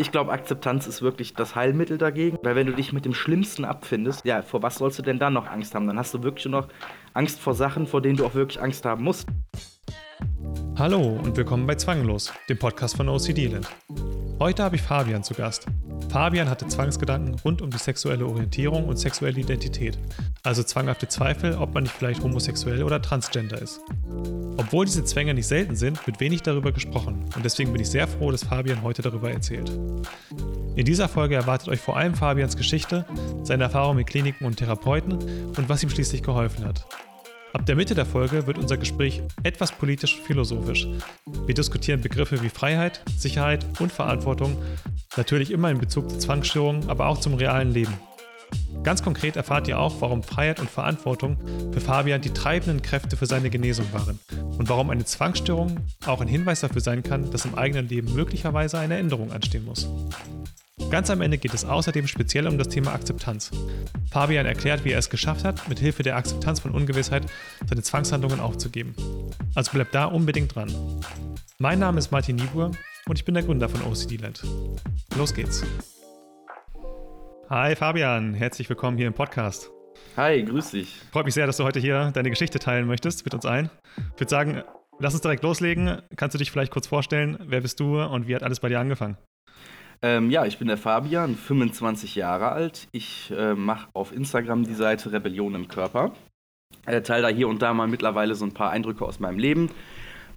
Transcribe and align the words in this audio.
Ich 0.00 0.12
glaube, 0.12 0.30
Akzeptanz 0.30 0.86
ist 0.86 1.02
wirklich 1.02 1.34
das 1.34 1.56
Heilmittel 1.56 1.98
dagegen. 1.98 2.38
Weil 2.44 2.54
wenn 2.54 2.68
du 2.68 2.72
dich 2.72 2.92
mit 2.92 3.04
dem 3.04 3.14
Schlimmsten 3.14 3.64
abfindest, 3.64 4.24
ja, 4.24 4.42
vor 4.42 4.62
was 4.62 4.76
sollst 4.76 5.00
du 5.00 5.02
denn 5.02 5.18
dann 5.18 5.32
noch 5.32 5.48
Angst 5.48 5.74
haben? 5.74 5.88
Dann 5.88 5.98
hast 5.98 6.14
du 6.14 6.22
wirklich 6.22 6.46
nur 6.46 6.60
noch 6.62 6.68
Angst 7.14 7.40
vor 7.40 7.52
Sachen, 7.52 7.88
vor 7.88 8.00
denen 8.00 8.16
du 8.16 8.24
auch 8.24 8.34
wirklich 8.34 8.62
Angst 8.62 8.84
haben 8.84 9.02
musst. 9.02 9.26
Hallo 10.78 11.18
und 11.24 11.36
willkommen 11.36 11.66
bei 11.66 11.74
Zwanglos, 11.74 12.32
dem 12.48 12.60
Podcast 12.60 12.96
von 12.96 13.08
OCD 13.08 13.48
Land. 13.48 13.68
Heute 14.38 14.62
habe 14.62 14.76
ich 14.76 14.82
Fabian 14.82 15.24
zu 15.24 15.34
Gast. 15.34 15.66
Fabian 16.10 16.48
hatte 16.48 16.66
Zwangsgedanken 16.66 17.34
rund 17.44 17.62
um 17.62 17.70
die 17.70 17.78
sexuelle 17.78 18.26
Orientierung 18.26 18.88
und 18.88 18.98
sexuelle 18.98 19.40
Identität, 19.40 19.98
also 20.42 20.62
zwanghafte 20.62 21.08
Zweifel, 21.08 21.54
ob 21.54 21.74
man 21.74 21.82
nicht 21.82 21.94
vielleicht 21.94 22.22
homosexuell 22.22 22.82
oder 22.82 23.02
transgender 23.02 23.60
ist. 23.60 23.80
Obwohl 24.56 24.86
diese 24.86 25.04
Zwänge 25.04 25.34
nicht 25.34 25.46
selten 25.46 25.76
sind, 25.76 26.04
wird 26.06 26.20
wenig 26.20 26.42
darüber 26.42 26.72
gesprochen 26.72 27.24
und 27.36 27.44
deswegen 27.44 27.72
bin 27.72 27.82
ich 27.82 27.90
sehr 27.90 28.08
froh, 28.08 28.30
dass 28.30 28.44
Fabian 28.44 28.82
heute 28.82 29.02
darüber 29.02 29.30
erzählt. 29.30 29.70
In 30.76 30.84
dieser 30.84 31.08
Folge 31.08 31.34
erwartet 31.34 31.68
euch 31.68 31.80
vor 31.80 31.96
allem 31.96 32.14
Fabians 32.14 32.56
Geschichte, 32.56 33.04
seine 33.42 33.64
Erfahrungen 33.64 33.96
mit 33.96 34.06
Kliniken 34.06 34.46
und 34.46 34.56
Therapeuten 34.56 35.14
und 35.56 35.68
was 35.68 35.82
ihm 35.82 35.90
schließlich 35.90 36.22
geholfen 36.22 36.64
hat. 36.64 36.86
Ab 37.52 37.64
der 37.64 37.76
Mitte 37.76 37.94
der 37.94 38.04
Folge 38.04 38.46
wird 38.46 38.58
unser 38.58 38.76
Gespräch 38.76 39.22
etwas 39.42 39.72
politisch 39.72 40.16
und 40.18 40.24
philosophisch. 40.24 40.86
Wir 41.46 41.54
diskutieren 41.54 42.02
Begriffe 42.02 42.42
wie 42.42 42.50
Freiheit, 42.50 43.02
Sicherheit 43.16 43.64
und 43.80 43.90
Verantwortung, 43.90 44.56
natürlich 45.18 45.50
immer 45.50 45.70
in 45.70 45.78
Bezug 45.78 46.08
zu 46.10 46.18
Zwangsstörungen, 46.18 46.88
aber 46.88 47.08
auch 47.08 47.18
zum 47.18 47.34
realen 47.34 47.72
Leben. 47.72 47.92
Ganz 48.82 49.02
konkret 49.02 49.36
erfahrt 49.36 49.68
ihr 49.68 49.78
auch, 49.78 50.00
warum 50.00 50.22
Freiheit 50.22 50.60
und 50.60 50.70
Verantwortung 50.70 51.36
für 51.72 51.80
Fabian 51.80 52.22
die 52.22 52.32
treibenden 52.32 52.80
Kräfte 52.80 53.16
für 53.16 53.26
seine 53.26 53.50
Genesung 53.50 53.86
waren 53.92 54.18
und 54.56 54.68
warum 54.68 54.88
eine 54.88 55.04
Zwangsstörung 55.04 55.80
auch 56.06 56.22
ein 56.22 56.28
Hinweis 56.28 56.60
dafür 56.60 56.80
sein 56.80 57.02
kann, 57.02 57.30
dass 57.30 57.44
im 57.44 57.56
eigenen 57.56 57.88
Leben 57.88 58.14
möglicherweise 58.14 58.78
eine 58.78 58.96
Änderung 58.96 59.32
anstehen 59.32 59.66
muss. 59.66 59.88
Ganz 60.90 61.10
am 61.10 61.20
Ende 61.20 61.36
geht 61.36 61.52
es 61.52 61.66
außerdem 61.66 62.06
speziell 62.06 62.46
um 62.46 62.56
das 62.56 62.68
Thema 62.68 62.94
Akzeptanz. 62.94 63.50
Fabian 64.10 64.46
erklärt, 64.46 64.84
wie 64.86 64.92
er 64.92 64.98
es 64.98 65.10
geschafft 65.10 65.44
hat, 65.44 65.68
mit 65.68 65.78
Hilfe 65.78 66.02
der 66.02 66.16
Akzeptanz 66.16 66.60
von 66.60 66.70
Ungewissheit 66.70 67.24
seine 67.68 67.82
Zwangshandlungen 67.82 68.40
aufzugeben. 68.40 68.94
Also 69.54 69.72
bleibt 69.72 69.94
da 69.94 70.06
unbedingt 70.06 70.54
dran. 70.54 70.72
Mein 71.58 71.80
Name 71.80 71.98
ist 71.98 72.10
Martin 72.10 72.36
Niebuhr 72.36 72.70
und 73.08 73.18
ich 73.18 73.24
bin 73.24 73.34
der 73.34 73.42
Gründer 73.42 73.68
von 73.68 73.82
OCD 73.90 74.16
Land. 74.16 74.42
Los 75.16 75.34
geht's. 75.34 75.64
Hi 77.48 77.74
Fabian, 77.74 78.34
herzlich 78.34 78.68
willkommen 78.68 78.98
hier 78.98 79.06
im 79.06 79.14
Podcast. 79.14 79.70
Hi, 80.16 80.42
grüß 80.42 80.72
dich. 80.72 81.00
Freut 81.10 81.24
mich 81.24 81.34
sehr, 81.34 81.46
dass 81.46 81.56
du 81.56 81.64
heute 81.64 81.80
hier 81.80 82.10
deine 82.12 82.28
Geschichte 82.28 82.58
teilen 82.58 82.86
möchtest 82.86 83.24
mit 83.24 83.32
uns 83.32 83.46
allen. 83.46 83.70
Ich 84.14 84.20
würde 84.20 84.30
sagen, 84.30 84.62
lass 84.98 85.14
uns 85.14 85.22
direkt 85.22 85.42
loslegen. 85.42 86.02
Kannst 86.16 86.34
du 86.34 86.38
dich 86.38 86.50
vielleicht 86.50 86.72
kurz 86.72 86.86
vorstellen? 86.86 87.38
Wer 87.46 87.62
bist 87.62 87.80
du 87.80 88.00
und 88.00 88.28
wie 88.28 88.34
hat 88.34 88.42
alles 88.42 88.60
bei 88.60 88.68
dir 88.68 88.78
angefangen? 88.78 89.16
Ähm, 90.02 90.30
ja, 90.30 90.44
ich 90.44 90.58
bin 90.58 90.68
der 90.68 90.76
Fabian, 90.76 91.34
25 91.34 92.14
Jahre 92.14 92.50
alt. 92.50 92.88
Ich 92.92 93.32
äh, 93.36 93.54
mache 93.54 93.88
auf 93.94 94.12
Instagram 94.12 94.64
die 94.64 94.74
Seite 94.74 95.12
Rebellion 95.12 95.54
im 95.54 95.68
Körper. 95.68 96.12
Äh, 96.86 97.00
teile 97.02 97.22
da 97.22 97.28
hier 97.28 97.48
und 97.48 97.62
da 97.62 97.72
mal 97.72 97.88
mittlerweile 97.88 98.34
so 98.34 98.44
ein 98.44 98.54
paar 98.54 98.70
Eindrücke 98.70 99.04
aus 99.04 99.18
meinem 99.18 99.38
Leben. 99.38 99.70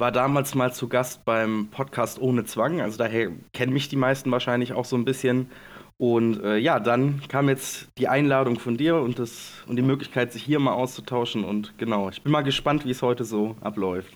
War 0.02 0.12
damals 0.12 0.56
mal 0.56 0.74
zu 0.74 0.88
Gast 0.88 1.26
beim 1.26 1.68
Podcast 1.70 2.20
Ohne 2.20 2.44
Zwang, 2.44 2.82
also 2.82 2.98
daher 2.98 3.30
kennen 3.54 3.72
mich 3.72 3.88
die 3.88 3.96
meisten 3.96 4.32
wahrscheinlich 4.32 4.74
auch 4.74 4.86
so 4.86 4.96
ein 4.96 5.06
bisschen. 5.06 5.52
Und 6.00 6.44
äh, 6.44 6.58
ja, 6.58 6.80
dann 6.80 7.22
kam 7.28 7.48
jetzt 7.50 7.88
die 8.00 8.08
Einladung 8.08 8.58
von 8.58 8.78
dir 8.78 8.96
und, 8.96 9.20
das, 9.20 9.64
und 9.68 9.76
die 9.76 9.84
Möglichkeit, 9.84 10.34
sich 10.34 10.42
hier 10.42 10.58
mal 10.58 10.74
auszutauschen. 10.74 11.44
Und 11.44 11.78
genau, 11.78 12.10
ich 12.10 12.24
bin 12.24 12.32
mal 12.32 12.42
gespannt, 12.42 12.84
wie 12.84 12.90
es 12.90 13.04
heute 13.04 13.26
so 13.26 13.56
abläuft. 13.62 14.12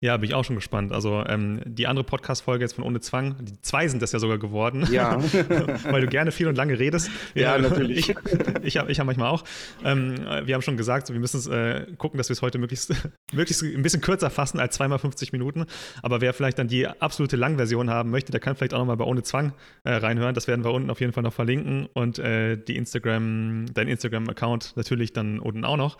Ja, 0.00 0.16
bin 0.16 0.28
ich 0.28 0.34
auch 0.34 0.44
schon 0.44 0.56
gespannt. 0.56 0.92
Also 0.92 1.24
ähm, 1.26 1.60
die 1.64 1.86
andere 1.86 2.04
Podcast-Folge 2.04 2.64
jetzt 2.64 2.74
von 2.74 2.84
Ohne 2.84 3.00
Zwang, 3.00 3.36
die 3.40 3.60
zwei 3.62 3.88
sind 3.88 4.02
das 4.02 4.12
ja 4.12 4.18
sogar 4.18 4.38
geworden. 4.38 4.86
Ja. 4.90 5.18
Weil 5.90 6.02
du 6.02 6.08
gerne 6.08 6.30
viel 6.30 6.46
und 6.46 6.56
lange 6.56 6.78
redest. 6.78 7.10
Ja, 7.34 7.56
ja 7.56 7.58
natürlich. 7.58 8.10
Ich, 8.10 8.16
ich 8.62 8.76
habe 8.76 8.92
ich 8.92 9.00
hab 9.00 9.06
manchmal 9.06 9.30
auch. 9.30 9.44
Ähm, 9.82 10.16
wir 10.44 10.54
haben 10.54 10.62
schon 10.62 10.76
gesagt, 10.76 11.10
wir 11.10 11.18
müssen 11.18 11.50
äh, 11.52 11.86
gucken, 11.96 12.18
dass 12.18 12.28
wir 12.28 12.34
es 12.34 12.42
heute 12.42 12.58
möglichst, 12.58 12.94
möglichst 13.32 13.62
ein 13.62 13.82
bisschen 13.82 14.00
kürzer 14.00 14.30
fassen 14.30 14.60
als 14.60 14.76
zweimal 14.76 14.98
50 14.98 15.32
Minuten. 15.32 15.66
Aber 16.02 16.20
wer 16.20 16.34
vielleicht 16.34 16.58
dann 16.58 16.68
die 16.68 16.86
absolute 16.86 17.36
Langversion 17.36 17.90
haben 17.90 18.10
möchte, 18.10 18.30
der 18.30 18.40
kann 18.40 18.56
vielleicht 18.56 18.74
auch 18.74 18.78
nochmal 18.78 18.96
bei 18.96 19.04
Ohne 19.04 19.22
Zwang 19.22 19.54
äh, 19.84 19.94
reinhören. 19.94 20.34
Das 20.34 20.48
werden 20.48 20.64
wir 20.64 20.72
unten 20.72 20.90
auf 20.90 21.00
jeden 21.00 21.12
Fall 21.12 21.22
noch 21.22 21.32
verlinken. 21.32 21.88
Und 21.94 22.18
äh, 22.18 22.56
die 22.56 22.76
Instagram, 22.76 23.66
dein 23.72 23.88
Instagram-Account 23.88 24.76
natürlich 24.76 25.12
dann 25.12 25.38
unten 25.38 25.64
auch 25.64 25.76
noch. 25.76 25.98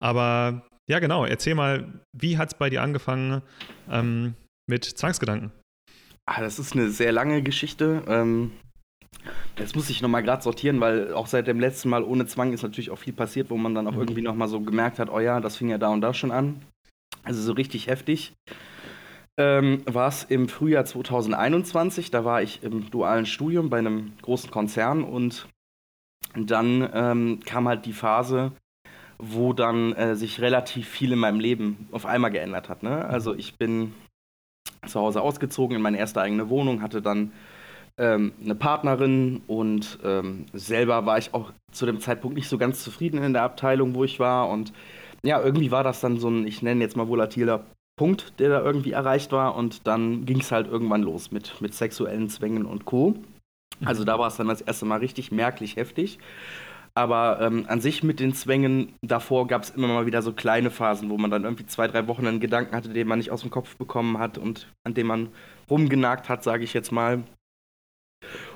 Aber 0.00 0.64
ja, 0.88 0.98
genau. 0.98 1.24
Erzähl 1.24 1.54
mal, 1.54 2.00
wie 2.12 2.38
hat 2.38 2.52
es 2.52 2.58
bei 2.58 2.70
dir 2.70 2.82
angefangen 2.82 3.42
ähm, 3.90 4.34
mit 4.68 4.84
Zwangsgedanken? 4.84 5.52
Ah, 6.26 6.40
das 6.40 6.58
ist 6.58 6.74
eine 6.74 6.90
sehr 6.90 7.12
lange 7.12 7.42
Geschichte. 7.42 8.02
Ähm, 8.06 8.52
jetzt 9.58 9.76
muss 9.76 9.90
ich 9.90 10.02
nochmal 10.02 10.22
gerade 10.22 10.42
sortieren, 10.42 10.80
weil 10.80 11.12
auch 11.14 11.26
seit 11.26 11.46
dem 11.46 11.60
letzten 11.60 11.88
Mal 11.88 12.02
ohne 12.02 12.26
Zwang 12.26 12.52
ist 12.52 12.62
natürlich 12.62 12.90
auch 12.90 12.98
viel 12.98 13.12
passiert, 13.12 13.50
wo 13.50 13.56
man 13.56 13.74
dann 13.74 13.86
auch 13.86 13.92
mhm. 13.92 14.00
irgendwie 14.00 14.22
nochmal 14.22 14.48
so 14.48 14.60
gemerkt 14.60 14.98
hat, 14.98 15.10
oh 15.10 15.20
ja, 15.20 15.40
das 15.40 15.56
fing 15.56 15.68
ja 15.68 15.78
da 15.78 15.88
und 15.88 16.00
da 16.00 16.14
schon 16.14 16.30
an. 16.30 16.62
Also 17.24 17.40
so 17.42 17.52
richtig 17.52 17.86
heftig. 17.86 18.32
Ähm, 19.38 19.82
war 19.86 20.08
es 20.08 20.24
im 20.24 20.48
Frühjahr 20.48 20.84
2021, 20.84 22.10
da 22.10 22.24
war 22.24 22.42
ich 22.42 22.62
im 22.62 22.90
dualen 22.90 23.24
Studium 23.24 23.70
bei 23.70 23.78
einem 23.78 24.12
großen 24.20 24.50
Konzern 24.50 25.04
und 25.04 25.48
dann 26.34 26.88
ähm, 26.92 27.40
kam 27.44 27.66
halt 27.66 27.86
die 27.86 27.94
Phase, 27.94 28.52
wo 29.24 29.52
dann 29.52 29.92
äh, 29.92 30.16
sich 30.16 30.40
relativ 30.40 30.88
viel 30.88 31.12
in 31.12 31.18
meinem 31.20 31.38
Leben 31.38 31.88
auf 31.92 32.06
einmal 32.06 32.32
geändert 32.32 32.68
hat. 32.68 32.82
Ne? 32.82 33.04
Also 33.04 33.34
ich 33.34 33.56
bin 33.56 33.94
zu 34.84 34.98
Hause 34.98 35.22
ausgezogen 35.22 35.76
in 35.76 35.82
meine 35.82 35.98
erste 35.98 36.20
eigene 36.20 36.48
Wohnung, 36.50 36.82
hatte 36.82 37.00
dann 37.00 37.32
ähm, 37.98 38.32
eine 38.42 38.56
Partnerin 38.56 39.42
und 39.46 40.00
ähm, 40.02 40.46
selber 40.52 41.06
war 41.06 41.18
ich 41.18 41.34
auch 41.34 41.52
zu 41.70 41.86
dem 41.86 42.00
Zeitpunkt 42.00 42.36
nicht 42.36 42.48
so 42.48 42.58
ganz 42.58 42.82
zufrieden 42.82 43.22
in 43.22 43.32
der 43.32 43.44
Abteilung, 43.44 43.94
wo 43.94 44.02
ich 44.02 44.18
war. 44.18 44.48
Und 44.48 44.72
ja, 45.22 45.40
irgendwie 45.40 45.70
war 45.70 45.84
das 45.84 46.00
dann 46.00 46.18
so 46.18 46.28
ein, 46.28 46.44
ich 46.44 46.62
nenne 46.62 46.82
jetzt 46.82 46.96
mal 46.96 47.06
volatiler 47.06 47.64
Punkt, 47.96 48.40
der 48.40 48.48
da 48.48 48.60
irgendwie 48.60 48.90
erreicht 48.90 49.30
war. 49.30 49.54
Und 49.54 49.86
dann 49.86 50.24
ging 50.24 50.40
es 50.40 50.50
halt 50.50 50.66
irgendwann 50.66 51.02
los 51.02 51.30
mit, 51.30 51.60
mit 51.60 51.74
sexuellen 51.74 52.28
Zwängen 52.28 52.66
und 52.66 52.86
Co. 52.86 53.14
Also 53.84 54.02
da 54.02 54.18
war 54.18 54.26
es 54.26 54.36
dann 54.36 54.48
das 54.48 54.62
erste 54.62 54.84
Mal 54.84 54.98
richtig 54.98 55.30
merklich 55.30 55.76
heftig. 55.76 56.18
Aber 56.94 57.40
ähm, 57.40 57.64
an 57.68 57.80
sich 57.80 58.02
mit 58.02 58.20
den 58.20 58.34
Zwängen 58.34 58.94
davor 59.00 59.46
gab 59.46 59.62
es 59.62 59.70
immer 59.70 59.88
mal 59.88 60.04
wieder 60.06 60.20
so 60.20 60.32
kleine 60.32 60.70
Phasen, 60.70 61.08
wo 61.08 61.16
man 61.16 61.30
dann 61.30 61.44
irgendwie 61.44 61.64
zwei, 61.64 61.88
drei 61.88 62.06
Wochen 62.06 62.26
einen 62.26 62.40
Gedanken 62.40 62.76
hatte, 62.76 62.90
den 62.90 63.08
man 63.08 63.18
nicht 63.18 63.30
aus 63.30 63.40
dem 63.40 63.50
Kopf 63.50 63.76
bekommen 63.76 64.18
hat 64.18 64.36
und 64.36 64.68
an 64.84 64.92
dem 64.92 65.06
man 65.06 65.28
rumgenagt 65.70 66.28
hat, 66.28 66.44
sage 66.44 66.64
ich 66.64 66.74
jetzt 66.74 66.92
mal. 66.92 67.22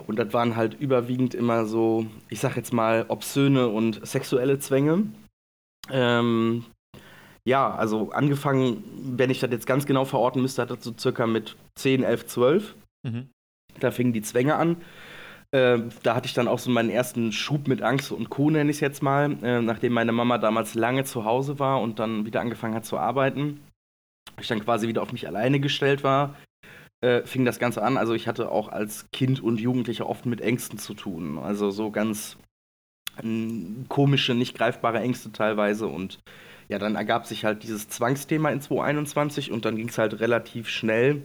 Und 0.06 0.18
das 0.18 0.32
waren 0.32 0.54
halt 0.54 0.74
überwiegend 0.74 1.34
immer 1.34 1.64
so, 1.66 2.06
ich 2.28 2.40
sag 2.40 2.56
jetzt 2.56 2.72
mal, 2.72 3.06
obszöne 3.08 3.68
und 3.68 4.06
sexuelle 4.06 4.58
Zwänge. 4.58 5.04
Ähm, 5.90 6.64
ja, 7.44 7.74
also 7.74 8.10
angefangen, 8.10 8.84
wenn 9.16 9.30
ich 9.30 9.40
das 9.40 9.50
jetzt 9.50 9.66
ganz 9.66 9.86
genau 9.86 10.04
verorten 10.04 10.42
müsste, 10.42 10.62
hat 10.62 10.70
das 10.70 10.84
so 10.84 10.92
circa 10.96 11.26
mit 11.26 11.56
10, 11.76 12.02
11, 12.02 12.26
12. 12.26 12.74
Mhm. 13.02 13.30
Da 13.80 13.90
fingen 13.90 14.12
die 14.12 14.22
Zwänge 14.22 14.56
an. 14.56 14.76
Äh, 15.56 15.78
da 16.02 16.14
hatte 16.14 16.26
ich 16.26 16.34
dann 16.34 16.48
auch 16.48 16.58
so 16.58 16.70
meinen 16.70 16.90
ersten 16.90 17.32
Schub 17.32 17.66
mit 17.66 17.80
Angst 17.80 18.12
und 18.12 18.28
Co. 18.28 18.50
nenne 18.50 18.68
ich 18.68 18.76
es 18.76 18.80
jetzt 18.80 19.02
mal, 19.02 19.42
äh, 19.42 19.62
nachdem 19.62 19.94
meine 19.94 20.12
Mama 20.12 20.36
damals 20.36 20.74
lange 20.74 21.04
zu 21.04 21.24
Hause 21.24 21.58
war 21.58 21.80
und 21.80 21.98
dann 21.98 22.26
wieder 22.26 22.42
angefangen 22.42 22.74
hat 22.74 22.84
zu 22.84 22.98
arbeiten. 22.98 23.60
Ich 24.38 24.48
dann 24.48 24.62
quasi 24.62 24.86
wieder 24.86 25.00
auf 25.00 25.12
mich 25.12 25.26
alleine 25.26 25.58
gestellt 25.58 26.04
war, 26.04 26.36
äh, 27.00 27.22
fing 27.22 27.46
das 27.46 27.58
Ganze 27.58 27.82
an. 27.82 27.96
Also 27.96 28.12
ich 28.12 28.28
hatte 28.28 28.50
auch 28.50 28.68
als 28.68 29.10
Kind 29.12 29.42
und 29.42 29.58
Jugendlicher 29.58 30.06
oft 30.06 30.26
mit 30.26 30.42
Ängsten 30.42 30.78
zu 30.78 30.92
tun. 30.92 31.38
Also 31.38 31.70
so 31.70 31.90
ganz 31.90 32.36
ähm, 33.22 33.86
komische, 33.88 34.34
nicht 34.34 34.58
greifbare 34.58 35.00
Ängste 35.00 35.32
teilweise 35.32 35.86
und 35.86 36.18
ja, 36.68 36.78
dann 36.78 36.96
ergab 36.96 37.24
sich 37.26 37.46
halt 37.46 37.62
dieses 37.62 37.88
Zwangsthema 37.88 38.50
in 38.50 38.60
2021 38.60 39.52
und 39.52 39.64
dann 39.64 39.76
ging 39.76 39.88
es 39.88 39.96
halt 39.96 40.20
relativ 40.20 40.68
schnell 40.68 41.22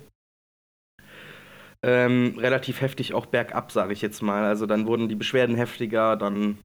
ähm, 1.83 2.35
relativ 2.37 2.81
heftig 2.81 3.13
auch 3.13 3.25
bergab, 3.25 3.72
sage 3.72 3.93
ich 3.93 4.01
jetzt 4.01 4.22
mal. 4.22 4.43
Also 4.43 4.66
dann 4.66 4.85
wurden 4.85 5.09
die 5.09 5.16
Beschwerden 5.16 5.55
heftiger, 5.55 6.16
dann 6.16 6.59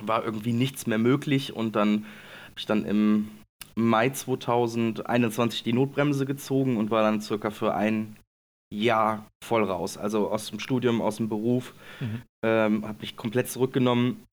war 0.00 0.24
irgendwie 0.24 0.52
nichts 0.52 0.86
mehr 0.86 0.98
möglich 0.98 1.54
und 1.54 1.76
dann 1.76 2.04
habe 2.44 2.58
ich 2.58 2.66
dann 2.66 2.84
im 2.84 3.30
Mai 3.74 4.10
2021 4.10 5.62
die 5.62 5.72
Notbremse 5.72 6.26
gezogen 6.26 6.76
und 6.76 6.90
war 6.90 7.02
dann 7.02 7.20
circa 7.20 7.50
für 7.50 7.74
ein 7.74 8.16
Jahr 8.72 9.26
voll 9.44 9.64
raus. 9.64 9.96
Also 9.96 10.30
aus 10.30 10.50
dem 10.50 10.60
Studium, 10.60 11.00
aus 11.00 11.16
dem 11.16 11.28
Beruf, 11.28 11.74
mhm. 12.00 12.22
ähm, 12.44 12.86
habe 12.86 13.00
mich 13.00 13.16
komplett 13.16 13.48
zurückgenommen, 13.48 14.24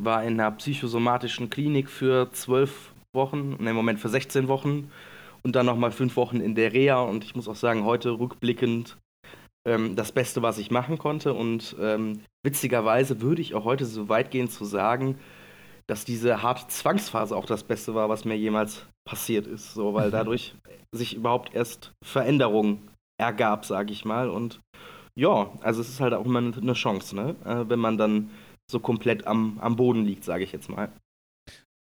war 0.00 0.22
in 0.24 0.40
einer 0.40 0.50
psychosomatischen 0.52 1.50
Klinik 1.50 1.88
für 1.88 2.30
zwölf 2.32 2.92
Wochen, 3.14 3.56
ne, 3.62 3.70
im 3.70 3.76
Moment 3.76 4.00
für 4.00 4.08
16 4.08 4.48
Wochen 4.48 4.90
und 5.42 5.54
dann 5.56 5.66
nochmal 5.66 5.92
fünf 5.92 6.16
Wochen 6.16 6.40
in 6.40 6.54
der 6.54 6.72
Reha 6.72 7.00
und 7.00 7.24
ich 7.24 7.34
muss 7.34 7.48
auch 7.48 7.56
sagen, 7.56 7.84
heute 7.84 8.18
rückblickend 8.18 8.96
ähm, 9.66 9.96
das 9.96 10.12
Beste, 10.12 10.42
was 10.42 10.58
ich 10.58 10.70
machen 10.70 10.98
konnte. 10.98 11.34
Und 11.34 11.76
ähm, 11.80 12.20
witzigerweise 12.42 13.20
würde 13.20 13.42
ich 13.42 13.54
auch 13.54 13.64
heute 13.64 13.84
so 13.84 14.08
weit 14.08 14.30
gehen 14.30 14.48
zu 14.48 14.64
sagen, 14.64 15.18
dass 15.86 16.04
diese 16.04 16.42
harte 16.42 16.66
Zwangsphase 16.68 17.36
auch 17.36 17.46
das 17.46 17.64
Beste 17.64 17.94
war, 17.94 18.08
was 18.08 18.24
mir 18.24 18.36
jemals 18.36 18.86
passiert 19.06 19.46
ist. 19.46 19.74
So, 19.74 19.94
weil 19.94 20.10
dadurch 20.10 20.54
sich 20.92 21.14
überhaupt 21.14 21.54
erst 21.54 21.92
Veränderung 22.02 22.88
ergab, 23.20 23.64
sage 23.64 23.92
ich 23.92 24.04
mal. 24.04 24.30
Und 24.30 24.60
ja, 25.14 25.52
also 25.60 25.80
es 25.80 25.88
ist 25.88 26.00
halt 26.00 26.14
auch 26.14 26.24
immer 26.24 26.38
eine 26.38 26.72
Chance, 26.72 27.14
ne? 27.14 27.36
Äh, 27.44 27.68
wenn 27.68 27.78
man 27.78 27.98
dann 27.98 28.30
so 28.70 28.80
komplett 28.80 29.26
am, 29.26 29.58
am 29.60 29.76
Boden 29.76 30.04
liegt, 30.04 30.24
sage 30.24 30.44
ich 30.44 30.52
jetzt 30.52 30.68
mal. 30.68 30.90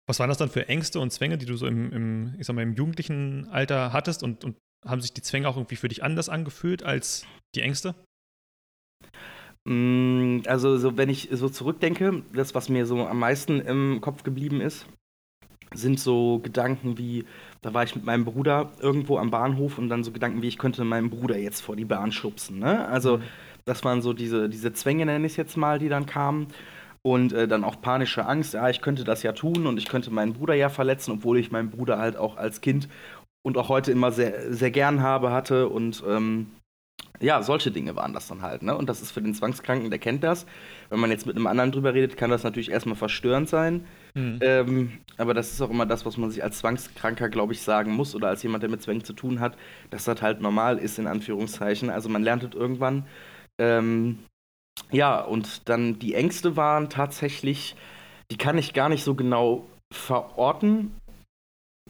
Was 0.07 0.19
waren 0.19 0.27
das 0.27 0.37
dann 0.37 0.49
für 0.49 0.67
Ängste 0.67 0.99
und 0.99 1.11
Zwänge, 1.11 1.37
die 1.37 1.45
du 1.45 1.55
so 1.55 1.65
im, 1.65 1.91
im, 1.93 2.35
ich 2.39 2.47
sag 2.47 2.55
mal, 2.55 2.63
im 2.63 2.73
jugendlichen 2.73 3.47
Alter 3.49 3.93
hattest 3.93 4.23
und, 4.23 4.43
und 4.43 4.57
haben 4.85 5.01
sich 5.01 5.13
die 5.13 5.21
Zwänge 5.21 5.47
auch 5.47 5.55
irgendwie 5.55 5.77
für 5.77 5.87
dich 5.87 6.03
anders 6.03 6.27
angefühlt 6.27 6.83
als 6.83 7.25
die 7.55 7.61
Ängste? 7.61 7.95
Mm, 9.65 10.41
also, 10.45 10.77
so, 10.77 10.97
wenn 10.97 11.09
ich 11.09 11.29
so 11.31 11.49
zurückdenke, 11.49 12.23
das, 12.33 12.53
was 12.53 12.69
mir 12.69 12.85
so 12.85 13.05
am 13.05 13.19
meisten 13.19 13.59
im 13.61 14.01
Kopf 14.01 14.23
geblieben 14.23 14.61
ist, 14.61 14.85
sind 15.73 15.99
so 15.99 16.39
Gedanken 16.39 16.97
wie, 16.97 17.25
da 17.61 17.73
war 17.73 17.83
ich 17.83 17.95
mit 17.95 18.05
meinem 18.05 18.25
Bruder 18.25 18.71
irgendwo 18.79 19.17
am 19.17 19.31
Bahnhof 19.31 19.77
und 19.77 19.89
dann 19.89 20.03
so 20.03 20.11
Gedanken 20.11 20.41
wie, 20.41 20.47
ich 20.47 20.57
könnte 20.57 20.83
meinen 20.83 21.09
Bruder 21.09 21.37
jetzt 21.37 21.61
vor 21.61 21.75
die 21.75 21.85
Bahn 21.85 22.11
schubsen. 22.11 22.59
Ne? 22.59 22.87
Also, 22.87 23.17
mhm. 23.17 23.23
das 23.65 23.83
waren 23.83 24.01
so 24.01 24.13
diese, 24.13 24.49
diese 24.49 24.73
Zwänge, 24.73 25.05
nenne 25.05 25.25
ich 25.25 25.33
es 25.33 25.37
jetzt 25.37 25.57
mal, 25.57 25.79
die 25.79 25.89
dann 25.89 26.05
kamen. 26.05 26.47
Und 27.05 27.33
äh, 27.33 27.49
dann 27.49 27.65
auch 27.65 27.81
panische 27.81 28.25
Angst, 28.25 28.53
ja, 28.53 28.69
ich 28.69 28.79
könnte 28.79 29.03
das 29.03 29.23
ja 29.23 29.33
tun 29.33 29.67
und 29.67 29.77
ich 29.77 29.89
könnte 29.89 30.09
meinen 30.09 30.31
Bruder 30.31 30.53
ja 30.53 30.69
verletzen, 30.69 31.11
obwohl 31.11 31.37
ich 31.37 31.51
meinen 31.51 31.69
Bruder 31.69 31.97
halt 31.97 32.15
auch 32.15 32.37
als 32.37 32.61
Kind 32.61 32.87
und 33.45 33.57
auch 33.57 33.67
heute 33.67 33.91
immer 33.91 34.13
sehr, 34.13 34.53
sehr 34.53 34.71
gern 34.71 35.01
habe, 35.01 35.31
hatte. 35.31 35.67
Und 35.67 36.01
ähm, 36.07 36.47
ja, 37.19 37.41
solche 37.41 37.71
Dinge 37.71 37.95
waren 37.95 38.13
das 38.13 38.27
dann 38.27 38.41
halt. 38.41 38.63
Ne? 38.63 38.75
Und 38.75 38.89
das 38.89 39.01
ist 39.01 39.11
für 39.11 39.21
den 39.21 39.33
Zwangskranken, 39.33 39.89
der 39.89 39.99
kennt 39.99 40.23
das. 40.23 40.45
Wenn 40.89 40.99
man 40.99 41.11
jetzt 41.11 41.25
mit 41.25 41.35
einem 41.35 41.47
anderen 41.47 41.71
drüber 41.71 41.93
redet, 41.93 42.17
kann 42.17 42.29
das 42.29 42.43
natürlich 42.43 42.71
erstmal 42.71 42.95
verstörend 42.95 43.47
sein. 43.49 43.85
Mhm. 44.13 44.39
Ähm, 44.41 44.91
aber 45.17 45.33
das 45.33 45.51
ist 45.51 45.61
auch 45.61 45.69
immer 45.69 45.85
das, 45.85 46.05
was 46.05 46.17
man 46.17 46.31
sich 46.31 46.43
als 46.43 46.59
Zwangskranker, 46.59 47.29
glaube 47.29 47.53
ich, 47.53 47.61
sagen 47.61 47.93
muss 47.93 48.15
oder 48.15 48.29
als 48.29 48.43
jemand, 48.43 48.63
der 48.63 48.69
mit 48.69 48.81
Zwängen 48.81 49.03
zu 49.03 49.13
tun 49.13 49.39
hat, 49.39 49.57
dass 49.89 50.05
das 50.05 50.21
halt 50.21 50.41
normal 50.41 50.77
ist, 50.77 50.99
in 50.99 51.07
Anführungszeichen. 51.07 51.89
Also 51.89 52.09
man 52.09 52.23
lernt 52.23 52.43
es 52.43 52.53
irgendwann. 52.53 53.05
Ähm, 53.59 54.19
ja, 54.91 55.21
und 55.21 55.69
dann 55.69 55.99
die 55.99 56.15
Ängste 56.15 56.55
waren 56.57 56.89
tatsächlich, 56.89 57.75
die 58.31 58.37
kann 58.37 58.57
ich 58.57 58.73
gar 58.73 58.89
nicht 58.89 59.03
so 59.03 59.15
genau 59.15 59.67
verorten, 59.91 60.91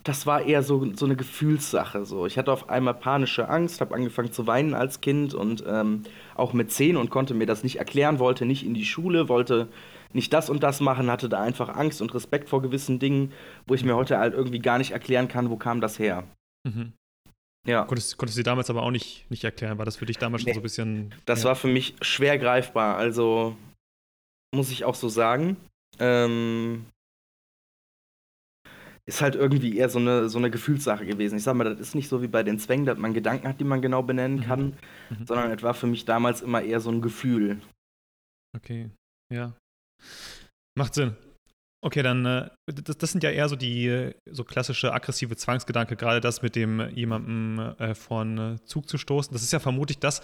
das 0.01 0.25
war 0.25 0.45
eher 0.45 0.63
so, 0.63 0.93
so 0.95 1.05
eine 1.05 1.15
Gefühlssache. 1.15 2.05
So. 2.05 2.25
Ich 2.25 2.37
hatte 2.37 2.51
auf 2.51 2.69
einmal 2.69 2.93
panische 2.93 3.47
Angst, 3.47 3.79
habe 3.79 3.95
angefangen 3.95 4.31
zu 4.31 4.47
weinen 4.47 4.73
als 4.73 5.01
Kind 5.01 5.33
und 5.33 5.63
ähm, 5.67 6.03
auch 6.35 6.53
mit 6.53 6.71
zehn 6.71 6.97
und 6.97 7.09
konnte 7.09 7.33
mir 7.33 7.45
das 7.45 7.63
nicht 7.63 7.77
erklären, 7.77 8.19
wollte 8.19 8.45
nicht 8.45 8.65
in 8.65 8.73
die 8.73 8.85
Schule, 8.85 9.29
wollte 9.29 9.69
nicht 10.11 10.33
das 10.33 10.49
und 10.49 10.61
das 10.61 10.79
machen, 10.79 11.09
hatte 11.09 11.29
da 11.29 11.41
einfach 11.41 11.69
Angst 11.69 12.01
und 12.01 12.13
Respekt 12.13 12.49
vor 12.49 12.61
gewissen 12.61 12.99
Dingen, 12.99 13.31
wo 13.65 13.73
ich 13.73 13.83
mir 13.83 13.95
heute 13.95 14.17
halt 14.17 14.33
irgendwie 14.33 14.59
gar 14.59 14.77
nicht 14.77 14.91
erklären 14.91 15.27
kann, 15.27 15.49
wo 15.49 15.57
kam 15.57 15.81
das 15.81 15.97
her. 15.99 16.23
Mhm. 16.67 16.93
Ja. 17.65 17.85
Konntest, 17.85 18.17
konntest 18.17 18.37
du 18.37 18.43
damals 18.43 18.69
aber 18.69 18.83
auch 18.83 18.91
nicht, 18.91 19.29
nicht 19.31 19.43
erklären? 19.43 19.77
War 19.77 19.85
das 19.85 19.95
für 19.95 20.05
dich 20.05 20.17
damals 20.17 20.43
nee. 20.43 20.51
schon 20.51 20.55
so 20.55 20.59
ein 20.59 20.63
bisschen. 20.63 21.15
Das 21.25 21.43
ja. 21.43 21.49
war 21.49 21.55
für 21.55 21.69
mich 21.69 21.95
schwer 22.01 22.37
greifbar. 22.37 22.97
Also 22.97 23.55
muss 24.53 24.69
ich 24.69 24.83
auch 24.83 24.95
so 24.95 25.07
sagen. 25.07 25.55
Ähm, 25.99 26.85
ist 29.05 29.21
halt 29.21 29.35
irgendwie 29.35 29.77
eher 29.77 29.89
so 29.89 29.99
eine, 29.99 30.29
so 30.29 30.37
eine 30.37 30.49
Gefühlssache 30.49 31.05
gewesen. 31.05 31.37
Ich 31.37 31.43
sag 31.43 31.55
mal, 31.55 31.65
das 31.65 31.79
ist 31.79 31.95
nicht 31.95 32.07
so 32.07 32.21
wie 32.21 32.27
bei 32.27 32.43
den 32.43 32.59
Zwängen, 32.59 32.85
dass 32.85 32.97
man 32.97 33.13
Gedanken 33.13 33.47
hat, 33.47 33.59
die 33.59 33.65
man 33.65 33.81
genau 33.81 34.01
benennen 34.01 34.37
mhm. 34.37 34.43
kann, 34.43 34.77
mhm. 35.09 35.25
sondern 35.25 35.51
es 35.51 35.61
war 35.61 35.73
für 35.73 35.87
mich 35.87 36.05
damals 36.05 36.41
immer 36.41 36.61
eher 36.61 36.79
so 36.79 36.89
ein 36.89 37.01
Gefühl. 37.01 37.59
Okay, 38.55 38.89
ja. 39.33 39.53
Macht 40.77 40.93
Sinn. 40.93 41.15
Okay, 41.83 42.01
dann, 42.01 42.25
äh, 42.25 42.49
das, 42.65 42.97
das, 42.97 43.11
sind 43.11 43.23
ja 43.25 43.29
eher 43.29 43.49
so 43.49 43.57
die 43.57 44.11
so 44.31 44.45
klassische 44.45 44.93
aggressive 44.93 45.35
Zwangsgedanke, 45.35 45.97
gerade 45.97 46.21
das 46.21 46.41
mit 46.41 46.55
dem 46.55 46.79
jemandem 46.95 47.59
äh, 47.77 47.93
von 47.93 48.37
äh, 48.37 48.63
Zug 48.63 48.87
zu 48.87 48.97
stoßen. 48.97 49.33
Das 49.33 49.43
ist 49.43 49.51
ja 49.51 49.59
vermutlich 49.59 49.99
das, 49.99 50.21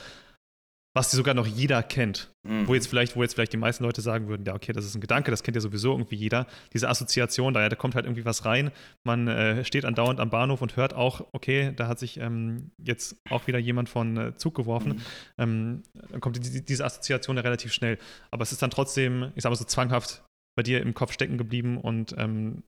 was 0.96 1.12
sogar 1.12 1.36
noch 1.36 1.46
jeder 1.46 1.84
kennt. 1.84 2.32
Mhm. 2.48 2.68
Wo, 2.68 2.74
jetzt 2.74 2.88
vielleicht, 2.88 3.16
wo 3.16 3.22
jetzt 3.22 3.36
vielleicht 3.36 3.54
die 3.54 3.58
meisten 3.58 3.84
Leute 3.84 4.02
sagen 4.02 4.28
würden, 4.28 4.44
ja, 4.46 4.56
okay, 4.56 4.74
das 4.74 4.86
ist 4.86 4.96
ein 4.96 5.02
Gedanke, 5.02 5.30
das 5.30 5.44
kennt 5.44 5.56
ja 5.56 5.62
sowieso 5.62 5.92
irgendwie 5.92 6.16
jeder. 6.16 6.48
Diese 6.74 6.90
Assoziation, 6.90 7.54
da, 7.54 7.62
ja, 7.62 7.70
da 7.70 7.76
kommt 7.76 7.96
halt 7.96 8.06
irgendwie 8.06 8.26
was 8.26 8.46
rein. 8.46 8.72
Man 9.06 9.28
äh, 9.28 9.64
steht 9.66 9.86
andauernd 9.86 10.20
am 10.20 10.30
Bahnhof 10.30 10.62
und 10.62 10.78
hört 10.78 10.94
auch, 10.94 11.28
okay, 11.32 11.74
da 11.76 11.88
hat 11.88 12.00
sich 12.00 12.20
ähm, 12.20 12.72
jetzt 12.84 13.18
auch 13.30 13.46
wieder 13.48 13.60
jemand 13.60 13.90
von 13.90 14.18
äh, 14.18 14.36
Zug 14.36 14.56
geworfen. 14.56 14.94
Mhm. 14.94 15.02
Ähm, 15.38 15.84
dann 16.10 16.22
kommt 16.22 16.38
die, 16.38 16.66
diese 16.66 16.86
Assoziation 16.86 17.36
ja 17.36 17.44
relativ 17.44 17.72
schnell. 17.72 18.00
Aber 18.32 18.42
es 18.42 18.52
ist 18.52 18.62
dann 18.62 18.72
trotzdem, 18.72 19.32
ich 19.36 19.44
sag 19.44 19.52
mal 19.52 19.56
so 19.56 19.66
zwanghaft 19.66 20.24
bei 20.58 20.64
dir 20.64 20.82
im 20.82 20.94
Kopf 20.94 21.14
stecken 21.14 21.38
geblieben 21.38 21.78
und 21.78 22.16
ähm, 22.18 22.64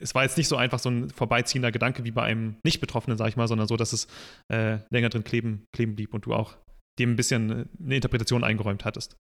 es 0.00 0.14
war 0.14 0.24
jetzt 0.24 0.36
nicht 0.36 0.48
so 0.48 0.56
einfach 0.56 0.80
so 0.80 0.90
ein 0.90 1.10
vorbeiziehender 1.10 1.70
Gedanke 1.70 2.04
wie 2.04 2.10
bei 2.10 2.22
einem 2.24 2.56
Nicht-Betroffenen, 2.64 3.16
sag 3.16 3.28
ich 3.28 3.36
mal, 3.36 3.46
sondern 3.46 3.68
so, 3.68 3.76
dass 3.76 3.92
es 3.92 4.08
äh, 4.52 4.78
länger 4.90 5.08
drin 5.08 5.24
kleben, 5.24 5.64
kleben 5.72 5.94
blieb 5.94 6.14
und 6.14 6.26
du 6.26 6.34
auch 6.34 6.56
dem 6.98 7.12
ein 7.12 7.16
bisschen 7.16 7.68
eine 7.82 7.94
Interpretation 7.94 8.44
eingeräumt 8.44 8.84
hattest. 8.84 9.16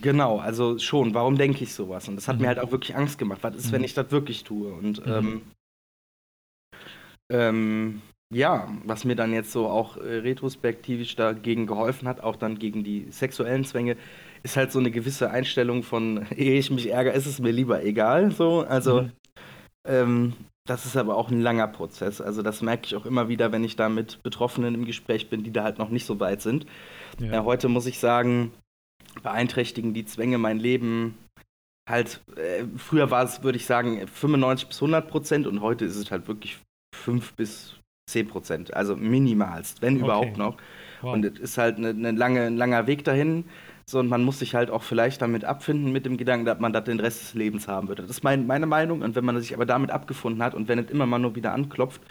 Genau, 0.00 0.38
also 0.38 0.78
schon. 0.78 1.14
Warum 1.14 1.36
denke 1.36 1.64
ich 1.64 1.74
sowas? 1.74 2.08
Und 2.08 2.16
das 2.16 2.28
hat 2.28 2.36
mhm. 2.36 2.42
mir 2.42 2.48
halt 2.48 2.58
auch 2.58 2.70
wirklich 2.70 2.96
Angst 2.96 3.18
gemacht. 3.18 3.40
Was 3.42 3.54
ist, 3.56 3.68
mhm. 3.68 3.72
wenn 3.72 3.84
ich 3.84 3.94
das 3.94 4.10
wirklich 4.10 4.44
tue? 4.44 4.72
Und 4.72 5.04
mhm. 5.04 5.12
ähm, 5.12 5.42
ähm, 7.32 8.02
ja, 8.32 8.68
was 8.84 9.04
mir 9.04 9.14
dann 9.14 9.32
jetzt 9.32 9.52
so 9.52 9.66
auch 9.68 9.96
äh, 9.96 10.16
retrospektivisch 10.18 11.14
dagegen 11.16 11.66
geholfen 11.66 12.08
hat, 12.08 12.20
auch 12.20 12.36
dann 12.36 12.58
gegen 12.58 12.82
die 12.84 13.06
sexuellen 13.10 13.64
Zwänge, 13.64 13.96
ist 14.42 14.56
halt 14.56 14.72
so 14.72 14.78
eine 14.78 14.90
gewisse 14.90 15.30
Einstellung 15.30 15.82
von, 15.82 16.26
ehe 16.36 16.58
ich 16.58 16.70
mich 16.70 16.90
ärgere, 16.90 17.14
ist 17.14 17.26
es 17.26 17.38
mir 17.38 17.52
lieber 17.52 17.84
egal. 17.84 18.30
So, 18.32 18.62
also 18.62 19.02
mhm. 19.02 19.12
ähm, 19.86 20.32
das 20.66 20.84
ist 20.84 20.96
aber 20.96 21.16
auch 21.16 21.30
ein 21.30 21.40
langer 21.40 21.68
Prozess. 21.68 22.20
Also 22.20 22.42
das 22.42 22.60
merke 22.62 22.86
ich 22.86 22.96
auch 22.96 23.06
immer 23.06 23.28
wieder, 23.28 23.52
wenn 23.52 23.62
ich 23.62 23.76
da 23.76 23.88
mit 23.88 24.22
Betroffenen 24.24 24.74
im 24.74 24.84
Gespräch 24.84 25.30
bin, 25.30 25.44
die 25.44 25.52
da 25.52 25.62
halt 25.62 25.78
noch 25.78 25.90
nicht 25.90 26.06
so 26.06 26.18
weit 26.18 26.42
sind. 26.42 26.66
Ja. 27.20 27.32
Ja, 27.32 27.44
heute 27.44 27.68
muss 27.68 27.86
ich 27.86 27.98
sagen, 27.98 28.52
beeinträchtigen 29.22 29.94
die 29.94 30.04
Zwänge 30.04 30.38
mein 30.38 30.58
Leben 30.58 31.16
halt. 31.88 32.20
Äh, 32.36 32.64
früher 32.76 33.10
war 33.10 33.24
es, 33.24 33.42
würde 33.42 33.56
ich 33.56 33.66
sagen, 33.66 34.06
95 34.06 34.68
bis 34.68 34.76
100 34.78 35.08
Prozent 35.08 35.46
und 35.46 35.60
heute 35.60 35.84
ist 35.84 35.96
es 35.96 36.10
halt 36.10 36.28
wirklich 36.28 36.58
5 36.94 37.34
bis 37.34 37.76
10 38.08 38.28
Prozent. 38.28 38.74
Also 38.74 38.96
minimalst, 38.96 39.82
wenn 39.82 39.96
okay. 39.96 40.04
überhaupt 40.04 40.36
noch. 40.36 40.56
Wow. 41.02 41.14
Und 41.14 41.24
es 41.24 41.38
ist 41.38 41.58
halt 41.58 41.76
eine, 41.78 41.88
eine 41.90 42.12
lange, 42.12 42.42
ein 42.42 42.56
langer 42.56 42.86
Weg 42.86 43.04
dahin. 43.04 43.44
So, 43.88 44.00
und 44.00 44.08
man 44.08 44.24
muss 44.24 44.40
sich 44.40 44.54
halt 44.54 44.70
auch 44.70 44.82
vielleicht 44.82 45.22
damit 45.22 45.44
abfinden, 45.44 45.92
mit 45.92 46.06
dem 46.06 46.16
Gedanken, 46.16 46.44
dass 46.44 46.58
man 46.58 46.72
das 46.72 46.84
den 46.84 46.98
Rest 46.98 47.22
des 47.22 47.34
Lebens 47.34 47.68
haben 47.68 47.86
würde. 47.86 48.02
Das 48.02 48.10
ist 48.10 48.24
mein, 48.24 48.46
meine 48.46 48.66
Meinung. 48.66 49.02
Und 49.02 49.14
wenn 49.14 49.24
man 49.24 49.40
sich 49.40 49.54
aber 49.54 49.66
damit 49.66 49.90
abgefunden 49.90 50.42
hat 50.42 50.54
und 50.54 50.66
wenn 50.66 50.80
es 50.80 50.90
immer 50.90 51.06
mal 51.06 51.20
nur 51.20 51.36
wieder 51.36 51.52
anklopft, 51.52 52.02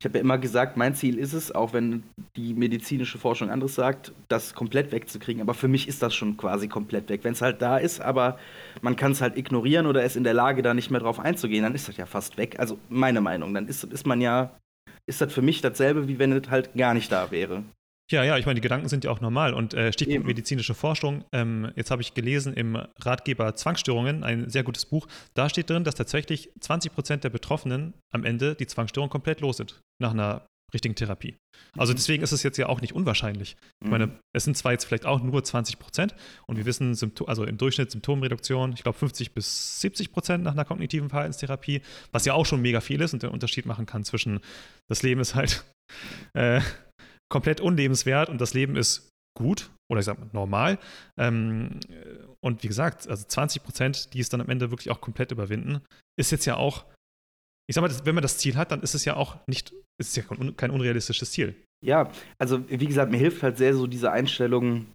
ich 0.00 0.06
habe 0.06 0.16
ja 0.16 0.22
immer 0.22 0.38
gesagt, 0.38 0.78
mein 0.78 0.94
Ziel 0.94 1.18
ist 1.18 1.34
es, 1.34 1.52
auch 1.54 1.74
wenn 1.74 2.04
die 2.34 2.54
medizinische 2.54 3.18
Forschung 3.18 3.50
anderes 3.50 3.74
sagt, 3.74 4.12
das 4.28 4.54
komplett 4.54 4.92
wegzukriegen. 4.92 5.42
Aber 5.42 5.52
für 5.52 5.68
mich 5.68 5.88
ist 5.88 6.02
das 6.02 6.14
schon 6.14 6.38
quasi 6.38 6.68
komplett 6.68 7.10
weg. 7.10 7.22
Wenn 7.22 7.34
es 7.34 7.42
halt 7.42 7.60
da 7.60 7.76
ist, 7.76 8.00
aber 8.00 8.38
man 8.80 8.96
kann 8.96 9.12
es 9.12 9.20
halt 9.20 9.36
ignorieren 9.36 9.86
oder 9.86 10.02
ist 10.02 10.16
in 10.16 10.24
der 10.24 10.32
Lage, 10.32 10.62
da 10.62 10.72
nicht 10.72 10.90
mehr 10.90 11.00
drauf 11.00 11.20
einzugehen, 11.20 11.64
dann 11.64 11.74
ist 11.74 11.86
das 11.86 11.98
ja 11.98 12.06
fast 12.06 12.38
weg. 12.38 12.58
Also 12.58 12.78
meine 12.88 13.20
Meinung. 13.20 13.52
Dann 13.52 13.66
ist, 13.66 13.84
ist 13.84 14.06
man 14.06 14.22
ja, 14.22 14.58
ist 15.04 15.20
das 15.20 15.34
für 15.34 15.42
mich 15.42 15.60
dasselbe, 15.60 16.08
wie 16.08 16.18
wenn 16.18 16.32
es 16.32 16.48
halt 16.48 16.72
gar 16.74 16.94
nicht 16.94 17.12
da 17.12 17.30
wäre. 17.30 17.62
Ja, 18.10 18.24
ja, 18.24 18.36
ich 18.36 18.46
meine, 18.46 18.56
die 18.56 18.60
Gedanken 18.60 18.88
sind 18.88 19.04
ja 19.04 19.10
auch 19.10 19.20
normal. 19.20 19.54
Und 19.54 19.74
äh, 19.74 19.92
Stichpunkt 19.92 20.20
Eben. 20.20 20.26
medizinische 20.26 20.74
Forschung. 20.74 21.24
Ähm, 21.32 21.70
jetzt 21.76 21.90
habe 21.90 22.02
ich 22.02 22.14
gelesen 22.14 22.54
im 22.54 22.76
Ratgeber 22.98 23.54
Zwangsstörungen, 23.54 24.24
ein 24.24 24.50
sehr 24.50 24.64
gutes 24.64 24.86
Buch. 24.86 25.06
Da 25.34 25.48
steht 25.48 25.70
drin, 25.70 25.84
dass 25.84 25.94
tatsächlich 25.94 26.50
20 26.60 26.92
Prozent 26.92 27.24
der 27.24 27.30
Betroffenen 27.30 27.94
am 28.12 28.24
Ende 28.24 28.56
die 28.56 28.66
Zwangsstörung 28.66 29.10
komplett 29.10 29.40
los 29.40 29.58
sind 29.58 29.80
nach 30.00 30.10
einer 30.10 30.46
richtigen 30.72 30.94
Therapie. 30.94 31.36
Also 31.76 31.92
mhm. 31.92 31.96
deswegen 31.96 32.22
ist 32.22 32.32
es 32.32 32.42
jetzt 32.42 32.56
ja 32.56 32.68
auch 32.68 32.80
nicht 32.80 32.94
unwahrscheinlich. 32.94 33.56
Ich 33.82 33.90
meine, 33.90 34.06
mhm. 34.06 34.18
es 34.34 34.44
sind 34.44 34.56
zwar 34.56 34.72
jetzt 34.72 34.84
vielleicht 34.84 35.06
auch 35.06 35.20
nur 35.20 35.42
20 35.42 35.78
Prozent 35.78 36.14
und 36.46 36.56
wir 36.56 36.64
wissen, 36.64 36.94
Symptom 36.94 37.28
also 37.28 37.44
im 37.44 37.58
Durchschnitt 37.58 37.90
Symptomreduktion, 37.90 38.72
ich 38.72 38.82
glaube 38.82 38.98
50 38.98 39.34
bis 39.34 39.80
70 39.80 40.12
Prozent 40.12 40.44
nach 40.44 40.52
einer 40.52 40.64
kognitiven 40.64 41.10
Verhaltenstherapie, 41.10 41.82
was 42.12 42.24
ja 42.24 42.34
auch 42.34 42.46
schon 42.46 42.62
mega 42.62 42.80
viel 42.80 43.00
ist 43.00 43.14
und 43.14 43.22
den 43.22 43.30
Unterschied 43.30 43.66
machen 43.66 43.86
kann 43.86 44.04
zwischen 44.04 44.40
das 44.88 45.02
Leben 45.02 45.20
ist 45.20 45.34
halt 45.34 45.64
äh, 46.34 46.60
komplett 47.30 47.60
unlebenswert 47.60 48.28
und 48.28 48.40
das 48.40 48.54
Leben 48.54 48.76
ist 48.76 49.10
gut 49.38 49.70
oder 49.90 50.00
ich 50.00 50.06
sag 50.06 50.18
mal 50.18 50.28
normal. 50.32 50.78
Ähm, 51.18 51.80
und 52.40 52.62
wie 52.62 52.68
gesagt, 52.68 53.08
also 53.08 53.24
20 53.26 53.62
Prozent, 53.62 54.14
die 54.14 54.20
es 54.20 54.28
dann 54.28 54.40
am 54.40 54.48
Ende 54.48 54.70
wirklich 54.70 54.90
auch 54.90 55.00
komplett 55.00 55.32
überwinden, 55.32 55.80
ist 56.18 56.30
jetzt 56.30 56.46
ja 56.46 56.56
auch, 56.56 56.84
ich 57.68 57.74
sag 57.74 57.82
mal, 57.82 57.90
wenn 58.04 58.14
man 58.14 58.22
das 58.22 58.38
Ziel 58.38 58.56
hat, 58.56 58.72
dann 58.72 58.82
ist 58.82 58.94
es 58.94 59.04
ja 59.04 59.16
auch 59.16 59.36
nicht, 59.46 59.72
ist 59.98 60.16
ja 60.16 60.22
kein 60.56 60.70
unrealistisches 60.70 61.32
Ziel. 61.32 61.54
Ja, 61.84 62.10
also 62.38 62.68
wie 62.68 62.86
gesagt, 62.86 63.10
mir 63.10 63.18
hilft 63.18 63.42
halt 63.42 63.56
sehr 63.56 63.74
so 63.74 63.86
diese 63.86 64.12
Einstellung, 64.12 64.86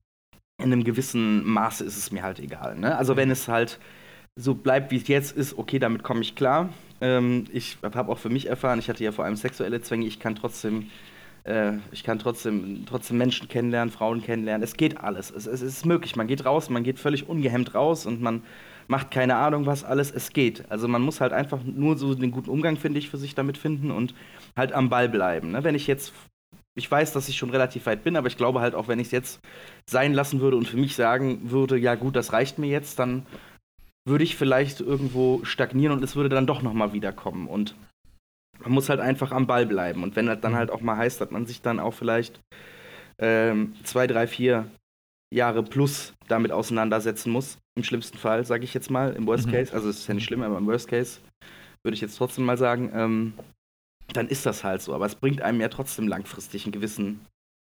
in 0.57 0.71
einem 0.71 0.83
gewissen 0.83 1.45
Maße 1.45 1.83
ist 1.83 1.97
es 1.97 2.11
mir 2.11 2.23
halt 2.23 2.39
egal. 2.39 2.77
Ne? 2.77 2.97
Also 2.97 3.17
wenn 3.17 3.29
es 3.29 3.47
halt 3.47 3.79
so 4.37 4.53
bleibt, 4.53 4.91
wie 4.91 4.97
es 4.97 5.07
jetzt 5.07 5.35
ist, 5.35 5.57
okay, 5.57 5.79
damit 5.79 6.03
komme 6.03 6.21
ich 6.21 6.35
klar. 6.35 6.69
Ähm, 7.01 7.45
ich 7.51 7.77
habe 7.81 8.11
auch 8.11 8.19
für 8.19 8.29
mich 8.29 8.47
erfahren, 8.47 8.79
ich 8.79 8.89
hatte 8.89 9.03
ja 9.03 9.11
vor 9.11 9.25
allem 9.25 9.35
sexuelle 9.35 9.81
Zwänge, 9.81 10.05
ich 10.05 10.19
kann 10.19 10.35
trotzdem 10.35 10.89
äh, 11.45 11.73
ich 11.91 12.03
kann 12.03 12.19
trotzdem, 12.19 12.85
trotzdem 12.85 13.17
Menschen 13.17 13.47
kennenlernen, 13.47 13.91
Frauen 13.91 14.21
kennenlernen. 14.21 14.63
Es 14.63 14.75
geht 14.75 14.99
alles. 14.99 15.31
Es, 15.31 15.45
es, 15.47 15.61
ist 15.61 15.85
möglich. 15.85 16.15
Man 16.15 16.27
geht 16.27 16.45
raus, 16.45 16.69
man 16.69 16.83
geht 16.83 16.99
völlig 16.99 17.29
ungehemmt 17.29 17.73
raus 17.73 18.05
und 18.05 18.21
man 18.21 18.43
macht 18.87 19.11
keine 19.11 19.35
Ahnung, 19.35 19.65
was 19.65 19.83
alles. 19.83 20.11
Es 20.11 20.31
geht. 20.31 20.69
Also 20.69 20.87
man 20.87 21.01
muss 21.01 21.21
halt 21.21 21.33
einfach 21.33 21.63
nur 21.63 21.97
so 21.97 22.13
den 22.13 22.31
guten 22.31 22.49
Umgang, 22.49 22.77
finde 22.77 22.99
ich, 22.99 23.09
für 23.09 23.17
sich 23.17 23.35
damit 23.35 23.57
finden 23.57 23.91
und 23.91 24.13
halt 24.55 24.73
am 24.73 24.89
Ball 24.89 25.07
bleiben. 25.07 25.51
Ne? 25.51 25.63
Wenn 25.63 25.75
ich 25.75 25.87
jetzt 25.87 26.13
ich 26.77 26.91
weiß, 26.91 27.13
dass 27.13 27.29
ich 27.29 27.37
schon 27.37 27.51
relativ 27.51 27.85
weit 27.85 28.03
bin, 28.03 28.17
aber 28.17 28.27
ich 28.27 28.37
glaube 28.37 28.59
halt 28.59 28.75
auch, 28.75 28.89
wenn 28.89 28.99
ich 28.99 29.07
es 29.07 29.11
jetzt 29.11 29.39
sein 29.89 30.13
lassen 30.13 30.41
würde 30.41 30.57
und 30.57 30.67
für 30.67 30.77
mich 30.77 30.95
sagen 30.95 31.49
würde, 31.49 31.77
ja 31.77 31.95
gut, 31.95 32.17
das 32.17 32.33
reicht 32.33 32.59
mir 32.59 32.67
jetzt, 32.67 32.99
dann 32.99 33.25
würde 34.05 34.25
ich 34.25 34.35
vielleicht 34.35 34.81
irgendwo 34.81 35.43
stagnieren 35.45 35.93
und 35.93 36.03
es 36.03 36.17
würde 36.17 36.29
dann 36.29 36.45
doch 36.45 36.61
nochmal 36.61 36.91
wiederkommen. 36.91 37.47
Und 37.47 37.75
man 38.59 38.71
muss 38.71 38.89
halt 38.89 38.99
einfach 38.99 39.31
am 39.31 39.47
Ball 39.47 39.65
bleiben. 39.65 40.03
Und 40.03 40.15
wenn 40.15 40.25
das 40.27 40.41
dann 40.41 40.53
mhm. 40.53 40.57
halt 40.57 40.71
auch 40.71 40.81
mal 40.81 40.97
heißt, 40.97 41.21
dass 41.21 41.31
man 41.31 41.45
sich 41.45 41.61
dann 41.61 41.79
auch 41.79 41.93
vielleicht 41.93 42.39
ähm, 43.19 43.75
zwei, 43.83 44.07
drei, 44.07 44.27
vier 44.27 44.67
Jahre 45.33 45.63
plus 45.63 46.13
damit 46.27 46.51
auseinandersetzen 46.51 47.31
muss, 47.31 47.57
im 47.77 47.83
schlimmsten 47.83 48.17
Fall, 48.17 48.45
sage 48.45 48.63
ich 48.63 48.73
jetzt 48.73 48.89
mal, 48.89 49.13
im 49.13 49.27
Worst 49.27 49.47
mhm. 49.47 49.51
Case, 49.51 49.73
also 49.73 49.89
es 49.89 49.99
ist 49.99 50.07
ja 50.07 50.13
nicht 50.13 50.25
schlimm, 50.25 50.43
aber 50.43 50.57
im 50.57 50.65
Worst 50.65 50.87
Case 50.87 51.19
würde 51.83 51.95
ich 51.95 52.01
jetzt 52.01 52.17
trotzdem 52.17 52.45
mal 52.45 52.57
sagen, 52.57 52.91
ähm, 52.93 53.33
dann 54.13 54.27
ist 54.27 54.45
das 54.45 54.63
halt 54.63 54.81
so. 54.81 54.93
Aber 54.93 55.05
es 55.05 55.15
bringt 55.15 55.41
einem 55.41 55.61
ja 55.61 55.67
trotzdem 55.67 56.07
langfristig 56.07 56.65
einen 56.65 56.71
gewissen 56.71 57.25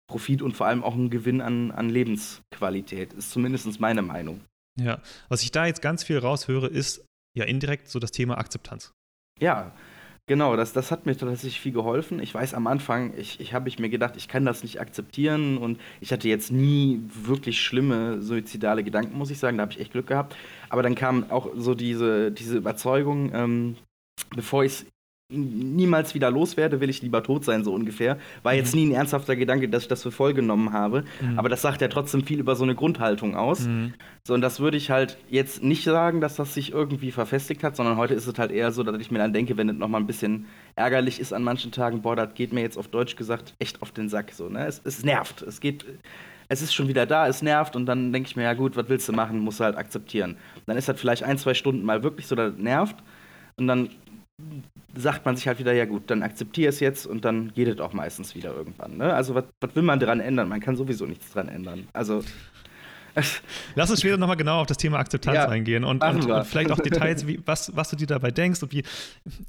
Profit 0.09 0.41
und 0.41 0.55
vor 0.55 0.67
allem 0.67 0.83
auch 0.83 0.93
einen 0.93 1.09
Gewinn 1.09 1.41
an, 1.41 1.71
an 1.71 1.89
Lebensqualität, 1.89 3.13
ist 3.13 3.31
zumindest 3.31 3.79
meine 3.79 4.01
Meinung. 4.01 4.41
Ja, 4.79 5.01
was 5.27 5.43
ich 5.43 5.51
da 5.51 5.65
jetzt 5.65 5.81
ganz 5.81 6.03
viel 6.03 6.17
raushöre, 6.19 6.67
ist 6.67 7.03
ja 7.35 7.45
indirekt 7.45 7.89
so 7.89 7.99
das 7.99 8.11
Thema 8.11 8.37
Akzeptanz. 8.37 8.91
Ja, 9.39 9.73
genau, 10.27 10.55
das, 10.55 10.73
das 10.73 10.91
hat 10.91 11.05
mir 11.05 11.17
tatsächlich 11.17 11.59
viel 11.59 11.71
geholfen. 11.71 12.19
Ich 12.21 12.33
weiß 12.33 12.53
am 12.53 12.67
Anfang, 12.67 13.13
ich, 13.17 13.39
ich 13.39 13.53
habe 13.53 13.69
ich 13.69 13.79
mir 13.79 13.89
gedacht, 13.89 14.15
ich 14.17 14.27
kann 14.27 14.45
das 14.45 14.61
nicht 14.61 14.79
akzeptieren 14.79 15.57
und 15.57 15.79
ich 15.99 16.11
hatte 16.11 16.27
jetzt 16.27 16.51
nie 16.51 17.01
wirklich 17.09 17.61
schlimme 17.61 18.21
suizidale 18.21 18.83
Gedanken, 18.83 19.17
muss 19.17 19.31
ich 19.31 19.39
sagen. 19.39 19.57
Da 19.57 19.63
habe 19.63 19.71
ich 19.71 19.79
echt 19.79 19.93
Glück 19.93 20.07
gehabt. 20.07 20.35
Aber 20.69 20.83
dann 20.83 20.95
kam 20.95 21.31
auch 21.31 21.49
so 21.55 21.73
diese, 21.73 22.31
diese 22.31 22.57
Überzeugung, 22.57 23.31
ähm, 23.33 23.77
bevor 24.35 24.63
ich 24.63 24.73
es 24.73 24.85
niemals 25.29 26.15
wieder 26.15 26.31
loswerde, 26.31 26.79
will 26.79 26.89
ich 26.89 27.01
lieber 27.01 27.21
tot 27.21 27.43
sein, 27.43 27.63
so 27.65 27.73
ungefähr. 27.73 28.17
War 28.43 28.53
jetzt 28.53 28.73
mhm. 28.73 28.81
nie 28.81 28.87
ein 28.87 28.95
ernsthafter 28.95 29.35
Gedanke, 29.35 29.67
dass 29.67 29.83
ich 29.83 29.89
das 29.89 30.03
für 30.03 30.11
voll 30.11 30.33
genommen 30.33 30.71
habe. 30.71 31.03
Mhm. 31.19 31.37
Aber 31.37 31.49
das 31.49 31.61
sagt 31.61 31.81
ja 31.81 31.89
trotzdem 31.89 32.23
viel 32.23 32.39
über 32.39 32.55
so 32.55 32.63
eine 32.63 32.75
Grundhaltung 32.75 33.35
aus. 33.35 33.67
Mhm. 33.67 33.93
So, 34.23 34.33
und 34.33 34.41
das 34.41 34.61
würde 34.61 34.77
ich 34.77 34.89
halt 34.89 35.17
jetzt 35.29 35.61
nicht 35.61 35.83
sagen, 35.83 36.21
dass 36.21 36.37
das 36.37 36.53
sich 36.53 36.71
irgendwie 36.71 37.11
verfestigt 37.11 37.63
hat, 37.63 37.75
sondern 37.75 37.97
heute 37.97 38.13
ist 38.13 38.25
es 38.25 38.37
halt 38.39 38.51
eher 38.51 38.71
so, 38.71 38.83
dass 38.83 38.97
ich 38.99 39.11
mir 39.11 39.19
dann 39.19 39.33
denke, 39.33 39.57
wenn 39.57 39.67
es 39.67 39.75
nochmal 39.75 39.99
ein 39.99 40.07
bisschen 40.07 40.45
ärgerlich 40.75 41.19
ist 41.19 41.33
an 41.33 41.43
manchen 41.43 41.73
Tagen, 41.73 42.01
boah, 42.01 42.15
das 42.15 42.33
geht 42.33 42.53
mir 42.53 42.61
jetzt 42.61 42.77
auf 42.77 42.87
Deutsch 42.87 43.17
gesagt 43.17 43.53
echt 43.59 43.81
auf 43.81 43.91
den 43.91 44.07
Sack. 44.07 44.31
So, 44.31 44.47
ne? 44.47 44.65
es, 44.65 44.81
es 44.85 45.03
nervt. 45.03 45.41
Es 45.41 45.59
geht. 45.59 45.85
Es 46.49 46.61
ist 46.61 46.73
schon 46.73 46.87
wieder 46.87 47.05
da, 47.05 47.27
es 47.27 47.41
nervt 47.41 47.75
und 47.75 47.85
dann 47.85 48.13
denke 48.13 48.29
ich 48.29 48.37
mir, 48.37 48.43
ja 48.43 48.53
gut, 48.53 48.77
was 48.77 48.87
willst 48.87 49.09
du 49.09 49.11
machen, 49.11 49.39
musst 49.39 49.59
du 49.59 49.65
halt 49.65 49.75
akzeptieren. 49.75 50.37
Dann 50.65 50.77
ist 50.77 50.87
das 50.87 50.97
vielleicht 50.97 51.23
ein, 51.23 51.37
zwei 51.37 51.53
Stunden 51.53 51.83
mal 51.83 52.03
wirklich 52.03 52.25
so, 52.25 52.35
dass 52.35 52.55
nervt 52.55 52.95
und 53.57 53.67
dann 53.67 53.89
sagt 54.95 55.25
man 55.25 55.35
sich 55.35 55.47
halt 55.47 55.59
wieder, 55.59 55.73
ja 55.73 55.85
gut, 55.85 56.09
dann 56.11 56.23
akzeptiere 56.23 56.69
es 56.69 56.79
jetzt 56.79 57.05
und 57.05 57.25
dann 57.25 57.53
geht 57.53 57.67
es 57.67 57.79
auch 57.79 57.93
meistens 57.93 58.35
wieder 58.35 58.53
irgendwann. 58.53 58.97
Ne? 58.97 59.13
Also 59.13 59.35
was 59.35 59.45
will 59.73 59.83
man 59.83 59.99
daran 59.99 60.19
ändern? 60.19 60.47
Man 60.47 60.59
kann 60.59 60.75
sowieso 60.75 61.05
nichts 61.05 61.31
dran 61.31 61.49
ändern. 61.49 61.87
Also 61.93 62.23
Lass 63.75 63.89
uns 63.89 63.99
später 63.99 64.17
nochmal 64.17 64.37
genau 64.37 64.61
auf 64.61 64.67
das 64.67 64.77
Thema 64.77 64.99
Akzeptanz 64.99 65.35
ja, 65.35 65.47
eingehen 65.47 65.83
und, 65.83 66.03
und, 66.03 66.29
und, 66.29 66.45
vielleicht 66.45 66.71
auch 66.71 66.79
Details, 66.79 67.25
wie, 67.27 67.39
was, 67.45 67.75
was 67.75 67.89
du 67.89 67.95
dir 67.95 68.07
dabei 68.07 68.31
denkst 68.31 68.61
und 68.63 68.71
wie. 68.71 68.83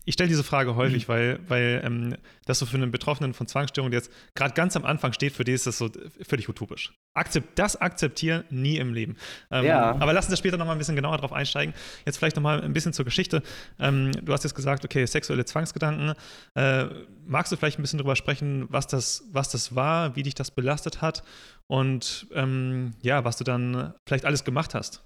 Ich 0.04 0.14
stelle 0.14 0.28
diese 0.28 0.44
Frage 0.44 0.76
häufig, 0.76 1.06
mhm. 1.06 1.12
weil, 1.12 1.40
weil 1.48 1.82
ähm, 1.84 2.16
das 2.46 2.58
so 2.58 2.66
für 2.66 2.76
einen 2.76 2.90
Betroffenen 2.90 3.34
von 3.34 3.46
Zwangsstörungen, 3.46 3.90
der 3.90 4.00
jetzt 4.00 4.10
gerade 4.34 4.54
ganz 4.54 4.76
am 4.76 4.84
Anfang 4.84 5.12
steht, 5.12 5.32
für 5.32 5.44
die 5.44 5.52
ist 5.52 5.66
das 5.66 5.78
so 5.78 5.90
völlig 6.26 6.48
utopisch. 6.48 6.92
Akzept, 7.14 7.58
das 7.58 7.76
akzeptieren 7.76 8.44
nie 8.50 8.78
im 8.78 8.94
Leben. 8.94 9.16
Ähm, 9.50 9.64
ja. 9.66 9.96
Aber 9.98 10.12
lass 10.12 10.28
uns 10.28 10.38
später 10.38 10.56
nochmal 10.56 10.76
ein 10.76 10.78
bisschen 10.78 10.96
genauer 10.96 11.18
drauf 11.18 11.32
einsteigen. 11.32 11.74
Jetzt 12.06 12.18
vielleicht 12.18 12.36
nochmal 12.36 12.62
ein 12.62 12.72
bisschen 12.72 12.92
zur 12.92 13.04
Geschichte. 13.04 13.42
Ähm, 13.78 14.12
du 14.22 14.32
hast 14.32 14.44
jetzt 14.44 14.54
gesagt, 14.54 14.84
okay, 14.84 15.04
sexuelle 15.04 15.44
Zwangsgedanken. 15.44 16.14
Äh, 16.54 16.86
magst 17.26 17.52
du 17.52 17.56
vielleicht 17.56 17.78
ein 17.78 17.82
bisschen 17.82 17.98
darüber 17.98 18.16
sprechen, 18.16 18.66
was 18.70 18.86
das, 18.86 19.24
was 19.32 19.50
das 19.50 19.74
war, 19.74 20.16
wie 20.16 20.22
dich 20.22 20.34
das 20.34 20.50
belastet 20.50 21.02
hat 21.02 21.22
und 21.70 22.26
ähm, 22.32 22.94
ja, 23.02 23.24
was 23.24 23.36
du 23.36 23.44
dann 23.44 23.94
vielleicht 24.06 24.24
alles 24.24 24.44
gemacht 24.44 24.74
hast. 24.74 25.04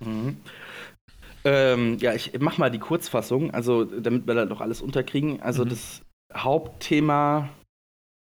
Mhm. 0.00 0.36
Ähm, 1.44 1.98
ja, 1.98 2.14
ich 2.14 2.38
mach 2.40 2.56
mal 2.56 2.70
die 2.70 2.78
Kurzfassung, 2.78 3.52
also 3.52 3.84
damit 3.84 4.26
wir 4.26 4.34
da 4.34 4.46
doch 4.46 4.60
alles 4.60 4.80
unterkriegen. 4.80 5.42
Also 5.42 5.64
mhm. 5.64 5.70
das 5.70 6.02
Hauptthema 6.34 7.50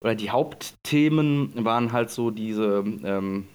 oder 0.04 0.14
die 0.14 0.30
Hauptthemen 0.30 1.64
waren 1.64 1.92
halt 1.92 2.10
so 2.10 2.30
diese 2.30 2.84
ähm, 3.04 3.48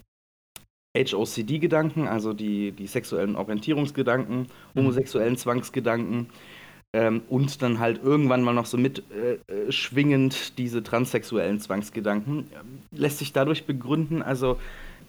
HOCD-Gedanken, 0.96 2.08
also 2.08 2.34
die, 2.34 2.72
die 2.72 2.88
sexuellen 2.88 3.36
Orientierungsgedanken, 3.36 4.42
mhm. 4.42 4.48
homosexuellen 4.76 5.38
Zwangsgedanken, 5.38 6.30
ähm, 6.94 7.24
und 7.28 7.62
dann 7.62 7.80
halt 7.80 8.04
irgendwann 8.04 8.44
mal 8.44 8.54
noch 8.54 8.68
so 8.68 8.78
mitschwingend 8.78 10.34
äh, 10.34 10.52
diese 10.58 10.84
transsexuellen 10.84 11.60
Zwangsgedanken. 11.60 12.48
Ähm, 12.54 12.80
lässt 12.92 13.20
sich 13.20 13.34
dadurch 13.34 13.66
begründen, 13.66 14.22
also 14.22 14.60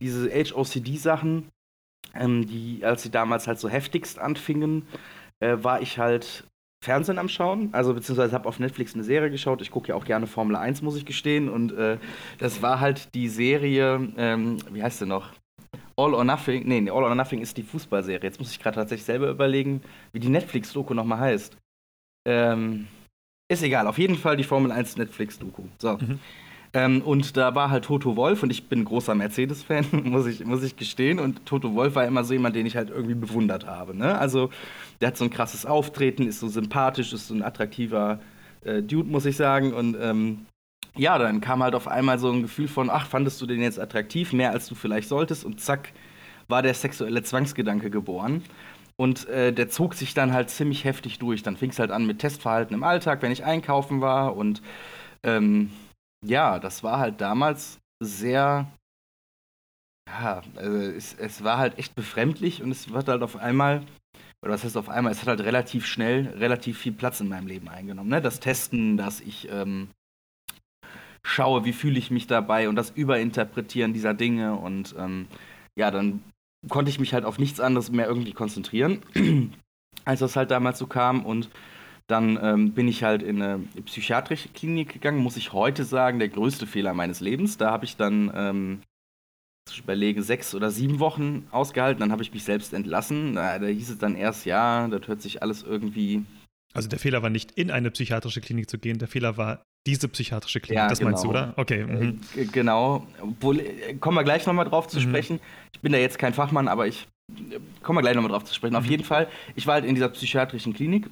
diese 0.01 0.29
HOCD-Sachen, 0.31 1.49
ähm, 2.15 2.47
die, 2.47 2.85
als 2.85 3.03
sie 3.03 3.11
damals 3.11 3.47
halt 3.47 3.59
so 3.59 3.69
heftigst 3.69 4.19
anfingen, 4.19 4.87
äh, 5.41 5.57
war 5.61 5.83
ich 5.83 5.99
halt 5.99 6.45
Fernsehen 6.83 7.19
am 7.19 7.29
Schauen, 7.29 7.71
also 7.73 7.95
beziehungsweise 7.95 8.35
habe 8.35 8.49
auf 8.49 8.59
Netflix 8.59 8.95
eine 8.95 9.05
Serie 9.05 9.31
geschaut. 9.31 9.63
Ich 9.63 9.71
gucke 9.71 9.89
ja 9.89 9.95
auch 9.95 10.05
gerne 10.05 10.27
Formel 10.27 10.57
1, 10.57 10.83
muss 10.83 10.97
ich 10.97 11.07
gestehen. 11.07 11.49
Und 11.49 11.73
äh, 11.73 11.99
das 12.39 12.61
war 12.61 12.81
halt 12.81 13.15
die 13.15 13.29
Serie, 13.29 14.13
ähm, 14.19 14.59
wie 14.71 14.83
heißt 14.83 14.99
sie 14.99 15.07
noch? 15.07 15.33
All 15.97 16.13
or 16.13 16.25
Nothing. 16.25 16.67
Nee, 16.67 16.91
All 16.91 17.05
or 17.05 17.15
Nothing 17.15 17.41
ist 17.41 17.57
die 17.57 17.63
Fußballserie. 17.63 18.23
Jetzt 18.23 18.39
muss 18.39 18.51
ich 18.51 18.61
gerade 18.61 18.75
tatsächlich 18.75 19.07
selber 19.07 19.31
überlegen, 19.31 19.81
wie 20.13 20.21
die 20.21 20.29
Netflix-Doku 20.29 20.93
nochmal 20.93 21.21
heißt. 21.21 21.57
Ähm, 22.25 22.87
ist 23.49 23.63
egal, 23.63 23.87
auf 23.87 23.99
jeden 23.99 24.17
Fall 24.17 24.37
die 24.37 24.45
Formel 24.45 24.73
1 24.73 24.97
Netflix-Doku. 24.97 25.65
So. 25.79 25.99
Mhm. 25.99 26.19
Ähm, 26.73 27.03
und 27.03 27.37
da 27.37 27.55
war 27.55 27.71
halt 27.71 27.85
Toto 27.85 28.17
Wolf 28.17 28.43
und 28.43 28.51
ich 28.51 28.69
bin 28.69 28.85
großer 28.85 29.15
Mercedes-Fan, 29.15 29.87
muss 30.05 30.27
ich, 30.27 30.45
muss 30.45 30.63
ich 30.63 30.77
gestehen. 30.77 31.21
Und 31.21 31.47
Toto 31.47 31.75
Wolf 31.75 31.95
war 31.95 32.05
immer 32.05 32.25
so 32.25 32.33
jemand, 32.33 32.57
den 32.57 32.67
ich 32.67 32.77
halt 32.77 32.91
irgendwie 32.91 33.15
bewundert 33.15 33.67
habe. 33.67 33.97
Ne? 33.97 34.19
Also, 34.19 34.51
der 35.01 35.09
hat 35.09 35.17
so 35.17 35.25
ein 35.25 35.31
krasses 35.31 35.67
Auftreten, 35.67 36.27
ist 36.27 36.41
so 36.41 36.49
sympathisch, 36.49 37.13
ist 37.13 37.29
so 37.29 37.35
ein 37.35 37.43
attraktiver 37.43 38.19
äh, 38.65 38.83
Dude, 38.83 39.09
muss 39.09 39.25
ich 39.25 39.37
sagen. 39.37 39.73
Und 39.73 39.97
ähm, 40.01 40.47
ja, 40.97 41.17
dann 41.19 41.41
kam 41.41 41.63
halt 41.63 41.77
auf 41.77 41.87
einmal 41.87 42.19
so 42.19 42.31
ein 42.33 42.43
Gefühl 42.43 42.69
von, 42.69 42.91
ach, 42.91 43.07
fandest 43.07 43.41
du 43.41 43.47
den 43.47 43.61
jetzt 43.61 43.79
attraktiv, 43.79 44.33
mehr 44.33 44.51
als 44.51 44.67
du 44.69 44.75
vielleicht 44.75 45.09
solltest? 45.09 45.45
Und 45.45 45.61
zack, 45.61 45.93
war 46.49 46.63
der 46.63 46.75
sexuelle 46.75 47.23
Zwangsgedanke 47.23 47.91
geboren. 47.91 48.43
Und 48.97 49.29
äh, 49.29 49.53
der 49.53 49.69
zog 49.69 49.95
sich 49.95 50.15
dann 50.15 50.33
halt 50.33 50.51
ziemlich 50.51 50.85
heftig 50.85 51.19
durch. 51.19 51.43
Dann 51.43 51.57
fing 51.57 51.71
es 51.71 51.79
halt 51.79 51.91
an 51.91 52.07
mit 52.07 52.21
Testverhalten 52.21 52.75
im 52.75 52.85
Alltag, 52.85 53.23
wenn 53.23 53.33
ich 53.33 53.45
einkaufen 53.45 54.01
war. 54.01 54.37
Und 54.37 54.63
ähm, 55.25 55.71
ja, 56.25 56.59
das 56.59 56.83
war 56.83 56.99
halt 56.99 57.21
damals 57.21 57.81
sehr. 58.01 58.67
Ja, 60.09 60.43
also 60.57 60.79
es, 60.79 61.15
es 61.15 61.43
war 61.43 61.59
halt 61.59 61.79
echt 61.79 61.95
befremdlich 61.95 62.63
und 62.63 62.71
es 62.71 62.91
wird 62.91 63.09
halt 63.09 63.23
auf 63.23 63.37
einmal, 63.37 63.83
oder 64.43 64.53
was 64.53 64.63
heißt 64.63 64.77
auf 64.77 64.91
einmal, 64.91 65.13
es 65.13 65.23
hat 65.23 65.29
halt 65.29 65.41
relativ 65.41 65.87
schnell 65.87 66.29
relativ 66.29 66.79
viel 66.79 66.93
Platz 66.93 67.21
in 67.21 67.29
meinem 67.29 67.47
Leben 67.47 67.69
eingenommen. 67.69 68.11
Ne? 68.11 68.21
Das 68.21 68.39
Testen, 68.39 68.99
dass 68.99 69.21
ich 69.21 69.49
ähm, 69.51 69.89
schaue, 71.25 71.65
wie 71.65 71.73
fühle 71.73 71.99
ich 71.99 72.11
mich 72.11 72.27
dabei 72.27 72.69
und 72.69 72.77
das 72.77 72.91
Überinterpretieren 72.91 73.95
dieser 73.95 74.15
Dinge 74.15 74.55
und 74.57 74.95
ähm, 74.99 75.27
ja, 75.77 75.91
dann 75.91 76.23
konnte 76.69 76.91
ich 76.91 76.99
mich 76.99 77.13
halt 77.15 77.25
auf 77.25 77.39
nichts 77.39 77.61
anderes 77.61 77.91
mehr 77.91 78.07
irgendwie 78.07 78.33
konzentrieren, 78.33 79.01
als 80.05 80.21
das 80.21 80.37
halt 80.37 80.51
damals 80.51 80.79
so 80.79 80.87
kam. 80.87 81.25
Und 81.25 81.51
dann 82.07 82.39
ähm, 82.43 82.73
bin 82.73 82.89
ich 82.89 83.03
halt 83.03 83.23
in 83.23 83.41
eine 83.41 83.61
psychiatrische 83.87 84.49
Klinik 84.51 84.93
gegangen, 84.93 85.19
muss 85.19 85.37
ich 85.37 85.53
heute 85.53 85.85
sagen, 85.85 86.19
der 86.19 86.29
größte 86.29 86.67
Fehler 86.67 86.95
meines 86.95 87.21
Lebens. 87.21 87.57
Da 87.57 87.71
habe 87.71 87.85
ich 87.85 87.97
dann, 87.97 88.31
ähm, 88.35 88.83
ich 89.71 89.81
überlege, 89.81 90.23
sechs 90.23 90.55
oder 90.55 90.71
sieben 90.71 90.99
Wochen 90.99 91.47
ausgehalten. 91.51 92.01
Dann 92.01 92.13
habe 92.13 92.23
ich 92.23 92.33
mich 92.33 92.45
selbst 92.45 92.75
entlassen. 92.75 93.35
Da, 93.35 93.59
da 93.59 93.67
hieß 93.67 93.91
es 93.91 93.99
dann 93.99 94.17
erst, 94.17 94.45
ja, 94.45 94.87
das 94.89 95.09
hört 95.09 95.23
sich 95.23 95.43
alles 95.43 95.63
irgendwie. 95.63 96.25
Also 96.75 96.89
der 96.89 96.99
Fehler 96.99 97.23
war 97.23 97.31
nicht 97.31 97.53
in 97.53 97.71
eine 97.71 97.91
psychiatrische 97.91 98.41
Klinik 98.41 98.69
zu 98.69 98.79
gehen, 98.79 98.99
der 98.99 99.09
Fehler 99.09 99.37
war 99.37 99.63
diese 99.87 100.09
psychiatrische 100.09 100.61
Klinik, 100.61 100.79
ja, 100.79 100.89
das 100.89 100.99
genau. 100.99 101.11
meinst 101.11 101.25
du, 101.25 101.31
oder? 101.31 101.53
Okay. 101.57 101.81
Äh, 101.81 101.87
mhm. 101.87 102.21
Genau. 102.53 103.07
Obwohl, 103.21 103.61
äh, 103.61 103.95
kommen 103.95 104.17
wir 104.17 104.25
gleich 104.25 104.47
nochmal 104.47 104.65
drauf 104.65 104.89
zu 104.89 104.99
mhm. 104.99 105.03
sprechen. 105.03 105.41
Ich 105.73 105.81
bin 105.81 105.93
da 105.93 105.99
jetzt 105.99 106.19
kein 106.19 106.33
Fachmann, 106.33 106.69
aber 106.69 106.87
ich 106.87 107.07
äh, 107.31 107.59
komme 107.83 108.01
gleich 108.01 108.15
nochmal 108.15 108.31
drauf 108.31 108.45
zu 108.45 108.55
sprechen. 108.55 108.73
Mhm. 108.73 108.79
Auf 108.79 108.87
jeden 108.87 109.05
Fall, 109.05 109.29
ich 109.55 109.67
war 109.67 109.75
halt 109.75 109.85
in 109.85 109.95
dieser 109.95 110.09
psychiatrischen 110.09 110.73
Klinik. 110.73 111.09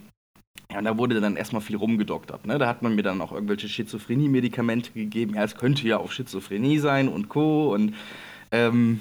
Ja, 0.71 0.79
und 0.79 0.85
da 0.85 0.97
wurde 0.97 1.21
dann 1.21 1.37
erstmal 1.37 1.61
viel 1.61 1.77
rumgedoktert. 1.77 2.47
Ne? 2.47 2.59
Da 2.59 2.67
hat 2.67 2.83
man 2.83 2.95
mir 2.95 3.03
dann 3.03 3.21
auch 3.21 3.33
irgendwelche 3.33 3.69
Schizophrenie-Medikamente 3.69 4.93
gegeben. 4.93 5.35
Ja, 5.35 5.45
es 5.45 5.55
könnte 5.55 5.87
ja 5.87 5.99
auch 5.99 6.11
Schizophrenie 6.11 6.79
sein 6.79 7.09
und 7.09 7.29
Co. 7.29 7.75
Und 7.75 7.95
ähm, 8.53 9.01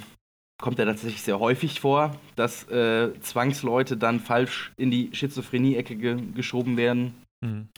kommt 0.61 0.79
ja 0.79 0.85
tatsächlich 0.85 1.21
sehr 1.21 1.39
häufig 1.39 1.79
vor, 1.79 2.15
dass 2.35 2.67
äh, 2.69 3.11
Zwangsleute 3.21 3.95
dann 3.95 4.19
falsch 4.19 4.73
in 4.75 4.91
die 4.91 5.09
Schizophrenie-Ecke 5.13 5.95
ge 5.95 6.17
geschoben 6.35 6.75
werden. 6.75 7.13
Mhm. 7.41 7.69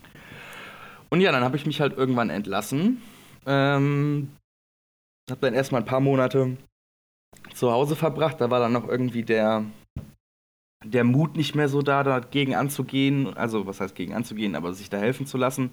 Und 1.13 1.22
ja, 1.22 1.32
dann 1.32 1.43
habe 1.43 1.58
ich 1.58 1.67
mich 1.67 1.79
halt 1.79 1.96
irgendwann 1.96 2.32
entlassen. 2.32 3.00
Ähm, 3.46 4.29
habe 5.29 5.41
dann 5.41 5.53
erstmal 5.53 5.84
ein 5.84 5.86
paar 5.86 6.00
Monate 6.00 6.58
zu 7.53 7.72
Hause 7.72 7.96
verbracht. 7.96 8.41
Da 8.41 8.50
war 8.50 8.60
dann 8.60 8.74
noch 8.74 8.88
irgendwie 8.88 9.22
der, 9.22 9.63
der 10.84 11.03
Mut 11.03 11.38
nicht 11.38 11.53
mehr 11.53 11.70
so 11.70 11.84
da, 11.84 12.01
dagegen 12.01 12.55
anzugehen. 12.55 13.38
Also, 13.38 13.67
was 13.67 13.79
heißt 13.79 13.93
gegen 13.93 14.15
anzugehen, 14.15 14.55
aber 14.55 14.74
sich 14.74 14.89
da 14.89 14.98
helfen 14.98 15.27
zu 15.27 15.38
lassen. 15.38 15.70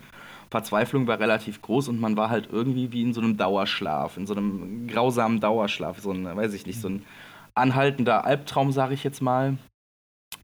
Verzweiflung 0.50 1.06
war 1.06 1.18
relativ 1.18 1.62
groß 1.62 1.88
und 1.88 2.00
man 2.00 2.18
war 2.18 2.28
halt 2.28 2.50
irgendwie 2.52 2.92
wie 2.92 3.00
in 3.00 3.14
so 3.14 3.22
einem 3.22 3.38
Dauerschlaf, 3.38 4.18
in 4.18 4.26
so 4.26 4.34
einem 4.34 4.88
grausamen 4.88 5.40
Dauerschlaf, 5.40 6.00
so 6.00 6.12
ein, 6.12 6.26
weiß 6.26 6.52
ich 6.52 6.66
nicht, 6.66 6.82
so 6.82 6.90
ein 6.90 7.06
anhaltender 7.54 8.26
Albtraum, 8.26 8.72
sage 8.72 8.92
ich 8.92 9.04
jetzt 9.04 9.22
mal. 9.22 9.56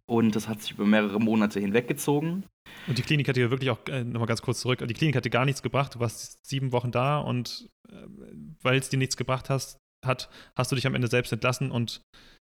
Und 0.06 0.36
das 0.36 0.48
hat 0.48 0.62
sich 0.62 0.72
über 0.72 0.86
mehrere 0.86 1.20
Monate 1.20 1.60
hinweggezogen. 1.60 2.44
Und 2.86 2.98
die 2.98 3.02
Klinik 3.02 3.28
hat 3.28 3.36
dir 3.36 3.50
wirklich 3.50 3.70
auch, 3.70 3.78
äh, 3.88 4.04
nochmal 4.04 4.26
ganz 4.26 4.42
kurz 4.42 4.60
zurück, 4.60 4.86
die 4.86 4.94
Klinik 4.94 5.16
hat 5.16 5.24
dir 5.24 5.30
gar 5.30 5.44
nichts 5.44 5.62
gebracht. 5.62 5.94
Du 5.94 6.00
warst 6.00 6.46
sieben 6.46 6.72
Wochen 6.72 6.92
da 6.92 7.18
und 7.18 7.68
äh, 7.88 7.94
weil 8.62 8.78
es 8.78 8.88
dir 8.88 8.98
nichts 8.98 9.16
gebracht 9.16 9.50
hast, 9.50 9.78
hat, 10.04 10.28
hast 10.56 10.70
du 10.70 10.76
dich 10.76 10.86
am 10.86 10.94
Ende 10.94 11.08
selbst 11.08 11.32
entlassen 11.32 11.70
und 11.70 12.02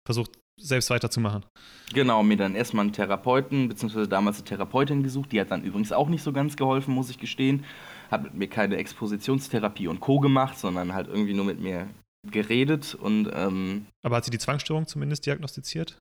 versucht, 0.05 0.39
selbst 0.59 0.89
weiterzumachen. 0.89 1.45
Genau, 1.93 2.21
mir 2.21 2.37
dann 2.37 2.55
erstmal 2.55 2.83
einen 2.83 2.93
Therapeuten, 2.93 3.69
beziehungsweise 3.69 4.07
damals 4.07 4.37
eine 4.37 4.45
Therapeutin 4.45 5.03
gesucht. 5.03 5.31
Die 5.31 5.39
hat 5.39 5.51
dann 5.51 5.63
übrigens 5.63 5.91
auch 5.91 6.09
nicht 6.09 6.21
so 6.21 6.33
ganz 6.33 6.57
geholfen, 6.57 6.93
muss 6.93 7.09
ich 7.09 7.17
gestehen. 7.17 7.65
Hat 8.11 8.23
mit 8.23 8.33
mir 8.33 8.47
keine 8.47 8.77
Expositionstherapie 8.77 9.87
und 9.87 9.99
Co. 9.99 10.19
gemacht, 10.19 10.59
sondern 10.59 10.93
halt 10.93 11.07
irgendwie 11.07 11.33
nur 11.33 11.45
mit 11.45 11.59
mir 11.59 11.87
geredet 12.29 12.95
und. 12.95 13.29
Ähm, 13.33 13.85
Aber 14.03 14.17
hat 14.17 14.25
sie 14.25 14.31
die 14.31 14.39
Zwangsstörung 14.39 14.87
zumindest 14.87 15.25
diagnostiziert? 15.25 15.97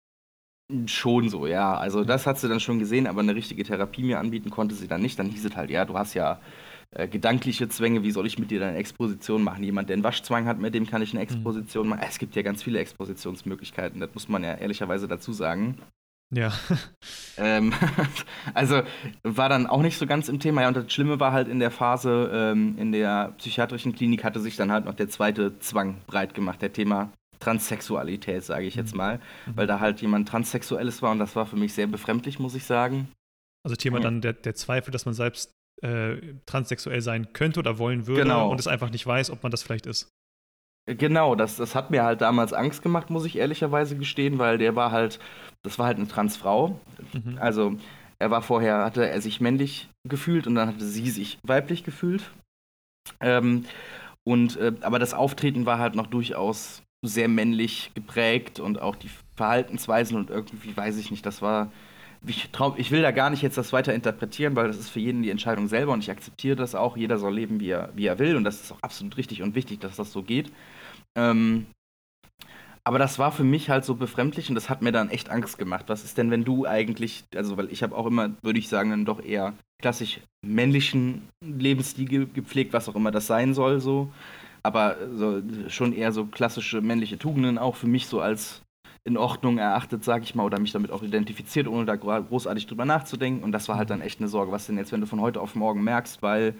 Schon 0.87 1.31
so, 1.31 1.47
ja. 1.47 1.77
Also 1.77 2.05
das 2.05 2.27
hat 2.27 2.39
sie 2.39 2.49
dann 2.49 2.61
schon 2.61 2.79
gesehen, 2.79 3.07
aber 3.07 3.21
eine 3.21 3.35
richtige 3.35 3.65
Therapie 3.65 4.03
mir 4.03 4.19
anbieten 4.19 4.51
konnte 4.51 4.75
sie 4.75 4.87
dann 4.87 5.01
nicht. 5.01 5.19
Dann 5.19 5.31
hieß 5.31 5.47
es 5.47 5.57
halt, 5.57 5.71
ja, 5.71 5.87
du 5.87 5.97
hast 5.97 6.13
ja 6.13 6.41
äh, 6.91 7.09
gedankliche 7.09 7.69
Zwänge, 7.69 8.03
wie 8.03 8.11
soll 8.11 8.27
ich 8.27 8.39
mit 8.39 8.51
dir 8.51 8.61
deine 8.61 8.77
Exposition 8.77 9.43
machen? 9.43 9.65
Jemand, 9.65 9.89
der 9.89 9.95
einen 9.95 10.05
Waschzwang 10.05 10.47
hat, 10.47 10.59
mit 10.59 10.75
dem 10.75 10.87
kann 10.87 11.01
ich 11.01 11.11
eine 11.13 11.21
mhm. 11.21 11.25
Exposition 11.25 11.85
mhm. 11.85 11.91
machen. 11.91 12.07
Es 12.07 12.19
gibt 12.19 12.37
ja 12.37 12.43
ganz 12.43 12.63
viele 12.63 12.81
Expositionsmöglichkeiten, 12.81 14.01
das 14.01 14.11
muss 14.13 14.29
man 14.29 14.45
ja 14.45 14.55
ehrlicherweise 14.55 15.09
dazu 15.09 15.33
sagen. 15.33 15.79
Ja. 16.31 16.53
ähm, 17.39 17.73
also 18.55 18.83
war 19.23 19.49
dann 19.49 19.67
auch 19.67 19.81
nicht 19.81 19.97
so 19.97 20.07
ganz 20.07 20.29
im 20.29 20.39
Thema. 20.39 20.63
Ja, 20.63 20.69
und 20.69 20.77
das 20.77 20.93
Schlimme 20.93 21.19
war 21.19 21.33
halt 21.33 21.49
in 21.49 21.61
der 21.61 21.71
Phase, 21.71 22.31
ähm, 22.33 22.77
in 22.77 22.93
der 22.93 23.33
psychiatrischen 23.39 23.95
Klinik 23.95 24.23
hatte 24.23 24.41
sich 24.41 24.57
dann 24.57 24.71
halt 24.71 24.85
noch 24.85 24.95
der 24.95 25.09
zweite 25.09 25.59
Zwang 25.61 26.03
breit 26.07 26.35
gemacht, 26.35 26.61
der 26.61 26.75
Thema 26.75 27.11
Transsexualität, 27.41 28.45
sage 28.45 28.67
ich 28.67 28.75
jetzt 28.75 28.93
mhm. 28.93 28.99
mal, 28.99 29.21
mhm. 29.47 29.57
weil 29.57 29.67
da 29.67 29.81
halt 29.81 30.01
jemand 30.01 30.29
Transsexuelles 30.29 31.03
war 31.03 31.13
und 31.13 31.19
das 31.19 31.37
war 31.37 31.47
für 31.47 31.57
mich 31.57 31.73
sehr 31.73 31.87
befremdlich, 31.87 32.39
muss 32.39 32.55
ich 32.55 32.65
sagen. 32.65 33.09
Also 33.65 33.77
Thema 33.77 33.99
mhm. 33.99 34.03
dann 34.03 34.21
der, 34.21 34.33
der 34.33 34.55
Zweifel, 34.55 34.91
dass 34.91 35.05
man 35.05 35.15
selbst 35.15 35.53
äh, 35.83 36.17
transsexuell 36.47 37.01
sein 37.01 37.33
könnte 37.33 37.61
oder 37.61 37.79
wollen 37.79 38.07
würde 38.07 38.23
genau. 38.23 38.51
und 38.51 38.59
es 38.59 38.67
einfach 38.67 38.91
nicht 38.91 39.07
weiß, 39.07 39.31
ob 39.31 39.43
man 39.43 39.51
das 39.51 39.63
vielleicht 39.63 39.87
ist. 39.87 40.09
Genau, 40.87 41.35
das, 41.35 41.57
das 41.57 41.75
hat 41.75 41.91
mir 41.91 42.03
halt 42.03 42.23
damals 42.23 42.55
Angst 42.55 42.83
gemacht, 42.83 43.11
muss 43.11 43.27
ich 43.27 43.37
ehrlicherweise 43.37 43.97
gestehen, 43.97 44.39
weil 44.39 44.57
der 44.57 44.75
war 44.75 44.91
halt, 44.91 45.19
das 45.63 45.79
war 45.79 45.87
halt 45.87 45.99
eine 45.99 46.09
Transfrau. 46.09 46.81
Mhm. 47.13 47.37
Also 47.39 47.77
er 48.19 48.31
war 48.31 48.41
vorher, 48.41 48.85
hatte 48.85 49.07
er 49.07 49.21
sich 49.21 49.41
männlich 49.41 49.91
gefühlt 50.09 50.47
und 50.47 50.55
dann 50.55 50.69
hatte 50.69 50.85
sie 50.85 51.11
sich 51.11 51.39
weiblich 51.43 51.85
gefühlt. 51.85 52.31
Ähm, 53.21 53.67
und 54.25 54.57
äh, 54.57 54.73
aber 54.81 54.99
das 54.99 55.15
Auftreten 55.15 55.67
war 55.67 55.79
halt 55.79 55.95
noch 55.95 56.07
durchaus 56.07 56.83
sehr 57.03 57.29
männlich 57.29 57.93
geprägt 57.95 58.61
und 58.61 58.81
auch 58.81 58.97
die 58.97 59.11
Verhaltensweisen 59.37 60.17
und 60.17 60.31
irgendwie 60.31 60.77
weiß 60.77 60.99
ich 60.99 61.11
nicht, 61.11 61.25
das 61.25 61.43
war 61.43 61.71
ich, 62.27 62.51
trau, 62.51 62.75
ich 62.77 62.91
will 62.91 63.03
da 63.03 63.13
gar 63.13 63.31
nicht 63.31 63.43
jetzt 63.43 63.59
das 63.59 63.73
weiter 63.73 63.95
interpretieren, 63.95 64.57
weil 64.57 64.67
das 64.67 64.77
ist 64.79 64.91
für 64.91 65.01
jeden 65.01 65.23
die 65.23 65.31
Entscheidung 65.31 65.69
selber 65.69 65.93
und 65.93 66.03
ich 66.03 66.11
akzeptiere 66.11 66.57
das 66.57 66.75
auch. 66.75 66.97
Jeder 66.97 67.19
soll 67.19 67.35
leben, 67.35 67.61
wie 67.61 67.71
er, 67.71 67.91
wie 67.95 68.07
er 68.07 68.19
will 68.19 68.37
und 68.37 68.45
das 68.45 68.61
ist 68.61 68.73
auch 68.73 68.83
absolut 68.83 69.17
richtig 69.17 69.43
und 69.43 69.55
wichtig, 69.55 69.81
dass 69.81 69.97
das 69.97 70.13
so 70.13 70.23
geht. 70.23 70.51
Ähm, 71.17 71.67
aber 72.85 72.99
das 72.99 73.19
war 73.19 73.33
für 73.33 73.45
mich 73.45 73.69
halt 73.69 73.85
so 73.85 73.95
befremdlich 73.95 74.49
und 74.49 74.55
das 74.55 74.71
hat 74.71 74.83
mir 74.83 74.93
dann 74.93 75.11
echt 75.11 75.29
Angst 75.31 75.59
gemacht. 75.59 75.85
Was 75.89 76.05
ist 76.05 76.17
denn, 76.17 76.31
wenn 76.31 76.45
du 76.45 76.67
eigentlich, 76.67 77.25
also 77.35 77.57
weil 77.57 77.71
ich 77.71 77.83
habe 77.83 77.95
auch 77.95 78.07
immer, 78.07 78.31
würde 78.43 78.59
ich 78.59 78.69
sagen, 78.69 78.91
dann 78.91 79.05
doch 79.05 79.23
eher 79.23 79.53
klassisch 79.81 80.21
männlichen 80.45 81.29
Lebensstil 81.45 82.27
gepflegt, 82.33 82.73
was 82.73 82.89
auch 82.89 82.97
immer 82.97 83.11
das 83.11 83.27
sein 83.27 83.55
soll, 83.55 83.81
so. 83.81 84.11
Aber 84.63 84.97
so, 85.15 85.43
schon 85.69 85.93
eher 85.93 86.13
so 86.13 86.27
klassische 86.27 86.81
männliche 86.81 87.19
Tugenden 87.19 87.59
auch 87.59 87.77
für 87.77 87.87
mich 87.87 88.07
so 88.07 88.21
als 88.21 88.63
in 89.05 89.17
Ordnung 89.17 89.59
erachtet, 89.59 90.05
sage 90.05 90.25
ich 90.25 90.35
mal, 90.35 90.45
oder 90.45 90.61
mich 90.61 90.73
damit 90.73 90.91
auch 90.91 91.03
identifiziert, 91.03 91.67
ohne 91.67 91.87
da 91.87 91.97
großartig 91.97 92.67
drüber 92.67 92.85
nachzudenken. 92.85 93.43
Und 93.43 93.53
das 93.53 93.69
war 93.69 93.77
halt 93.77 93.91
dann 93.91 94.03
echt 94.03 94.21
eine 94.21 94.29
Sorge. 94.29 94.53
Was 94.53 94.67
denn 94.67 94.77
jetzt, 94.77 94.93
wenn 94.93 95.01
du 95.01 95.07
von 95.07 95.21
heute 95.21 95.41
auf 95.41 95.55
morgen 95.55 95.83
merkst, 95.83 96.23
weil 96.23 96.55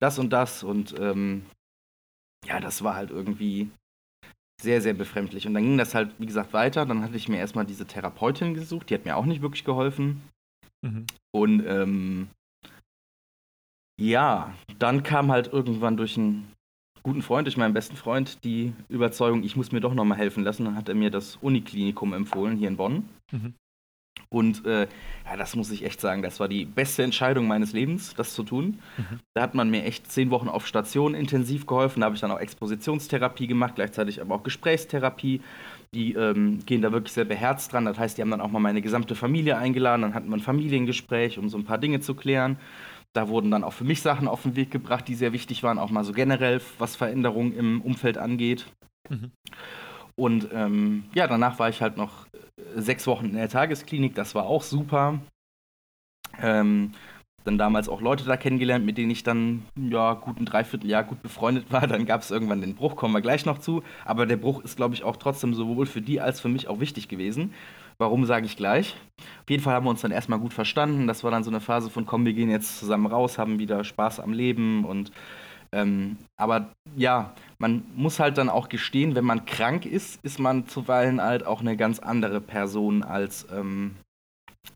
das 0.00 0.18
und 0.18 0.32
das 0.32 0.62
und 0.62 0.94
ähm, 1.00 1.46
ja, 2.46 2.60
das 2.60 2.84
war 2.84 2.94
halt 2.94 3.10
irgendwie 3.10 3.70
sehr, 4.60 4.80
sehr 4.80 4.94
befremdlich. 4.94 5.46
Und 5.46 5.54
dann 5.54 5.62
ging 5.62 5.78
das 5.78 5.94
halt, 5.94 6.14
wie 6.18 6.26
gesagt, 6.26 6.52
weiter. 6.52 6.84
Dann 6.86 7.02
hatte 7.02 7.16
ich 7.16 7.28
mir 7.28 7.38
erstmal 7.38 7.64
diese 7.64 7.86
Therapeutin 7.86 8.54
gesucht, 8.54 8.90
die 8.90 8.94
hat 8.94 9.04
mir 9.04 9.16
auch 9.16 9.26
nicht 9.26 9.42
wirklich 9.42 9.64
geholfen. 9.64 10.22
Mhm. 10.82 11.06
Und 11.32 11.64
ähm, 11.66 12.28
ja, 14.00 14.52
dann 14.78 15.02
kam 15.02 15.30
halt 15.30 15.52
irgendwann 15.52 15.96
durch 15.96 16.18
einen 16.18 16.52
guten 17.04 17.22
Freund, 17.22 17.46
durch 17.46 17.56
meinen 17.56 17.74
besten 17.74 17.96
Freund, 17.96 18.42
die 18.44 18.72
Überzeugung, 18.88 19.44
ich 19.44 19.56
muss 19.56 19.70
mir 19.70 19.80
doch 19.80 19.94
nochmal 19.94 20.18
helfen 20.18 20.42
lassen. 20.42 20.64
Dann 20.64 20.74
hat 20.74 20.88
er 20.88 20.94
mir 20.94 21.10
das 21.10 21.36
Uniklinikum 21.36 22.12
empfohlen 22.14 22.56
hier 22.56 22.68
in 22.68 22.76
Bonn. 22.76 23.08
Mhm. 23.30 23.54
Und 24.30 24.64
äh, 24.64 24.88
ja, 25.26 25.36
das 25.36 25.54
muss 25.54 25.70
ich 25.70 25.84
echt 25.84 26.00
sagen, 26.00 26.22
das 26.22 26.40
war 26.40 26.48
die 26.48 26.64
beste 26.64 27.02
Entscheidung 27.02 27.46
meines 27.46 27.72
Lebens, 27.72 28.14
das 28.14 28.34
zu 28.34 28.42
tun. 28.42 28.80
Mhm. 28.96 29.20
Da 29.34 29.42
hat 29.42 29.54
man 29.54 29.70
mir 29.70 29.84
echt 29.84 30.10
zehn 30.10 30.30
Wochen 30.30 30.48
auf 30.48 30.66
Station 30.66 31.14
intensiv 31.14 31.66
geholfen. 31.66 32.00
Da 32.00 32.06
habe 32.06 32.14
ich 32.14 32.20
dann 32.20 32.32
auch 32.32 32.40
Expositionstherapie 32.40 33.46
gemacht, 33.46 33.74
gleichzeitig 33.76 34.20
aber 34.20 34.34
auch 34.34 34.42
Gesprächstherapie. 34.42 35.40
Die 35.92 36.14
ähm, 36.14 36.60
gehen 36.64 36.82
da 36.82 36.90
wirklich 36.90 37.12
sehr 37.12 37.26
beherzt 37.26 37.72
dran. 37.72 37.84
Das 37.84 37.98
heißt, 37.98 38.16
die 38.16 38.22
haben 38.22 38.30
dann 38.30 38.40
auch 38.40 38.50
mal 38.50 38.60
meine 38.60 38.82
gesamte 38.82 39.14
Familie 39.14 39.58
eingeladen. 39.58 40.02
Dann 40.02 40.14
hatten 40.14 40.28
wir 40.30 40.36
ein 40.36 40.40
Familiengespräch, 40.40 41.38
um 41.38 41.48
so 41.48 41.58
ein 41.58 41.64
paar 41.64 41.78
Dinge 41.78 42.00
zu 42.00 42.14
klären. 42.14 42.56
Da 43.14 43.28
wurden 43.28 43.50
dann 43.50 43.64
auch 43.64 43.72
für 43.72 43.84
mich 43.84 44.02
Sachen 44.02 44.28
auf 44.28 44.42
den 44.42 44.56
Weg 44.56 44.70
gebracht, 44.70 45.06
die 45.08 45.14
sehr 45.14 45.32
wichtig 45.32 45.62
waren, 45.62 45.78
auch 45.78 45.90
mal 45.90 46.04
so 46.04 46.12
generell, 46.12 46.60
was 46.78 46.96
Veränderungen 46.96 47.52
im 47.52 47.80
Umfeld 47.80 48.18
angeht. 48.18 48.66
Mhm. 49.08 49.30
Und 50.16 50.48
ähm, 50.52 51.04
ja, 51.14 51.26
danach 51.26 51.58
war 51.58 51.68
ich 51.68 51.80
halt 51.80 51.96
noch 51.96 52.26
sechs 52.74 53.06
Wochen 53.06 53.26
in 53.26 53.36
der 53.36 53.48
Tagesklinik, 53.48 54.14
das 54.14 54.34
war 54.34 54.44
auch 54.46 54.62
super. 54.62 55.20
Ähm, 56.40 56.92
dann 57.44 57.58
damals 57.58 57.88
auch 57.88 58.00
Leute 58.00 58.24
da 58.24 58.36
kennengelernt, 58.36 58.84
mit 58.86 58.96
denen 58.96 59.10
ich 59.10 59.22
dann 59.22 59.64
ja 59.76 60.14
gut 60.14 60.40
ein 60.40 60.46
Dreivierteljahr 60.46 61.04
gut 61.04 61.22
befreundet 61.22 61.70
war. 61.70 61.86
Dann 61.86 62.06
gab 62.06 62.22
es 62.22 62.30
irgendwann 62.30 62.62
den 62.62 62.74
Bruch, 62.74 62.96
kommen 62.96 63.14
wir 63.14 63.20
gleich 63.20 63.44
noch 63.44 63.58
zu. 63.58 63.82
Aber 64.04 64.26
der 64.26 64.38
Bruch 64.38 64.64
ist, 64.64 64.76
glaube 64.76 64.94
ich, 64.94 65.04
auch 65.04 65.16
trotzdem 65.16 65.54
sowohl 65.54 65.86
für 65.86 66.00
die 66.00 66.20
als 66.20 66.40
für 66.40 66.48
mich 66.48 66.68
auch 66.68 66.80
wichtig 66.80 67.08
gewesen. 67.08 67.52
Warum 67.98 68.24
sage 68.24 68.46
ich 68.46 68.56
gleich? 68.56 68.96
Auf 69.18 69.50
jeden 69.50 69.62
Fall 69.62 69.74
haben 69.74 69.86
wir 69.86 69.90
uns 69.90 70.00
dann 70.00 70.10
erstmal 70.10 70.38
gut 70.38 70.52
verstanden. 70.52 71.06
Das 71.06 71.24
war 71.24 71.30
dann 71.30 71.44
so 71.44 71.50
eine 71.50 71.60
Phase 71.60 71.90
von 71.90 72.06
komm, 72.06 72.24
wir 72.24 72.32
gehen 72.32 72.50
jetzt 72.50 72.78
zusammen 72.78 73.06
raus, 73.06 73.38
haben 73.38 73.58
wieder 73.58 73.84
Spaß 73.84 74.20
am 74.20 74.32
Leben 74.32 74.84
und 74.84 75.12
ähm, 75.72 76.18
aber 76.36 76.68
ja, 76.94 77.32
man 77.58 77.84
muss 77.96 78.20
halt 78.20 78.38
dann 78.38 78.48
auch 78.48 78.68
gestehen, 78.68 79.16
wenn 79.16 79.24
man 79.24 79.44
krank 79.44 79.86
ist, 79.86 80.20
ist 80.22 80.38
man 80.38 80.68
zuweilen 80.68 81.20
halt 81.20 81.44
auch 81.46 81.60
eine 81.60 81.76
ganz 81.76 81.98
andere 81.98 82.40
Person 82.40 83.02
als 83.02 83.46
ähm, 83.52 83.96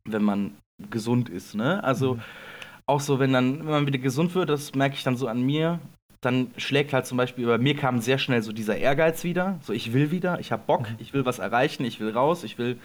wenn 0.05 0.23
man 0.23 0.57
gesund 0.91 1.29
ist. 1.29 1.55
Ne? 1.55 1.83
Also 1.85 2.15
mhm. 2.15 2.21
auch 2.87 3.01
so, 3.01 3.19
wenn 3.19 3.33
dann, 3.33 3.61
wenn 3.61 3.67
man 3.67 3.87
wieder 3.87 3.99
gesund 3.99 4.35
wird, 4.35 4.49
das 4.49 4.75
merke 4.75 4.97
ich 4.97 5.05
dann 5.05 5.17
so 5.17 5.29
an 5.29 5.43
mir, 5.43 5.79
dann 6.21 6.51
schlägt 6.57 6.93
halt 6.93 7.07
zum 7.07 7.17
Beispiel, 7.17 7.47
bei 7.47 7.59
mir 7.59 7.77
kam 7.77 8.01
sehr 8.01 8.19
schnell 8.19 8.43
so 8.43 8.53
dieser 8.53 8.77
Ehrgeiz 8.77 9.23
wieder. 9.23 9.59
So, 9.63 9.73
ich 9.73 9.93
will 9.93 10.11
wieder, 10.11 10.41
ich 10.41 10.51
habe 10.51 10.63
Bock, 10.67 10.91
mhm. 10.91 10.97
ich 10.99 11.13
will 11.13 11.25
was 11.25 11.39
erreichen, 11.39 11.85
ich 11.85 12.01
will 12.01 12.11
raus, 12.11 12.45
ich 12.45 12.59
will 12.59 12.79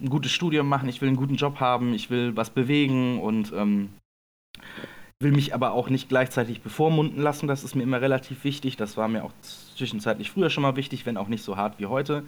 ein 0.00 0.10
gutes 0.10 0.32
Studium 0.32 0.68
machen, 0.68 0.88
ich 0.88 1.00
will 1.00 1.08
einen 1.08 1.16
guten 1.16 1.36
Job 1.36 1.60
haben, 1.60 1.94
ich 1.94 2.10
will 2.10 2.36
was 2.36 2.50
bewegen 2.50 3.20
und 3.20 3.52
ähm, 3.54 3.90
will 5.20 5.32
mich 5.32 5.54
aber 5.54 5.72
auch 5.72 5.88
nicht 5.88 6.08
gleichzeitig 6.08 6.60
bevormunden 6.60 7.22
lassen. 7.22 7.46
Das 7.46 7.64
ist 7.64 7.74
mir 7.74 7.82
immer 7.82 8.00
relativ 8.00 8.44
wichtig. 8.44 8.76
Das 8.76 8.96
war 8.96 9.08
mir 9.08 9.24
auch 9.24 9.32
zwischenzeitlich 9.40 10.30
früher 10.30 10.50
schon 10.50 10.62
mal 10.62 10.76
wichtig, 10.76 11.06
wenn 11.06 11.16
auch 11.16 11.28
nicht 11.28 11.42
so 11.42 11.56
hart 11.56 11.78
wie 11.78 11.86
heute. 11.86 12.24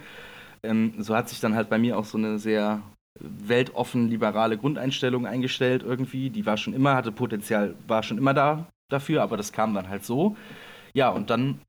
Ähm, 0.63 0.95
so 0.99 1.15
hat 1.15 1.29
sich 1.29 1.41
dann 1.41 1.55
halt 1.55 1.69
bei 1.69 1.79
mir 1.79 1.99
auch 1.99 2.05
so 2.05 2.19
eine 2.19 2.39
sehr 2.39 2.83
weltoffen 3.21 4.09
liberale 4.09 4.57
Grundeinstellung 4.57 5.27
eingestellt 5.27 5.83
irgendwie. 5.83 6.31
Die 6.31 6.47
war 6.47 6.57
schon 6.57 6.73
immer, 6.73 6.95
hatte 6.95 7.13
Potenzial, 7.13 7.75
war 7.87 8.03
schon 8.03 8.19
immer 8.19 8.35
da 8.35 8.67
dafür, 8.91 9.23
aber 9.23 9.37
das 9.37 9.53
kam 9.53 9.75
dann 9.75 9.89
halt 9.89 10.05
so. 10.05 10.37
Ja, 10.95 11.11
und 11.11 11.31
dann 11.31 11.61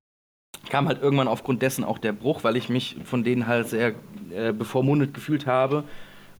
kam 0.69 0.87
halt 0.87 1.01
irgendwann 1.01 1.27
aufgrund 1.27 1.61
dessen 1.61 1.83
auch 1.83 1.97
der 1.97 2.13
Bruch, 2.13 2.43
weil 2.43 2.55
ich 2.55 2.69
mich 2.69 2.97
von 3.03 3.23
denen 3.23 3.47
halt 3.47 3.67
sehr 3.67 3.93
äh, 4.31 4.53
bevormundet 4.53 5.13
gefühlt 5.13 5.47
habe 5.47 5.83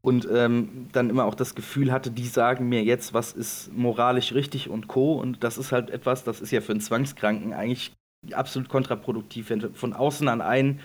und 0.02 0.26
ähm, 0.32 0.88
dann 0.92 1.10
immer 1.10 1.24
auch 1.24 1.34
das 1.34 1.54
Gefühl 1.54 1.92
hatte, 1.92 2.10
die 2.10 2.26
sagen 2.26 2.68
mir 2.68 2.82
jetzt, 2.82 3.12
was 3.12 3.32
ist 3.32 3.72
moralisch 3.76 4.32
richtig 4.32 4.70
und 4.70 4.88
co. 4.88 5.14
Und 5.14 5.44
das 5.44 5.58
ist 5.58 5.72
halt 5.72 5.90
etwas, 5.90 6.24
das 6.24 6.40
ist 6.40 6.50
ja 6.52 6.60
für 6.60 6.72
einen 6.72 6.80
Zwangskranken 6.80 7.52
eigentlich 7.52 7.92
absolut 8.32 8.68
kontraproduktiv, 8.68 9.50
wenn 9.50 9.74
von 9.74 9.92
außen 9.92 10.28
an 10.28 10.40
einen 10.40 10.80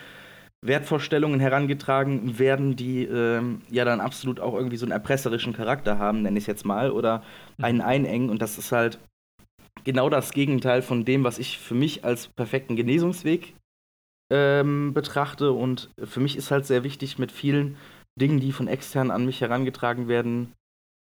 Wertvorstellungen 0.62 1.40
herangetragen 1.40 2.40
werden, 2.40 2.76
die 2.76 3.04
ähm, 3.04 3.62
ja 3.70 3.86
dann 3.86 4.02
absolut 4.02 4.40
auch 4.40 4.56
irgendwie 4.56 4.78
so 4.78 4.86
einen 4.86 4.92
erpresserischen 4.92 5.54
Charakter 5.54 6.00
haben, 6.00 6.24
nenne 6.24 6.38
ich 6.38 6.44
es 6.44 6.48
jetzt 6.48 6.66
mal, 6.66 6.92
oder 6.92 7.24
einen 7.62 7.80
mhm. 7.80 7.86
einengen. 7.86 8.30
Und 8.30 8.42
das 8.42 8.58
ist 8.58 8.72
halt 8.72 9.00
genau 9.86 10.10
das 10.10 10.34
Gegenteil 10.34 10.82
von 10.82 11.06
dem, 11.06 11.24
was 11.24 11.39
ich 11.39 11.58
für 11.58 11.76
mich 11.76 12.04
als 12.04 12.28
perfekten 12.28 12.76
Genesungsweg 12.76 13.54
ähm, 14.30 14.93
betrachte. 14.93 15.54
Und 15.54 15.89
für 16.04 16.19
mich 16.19 16.36
ist 16.36 16.52
halt 16.52 16.65
sehr 16.65 16.84
wichtig, 16.84 17.17
mit 17.17 17.32
vielen 17.32 17.78
Dingen, 18.19 18.41
die 18.41 18.52
von 18.52 18.67
extern 18.67 19.12
an 19.12 19.26
mich 19.26 19.39
herangetragen 19.39 20.10
werden, 20.10 20.52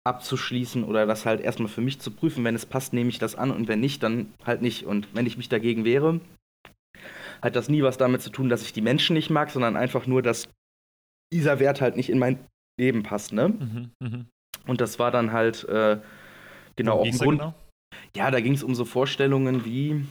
abzuschließen 0.08 0.84
oder 0.86 1.06
das 1.06 1.26
halt 1.26 1.42
erstmal 1.42 1.68
für 1.68 1.82
mich 1.82 2.00
zu 2.00 2.12
prüfen. 2.12 2.46
Wenn 2.46 2.56
es 2.56 2.66
passt, 2.66 2.94
nehme 2.94 3.10
ich 3.10 3.20
das 3.20 3.36
an 3.36 3.52
und 3.52 3.68
wenn 3.68 3.82
nicht, 3.82 4.02
dann 4.02 4.34
halt 4.46 4.62
nicht. 4.62 4.86
Und 4.86 5.14
wenn 5.14 5.26
ich 5.26 5.38
mich 5.38 5.50
dagegen 5.50 5.84
wehre, 5.84 6.22
hat 7.42 7.56
das 7.56 7.70
nie 7.70 7.84
was 7.84 7.98
damit 7.98 8.22
zu 8.22 8.30
tun, 8.30 8.50
dass 8.50 8.62
ich 8.62 8.74
die 8.74 8.82
Menschen 8.82 9.16
nicht 9.16 9.30
mag, 9.30 9.50
sondern 9.50 9.76
einfach 9.76 10.08
nur, 10.08 10.22
dass 10.22 10.48
dieser 11.34 11.60
Wert 11.60 11.82
halt 11.82 11.96
nicht 11.96 12.10
in 12.10 12.20
mein 12.20 12.40
Leben 12.80 13.04
passt, 13.04 13.34
ne? 13.34 13.50
Mhm, 13.50 13.92
mh. 14.00 14.26
Und 14.68 14.82
das 14.82 15.00
war 15.00 15.12
dann 15.12 15.32
halt 15.32 15.64
äh, 15.66 16.00
genau 16.76 17.00
auch 17.00 17.06
ein 17.06 17.18
Grund. 17.18 17.40
Genau? 17.40 17.56
Ja, 18.16 18.32
da 18.32 18.42
ging 18.42 18.54
es 18.54 18.64
um 18.64 18.76
so 18.76 18.86
Vorstellungen 18.86 19.66
wie, 19.66 20.06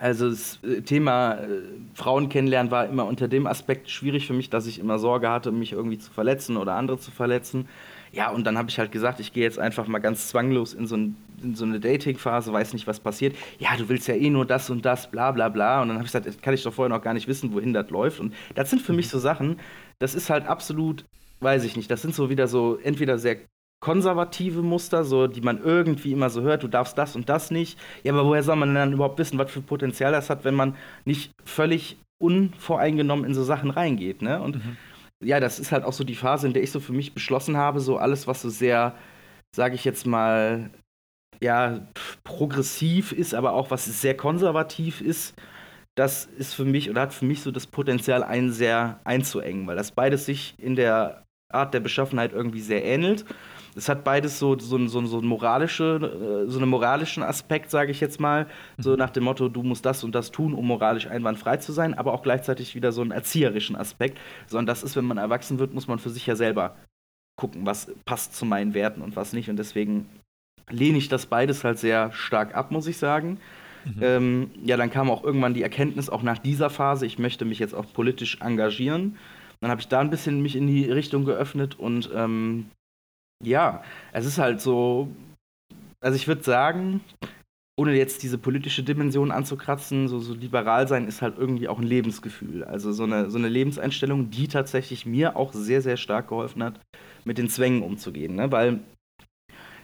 also 0.00 0.30
das 0.30 0.58
äh, 0.62 0.82
Thema 0.82 1.34
äh, 1.34 1.62
Frauen 1.94 2.28
kennenlernen 2.28 2.70
war 2.70 2.86
immer 2.86 3.06
unter 3.06 3.28
dem 3.28 3.46
Aspekt 3.46 3.90
schwierig 3.90 4.26
für 4.26 4.32
mich, 4.32 4.50
dass 4.50 4.66
ich 4.66 4.78
immer 4.78 4.98
Sorge 4.98 5.30
hatte, 5.30 5.52
mich 5.52 5.72
irgendwie 5.72 5.98
zu 5.98 6.10
verletzen 6.10 6.56
oder 6.56 6.74
andere 6.74 6.98
zu 6.98 7.10
verletzen. 7.10 7.68
Ja, 8.12 8.30
und 8.30 8.44
dann 8.44 8.58
habe 8.58 8.68
ich 8.68 8.78
halt 8.78 8.92
gesagt, 8.92 9.20
ich 9.20 9.32
gehe 9.32 9.42
jetzt 9.42 9.58
einfach 9.58 9.86
mal 9.86 9.98
ganz 9.98 10.28
zwanglos 10.28 10.74
in 10.74 10.86
so, 10.86 10.96
ein, 10.96 11.16
in 11.42 11.54
so 11.54 11.64
eine 11.64 11.80
Dating-Phase, 11.80 12.52
weiß 12.52 12.74
nicht, 12.74 12.86
was 12.86 13.00
passiert. 13.00 13.34
Ja, 13.58 13.74
du 13.76 13.88
willst 13.88 14.06
ja 14.06 14.14
eh 14.14 14.28
nur 14.28 14.44
das 14.44 14.68
und 14.68 14.84
das, 14.84 15.10
bla 15.10 15.30
bla 15.30 15.48
bla. 15.48 15.80
Und 15.80 15.88
dann 15.88 15.96
habe 15.96 16.04
ich 16.04 16.12
gesagt, 16.12 16.26
das 16.26 16.40
kann 16.40 16.52
ich 16.52 16.62
doch 16.62 16.74
vorher 16.74 16.94
noch 16.94 17.02
gar 17.02 17.14
nicht 17.14 17.26
wissen, 17.26 17.54
wohin 17.54 17.72
das 17.72 17.88
läuft. 17.90 18.20
Und 18.20 18.34
das 18.54 18.68
sind 18.68 18.82
für 18.82 18.92
mich 18.92 19.08
so 19.08 19.18
Sachen, 19.18 19.58
das 19.98 20.14
ist 20.14 20.28
halt 20.28 20.46
absolut, 20.46 21.06
weiß 21.40 21.64
ich 21.64 21.76
nicht, 21.76 21.90
das 21.90 22.02
sind 22.02 22.14
so 22.14 22.28
wieder 22.28 22.48
so 22.48 22.76
entweder 22.82 23.18
sehr 23.18 23.38
konservative 23.82 24.62
Muster, 24.62 25.04
so 25.04 25.26
die 25.26 25.40
man 25.40 25.60
irgendwie 25.60 26.12
immer 26.12 26.30
so 26.30 26.40
hört, 26.40 26.62
du 26.62 26.68
darfst 26.68 26.96
das 26.96 27.16
und 27.16 27.28
das 27.28 27.50
nicht. 27.50 27.78
Ja, 28.04 28.12
aber 28.12 28.24
woher 28.24 28.44
soll 28.44 28.54
man 28.54 28.68
denn 28.68 28.76
dann 28.76 28.92
überhaupt 28.92 29.18
wissen, 29.18 29.38
was 29.38 29.50
für 29.50 29.60
Potenzial 29.60 30.12
das 30.12 30.30
hat, 30.30 30.44
wenn 30.44 30.54
man 30.54 30.76
nicht 31.04 31.32
völlig 31.44 31.98
unvoreingenommen 32.22 33.24
in 33.24 33.34
so 33.34 33.42
Sachen 33.42 33.70
reingeht, 33.70 34.22
ne? 34.22 34.40
Und 34.40 34.64
mhm. 34.64 34.76
ja, 35.20 35.40
das 35.40 35.58
ist 35.58 35.72
halt 35.72 35.82
auch 35.82 35.92
so 35.92 36.04
die 36.04 36.14
Phase, 36.14 36.46
in 36.46 36.52
der 36.52 36.62
ich 36.62 36.70
so 36.70 36.78
für 36.78 36.92
mich 36.92 37.12
beschlossen 37.12 37.56
habe, 37.56 37.80
so 37.80 37.98
alles, 37.98 38.28
was 38.28 38.40
so 38.40 38.50
sehr, 38.50 38.94
sage 39.54 39.74
ich 39.74 39.84
jetzt 39.84 40.06
mal, 40.06 40.70
ja, 41.40 41.80
progressiv 42.22 43.10
ist, 43.10 43.34
aber 43.34 43.52
auch 43.52 43.72
was 43.72 43.84
sehr 44.00 44.16
konservativ 44.16 45.00
ist, 45.00 45.34
das 45.96 46.26
ist 46.38 46.54
für 46.54 46.64
mich 46.64 46.88
oder 46.88 47.00
hat 47.00 47.12
für 47.12 47.24
mich 47.24 47.42
so 47.42 47.50
das 47.50 47.66
Potenzial, 47.66 48.22
einen 48.22 48.52
sehr 48.52 49.00
einzuengen, 49.02 49.66
weil 49.66 49.74
das 49.74 49.90
beides 49.90 50.24
sich 50.24 50.54
in 50.58 50.76
der 50.76 51.24
Art 51.52 51.74
der 51.74 51.80
Beschaffenheit 51.80 52.32
irgendwie 52.32 52.60
sehr 52.60 52.84
ähnelt 52.84 53.24
es 53.74 53.88
hat 53.88 54.04
beides 54.04 54.38
so, 54.38 54.58
so, 54.58 54.86
so, 54.86 55.06
so, 55.06 55.22
moralische, 55.22 56.44
äh, 56.46 56.50
so 56.50 56.58
einen 56.58 56.68
moralischen 56.68 57.22
Aspekt, 57.22 57.70
sage 57.70 57.90
ich 57.90 58.00
jetzt 58.00 58.20
mal. 58.20 58.46
So 58.78 58.90
mhm. 58.90 58.98
nach 58.98 59.10
dem 59.10 59.24
Motto, 59.24 59.48
du 59.48 59.62
musst 59.62 59.86
das 59.86 60.04
und 60.04 60.14
das 60.14 60.30
tun, 60.30 60.54
um 60.54 60.66
moralisch 60.66 61.06
einwandfrei 61.06 61.56
zu 61.56 61.72
sein, 61.72 61.94
aber 61.94 62.12
auch 62.12 62.22
gleichzeitig 62.22 62.74
wieder 62.74 62.92
so 62.92 63.00
einen 63.00 63.12
erzieherischen 63.12 63.76
Aspekt. 63.76 64.18
Sondern 64.46 64.66
das 64.66 64.82
ist, 64.82 64.96
wenn 64.96 65.04
man 65.04 65.18
erwachsen 65.18 65.58
wird, 65.58 65.72
muss 65.72 65.88
man 65.88 65.98
für 65.98 66.10
sich 66.10 66.26
ja 66.26 66.36
selber 66.36 66.76
gucken, 67.36 67.64
was 67.64 67.90
passt 68.04 68.36
zu 68.36 68.44
meinen 68.44 68.74
Werten 68.74 69.00
und 69.00 69.16
was 69.16 69.32
nicht. 69.32 69.48
Und 69.48 69.56
deswegen 69.56 70.06
lehne 70.68 70.98
ich 70.98 71.08
das 71.08 71.26
beides 71.26 71.64
halt 71.64 71.78
sehr 71.78 72.12
stark 72.12 72.54
ab, 72.54 72.70
muss 72.70 72.86
ich 72.86 72.98
sagen. 72.98 73.38
Mhm. 73.84 74.02
Ähm, 74.02 74.50
ja, 74.64 74.76
dann 74.76 74.90
kam 74.90 75.10
auch 75.10 75.24
irgendwann 75.24 75.54
die 75.54 75.62
Erkenntnis, 75.62 76.08
auch 76.10 76.22
nach 76.22 76.38
dieser 76.38 76.70
Phase, 76.70 77.06
ich 77.06 77.18
möchte 77.18 77.44
mich 77.44 77.58
jetzt 77.58 77.74
auch 77.74 77.86
politisch 77.92 78.38
engagieren. 78.40 79.16
Dann 79.60 79.70
habe 79.70 79.80
ich 79.80 79.88
da 79.88 80.00
ein 80.00 80.10
bisschen 80.10 80.42
mich 80.42 80.56
in 80.56 80.66
die 80.66 80.90
Richtung 80.90 81.24
geöffnet 81.24 81.78
und 81.78 82.10
ähm, 82.14 82.66
ja, 83.42 83.82
es 84.12 84.26
ist 84.26 84.38
halt 84.38 84.60
so, 84.60 85.08
also 86.00 86.16
ich 86.16 86.28
würde 86.28 86.42
sagen, 86.42 87.00
ohne 87.78 87.94
jetzt 87.96 88.22
diese 88.22 88.38
politische 88.38 88.82
Dimension 88.82 89.30
anzukratzen, 89.30 90.06
so, 90.08 90.20
so 90.20 90.34
liberal 90.34 90.86
sein 90.86 91.08
ist 91.08 91.22
halt 91.22 91.38
irgendwie 91.38 91.68
auch 91.68 91.78
ein 91.78 91.86
Lebensgefühl. 91.86 92.64
Also 92.64 92.92
so 92.92 93.04
eine, 93.04 93.30
so 93.30 93.38
eine 93.38 93.48
Lebenseinstellung, 93.48 94.30
die 94.30 94.46
tatsächlich 94.48 95.06
mir 95.06 95.36
auch 95.36 95.52
sehr, 95.52 95.80
sehr 95.80 95.96
stark 95.96 96.28
geholfen 96.28 96.62
hat, 96.62 96.80
mit 97.24 97.38
den 97.38 97.48
Zwängen 97.48 97.82
umzugehen. 97.82 98.36
Ne? 98.36 98.52
Weil 98.52 98.80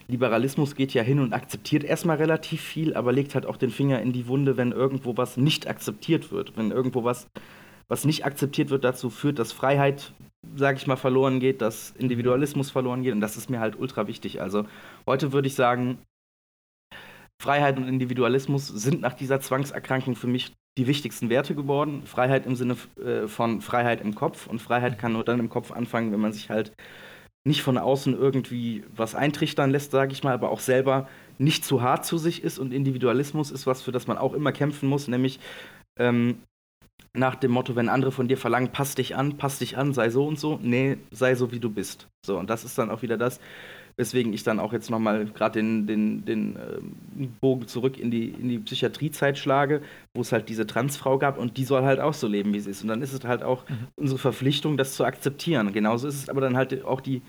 Liberalismus 0.07 0.75
geht 0.75 0.95
ja 0.95 1.03
hin 1.03 1.19
und 1.19 1.33
akzeptiert 1.33 1.85
erstmal 1.85 2.17
relativ 2.17 2.61
viel, 2.61 2.95
aber 2.95 3.13
legt 3.13 3.35
halt 3.35 3.47
auch 3.47 3.57
den 3.57 3.71
Finger 3.71 4.01
in 4.01 4.13
die 4.13 4.27
Wunde, 4.27 4.57
wenn 4.57 4.73
irgendwo 4.73 5.17
was 5.17 5.37
nicht 5.37 5.67
akzeptiert 5.67 6.31
wird. 6.31 6.57
Wenn 6.57 6.71
irgendwo 6.71 7.05
was, 7.05 7.29
was 7.89 8.05
nicht 8.05 8.25
akzeptiert 8.25 8.71
wird, 8.71 8.85
dazu 8.85 9.11
führt, 9.11 9.39
dass 9.39 9.53
Freiheit 9.53 10.13
sage 10.57 10.79
ich 10.79 10.87
mal, 10.87 10.97
verloren 10.97 11.41
geht, 11.41 11.61
dass 11.61 11.91
Individualismus 11.91 12.71
verloren 12.71 13.03
geht 13.03 13.13
und 13.13 13.21
das 13.21 13.37
ist 13.37 13.51
mir 13.51 13.61
halt 13.61 13.79
ultra 13.79 14.07
wichtig. 14.07 14.41
Also 14.41 14.67
heute 15.07 15.33
würde 15.33 15.49
ich 15.49 15.55
sagen, 15.55 15.99
Freiheit 17.41 17.77
und 17.77 17.87
Individualismus 17.87 18.67
sind 18.67 19.01
nach 19.01 19.15
dieser 19.15 19.41
Zwangserkrankung 19.41 20.17
für 20.17 20.27
mich 20.27 20.55
die 20.77 20.87
wichtigsten 20.87 21.31
Werte 21.31 21.55
geworden. 21.55 22.03
Freiheit 22.07 22.47
im 22.47 22.57
Sinne 22.57 22.77
äh, 23.01 23.29
von 23.29 23.61
Freiheit 23.61 24.01
im 24.01 24.15
Kopf 24.15 24.47
und 24.47 24.61
Freiheit 24.61 24.99
kann 24.99 25.13
nur 25.13 25.25
dann 25.25 25.41
im 25.41 25.49
Kopf 25.49 25.73
anfangen, 25.73 26.13
wenn 26.13 26.21
man 26.21 26.33
sich 26.33 26.51
halt 26.51 26.73
nicht 27.45 27.63
von 27.63 27.79
außen 27.79 28.15
irgendwie 28.15 28.85
was 28.95 29.15
eintrichtern 29.15 29.71
lässt, 29.71 29.91
sage 29.91 30.13
ich 30.13 30.23
mal, 30.23 30.35
aber 30.35 30.51
auch 30.51 30.61
selber 30.61 31.09
nicht 31.39 31.65
zu 31.65 31.83
hart 31.83 32.05
zu 32.05 32.19
sich 32.19 32.43
ist 32.43 32.59
und 32.59 32.73
Individualismus 32.73 33.51
ist 33.51 33.67
was, 33.67 33.83
für 33.83 33.93
das 33.93 34.07
man 34.07 34.19
auch 34.19 34.35
immer 34.35 34.53
kämpfen 34.53 34.89
muss, 34.89 35.09
nämlich 35.09 35.41
ähm, 35.99 36.43
nach 37.15 37.35
dem 37.35 37.51
Motto, 37.51 37.77
wenn 37.77 37.89
andere 37.89 38.13
von 38.13 38.29
dir 38.29 38.37
verlangen, 38.37 38.71
pass 38.73 38.95
dich 38.95 39.17
an, 39.17 39.37
pass 39.37 39.59
dich 39.59 39.77
an, 39.77 39.93
sei 39.93 40.11
so 40.11 40.27
und 40.27 40.39
so. 40.39 40.59
Nee, 40.63 40.99
sei 41.11 41.35
so, 41.35 41.53
wie 41.53 41.61
du 41.61 41.71
bist. 41.71 42.09
So, 42.25 42.39
und 42.39 42.51
das 42.51 42.65
ist 42.65 42.79
dann 42.79 42.91
auch 42.91 43.03
wieder 43.03 43.17
das, 43.17 43.41
weswegen 43.97 44.33
ich 44.33 44.45
dann 44.45 44.61
auch 44.61 44.73
jetzt 44.73 44.91
nochmal 44.91 45.27
gerade 45.27 45.59
den, 45.59 45.87
den, 45.87 46.25
den 46.25 46.57
äh, 46.57 47.27
Bogen 47.41 47.67
zurück 47.67 47.99
in 47.99 48.11
die, 48.11 48.29
in 48.29 48.49
die 48.49 48.59
Psychiatriezeit 48.59 49.39
schlage, 49.39 49.83
wo 50.15 50.21
es 50.21 50.33
halt 50.33 50.49
diese 50.49 50.67
Transfrau 50.67 51.19
gab 51.19 51.39
und 51.39 51.57
die 51.57 51.65
soll 51.65 51.83
halt 51.83 51.99
auch 51.99 52.15
so 52.15 52.29
leben, 52.29 52.53
wie 52.55 52.61
sie 52.61 52.71
ist. 52.71 52.83
Und 52.83 52.89
dann 52.89 53.03
ist 53.03 53.13
es 53.13 53.25
halt 53.25 53.43
auch 53.43 53.69
mhm. 53.69 53.89
unsere 53.97 54.19
Verpflichtung, 54.19 54.77
das 54.77 54.95
zu 54.95 55.05
akzeptieren. 55.05 55.73
Genauso 55.73 56.07
ist 56.07 56.15
es 56.15 56.29
aber 56.29 56.41
dann 56.41 56.57
halt 56.57 56.85
auch 56.85 57.01
die 57.01 57.23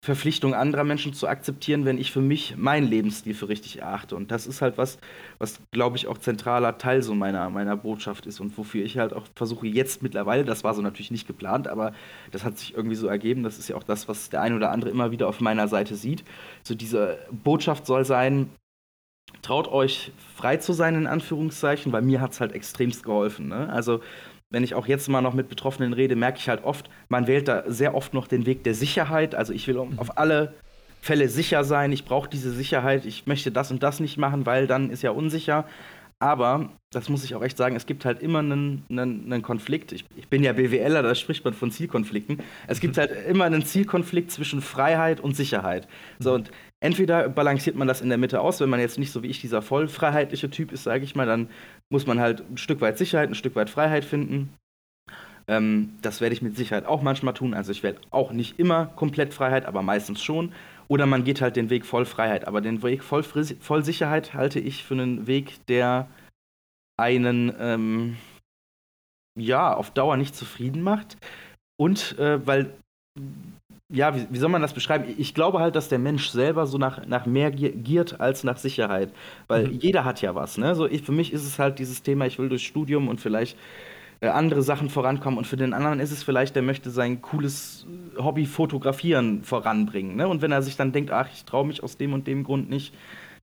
Verpflichtung 0.00 0.54
anderer 0.54 0.84
Menschen 0.84 1.12
zu 1.12 1.26
akzeptieren, 1.26 1.84
wenn 1.84 1.98
ich 1.98 2.12
für 2.12 2.20
mich 2.20 2.56
meinen 2.56 2.86
Lebensstil 2.86 3.34
für 3.34 3.48
richtig 3.48 3.80
erachte. 3.80 4.14
Und 4.14 4.30
das 4.30 4.46
ist 4.46 4.62
halt 4.62 4.78
was, 4.78 4.98
was, 5.38 5.60
glaube 5.72 5.96
ich, 5.96 6.06
auch 6.06 6.18
zentraler 6.18 6.78
Teil 6.78 7.02
so 7.02 7.14
meiner, 7.14 7.50
meiner 7.50 7.76
Botschaft 7.76 8.24
ist 8.26 8.38
und 8.38 8.56
wofür 8.56 8.84
ich 8.84 8.96
halt 8.96 9.12
auch 9.12 9.26
versuche 9.34 9.66
jetzt 9.66 10.02
mittlerweile, 10.02 10.44
das 10.44 10.62
war 10.62 10.72
so 10.74 10.82
natürlich 10.82 11.10
nicht 11.10 11.26
geplant, 11.26 11.66
aber 11.66 11.92
das 12.30 12.44
hat 12.44 12.58
sich 12.58 12.74
irgendwie 12.74 12.94
so 12.94 13.08
ergeben, 13.08 13.42
das 13.42 13.58
ist 13.58 13.68
ja 13.68 13.76
auch 13.76 13.82
das, 13.82 14.06
was 14.06 14.30
der 14.30 14.40
ein 14.40 14.54
oder 14.54 14.70
andere 14.70 14.90
immer 14.90 15.10
wieder 15.10 15.28
auf 15.28 15.40
meiner 15.40 15.66
Seite 15.66 15.96
sieht. 15.96 16.24
So 16.62 16.76
diese 16.76 17.18
Botschaft 17.32 17.84
soll 17.84 18.04
sein, 18.04 18.50
traut 19.42 19.66
euch 19.66 20.12
frei 20.36 20.58
zu 20.58 20.72
sein, 20.72 20.94
in 20.94 21.06
Anführungszeichen, 21.08 21.92
weil 21.92 22.02
mir 22.02 22.20
hat 22.20 22.32
es 22.32 22.40
halt 22.40 22.52
extremst 22.52 23.02
geholfen. 23.02 23.48
Ne? 23.48 23.68
Also 23.68 24.00
wenn 24.50 24.64
ich 24.64 24.74
auch 24.74 24.86
jetzt 24.86 25.08
mal 25.08 25.20
noch 25.20 25.34
mit 25.34 25.48
Betroffenen 25.48 25.92
rede, 25.92 26.16
merke 26.16 26.38
ich 26.38 26.48
halt 26.48 26.64
oft, 26.64 26.88
man 27.08 27.26
wählt 27.26 27.48
da 27.48 27.64
sehr 27.66 27.94
oft 27.94 28.14
noch 28.14 28.26
den 28.26 28.46
Weg 28.46 28.64
der 28.64 28.74
Sicherheit. 28.74 29.34
Also 29.34 29.52
ich 29.52 29.66
will 29.68 29.74
mhm. 29.74 29.98
auf 29.98 30.18
alle 30.18 30.54
Fälle 31.00 31.28
sicher 31.28 31.64
sein, 31.64 31.92
ich 31.92 32.04
brauche 32.04 32.28
diese 32.28 32.50
Sicherheit, 32.50 33.06
ich 33.06 33.26
möchte 33.26 33.52
das 33.52 33.70
und 33.70 33.82
das 33.82 34.00
nicht 34.00 34.18
machen, 34.18 34.46
weil 34.46 34.66
dann 34.66 34.90
ist 34.90 35.02
ja 35.02 35.10
unsicher. 35.10 35.64
Aber, 36.20 36.70
das 36.90 37.08
muss 37.08 37.22
ich 37.22 37.36
auch 37.36 37.42
echt 37.42 37.56
sagen, 37.56 37.76
es 37.76 37.86
gibt 37.86 38.04
halt 38.04 38.20
immer 38.20 38.40
einen, 38.40 38.82
einen, 38.90 39.32
einen 39.32 39.42
Konflikt. 39.42 39.92
Ich, 39.92 40.04
ich, 40.16 40.26
bin 40.26 40.42
ja 40.42 40.52
BWLer, 40.52 41.02
da 41.02 41.14
spricht 41.14 41.44
man 41.44 41.54
von 41.54 41.70
Zielkonflikten. 41.70 42.42
Es 42.66 42.80
gibt 42.80 42.98
halt 42.98 43.12
immer 43.28 43.44
einen 43.44 43.64
Zielkonflikt 43.64 44.32
zwischen 44.32 44.60
Freiheit 44.60 45.20
und 45.20 45.36
Sicherheit. 45.36 45.86
So, 46.18 46.34
und 46.34 46.50
entweder 46.80 47.28
balanciert 47.28 47.76
man 47.76 47.88
das 47.88 48.00
in 48.00 48.08
der 48.08 48.18
Mitte 48.18 48.40
aus, 48.40 48.60
wenn 48.60 48.70
man 48.70 48.80
jetzt 48.80 48.98
nicht 48.98 49.12
so 49.12 49.22
wie 49.22 49.28
ich 49.28 49.40
dieser 49.40 49.62
vollfreiheitliche 49.62 50.50
Typ 50.50 50.72
ist, 50.72 50.84
sage 50.84 51.04
ich 51.04 51.14
mal, 51.14 51.26
dann 51.26 51.48
muss 51.90 52.06
man 52.06 52.20
halt 52.20 52.42
ein 52.50 52.58
Stück 52.58 52.80
weit 52.80 52.98
Sicherheit, 52.98 53.30
ein 53.30 53.34
Stück 53.34 53.56
weit 53.56 53.70
Freiheit 53.70 54.04
finden. 54.04 54.54
Ähm, 55.48 55.94
das 56.02 56.20
werde 56.20 56.34
ich 56.34 56.42
mit 56.42 56.56
Sicherheit 56.56 56.86
auch 56.86 57.02
manchmal 57.02 57.34
tun. 57.34 57.54
Also 57.54 57.72
ich 57.72 57.82
werde 57.82 58.00
auch 58.10 58.30
nicht 58.32 58.58
immer 58.58 58.86
komplett 58.86 59.34
Freiheit, 59.34 59.64
aber 59.64 59.82
meistens 59.82 60.22
schon. 60.22 60.52
Oder 60.88 61.06
man 61.06 61.24
geht 61.24 61.40
halt 61.40 61.56
den 61.56 61.70
Weg 61.70 61.84
voll 61.84 62.04
Freiheit. 62.04 62.46
Aber 62.46 62.60
den 62.60 62.82
Weg 62.82 63.02
voll, 63.02 63.22
voll 63.22 63.84
Sicherheit 63.84 64.34
halte 64.34 64.60
ich 64.60 64.84
für 64.84 64.94
einen 64.94 65.26
Weg, 65.26 65.66
der 65.66 66.08
einen 66.98 67.54
ähm, 67.58 68.16
ja 69.38 69.74
auf 69.74 69.90
Dauer 69.90 70.16
nicht 70.16 70.36
zufrieden 70.36 70.82
macht. 70.82 71.16
Und 71.80 72.18
äh, 72.18 72.46
weil 72.46 72.72
ja, 73.90 74.14
wie, 74.14 74.26
wie, 74.28 74.38
soll 74.38 74.50
man 74.50 74.60
das 74.60 74.74
beschreiben? 74.74 75.04
Ich 75.16 75.34
glaube 75.34 75.60
halt, 75.60 75.74
dass 75.74 75.88
der 75.88 75.98
Mensch 75.98 76.28
selber 76.28 76.66
so 76.66 76.76
nach, 76.76 77.06
nach 77.06 77.24
mehr 77.24 77.50
giert 77.50 78.20
als 78.20 78.44
nach 78.44 78.58
Sicherheit. 78.58 79.12
Weil 79.46 79.68
mhm. 79.68 79.78
jeder 79.80 80.04
hat 80.04 80.20
ja 80.20 80.34
was. 80.34 80.58
Ne? 80.58 80.74
So, 80.74 80.86
ich, 80.86 81.02
für 81.02 81.12
mich 81.12 81.32
ist 81.32 81.44
es 81.44 81.58
halt 81.58 81.78
dieses 81.78 82.02
Thema, 82.02 82.26
ich 82.26 82.38
will 82.38 82.50
durch 82.50 82.66
Studium 82.66 83.08
und 83.08 83.18
vielleicht 83.20 83.56
äh, 84.20 84.28
andere 84.28 84.60
Sachen 84.60 84.90
vorankommen. 84.90 85.38
Und 85.38 85.46
für 85.46 85.56
den 85.56 85.72
anderen 85.72 86.00
ist 86.00 86.12
es 86.12 86.22
vielleicht, 86.22 86.54
der 86.54 86.62
möchte 86.62 86.90
sein 86.90 87.22
cooles 87.22 87.86
Hobby 88.18 88.44
Fotografieren 88.44 89.42
voranbringen. 89.42 90.16
Ne? 90.16 90.28
Und 90.28 90.42
wenn 90.42 90.52
er 90.52 90.60
sich 90.60 90.76
dann 90.76 90.92
denkt, 90.92 91.10
ach, 91.10 91.28
ich 91.32 91.46
traue 91.46 91.66
mich 91.66 91.82
aus 91.82 91.96
dem 91.96 92.12
und 92.12 92.26
dem 92.26 92.44
Grund 92.44 92.68
nicht, 92.68 92.94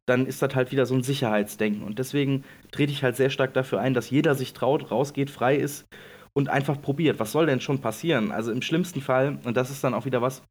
dann 0.06 0.28
ist 0.28 0.44
das 0.44 0.54
halt 0.54 0.72
wieder 0.72 0.86
so 0.86 0.94
ein 0.94 1.02
Sicherheitsdenken. 1.02 1.82
Und 1.82 1.98
deswegen 1.98 2.44
trete 2.72 2.92
ich 2.92 3.04
halt 3.04 3.16
sehr 3.16 3.32
stark 3.32 3.56
dafür 3.56 3.80
ein, 3.80 3.96
dass 3.96 4.12
jeder 4.12 4.36
sich 4.36 4.54
traut, 4.54 4.92
rausgeht, 4.92 5.32
frei 5.32 5.56
ist 5.56 5.88
und 6.36 6.50
einfach 6.50 6.82
probiert. 6.82 7.20
Was 7.20 7.32
soll 7.32 7.46
denn 7.46 7.62
schon 7.62 7.80
passieren? 7.80 8.32
Also 8.32 8.52
im 8.52 8.62
schlimmsten 8.62 9.02
Fall, 9.02 9.40
und 9.44 9.56
das 9.58 9.72
ist 9.72 9.84
dann 9.84 9.94
auch 9.94 10.06
wieder 10.06 10.22
was, 10.22 10.44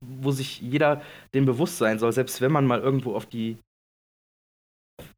wo 0.00 0.30
sich 0.30 0.60
jeder 0.60 1.02
dem 1.34 1.46
bewusst 1.46 1.78
sein 1.78 1.98
soll, 1.98 2.12
selbst 2.12 2.40
wenn 2.40 2.52
man 2.52 2.66
mal 2.66 2.80
irgendwo 2.80 3.14
auf 3.14 3.26
die 3.26 3.58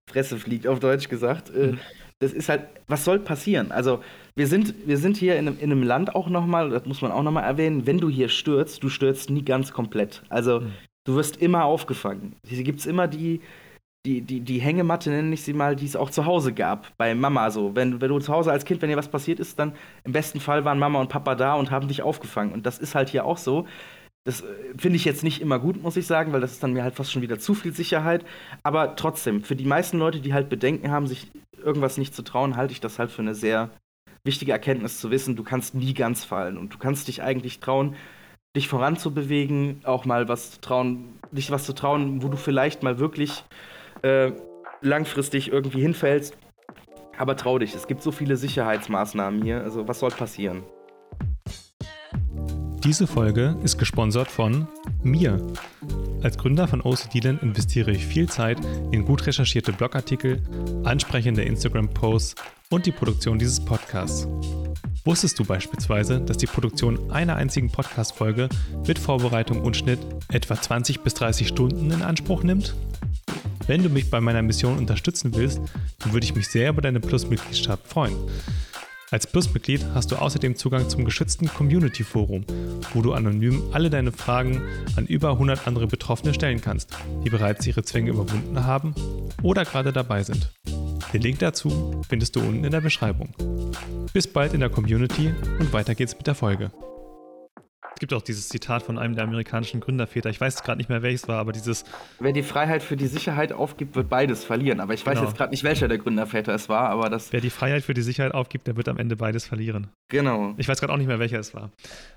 Fresse 0.09 0.39
fliegt, 0.39 0.67
auf 0.67 0.81
Deutsch 0.81 1.09
gesagt, 1.09 1.51
äh, 1.51 1.73
mhm. 1.73 1.79
das 2.19 2.33
ist 2.33 2.49
halt, 2.49 2.67
was 2.89 3.05
soll 3.05 3.19
passieren? 3.19 3.71
Also, 3.71 4.03
wir 4.35 4.47
sind, 4.47 4.75
wir 4.87 4.97
sind 4.97 5.17
hier 5.17 5.37
in 5.37 5.47
einem, 5.47 5.59
in 5.59 5.71
einem 5.71 5.83
Land 5.83 6.15
auch 6.15 6.29
nochmal, 6.29 6.71
das 6.71 6.87
muss 6.87 7.03
man 7.03 7.13
auch 7.13 7.23
nochmal 7.23 7.45
erwähnen, 7.45 7.87
wenn 7.87 7.99
du 7.99 8.09
hier 8.09 8.29
stürzt, 8.29 8.83
du 8.83 8.89
stürzt 8.89 9.31
nie 9.31 9.45
ganz 9.45 9.73
komplett. 9.73 10.23
Also, 10.29 10.61
mhm. 10.61 10.73
du 11.05 11.17
wirst 11.17 11.37
immer 11.37 11.65
aufgefangen. 11.65 12.35
Hier 12.47 12.65
gibt 12.65 12.81
es 12.81 12.87
immer 12.87 13.09
die, 13.09 13.41
die, 14.07 14.23
die, 14.23 14.41
die 14.41 14.61
Hängematte, 14.61 15.11
nenne 15.11 15.35
ich 15.35 15.43
sie 15.43 15.53
mal, 15.53 15.77
die 15.77 15.85
es 15.85 15.97
auch 15.97 16.11
zu 16.11 16.25
Hause 16.25 16.55
gab, 16.55 16.97
bei 16.97 17.15
Mama 17.15 17.51
so. 17.51 17.75
Wenn, 17.77 18.01
wenn 18.01 18.09
du 18.09 18.19
zu 18.19 18.33
Hause 18.33 18.51
als 18.51 18.65
Kind, 18.65 18.81
wenn 18.81 18.89
dir 18.89 18.97
was 18.97 19.09
passiert 19.09 19.41
ist, 19.41 19.59
dann 19.59 19.75
im 20.05 20.13
besten 20.13 20.41
Fall 20.41 20.65
waren 20.65 20.79
Mama 20.79 21.01
und 21.01 21.09
Papa 21.09 21.35
da 21.35 21.55
und 21.55 21.71
haben 21.71 21.89
dich 21.89 22.03
aufgefangen. 22.03 22.53
Und 22.53 22.65
das 22.65 22.79
ist 22.79 22.95
halt 22.95 23.11
hier 23.11 23.27
auch 23.27 23.37
so. 23.37 23.67
Das 24.25 24.41
äh, 24.41 24.47
finde 24.77 24.97
ich 24.97 25.05
jetzt 25.05 25.23
nicht 25.23 25.41
immer 25.41 25.59
gut, 25.59 25.83
muss 25.83 25.97
ich 25.97 26.07
sagen, 26.07 26.33
weil 26.33 26.41
das 26.41 26.53
ist 26.53 26.63
dann 26.63 26.73
mir 26.73 26.83
halt 26.83 26.95
fast 26.95 27.13
schon 27.13 27.23
wieder 27.23 27.39
zu 27.39 27.55
viel 27.55 27.75
Sicherheit. 27.75 28.25
Aber 28.63 28.97
trotzdem, 28.97 29.45
für 29.45 29.57
die 29.57 29.67
meisten 29.67 29.99
Leute, 29.99 30.21
die 30.21 30.33
halt 30.33 30.49
Bedenken 30.49 30.91
haben, 30.91 31.07
sich 31.07 31.31
irgendwas 31.63 31.99
nicht 31.99 32.15
zu 32.15 32.23
trauen, 32.23 32.57
halte 32.57 32.73
ich 32.73 32.81
das 32.81 32.99
halt 32.99 33.11
für 33.11 33.23
eine 33.23 33.35
sehr 33.35 33.71
wichtige 34.25 34.53
Erkenntnis 34.53 34.99
zu 34.99 35.11
wissen, 35.11 35.37
du 35.37 35.45
kannst 35.45 35.75
nie 35.75 35.95
ganz 35.95 36.25
fallen 36.25 36.59
und 36.59 36.75
du 36.75 36.79
kannst 36.79 37.09
dich 37.09 37.23
eigentlich 37.23 37.61
trauen, 37.61 37.97
dich 38.55 38.69
voranzubewegen, 38.69 39.81
auch 39.85 40.05
mal 40.05 40.29
was 40.29 40.53
zu 40.53 40.61
trauen, 40.61 41.19
dich 41.33 41.51
was 41.51 41.65
zu 41.65 41.75
trauen, 41.75 42.23
wo 42.23 42.29
du 42.29 42.37
vielleicht 42.37 42.83
mal 42.83 42.99
wirklich 42.99 43.45
äh, 44.03 44.33
langfristig 44.81 45.53
irgendwie 45.53 45.81
hinfällst. 45.81 46.37
Aber 47.19 47.37
trau 47.37 47.59
dich, 47.59 47.75
es 47.75 47.87
gibt 47.87 48.03
so 48.03 48.13
viele 48.13 48.37
Sicherheitsmaßnahmen 48.37 49.43
hier. 49.43 49.63
Also 49.63 49.87
was 49.87 50.01
soll 50.01 50.11
passieren? 50.11 50.63
Diese 52.83 53.07
Folge 53.07 53.57
ist 53.63 53.77
gesponsert 53.77 54.31
von 54.31 54.67
mir. 55.03 55.39
Als 56.23 56.39
Gründer 56.39 56.67
von 56.67 56.81
OCDland 56.81 57.43
investiere 57.43 57.91
ich 57.91 58.07
viel 58.07 58.29
Zeit 58.29 58.59
in 58.91 59.05
gut 59.05 59.27
recherchierte 59.27 59.73
Blogartikel, 59.73 60.43
ansprechende 60.85 61.43
Instagram-Posts 61.43 62.37
und 62.71 62.87
die 62.87 62.93
Produktion 62.93 63.39
dieses 63.39 63.63
Podcasts. 63.63 64.27
Wusstest 65.05 65.39
du 65.39 65.45
beispielsweise, 65.45 66.21
dass 66.21 66.37
die 66.37 66.47
Produktion 66.47 67.11
einer 67.11 67.37
einzigen 67.37 67.71
Podcast-Folge 67.71 68.49
mit 68.87 68.99
Vorbereitung 68.99 69.63
und 69.63 69.77
Schnitt 69.77 69.99
etwa 70.29 70.61
20 70.61 71.01
bis 71.01 71.15
30 71.15 71.49
Stunden 71.49 71.91
in 71.91 72.03
Anspruch 72.03 72.43
nimmt? 72.43 72.75
Wenn 73.71 73.85
du 73.85 73.89
mich 73.89 74.11
bei 74.11 74.21
meiner 74.21 74.43
Mission 74.43 74.79
unterstützen 74.79 75.33
willst, 75.37 75.61
dann 76.01 76.13
würde 76.13 76.25
ich 76.25 76.35
mich 76.35 76.49
sehr 76.49 76.71
über 76.71 76.83
deine 76.83 76.99
Plus-Mitgliedschaft 76.99 77.87
freuen. 77.87 78.17
Als 79.13 79.29
Plus-Mitglied 79.29 79.87
hast 79.95 80.11
du 80.11 80.17
außerdem 80.17 80.57
Zugang 80.57 80.89
zum 80.89 81.05
geschützten 81.05 81.47
Community-Forum, 81.47 82.45
wo 82.93 83.01
du 83.01 83.13
anonym 83.13 83.63
alle 83.71 83.89
deine 83.89 84.11
Fragen 84.11 84.61
an 84.97 85.07
über 85.07 85.31
100 85.31 85.69
andere 85.69 85.87
Betroffene 85.87 86.35
stellen 86.35 86.61
kannst, 86.61 86.91
die 87.25 87.31
bereits 87.31 87.65
ihre 87.65 87.85
Zwänge 87.85 88.11
überwunden 88.11 88.65
haben 88.65 88.93
oder 89.41 89.65
gerade 89.65 89.93
dabei 89.93 90.25
sind. 90.25 90.51
Den 91.13 91.23
Link 91.23 91.39
dazu 91.39 92.03
findest 92.09 92.35
du 92.35 92.41
unten 92.41 92.65
in 92.65 92.73
der 92.73 92.81
Beschreibung. 92.81 93.29
Bis 94.13 94.27
bald 94.27 94.53
in 94.53 94.59
der 94.59 94.71
Community 94.71 95.33
und 95.61 95.73
weiter 95.73 95.95
geht's 95.95 96.17
mit 96.17 96.27
der 96.27 96.35
Folge 96.35 96.73
gibt 98.01 98.13
auch 98.13 98.23
dieses 98.23 98.49
Zitat 98.49 98.83
von 98.83 98.99
einem 98.99 99.15
der 99.15 99.25
amerikanischen 99.25 99.79
Gründerväter. 99.79 100.31
Ich 100.31 100.41
weiß 100.41 100.65
gerade 100.65 100.79
nicht 100.79 100.89
mehr, 100.89 101.03
welches 101.03 101.29
war, 101.29 101.39
aber 101.39 101.53
dieses. 101.53 101.85
Wer 102.19 102.33
die 102.33 102.43
Freiheit 102.43 102.83
für 102.83 102.97
die 102.97 103.07
Sicherheit 103.07 103.53
aufgibt, 103.53 103.95
wird 103.95 104.09
beides 104.09 104.43
verlieren. 104.43 104.81
Aber 104.81 104.95
ich 104.95 105.07
weiß 105.07 105.15
genau. 105.15 105.29
jetzt 105.29 105.37
gerade 105.37 105.51
nicht, 105.51 105.63
welcher 105.63 105.87
der 105.87 105.99
Gründerväter 105.99 106.53
es 106.53 106.69
war, 106.69 106.89
aber 106.89 107.09
das. 107.09 107.33
Wer 107.33 107.41
die 107.41 107.51
Freiheit 107.51 107.85
für 107.85 107.95
die 107.95 108.03
Sicherheit 108.03 108.35
aufgibt, 108.35 108.67
der 108.67 108.77
wird 108.77 108.89
am 108.89 108.97
Ende 108.99 109.17
beides 109.17 109.47
verlieren. 109.47 109.89
Genau. 110.11 110.55
Ich 110.57 110.67
weiß 110.67 110.81
gerade 110.81 110.93
auch 110.93 110.97
nicht 110.97 111.07
mehr, 111.07 111.21
welcher 111.21 111.39
es 111.39 111.55
war. 111.55 111.71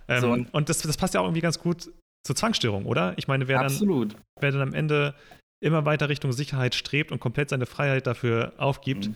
Ähm, 0.07 0.21
so, 0.21 0.31
und, 0.31 0.53
und 0.53 0.69
das, 0.69 0.79
das 0.79 0.97
passt 0.97 1.13
ja 1.13 1.19
auch 1.19 1.25
irgendwie 1.25 1.41
ganz 1.41 1.59
gut 1.59 1.91
zur 2.25 2.35
Zwangsstörung, 2.35 2.85
oder? 2.85 3.13
Ich 3.17 3.27
meine, 3.27 3.47
wer 3.47 3.59
Absolut. 3.59 4.13
dann, 4.13 4.21
wer 4.39 4.51
dann 4.51 4.61
am 4.61 4.73
Ende 4.73 5.13
immer 5.61 5.85
weiter 5.85 6.09
Richtung 6.09 6.31
Sicherheit 6.31 6.75
strebt 6.75 7.11
und 7.11 7.19
komplett 7.19 7.49
seine 7.49 7.65
Freiheit 7.65 8.07
dafür 8.07 8.53
aufgibt, 8.57 9.09
mhm. 9.09 9.15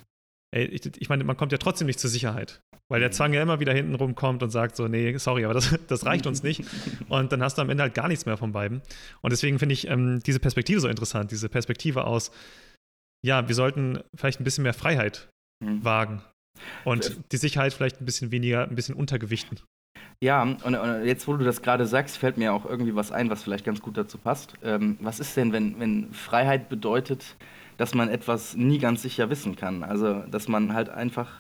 ey, 0.54 0.66
ich, 0.66 0.86
ich 0.98 1.10
meine, 1.10 1.24
man 1.24 1.38
kommt 1.38 1.54
ja 1.54 1.58
trotzdem 1.58 1.88
nicht 1.88 2.00
zur 2.00 2.10
Sicherheit. 2.10 2.60
Weil 2.90 3.02
der 3.02 3.12
Zwang 3.12 3.34
ja 3.34 3.42
immer 3.42 3.60
wieder 3.60 3.74
hinten 3.74 3.96
rumkommt 3.96 4.44
und 4.44 4.50
sagt 4.50 4.78
so, 4.78 4.88
nee, 4.88 5.18
sorry, 5.18 5.44
aber 5.44 5.54
das, 5.54 5.78
das 5.88 6.06
reicht 6.06 6.26
uns 6.26 6.42
nicht. 6.42 6.64
Und 7.10 7.32
dann 7.32 7.44
hast 7.44 7.58
du 7.58 7.62
am 7.62 7.70
Ende 7.70 7.84
halt 7.84 7.94
gar 7.94 8.08
nichts 8.08 8.26
mehr 8.26 8.38
von 8.38 8.54
beiden. 8.54 8.82
Und 9.22 9.32
deswegen 9.32 9.60
finde 9.60 9.74
ich 9.74 9.88
ähm, 9.90 10.22
diese 10.26 10.40
Perspektive 10.40 10.80
so 10.80 10.88
interessant, 10.88 11.32
diese 11.32 11.50
Perspektive 11.50 12.06
aus, 12.06 12.32
ja, 13.26 13.48
wir 13.48 13.56
sollten 13.56 14.00
vielleicht 14.16 14.40
ein 14.40 14.46
bisschen 14.46 14.64
mehr 14.64 14.74
Freiheit 14.74 15.28
mhm. 15.60 15.84
wagen 15.84 16.22
und 16.86 17.20
die 17.32 17.38
Sicherheit 17.38 17.74
vielleicht 17.74 18.02
ein 18.02 18.06
bisschen 18.06 18.32
weniger, 18.32 18.64
ein 18.64 18.76
bisschen 18.76 18.96
untergewichten. 18.96 19.60
Ja, 20.22 20.42
und, 20.42 20.64
und 20.64 21.06
jetzt, 21.06 21.28
wo 21.28 21.36
du 21.36 21.46
das 21.46 21.62
gerade 21.62 21.86
sagst, 21.86 22.18
fällt 22.18 22.38
mir 22.38 22.54
auch 22.54 22.66
irgendwie 22.66 22.96
was 22.96 23.12
ein, 23.12 23.30
was 23.30 23.44
vielleicht 23.44 23.66
ganz 23.66 23.82
gut 23.82 23.98
dazu 23.98 24.18
passt. 24.18 24.54
Ähm, 24.64 24.98
was 25.00 25.20
ist 25.20 25.38
denn, 25.38 25.54
wenn, 25.54 25.80
wenn 25.80 26.12
Freiheit 26.12 26.70
bedeutet, 26.70 27.36
dass 27.78 27.94
man 27.94 28.10
etwas 28.10 28.56
nie 28.56 28.80
ganz 28.80 29.04
sicher 29.04 29.30
wissen 29.30 29.56
kann? 29.56 29.84
Also, 29.84 30.24
dass 30.32 30.48
man 30.48 30.74
halt 30.74 30.90
einfach 30.90 31.40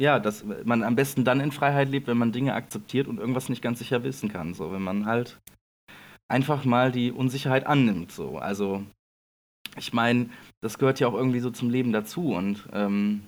ja, 0.00 0.18
dass 0.18 0.44
man 0.64 0.82
am 0.82 0.96
besten 0.96 1.24
dann 1.24 1.40
in 1.40 1.52
Freiheit 1.52 1.88
lebt, 1.88 2.06
wenn 2.06 2.18
man 2.18 2.32
Dinge 2.32 2.54
akzeptiert 2.54 3.06
und 3.06 3.18
irgendwas 3.18 3.48
nicht 3.48 3.62
ganz 3.62 3.78
sicher 3.78 4.02
wissen 4.02 4.28
kann. 4.28 4.54
So, 4.54 4.72
wenn 4.72 4.82
man 4.82 5.06
halt 5.06 5.40
einfach 6.28 6.64
mal 6.64 6.90
die 6.90 7.12
Unsicherheit 7.12 7.66
annimmt. 7.66 8.10
So, 8.10 8.38
also 8.38 8.84
ich 9.76 9.92
meine, 9.92 10.30
das 10.62 10.78
gehört 10.78 11.00
ja 11.00 11.08
auch 11.08 11.14
irgendwie 11.14 11.40
so 11.40 11.50
zum 11.50 11.70
Leben 11.70 11.92
dazu 11.92 12.34
und 12.34 12.68
ähm, 12.72 13.22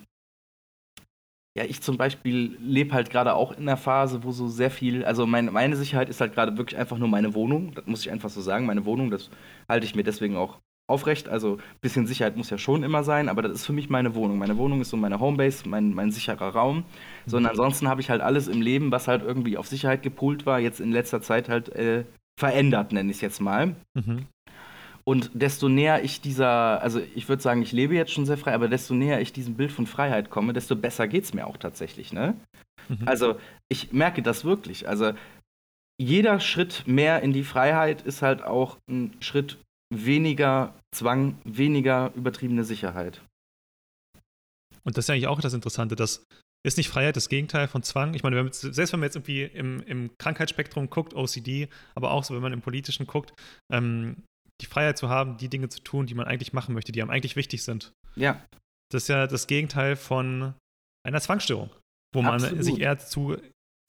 ja, 1.56 1.64
ich 1.64 1.80
zum 1.80 1.96
Beispiel 1.96 2.58
lebe 2.60 2.92
halt 2.92 3.08
gerade 3.08 3.32
auch 3.32 3.52
in 3.52 3.62
einer 3.62 3.78
Phase, 3.78 4.24
wo 4.24 4.30
so 4.30 4.46
sehr 4.46 4.70
viel, 4.70 5.06
also 5.06 5.26
mein, 5.26 5.46
meine 5.46 5.74
Sicherheit 5.74 6.10
ist 6.10 6.20
halt 6.20 6.34
gerade 6.34 6.58
wirklich 6.58 6.78
einfach 6.78 6.98
nur 6.98 7.08
meine 7.08 7.32
Wohnung. 7.32 7.72
Das 7.72 7.86
muss 7.86 8.02
ich 8.02 8.10
einfach 8.10 8.28
so 8.28 8.42
sagen. 8.42 8.66
Meine 8.66 8.84
Wohnung, 8.84 9.10
das 9.10 9.30
halte 9.66 9.86
ich 9.86 9.94
mir 9.94 10.02
deswegen 10.02 10.36
auch 10.36 10.58
aufrecht. 10.88 11.28
Also 11.28 11.56
ein 11.56 11.80
bisschen 11.80 12.06
Sicherheit 12.06 12.36
muss 12.36 12.50
ja 12.50 12.58
schon 12.58 12.82
immer 12.82 13.04
sein, 13.04 13.28
aber 13.28 13.42
das 13.42 13.52
ist 13.52 13.66
für 13.66 13.72
mich 13.72 13.88
meine 13.88 14.14
Wohnung. 14.14 14.38
Meine 14.38 14.56
Wohnung 14.56 14.80
ist 14.80 14.90
so 14.90 14.96
meine 14.96 15.20
Homebase, 15.20 15.68
mein, 15.68 15.94
mein 15.94 16.10
sicherer 16.10 16.50
Raum. 16.50 16.84
So, 17.26 17.36
und 17.36 17.44
mhm. 17.44 17.50
ansonsten 17.50 17.88
habe 17.88 18.00
ich 18.00 18.10
halt 18.10 18.20
alles 18.20 18.48
im 18.48 18.62
Leben, 18.62 18.92
was 18.92 19.08
halt 19.08 19.22
irgendwie 19.22 19.56
auf 19.56 19.66
Sicherheit 19.66 20.02
gepoolt 20.02 20.46
war, 20.46 20.60
jetzt 20.60 20.80
in 20.80 20.92
letzter 20.92 21.20
Zeit 21.22 21.48
halt 21.48 21.68
äh, 21.70 22.04
verändert, 22.38 22.92
nenne 22.92 23.10
ich 23.10 23.16
es 23.16 23.22
jetzt 23.22 23.40
mal. 23.40 23.74
Mhm. 23.94 24.26
Und 25.08 25.30
desto 25.34 25.68
näher 25.68 26.02
ich 26.02 26.20
dieser, 26.20 26.82
also 26.82 27.00
ich 27.14 27.28
würde 27.28 27.40
sagen, 27.40 27.62
ich 27.62 27.70
lebe 27.70 27.94
jetzt 27.94 28.12
schon 28.12 28.26
sehr 28.26 28.36
frei, 28.36 28.54
aber 28.54 28.66
desto 28.66 28.92
näher 28.92 29.20
ich 29.20 29.32
diesem 29.32 29.54
Bild 29.54 29.70
von 29.70 29.86
Freiheit 29.86 30.30
komme, 30.30 30.52
desto 30.52 30.74
besser 30.74 31.06
geht 31.06 31.22
es 31.22 31.32
mir 31.32 31.46
auch 31.46 31.58
tatsächlich, 31.58 32.12
ne? 32.12 32.34
Mhm. 32.88 33.06
Also 33.06 33.36
ich 33.68 33.92
merke 33.92 34.22
das 34.22 34.44
wirklich. 34.44 34.88
Also 34.88 35.12
jeder 35.98 36.40
Schritt 36.40 36.84
mehr 36.86 37.22
in 37.22 37.32
die 37.32 37.44
Freiheit 37.44 38.02
ist 38.02 38.20
halt 38.22 38.42
auch 38.42 38.78
ein 38.88 39.12
Schritt 39.20 39.58
weniger 39.94 40.74
Zwang, 40.94 41.38
weniger 41.44 42.12
übertriebene 42.14 42.64
Sicherheit. 42.64 43.22
Und 44.84 44.96
das 44.96 45.06
ist 45.06 45.10
eigentlich 45.10 45.26
auch 45.26 45.40
das 45.40 45.54
Interessante, 45.54 45.96
dass 45.96 46.24
ist 46.66 46.78
nicht 46.78 46.88
Freiheit 46.88 47.14
das 47.16 47.28
Gegenteil 47.28 47.68
von 47.68 47.84
Zwang? 47.84 48.14
Ich 48.14 48.24
meine, 48.24 48.34
wenn 48.34 48.52
selbst 48.52 48.92
wenn 48.92 48.98
man 48.98 49.06
jetzt 49.06 49.14
irgendwie 49.14 49.44
im, 49.44 49.80
im, 49.82 50.10
Krankheitsspektrum 50.18 50.90
guckt, 50.90 51.14
OCD, 51.14 51.68
aber 51.94 52.10
auch 52.10 52.24
so, 52.24 52.34
wenn 52.34 52.42
man 52.42 52.52
im 52.52 52.60
Politischen 52.60 53.06
guckt, 53.06 53.32
ähm, 53.72 54.24
die 54.60 54.66
Freiheit 54.66 54.98
zu 54.98 55.08
haben, 55.08 55.36
die 55.36 55.48
Dinge 55.48 55.68
zu 55.68 55.80
tun, 55.80 56.06
die 56.06 56.14
man 56.14 56.26
eigentlich 56.26 56.52
machen 56.52 56.74
möchte, 56.74 56.90
die 56.90 57.00
einem 57.00 57.10
eigentlich 57.10 57.36
wichtig 57.36 57.62
sind. 57.62 57.92
Ja. 58.16 58.44
Das 58.90 59.04
ist 59.04 59.08
ja 59.08 59.28
das 59.28 59.46
Gegenteil 59.46 59.94
von 59.94 60.54
einer 61.06 61.20
Zwangsstörung, 61.20 61.70
wo 62.12 62.22
Absolut. 62.22 62.56
man 62.56 62.62
sich 62.64 62.80
eher 62.80 62.98
zu 62.98 63.36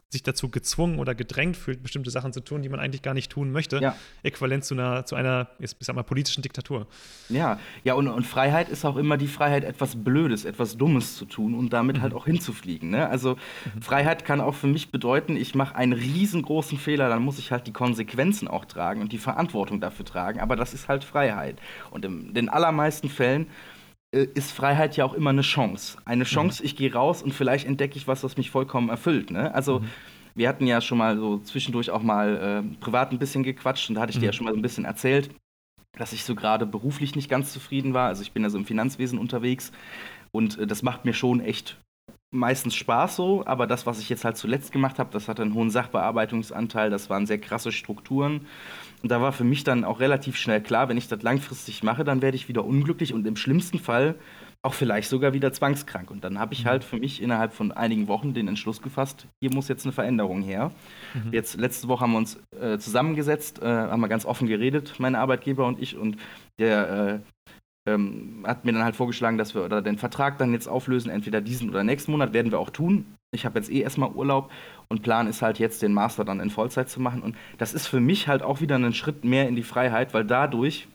sich 0.10 0.24
dazu 0.24 0.50
gezwungen 0.50 1.00
oder 1.00 1.16
gedrängt 1.16 1.58
fühlt, 1.58 1.84
bestimmte 1.84 2.10
Sachen 2.12 2.32
zu 2.32 2.40
tun, 2.40 2.62
die 2.62 2.70
man 2.70 2.80
eigentlich 2.80 3.02
gar 3.02 3.14
nicht 3.14 3.30
tun 3.30 3.52
möchte. 3.52 3.80
Ja. 3.82 3.96
Äquivalent 4.24 4.64
zu 4.64 4.74
einer, 4.74 5.06
zu 5.06 5.16
einer, 5.16 5.50
ich 5.60 5.76
sag 5.80 5.98
mal, 5.98 6.04
politischen 6.04 6.42
Diktatur. 6.42 6.88
Ja, 7.28 7.60
ja, 7.84 7.94
und, 7.94 8.08
und 8.08 8.26
Freiheit 8.26 8.70
ist 8.70 8.86
auch 8.86 8.96
immer 8.96 9.18
die 9.18 9.28
Freiheit, 9.28 9.66
etwas 9.66 10.02
Blödes, 10.02 10.46
etwas 10.46 10.78
Dummes 10.78 11.18
zu 11.18 11.26
tun 11.26 11.54
und 11.54 11.74
damit 11.74 11.98
mhm. 11.98 12.02
halt 12.04 12.14
auch 12.14 12.26
hinzufliegen. 12.26 12.90
Ne? 12.90 13.10
Also 13.10 13.36
mhm. 13.76 13.82
Freiheit 13.82 14.24
kann 14.24 14.40
auch 14.40 14.56
für 14.56 14.68
mich 14.68 14.92
bedeuten, 14.92 15.36
ich 15.36 15.56
mache 15.56 15.76
einen 15.76 15.92
riesengroßen 15.92 16.78
Fehler, 16.78 17.10
dann 17.10 17.22
muss 17.22 17.38
ich 17.38 17.52
halt 17.52 17.68
die 17.68 17.74
Konsequenzen 17.74 18.48
auch 18.48 18.64
tragen 18.64 19.02
und 19.02 19.12
die 19.12 19.18
Verantwortung 19.18 19.82
dafür 19.82 20.06
tragen. 20.06 20.40
Aber 20.40 20.56
das 20.56 20.74
ist 20.74 20.88
halt 20.88 21.04
Freiheit. 21.04 21.60
Und 21.92 22.06
in 22.06 22.34
den 22.34 22.48
allermeisten 22.48 23.10
Fällen 23.10 23.48
ist 24.12 24.52
Freiheit 24.52 24.96
ja 24.96 25.06
auch 25.06 25.14
immer 25.14 25.32
eine 25.32 25.42
Chance. 25.42 25.98
Eine 26.06 26.24
mhm. 26.24 26.28
Chance, 26.28 26.62
mhm. 26.62 26.66
ich 26.66 26.76
gehe 26.76 26.94
raus 26.94 27.22
und 27.22 27.34
vielleicht 27.34 27.68
entdecke 27.68 27.98
ich 27.98 28.08
was, 28.08 28.24
was 28.24 28.38
mich 28.38 28.52
vollkommen 28.52 28.90
erfüllt. 28.90 29.32
Ne? 29.32 29.54
Also 29.54 29.80
mhm. 29.80 29.90
wir 30.36 30.50
hatten 30.50 30.68
ja 30.68 30.82
schon 30.82 30.98
mal 30.98 31.18
so 31.18 31.40
zwischendurch 31.40 31.90
auch 31.90 32.02
mal 32.02 32.64
äh, 32.66 32.76
privat 32.80 33.12
ein 33.12 33.20
bisschen 33.20 33.44
gequatscht 33.44 33.90
und 33.90 33.96
da 33.96 34.02
hatte 34.02 34.12
ich 34.12 34.18
mhm. 34.18 34.22
dir 34.22 34.26
ja 34.28 34.34
schon 34.34 34.46
mal 34.46 34.54
so 34.54 34.60
ein 34.60 34.62
bisschen 34.62 34.86
erzählt, 34.86 35.30
dass 35.98 36.14
ich 36.14 36.24
so 36.24 36.36
gerade 36.36 36.66
beruflich 36.66 37.16
nicht 37.16 37.30
ganz 37.30 37.52
zufrieden 37.52 37.94
war. 37.94 38.08
Also 38.08 38.22
ich 38.22 38.32
bin 38.32 38.44
ja 38.44 38.50
so 38.50 38.58
im 38.58 38.66
Finanzwesen 38.66 39.20
unterwegs 39.20 39.72
und 40.32 40.58
äh, 40.58 40.68
das 40.68 40.84
macht 40.84 41.06
mir 41.06 41.14
schon 41.14 41.42
echt 41.42 41.78
meistens 42.32 42.76
Spaß 42.76 43.16
so, 43.16 43.46
aber 43.46 43.68
das, 43.68 43.86
was 43.86 44.00
ich 44.00 44.10
jetzt 44.10 44.26
halt 44.26 44.38
zuletzt 44.38 44.72
gemacht 44.72 45.00
habe, 45.00 45.10
das 45.12 45.28
hatte 45.28 45.42
einen 45.42 45.54
hohen 45.54 45.70
Sachbearbeitungsanteil, 45.70 46.90
das 46.90 47.10
waren 47.10 47.26
sehr 47.26 47.40
krasse 47.40 47.72
Strukturen. 47.72 48.48
Und 49.04 49.10
da 49.10 49.22
war 49.22 49.32
für 49.32 49.44
mich 49.44 49.64
dann 49.64 49.84
auch 49.84 50.00
relativ 50.00 50.38
schnell 50.38 50.62
klar, 50.62 50.90
wenn 50.90 50.98
ich 50.98 51.08
das 51.08 51.22
langfristig 51.22 51.84
mache, 51.84 52.04
dann 52.04 52.22
werde 52.22 52.36
ich 52.36 52.48
wieder 52.48 52.66
unglücklich 52.66 53.14
und 53.14 53.28
im 53.28 53.36
schlimmsten 53.36 53.80
Fall 53.80 54.16
auch 54.64 54.74
vielleicht 54.74 55.10
sogar 55.10 55.34
wieder 55.34 55.54
zwangskrank. 55.54 56.10
Und 56.10 56.24
dann 56.24 56.40
habe 56.40 56.54
ich 56.54 56.64
mhm. 56.64 56.70
halt 56.70 56.84
für 56.84 56.98
mich 56.98 57.22
innerhalb 57.22 57.54
von 57.54 57.72
einigen 57.72 58.08
Wochen 58.08 58.34
den 58.34 58.48
Entschluss 58.48 58.82
gefasst, 58.82 59.28
hier 59.40 59.54
muss 59.54 59.68
jetzt 59.68 59.86
eine 59.86 59.94
Veränderung 59.94 60.42
her. 60.42 60.72
Mhm. 61.14 61.32
Jetzt 61.32 61.60
letzte 61.60 61.88
Woche 61.88 62.02
haben 62.02 62.12
wir 62.12 62.18
uns 62.18 62.40
äh, 62.60 62.78
zusammengesetzt, 62.78 63.62
äh, 63.62 63.66
haben 63.66 64.02
wir 64.02 64.08
ganz 64.08 64.26
offen 64.26 64.48
geredet, 64.48 64.96
mein 64.98 65.16
Arbeitgeber 65.16 65.68
und 65.68 65.82
ich, 65.82 65.96
und 65.96 66.18
der 66.60 66.90
äh, 66.90 67.20
ähm, 67.88 68.44
hat 68.46 68.66
mir 68.66 68.74
dann 68.74 68.84
halt 68.84 68.96
vorgeschlagen, 68.96 69.38
dass 69.38 69.56
wir 69.56 69.82
den 69.82 69.98
Vertrag 69.98 70.38
dann 70.38 70.54
jetzt 70.54 70.68
auflösen, 70.68 71.10
entweder 71.10 71.42
diesen 71.42 71.70
oder 71.70 71.84
nächsten 71.84 72.12
Monat, 72.12 72.34
werden 72.34 72.52
wir 72.52 72.60
auch 72.60 72.70
tun. 72.70 73.06
Ich 73.34 73.46
habe 73.46 73.58
jetzt 73.60 73.72
eh 73.72 73.80
erstmal 73.80 74.12
Urlaub 74.12 74.52
und 74.90 75.02
Plan 75.02 75.28
ist 75.28 75.42
halt 75.42 75.60
jetzt 75.60 75.82
den 75.82 75.94
Master 75.94 76.24
dann 76.26 76.40
in 76.40 76.50
Vollzeit 76.50 76.90
zu 76.90 77.02
machen. 77.02 77.22
Und 77.22 77.36
das 77.58 77.74
ist 77.74 77.88
für 77.88 78.00
mich 78.00 78.28
halt 78.28 78.44
auch 78.44 78.62
wieder 78.62 78.76
ein 78.76 78.94
Schritt 78.94 79.24
mehr 79.24 79.48
in 79.48 79.56
die 79.56 79.64
Freiheit, 79.64 80.14
weil 80.14 80.26
dadurch 80.26 80.88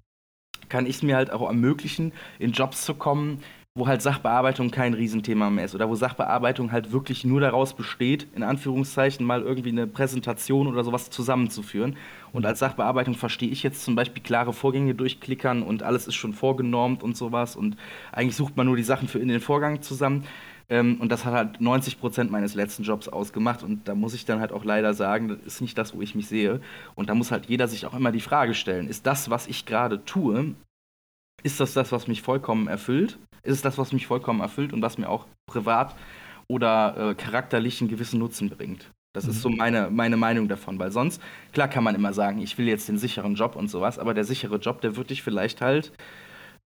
kann 0.69 0.87
ich 0.87 0.97
es 0.97 1.03
mir 1.03 1.17
halt 1.17 1.31
auch 1.31 1.47
ermöglichen, 1.47 2.13
in 2.39 2.53
Jobs 2.53 2.85
zu 2.85 2.95
kommen, 2.95 3.43
wo 3.75 3.87
halt 3.87 4.03
Sachbearbeitung 4.03 4.71
kein 4.71 4.93
Riesenthema 4.93 5.49
mehr 5.49 5.65
ist 5.65 5.75
oder 5.75 5.89
wo 5.89 5.95
Sachbearbeitung 5.95 6.73
halt 6.73 6.93
wirklich 6.93 7.25
nur 7.25 7.41
daraus 7.41 7.73
besteht, 7.73 8.27
in 8.35 8.43
Anführungszeichen 8.43 9.25
mal 9.25 9.41
irgendwie 9.41 9.71
eine 9.71 9.87
Präsentation 9.87 10.67
oder 10.67 10.85
sowas 10.85 11.09
zusammenzuführen. 11.09 11.97
Und 12.33 12.45
als 12.45 12.59
Sachbearbeitung 12.59 13.15
verstehe 13.15 13.49
ich 13.49 13.63
jetzt 13.63 13.83
zum 13.83 13.95
Beispiel 13.95 14.23
klare 14.23 14.53
Vorgänge 14.53 14.95
durchklickern 14.95 15.63
und 15.63 15.83
alles 15.83 16.07
ist 16.07 16.17
schon 16.17 16.35
vorgenormt 16.35 17.03
und 17.03 17.17
sowas 17.17 17.57
und 17.57 17.77
eigentlich 18.13 18.37
sucht 18.37 18.59
man 18.59 18.67
nur 18.67 18.77
die 18.77 18.83
Sachen 18.83 19.09
für 19.09 19.21
in 19.21 19.29
den 19.29 19.41
Vorgang 19.41 19.81
zusammen. 19.81 20.25
Ähm, 20.69 20.99
und 21.01 21.11
das 21.11 21.25
hat 21.25 21.33
halt 21.33 21.61
90 21.63 21.99
Prozent 21.99 22.31
meines 22.31 22.55
letzten 22.55 22.83
Jobs 22.83 23.09
ausgemacht. 23.09 23.63
Und 23.63 23.89
da 23.89 23.95
muss 23.95 24.13
ich 24.15 24.27
dann 24.27 24.41
halt 24.41 24.53
auch 24.53 24.65
leider 24.65 24.93
sagen, 24.93 25.29
das 25.29 25.39
ist 25.47 25.61
nicht 25.63 25.79
das, 25.79 25.95
wo 25.95 26.03
ich 26.03 26.15
mich 26.15 26.29
sehe. 26.29 26.61
Und 26.95 27.09
da 27.09 27.15
muss 27.15 27.31
halt 27.31 27.47
jeder 27.47 27.69
sich 27.69 27.87
auch 27.87 27.95
immer 27.95 28.13
die 28.13 28.21
Frage 28.21 28.55
stellen, 28.55 28.87
ist 28.87 29.07
das, 29.07 29.31
was 29.31 29.47
ich 29.47 29.67
gerade 29.67 30.05
tue, 30.05 30.55
ist 31.43 31.61
das 31.61 31.75
das, 31.75 31.93
was 31.93 32.07
mich 32.07 32.23
vollkommen 32.23 32.69
erfüllt? 32.69 33.19
ist 33.43 33.55
es 33.55 33.63
das, 33.63 33.79
was 33.79 33.93
mich 33.93 34.07
vollkommen 34.07 34.41
erfüllt 34.41 34.73
und 34.73 34.83
was 34.83 34.99
mir 34.99 35.09
auch 35.09 35.27
privat 35.47 35.95
oder 36.49 37.11
äh, 37.11 37.15
charakterlich 37.15 37.81
einen 37.81 37.91
gewissen 37.91 38.19
Nutzen 38.19 38.51
bringt. 38.51 38.91
Das 39.15 39.25
mhm. 39.25 39.31
ist 39.31 39.43
so 39.43 39.49
meine, 39.49 39.91
meine 39.91 40.17
Meinung 40.17 40.49
davon, 40.49 40.79
weil 40.79 40.93
sonst, 40.93 41.21
klar 41.53 41.69
kann 41.69 41.85
man 41.85 41.95
immer 41.95 42.13
sagen, 42.13 42.41
ich 42.41 42.57
will 42.59 42.69
jetzt 42.69 42.89
den 42.89 42.99
sicheren 42.99 43.35
Job 43.35 43.57
und 43.57 43.69
sowas, 43.69 43.99
aber 43.99 44.15
der 44.15 44.25
sichere 44.25 44.57
Job, 44.57 44.81
der 44.81 44.97
wird 44.97 45.11
dich 45.11 45.23
vielleicht 45.23 45.61
halt 45.61 45.93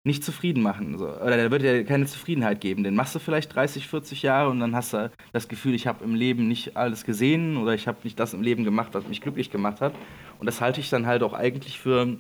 nicht 0.04 0.24
zufrieden 0.24 0.62
machen. 0.62 1.00
So. 1.00 1.08
Oder 1.08 1.36
der 1.36 1.50
wird 1.50 1.64
dir 1.64 1.84
keine 1.84 2.06
Zufriedenheit 2.06 2.62
geben. 2.62 2.84
Den 2.84 2.94
machst 2.94 3.16
du 3.16 3.20
vielleicht 3.20 3.56
30, 3.56 3.88
40 3.88 4.22
Jahre 4.22 4.52
und 4.52 4.60
dann 4.60 4.76
hast 4.76 4.94
du 4.94 5.12
das 5.34 5.48
Gefühl, 5.48 5.74
ich 5.74 5.88
habe 5.88 6.04
im 6.04 6.14
Leben 6.14 6.48
nicht 6.48 6.78
alles 6.78 7.06
gesehen 7.06 7.58
oder 7.58 7.74
ich 7.74 7.88
habe 7.88 7.98
nicht 8.04 8.20
das 8.20 8.36
im 8.36 8.44
Leben 8.44 8.64
gemacht, 8.64 8.90
was 8.94 9.08
mich 9.08 9.22
glücklich 9.22 9.50
gemacht 9.50 9.82
hat. 9.82 9.96
Und 10.38 10.46
das 10.46 10.62
halte 10.62 10.80
ich 10.80 10.92
dann 10.92 11.08
halt 11.08 11.24
auch 11.24 11.34
eigentlich 11.34 11.80
für 11.80 12.20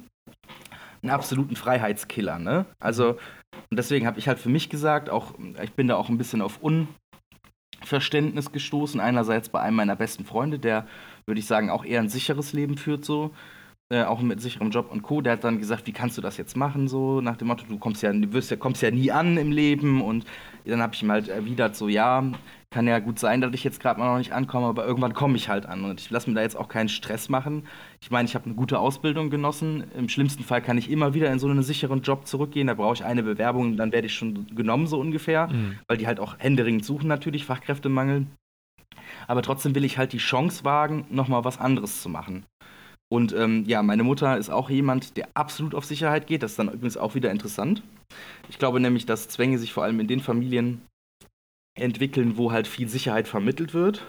einen 1.06 1.16
absoluten 1.16 1.56
Freiheitskiller. 1.56 2.40
Ne? 2.40 2.66
Also 2.80 3.18
und 3.70 3.78
deswegen 3.78 4.08
habe 4.08 4.20
ich 4.20 4.28
halt 4.28 4.40
für 4.40 4.50
mich 4.50 4.70
gesagt, 4.70 5.10
auch 5.10 5.34
ich 5.62 5.74
bin 5.74 5.88
da 5.88 5.96
auch 5.96 6.10
ein 6.10 6.18
bisschen 6.18 6.42
auf 6.42 6.60
Unverständnis 7.82 8.52
gestoßen. 8.52 9.00
Einerseits 9.00 9.50
bei 9.50 9.60
einem 9.60 9.78
meiner 9.78 9.96
besten 9.96 10.26
Freunde, 10.26 10.60
der, 10.60 10.88
würde 11.26 11.40
ich 11.40 11.48
sagen, 11.48 11.70
auch 11.70 11.86
eher 11.86 12.02
ein 12.02 12.10
sicheres 12.10 12.54
Leben 12.54 12.78
führt, 12.78 13.06
so. 13.06 13.32
Äh, 13.92 14.04
auch 14.04 14.20
mit 14.22 14.42
sicherem 14.42 14.72
Job 14.72 14.92
und 14.92 15.04
Co. 15.04 15.22
Der 15.22 15.34
hat 15.34 15.44
dann 15.44 15.60
gesagt, 15.60 15.86
wie 15.86 15.92
kannst 15.94 16.18
du 16.18 16.22
das 16.22 16.38
jetzt 16.38 16.58
machen, 16.58 16.88
so 16.88 17.22
nach 17.22 17.38
dem 17.38 17.50
Motto, 17.50 17.66
du 17.70 17.78
kommst 17.78 18.02
ja, 18.02 18.12
du 18.12 18.34
wirst 18.34 18.50
ja, 18.50 18.58
kommst 18.58 18.82
ja 18.82 18.90
nie 18.90 19.12
an 19.12 19.38
im 19.38 19.52
Leben. 19.52 20.02
Und 20.02 20.26
dann 20.66 20.82
habe 20.82 20.94
ich 20.94 21.04
ihm 21.04 21.12
halt 21.12 21.28
erwidert, 21.28 21.76
so 21.76 21.88
ja, 21.88 22.24
kann 22.72 22.88
ja 22.88 23.00
gut 23.00 23.20
sein, 23.20 23.40
dass 23.40 23.54
ich 23.54 23.64
jetzt 23.64 23.80
gerade 23.80 24.00
mal 24.00 24.12
noch 24.12 24.18
nicht 24.18 24.34
ankomme, 24.34 24.68
aber 24.68 24.86
irgendwann 24.86 25.14
komme 25.14 25.38
ich 25.38 25.48
halt 25.48 25.66
an. 25.66 25.86
Und 25.86 26.02
ich 26.02 26.10
lasse 26.10 26.30
mir 26.30 26.36
da 26.36 26.42
jetzt 26.42 26.58
auch 26.58 26.68
keinen 26.68 26.90
Stress 26.90 27.30
machen. 27.30 27.68
Ich 28.02 28.12
meine, 28.12 28.28
ich 28.28 28.36
habe 28.36 28.46
eine 28.46 28.56
gute 28.56 28.80
Ausbildung 28.80 29.30
genossen. 29.30 29.86
Im 29.96 30.10
schlimmsten 30.10 30.44
Fall 30.44 30.62
kann 30.62 30.78
ich 30.78 30.92
immer 30.92 31.14
wieder 31.14 31.32
in 31.32 31.40
so 31.40 31.48
einen 31.48 31.64
sicheren 31.64 32.02
Job 32.02 32.28
zurückgehen. 32.28 32.68
Da 32.68 32.74
brauche 32.74 32.96
ich 32.96 33.06
eine 33.06 33.24
Bewerbung, 33.24 33.78
dann 33.78 33.94
werde 33.94 34.08
ich 34.08 34.14
schon 34.14 34.48
genommen, 34.56 34.88
so 34.88 35.00
ungefähr. 35.00 35.48
Mhm. 35.48 35.80
Weil 35.88 35.98
die 35.98 36.08
halt 36.08 36.20
auch 36.20 36.36
händeringend 36.38 36.84
suchen, 36.84 37.08
natürlich, 37.08 37.46
Fachkräftemangel. 37.46 38.28
Aber 39.28 39.42
trotzdem 39.42 39.76
will 39.76 39.86
ich 39.86 39.98
halt 39.98 40.14
die 40.14 40.18
Chance 40.18 40.66
wagen, 40.66 41.06
nochmal 41.10 41.46
was 41.46 41.60
anderes 41.60 42.02
zu 42.02 42.10
machen. 42.10 42.46
Und 43.16 43.32
ähm, 43.32 43.64
ja, 43.66 43.82
meine 43.82 44.04
Mutter 44.04 44.38
ist 44.38 44.50
auch 44.50 44.70
jemand, 44.70 45.16
der 45.16 45.30
absolut 45.36 45.74
auf 45.74 45.86
Sicherheit 45.86 46.28
geht. 46.28 46.44
Das 46.44 46.52
ist 46.52 46.60
dann 46.60 46.68
übrigens 46.68 46.98
auch 46.98 47.16
wieder 47.16 47.32
interessant. 47.32 47.82
Ich 48.50 48.60
glaube 48.60 48.82
nämlich, 48.82 49.06
dass 49.06 49.30
Zwänge 49.30 49.58
sich 49.58 49.72
vor 49.72 49.86
allem 49.86 50.02
in 50.02 50.08
den 50.10 50.20
Familien 50.20 50.82
entwickeln, 51.80 52.36
wo 52.36 52.52
halt 52.52 52.68
viel 52.68 52.90
Sicherheit 52.90 53.30
vermittelt 53.30 53.74
wird. 53.74 54.06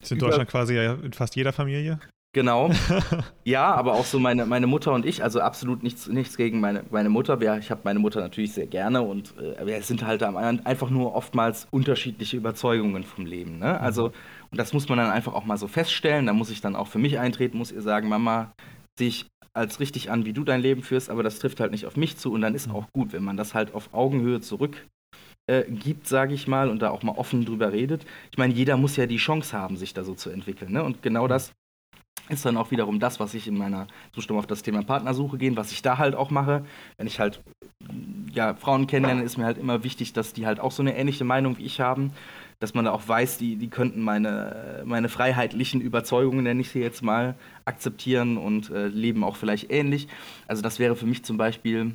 Das 0.00 0.08
ist 0.08 0.10
in 0.10 0.18
Deutschland 0.18 0.50
quasi 0.50 0.74
ja 0.74 0.94
in 0.94 1.12
fast 1.12 1.36
jeder 1.36 1.52
Familie. 1.52 2.00
Genau. 2.34 2.70
ja, 3.44 3.72
aber 3.72 3.94
auch 3.94 4.04
so 4.04 4.18
meine, 4.18 4.44
meine 4.44 4.66
Mutter 4.66 4.92
und 4.92 5.06
ich, 5.06 5.22
also 5.22 5.40
absolut 5.40 5.84
nichts, 5.84 6.08
nichts 6.08 6.36
gegen 6.36 6.58
meine, 6.58 6.82
meine 6.90 7.08
Mutter. 7.08 7.40
Wir, 7.40 7.58
ich 7.58 7.70
habe 7.70 7.82
meine 7.84 8.00
Mutter 8.00 8.20
natürlich 8.20 8.54
sehr 8.54 8.66
gerne 8.66 9.02
und 9.02 9.34
äh, 9.38 9.64
wir 9.64 9.80
sind 9.82 10.04
halt 10.04 10.24
einfach 10.24 10.90
nur 10.90 11.14
oftmals 11.14 11.68
unterschiedliche 11.70 12.36
Überzeugungen 12.36 13.04
vom 13.04 13.24
Leben. 13.24 13.60
Ne? 13.60 13.72
Mhm. 13.72 13.84
Also, 13.84 14.12
und 14.50 14.58
das 14.58 14.72
muss 14.72 14.88
man 14.88 14.98
dann 14.98 15.10
einfach 15.10 15.34
auch 15.34 15.44
mal 15.44 15.58
so 15.58 15.68
feststellen. 15.68 16.26
Da 16.26 16.32
muss 16.32 16.50
ich 16.50 16.60
dann 16.60 16.76
auch 16.76 16.88
für 16.88 16.98
mich 16.98 17.18
eintreten, 17.18 17.58
muss 17.58 17.72
ihr 17.72 17.82
sagen, 17.82 18.08
Mama, 18.08 18.52
sehe 18.98 19.08
ich 19.08 19.26
als 19.54 19.80
richtig 19.80 20.10
an, 20.10 20.24
wie 20.24 20.32
du 20.32 20.44
dein 20.44 20.60
Leben 20.60 20.82
führst, 20.82 21.10
aber 21.10 21.22
das 21.22 21.38
trifft 21.38 21.60
halt 21.60 21.72
nicht 21.72 21.86
auf 21.86 21.96
mich 21.96 22.16
zu 22.16 22.32
und 22.32 22.40
dann 22.40 22.54
ist 22.54 22.68
mhm. 22.68 22.74
auch 22.74 22.86
gut, 22.92 23.12
wenn 23.12 23.24
man 23.24 23.36
das 23.36 23.54
halt 23.54 23.74
auf 23.74 23.92
Augenhöhe 23.92 24.40
zurück 24.40 24.86
äh, 25.48 25.64
sage 26.04 26.34
ich 26.34 26.46
mal, 26.46 26.68
und 26.68 26.82
da 26.82 26.90
auch 26.90 27.02
mal 27.02 27.12
offen 27.12 27.44
drüber 27.44 27.72
redet. 27.72 28.04
Ich 28.30 28.38
meine, 28.38 28.52
jeder 28.52 28.76
muss 28.76 28.96
ja 28.96 29.06
die 29.06 29.16
Chance 29.16 29.56
haben, 29.56 29.76
sich 29.76 29.94
da 29.94 30.04
so 30.04 30.14
zu 30.14 30.30
entwickeln. 30.30 30.72
Ne? 30.72 30.84
Und 30.84 31.02
genau 31.02 31.26
das 31.26 31.52
ist 32.28 32.44
dann 32.44 32.58
auch 32.58 32.70
wiederum 32.70 33.00
das, 33.00 33.18
was 33.20 33.32
ich 33.32 33.48
in 33.48 33.56
meiner 33.56 33.86
Zustimmung 34.12 34.40
auf 34.40 34.46
das 34.46 34.62
Thema 34.62 34.82
Partnersuche 34.82 35.38
gehen, 35.38 35.56
was 35.56 35.72
ich 35.72 35.80
da 35.80 35.96
halt 35.96 36.14
auch 36.14 36.30
mache. 36.30 36.64
Wenn 36.98 37.06
ich 37.06 37.18
halt 37.18 37.40
ja, 38.32 38.54
Frauen 38.54 38.86
kennenlerne, 38.86 39.22
ist 39.22 39.38
mir 39.38 39.44
halt 39.44 39.56
immer 39.56 39.82
wichtig, 39.82 40.12
dass 40.12 40.34
die 40.34 40.46
halt 40.46 40.60
auch 40.60 40.72
so 40.72 40.82
eine 40.82 40.94
ähnliche 40.96 41.24
Meinung 41.24 41.56
wie 41.56 41.64
ich 41.64 41.80
haben, 41.80 42.12
dass 42.60 42.74
man 42.74 42.84
da 42.84 42.92
auch 42.92 43.06
weiß, 43.06 43.38
die, 43.38 43.56
die 43.56 43.68
könnten 43.68 44.02
meine, 44.02 44.82
meine 44.84 45.08
freiheitlichen 45.08 45.80
Überzeugungen, 45.80 46.44
nenne 46.44 46.60
ich 46.60 46.70
sie 46.70 46.80
jetzt 46.80 47.02
mal, 47.02 47.36
akzeptieren 47.64 48.36
und 48.36 48.70
äh, 48.70 48.88
leben 48.88 49.22
auch 49.22 49.36
vielleicht 49.36 49.70
ähnlich. 49.70 50.08
Also 50.48 50.62
das 50.62 50.78
wäre 50.78 50.96
für 50.96 51.06
mich 51.06 51.24
zum 51.24 51.36
Beispiel 51.36 51.94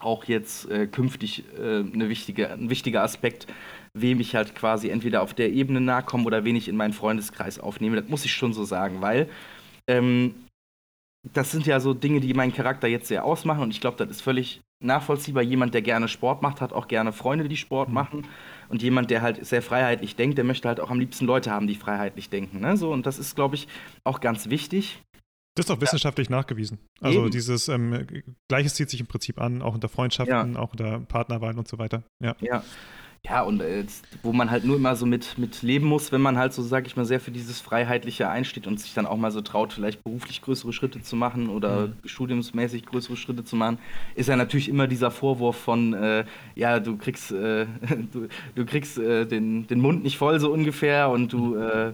auch 0.00 0.24
jetzt 0.24 0.68
äh, 0.70 0.86
künftig 0.86 1.44
äh, 1.58 1.80
eine 1.80 2.08
wichtige, 2.08 2.50
ein 2.50 2.70
wichtiger 2.70 3.02
Aspekt, 3.02 3.46
wem 3.94 4.20
ich 4.20 4.34
halt 4.34 4.54
quasi 4.54 4.88
entweder 4.88 5.22
auf 5.22 5.34
der 5.34 5.52
Ebene 5.52 5.80
nahe 5.80 6.02
komme 6.02 6.24
oder 6.24 6.44
wen 6.44 6.56
ich 6.56 6.68
in 6.68 6.76
meinen 6.76 6.92
Freundeskreis 6.92 7.58
aufnehme. 7.58 8.00
Das 8.00 8.08
muss 8.08 8.24
ich 8.24 8.32
schon 8.32 8.52
so 8.52 8.64
sagen, 8.64 9.00
weil 9.00 9.28
ähm, 9.88 10.34
das 11.34 11.50
sind 11.50 11.66
ja 11.66 11.80
so 11.80 11.92
Dinge, 11.92 12.20
die 12.20 12.32
meinen 12.34 12.54
Charakter 12.54 12.88
jetzt 12.88 13.08
sehr 13.08 13.24
ausmachen 13.24 13.62
und 13.62 13.70
ich 13.70 13.80
glaube, 13.80 13.98
das 13.98 14.08
ist 14.08 14.22
völlig 14.22 14.62
nachvollziehbar. 14.82 15.42
Jemand, 15.42 15.74
der 15.74 15.82
gerne 15.82 16.08
Sport 16.08 16.42
macht, 16.42 16.60
hat 16.60 16.72
auch 16.72 16.88
gerne 16.88 17.12
Freunde, 17.12 17.48
die 17.48 17.56
Sport 17.56 17.88
mhm. 17.88 17.94
Und 18.70 18.82
jemand, 18.82 19.10
der 19.10 19.20
halt 19.20 19.44
sehr 19.44 19.62
freiheitlich 19.62 20.14
denkt, 20.16 20.38
der 20.38 20.44
möchte 20.44 20.68
halt 20.68 20.80
auch 20.80 20.90
am 20.90 21.00
liebsten 21.00 21.26
Leute 21.26 21.50
haben, 21.50 21.66
die 21.66 21.74
freiheitlich 21.74 22.30
denken. 22.30 22.60
Ne? 22.60 22.76
So, 22.76 22.92
und 22.92 23.04
das 23.04 23.18
ist, 23.18 23.34
glaube 23.34 23.56
ich, 23.56 23.66
auch 24.04 24.20
ganz 24.20 24.48
wichtig. 24.48 25.02
Das 25.56 25.66
ist 25.66 25.70
auch 25.72 25.80
wissenschaftlich 25.80 26.28
ja. 26.28 26.36
nachgewiesen. 26.36 26.78
Also 27.00 27.22
Eben. 27.22 27.30
dieses 27.32 27.68
ähm, 27.68 28.06
Gleiches 28.48 28.74
zieht 28.74 28.88
sich 28.88 29.00
im 29.00 29.08
Prinzip 29.08 29.40
an, 29.40 29.60
auch 29.60 29.74
unter 29.74 29.88
Freundschaften, 29.88 30.54
ja. 30.54 30.58
auch 30.58 30.70
unter 30.70 31.00
Partnerwahlen 31.00 31.58
und 31.58 31.66
so 31.66 31.78
weiter. 31.78 32.04
Ja. 32.22 32.36
Ja, 32.40 32.62
ja 33.24 33.42
und 33.42 33.60
äh, 33.60 33.84
wo 34.22 34.32
man 34.32 34.50
halt 34.50 34.64
nur 34.64 34.76
immer 34.76 34.96
so 34.96 35.06
mit, 35.06 35.36
mit 35.38 35.62
leben 35.62 35.86
muss, 35.86 36.10
wenn 36.10 36.20
man 36.20 36.38
halt 36.38 36.52
so, 36.52 36.62
sag 36.62 36.86
ich 36.86 36.96
mal, 36.96 37.04
sehr 37.04 37.20
für 37.20 37.30
dieses 37.30 37.60
Freiheitliche 37.60 38.28
einsteht 38.28 38.66
und 38.66 38.80
sich 38.80 38.94
dann 38.94 39.06
auch 39.06 39.16
mal 39.16 39.30
so 39.30 39.40
traut, 39.40 39.72
vielleicht 39.72 40.02
beruflich 40.02 40.40
größere 40.42 40.72
Schritte 40.72 41.02
zu 41.02 41.16
machen 41.16 41.48
oder 41.48 41.88
mhm. 41.88 41.92
studiumsmäßig 42.04 42.86
größere 42.86 43.16
Schritte 43.16 43.44
zu 43.44 43.56
machen, 43.56 43.78
ist 44.14 44.28
ja 44.28 44.36
natürlich 44.36 44.68
immer 44.68 44.86
dieser 44.86 45.10
Vorwurf 45.10 45.56
von, 45.56 45.92
äh, 45.92 46.24
ja, 46.54 46.80
du 46.80 46.96
kriegst, 46.96 47.30
äh, 47.32 47.66
du, 48.12 48.28
du, 48.54 48.64
kriegst 48.64 48.98
äh, 48.98 49.26
den, 49.26 49.66
den 49.66 49.80
Mund 49.80 50.02
nicht 50.02 50.16
voll 50.16 50.40
so 50.40 50.50
ungefähr 50.50 51.10
und 51.10 51.32
du 51.32 51.54
mhm. 51.54 51.62
äh, 51.62 51.92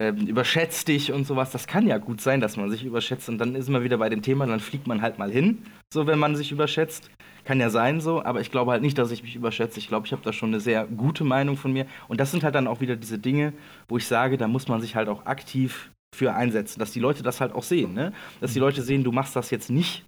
ähm, 0.00 0.26
überschätzt 0.26 0.88
dich 0.88 1.12
und 1.12 1.26
sowas. 1.26 1.50
Das 1.50 1.66
kann 1.66 1.86
ja 1.86 1.98
gut 1.98 2.20
sein, 2.20 2.40
dass 2.40 2.56
man 2.56 2.70
sich 2.70 2.84
überschätzt 2.84 3.28
und 3.28 3.38
dann 3.38 3.54
ist 3.54 3.68
man 3.68 3.82
wieder 3.82 3.98
bei 3.98 4.08
dem 4.08 4.22
Thema, 4.22 4.46
dann 4.46 4.60
fliegt 4.60 4.86
man 4.86 5.02
halt 5.02 5.18
mal 5.18 5.30
hin, 5.30 5.62
so 5.92 6.06
wenn 6.06 6.18
man 6.18 6.36
sich 6.36 6.52
überschätzt. 6.52 7.10
Kann 7.44 7.60
ja 7.60 7.70
sein 7.70 8.00
so, 8.00 8.22
aber 8.22 8.42
ich 8.42 8.50
glaube 8.50 8.72
halt 8.72 8.82
nicht, 8.82 8.98
dass 8.98 9.10
ich 9.10 9.22
mich 9.22 9.34
überschätze. 9.34 9.78
Ich 9.78 9.88
glaube, 9.88 10.06
ich 10.06 10.12
habe 10.12 10.20
da 10.22 10.34
schon 10.34 10.50
eine 10.50 10.60
sehr 10.60 10.84
gute 10.84 11.24
Meinung 11.24 11.56
von 11.56 11.72
mir. 11.72 11.86
Und 12.06 12.20
das 12.20 12.30
sind 12.30 12.44
halt 12.44 12.54
dann 12.54 12.66
auch 12.66 12.82
wieder 12.82 12.94
diese 12.94 13.18
Dinge, 13.18 13.54
wo 13.88 13.96
ich 13.96 14.06
sage, 14.06 14.36
da 14.36 14.46
muss 14.48 14.68
man 14.68 14.82
sich 14.82 14.96
halt 14.96 15.08
auch 15.08 15.24
aktiv 15.24 15.90
für 16.14 16.34
einsetzen, 16.34 16.78
dass 16.78 16.92
die 16.92 17.00
Leute 17.00 17.22
das 17.22 17.40
halt 17.40 17.54
auch 17.54 17.62
sehen, 17.62 17.94
ne? 17.94 18.12
Dass 18.40 18.52
die 18.52 18.58
Leute 18.58 18.82
sehen, 18.82 19.02
du 19.02 19.12
machst 19.12 19.34
das 19.34 19.50
jetzt 19.50 19.70
nicht, 19.70 20.04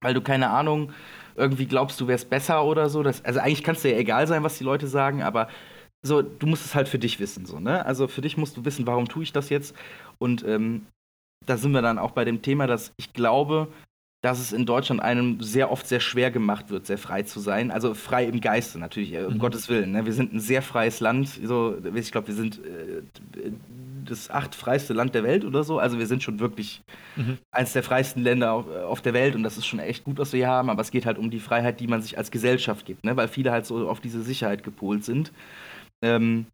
weil 0.00 0.14
du 0.14 0.20
keine 0.20 0.50
Ahnung, 0.50 0.92
irgendwie 1.36 1.66
glaubst, 1.66 2.00
du 2.00 2.08
wärst 2.08 2.30
besser 2.30 2.64
oder 2.64 2.88
so. 2.88 3.04
Das, 3.04 3.24
also 3.24 3.38
eigentlich 3.38 3.62
kann 3.62 3.76
es 3.76 3.82
dir 3.82 3.92
ja 3.92 3.98
egal 3.98 4.26
sein, 4.26 4.42
was 4.42 4.58
die 4.58 4.64
Leute 4.64 4.88
sagen, 4.88 5.22
aber 5.22 5.48
so, 6.06 6.22
du 6.22 6.46
musst 6.46 6.64
es 6.64 6.74
halt 6.74 6.88
für 6.88 6.98
dich 6.98 7.20
wissen, 7.20 7.46
so, 7.46 7.60
ne? 7.60 7.84
Also 7.84 8.08
für 8.08 8.20
dich 8.20 8.36
musst 8.36 8.56
du 8.56 8.64
wissen, 8.64 8.86
warum 8.86 9.08
tue 9.08 9.22
ich 9.22 9.32
das 9.32 9.48
jetzt? 9.50 9.74
Und 10.18 10.44
ähm, 10.44 10.86
da 11.44 11.56
sind 11.56 11.72
wir 11.72 11.82
dann 11.82 11.98
auch 11.98 12.12
bei 12.12 12.24
dem 12.24 12.42
Thema, 12.42 12.66
dass 12.66 12.92
ich 12.96 13.12
glaube, 13.12 13.68
dass 14.22 14.40
es 14.40 14.52
in 14.52 14.66
Deutschland 14.66 15.00
einem 15.00 15.40
sehr 15.40 15.70
oft 15.70 15.86
sehr 15.86 16.00
schwer 16.00 16.30
gemacht 16.30 16.70
wird, 16.70 16.86
sehr 16.86 16.98
frei 16.98 17.22
zu 17.22 17.38
sein. 17.38 17.70
Also 17.70 17.94
frei 17.94 18.24
im 18.24 18.40
Geiste 18.40 18.78
natürlich, 18.78 19.12
äh, 19.12 19.24
um 19.24 19.34
mhm. 19.34 19.38
Gottes 19.38 19.68
Willen. 19.68 19.92
Ne? 19.92 20.04
Wir 20.04 20.12
sind 20.12 20.32
ein 20.32 20.40
sehr 20.40 20.62
freies 20.62 21.00
Land. 21.00 21.28
So, 21.44 21.76
ich 21.94 22.10
glaube, 22.10 22.28
wir 22.28 22.34
sind 22.34 22.58
äh, 22.58 23.52
das 24.04 24.30
achtfreiste 24.30 24.94
Land 24.94 25.14
der 25.14 25.22
Welt 25.22 25.44
oder 25.44 25.62
so. 25.64 25.78
Also 25.78 25.98
wir 25.98 26.06
sind 26.06 26.22
schon 26.22 26.40
wirklich 26.40 26.82
mhm. 27.14 27.38
eines 27.52 27.72
der 27.72 27.82
freiesten 27.82 28.22
Länder 28.22 28.52
auf, 28.52 28.66
äh, 28.68 28.78
auf, 28.78 29.00
der 29.02 29.14
Welt 29.14 29.36
und 29.36 29.42
das 29.42 29.58
ist 29.58 29.66
schon 29.66 29.78
echt 29.78 30.04
gut, 30.04 30.18
was 30.18 30.32
wir 30.32 30.38
hier 30.38 30.48
haben. 30.48 30.70
Aber 30.70 30.80
es 30.80 30.90
geht 30.90 31.06
halt 31.06 31.18
um 31.18 31.30
die 31.30 31.40
Freiheit, 31.40 31.78
die 31.78 31.86
man 31.86 32.02
sich 32.02 32.18
als 32.18 32.30
Gesellschaft 32.30 32.86
gibt, 32.86 33.04
ne? 33.04 33.16
weil 33.16 33.28
viele 33.28 33.52
halt 33.52 33.66
so 33.66 33.88
auf 33.88 34.00
diese 34.00 34.22
Sicherheit 34.22 34.64
gepolt 34.64 35.04
sind. 35.04 35.30
Ähm, 36.02 36.46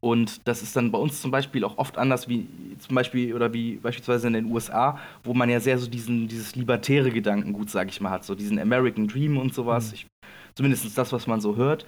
und 0.00 0.46
das 0.46 0.62
ist 0.62 0.76
dann 0.76 0.92
bei 0.92 0.98
uns 0.98 1.22
zum 1.22 1.30
Beispiel 1.30 1.64
auch 1.64 1.78
oft 1.78 1.96
anders 1.96 2.28
wie 2.28 2.46
zum 2.78 2.94
Beispiel 2.94 3.34
oder 3.34 3.54
wie 3.54 3.76
beispielsweise 3.76 4.26
in 4.26 4.34
den 4.34 4.52
USA, 4.52 4.98
wo 5.22 5.32
man 5.32 5.48
ja 5.48 5.60
sehr 5.60 5.78
so 5.78 5.88
diesen, 5.88 6.28
dieses 6.28 6.54
libertäre 6.56 7.10
Gedankengut, 7.10 7.70
sag 7.70 7.88
ich 7.88 8.02
mal, 8.02 8.10
hat, 8.10 8.24
so 8.24 8.34
diesen 8.34 8.58
American 8.58 9.08
Dream 9.08 9.38
und 9.38 9.54
sowas. 9.54 9.88
Mhm. 9.88 9.94
Ich, 9.94 10.06
zumindest 10.56 10.98
das, 10.98 11.12
was 11.12 11.26
man 11.26 11.40
so 11.40 11.56
hört. 11.56 11.86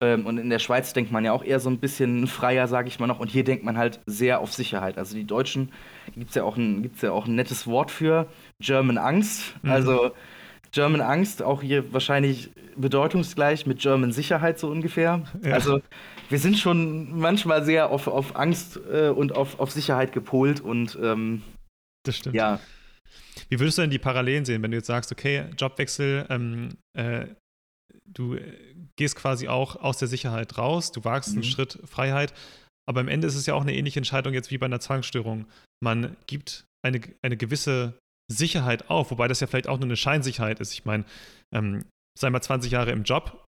Ähm, 0.00 0.24
und 0.26 0.38
in 0.38 0.48
der 0.48 0.60
Schweiz 0.60 0.94
denkt 0.94 1.12
man 1.12 1.26
ja 1.26 1.32
auch 1.32 1.44
eher 1.44 1.60
so 1.60 1.68
ein 1.68 1.78
bisschen 1.78 2.26
freier, 2.26 2.68
sage 2.68 2.88
ich 2.88 3.00
mal 3.00 3.06
noch. 3.06 3.20
Und 3.20 3.30
hier 3.30 3.44
denkt 3.44 3.64
man 3.64 3.76
halt 3.76 4.00
sehr 4.06 4.40
auf 4.40 4.54
Sicherheit. 4.54 4.96
Also 4.96 5.14
die 5.14 5.26
Deutschen 5.26 5.70
gibt 6.14 6.30
es 6.30 6.36
ja, 6.36 6.44
auch 6.44 6.56
ein, 6.56 6.90
ja 7.02 7.10
auch 7.10 7.26
ein 7.26 7.34
nettes 7.34 7.66
Wort 7.66 7.90
für, 7.90 8.28
German 8.60 8.96
Angst. 8.96 9.56
Mhm. 9.62 9.70
German 10.70 11.00
Angst, 11.00 11.42
auch 11.42 11.62
hier 11.62 11.92
wahrscheinlich 11.92 12.50
bedeutungsgleich 12.76 13.66
mit 13.66 13.80
German 13.80 14.12
Sicherheit 14.12 14.58
so 14.58 14.68
ungefähr. 14.68 15.24
Ja. 15.42 15.54
Also 15.54 15.80
wir 16.28 16.38
sind 16.38 16.58
schon 16.58 17.18
manchmal 17.18 17.64
sehr 17.64 17.90
auf, 17.90 18.06
auf 18.06 18.36
Angst 18.36 18.78
äh, 18.90 19.08
und 19.08 19.34
auf, 19.34 19.58
auf 19.60 19.70
Sicherheit 19.70 20.12
gepolt 20.12 20.60
und 20.60 20.98
ähm, 21.02 21.42
das 22.04 22.16
stimmt. 22.16 22.36
Ja. 22.36 22.60
Wie 23.48 23.58
würdest 23.58 23.78
du 23.78 23.82
denn 23.82 23.90
die 23.90 23.98
Parallelen 23.98 24.44
sehen, 24.44 24.62
wenn 24.62 24.70
du 24.70 24.76
jetzt 24.76 24.86
sagst, 24.86 25.10
okay, 25.12 25.46
Jobwechsel, 25.56 26.26
ähm, 26.28 26.70
äh, 26.96 27.26
du 28.04 28.36
gehst 28.96 29.16
quasi 29.16 29.48
auch 29.48 29.76
aus 29.76 29.98
der 29.98 30.08
Sicherheit 30.08 30.58
raus, 30.58 30.92
du 30.92 31.04
wagst 31.04 31.30
mhm. 31.30 31.36
einen 31.36 31.44
Schritt 31.44 31.78
Freiheit, 31.84 32.34
aber 32.86 33.00
am 33.00 33.08
Ende 33.08 33.26
ist 33.26 33.36
es 33.36 33.46
ja 33.46 33.54
auch 33.54 33.62
eine 33.62 33.74
ähnliche 33.74 34.00
Entscheidung 34.00 34.34
jetzt 34.34 34.50
wie 34.50 34.58
bei 34.58 34.66
einer 34.66 34.80
Zwangsstörung. 34.80 35.46
Man 35.80 36.16
gibt 36.26 36.64
eine, 36.84 37.00
eine 37.22 37.36
gewisse 37.36 37.98
Sicherheit 38.30 38.90
auf, 38.90 39.10
wobei 39.10 39.28
das 39.28 39.40
ja 39.40 39.46
vielleicht 39.46 39.68
auch 39.68 39.78
nur 39.78 39.86
eine 39.86 39.96
Scheinsicherheit 39.96 40.60
ist. 40.60 40.72
Ich 40.72 40.84
meine, 40.84 41.04
ähm, 41.52 41.84
sei 42.18 42.30
mal 42.30 42.42
20 42.42 42.70
Jahre 42.70 42.90
im 42.90 43.04
Job, 43.04 43.44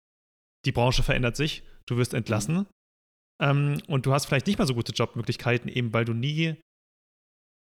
die 0.66 0.72
Branche 0.72 1.04
verändert 1.04 1.36
sich, 1.36 1.64
du 1.86 1.98
wirst 1.98 2.14
entlassen 2.14 2.68
ähm, 3.42 3.82
und 3.88 4.06
du 4.06 4.14
hast 4.14 4.26
vielleicht 4.26 4.48
nicht 4.48 4.58
mehr 4.58 4.68
so 4.68 4.76
gute 4.76 4.92
Jobmöglichkeiten, 4.92 5.70
eben 5.70 5.94
weil 5.94 6.06
du 6.06 6.14
nie 6.14 6.56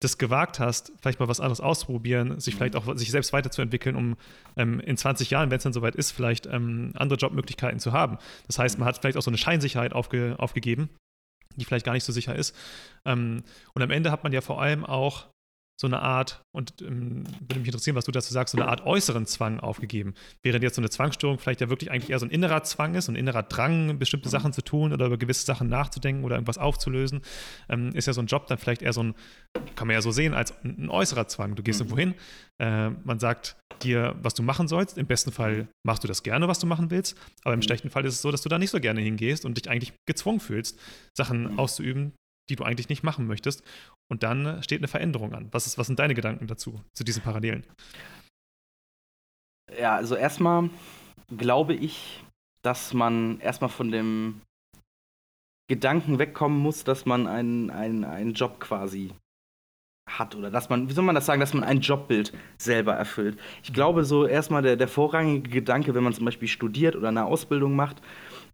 das 0.03 0.17
gewagt 0.17 0.59
hast, 0.59 0.93
vielleicht 1.01 1.21
mal 1.21 1.29
was 1.29 1.41
anderes 1.41 1.61
auszuprobieren, 1.61 2.41
sich 2.41 2.55
vielleicht 2.55 2.75
auch 2.75 2.97
sich 2.97 3.11
selbst 3.11 3.35
weiterzuentwickeln, 3.35 3.97
um 3.97 4.17
ähm, 4.57 4.81
in 4.81 4.97
20 4.97 5.29
Jahren, 5.31 5.51
wenn 5.51 5.59
es 5.59 5.63
dann 5.63 5.75
soweit 5.75 5.95
ist, 5.95 6.13
vielleicht 6.13 6.47
ähm, 6.47 6.93
andere 6.95 7.19
Jobmöglichkeiten 7.19 7.81
zu 7.81 7.93
haben. 7.93 8.17
Das 8.47 8.59
heißt, 8.59 8.79
man 8.79 8.89
hat 8.89 8.99
vielleicht 8.99 9.19
auch 9.19 9.23
so 9.23 9.31
eine 9.31 9.37
Scheinsicherheit 9.37 9.93
aufge, 9.93 10.37
aufgegeben, 10.39 10.89
die 11.57 11.67
vielleicht 11.67 11.85
gar 11.85 11.93
nicht 11.93 12.05
so 12.05 12.13
sicher 12.13 12.35
ist. 12.35 12.57
Ähm, 13.05 13.43
und 13.75 13.83
am 13.83 13.91
Ende 13.91 14.11
hat 14.11 14.25
man 14.25 14.33
ja 14.33 14.41
vor 14.41 14.63
allem 14.63 14.87
auch 14.87 15.27
so 15.81 15.87
eine 15.87 16.03
Art, 16.03 16.43
und 16.53 16.83
ähm, 16.83 17.25
würde 17.41 17.61
mich 17.61 17.69
interessieren, 17.69 17.97
was 17.97 18.05
du 18.05 18.13
dazu 18.13 18.35
sagst, 18.35 18.53
so 18.53 18.61
eine 18.61 18.69
Art 18.69 18.85
äußeren 18.85 19.25
Zwang 19.25 19.61
aufgegeben. 19.61 20.13
Während 20.43 20.63
jetzt 20.63 20.75
so 20.75 20.83
eine 20.83 20.91
Zwangsstörung 20.91 21.39
vielleicht 21.39 21.63
ja 21.63 21.71
wirklich 21.71 21.91
eigentlich 21.91 22.11
eher 22.11 22.19
so 22.19 22.27
ein 22.27 22.31
innerer 22.31 22.63
Zwang 22.65 22.95
ist, 22.95 23.09
ein 23.09 23.17
innerer 23.17 23.45
Drang, 23.45 23.99
bestimmte 23.99 24.29
mhm. 24.29 24.33
Sachen 24.33 24.53
zu 24.53 24.61
tun 24.61 24.93
oder 24.93 25.07
über 25.07 25.17
gewisse 25.17 25.47
Sachen 25.47 25.71
nachzudenken 25.71 26.23
oder 26.23 26.37
irgendwas 26.37 26.59
aufzulösen, 26.59 27.23
ähm, 27.71 27.93
ist 27.95 28.07
ja 28.07 28.13
so 28.13 28.21
ein 28.21 28.27
Job 28.27 28.47
dann 28.47 28.59
vielleicht 28.59 28.83
eher 28.83 28.93
so 28.93 29.03
ein, 29.03 29.15
kann 29.75 29.87
man 29.87 29.95
ja 29.95 30.03
so 30.03 30.11
sehen, 30.11 30.35
als 30.35 30.53
ein, 30.63 30.85
ein 30.85 30.91
äußerer 30.91 31.29
Zwang. 31.29 31.55
Du 31.55 31.63
gehst 31.63 31.81
mhm. 31.81 31.87
irgendwo 31.87 31.99
hin, 31.99 32.15
äh, 32.59 32.91
man 32.91 33.19
sagt 33.19 33.57
dir, 33.83 34.17
was 34.21 34.35
du 34.35 34.43
machen 34.43 34.69
sollst. 34.69 34.99
Im 34.99 35.07
besten 35.07 35.33
Fall 35.33 35.67
machst 35.83 36.05
du 36.05 36.09
das 36.09 36.23
gerne, 36.23 36.47
was 36.47 36.59
du 36.59 36.67
machen 36.67 36.91
willst, 36.91 37.17
aber 37.43 37.55
im 37.55 37.61
mhm. 37.61 37.65
schlechten 37.65 37.89
Fall 37.89 38.05
ist 38.05 38.17
es 38.17 38.21
so, 38.21 38.31
dass 38.31 38.43
du 38.43 38.51
da 38.51 38.59
nicht 38.59 38.71
so 38.71 38.81
gerne 38.81 39.01
hingehst 39.01 39.47
und 39.47 39.57
dich 39.57 39.71
eigentlich 39.71 39.95
gezwungen 40.07 40.41
fühlst, 40.41 40.79
Sachen 41.17 41.53
mhm. 41.53 41.59
auszuüben, 41.59 42.13
die 42.51 42.57
du 42.57 42.65
eigentlich 42.65 42.89
nicht 42.89 43.03
machen 43.03 43.27
möchtest. 43.27 43.63
Und 44.11 44.23
dann 44.23 44.63
steht 44.63 44.81
eine 44.81 44.89
Veränderung 44.89 45.33
an. 45.35 45.49
Was, 45.53 45.67
ist, 45.67 45.79
was 45.79 45.87
sind 45.87 45.99
deine 45.99 46.15
Gedanken 46.15 46.47
dazu, 46.47 46.81
zu 46.95 47.05
diesen 47.05 47.23
Parallelen? 47.23 47.65
Ja, 49.79 49.95
also 49.95 50.17
erstmal 50.17 50.69
glaube 51.37 51.75
ich, 51.75 52.25
dass 52.63 52.93
man 52.93 53.39
erstmal 53.41 53.71
von 53.71 53.91
dem 53.91 54.41
Gedanken 55.71 56.19
wegkommen 56.19 56.59
muss, 56.59 56.83
dass 56.83 57.07
man 57.07 57.29
einen, 57.29 57.71
einen, 57.71 58.05
einen 58.05 58.35
Job 58.35 58.59
quasi 58.59 59.13
hat 60.09 60.35
oder 60.35 60.51
dass 60.51 60.69
man, 60.69 60.89
wie 60.89 60.93
soll 60.93 61.05
man 61.05 61.15
das 61.15 61.27
sagen, 61.27 61.41
dass 61.41 61.55
man 61.55 61.63
ein 61.63 61.81
Jobbild 61.81 62.33
selber 62.59 62.95
erfüllt. 62.95 63.39
Ich 63.63 63.73
glaube, 63.73 64.05
so 64.05 64.27
erstmal 64.27 64.63
der, 64.63 64.77
der 64.77 64.89
vorrangige 64.89 65.49
Gedanke, 65.49 65.95
wenn 65.95 66.03
man 66.03 66.13
zum 66.13 66.25
Beispiel 66.25 66.49
studiert 66.49 66.97
oder 66.97 67.09
eine 67.09 67.25
Ausbildung 67.25 67.77
macht, 67.77 68.03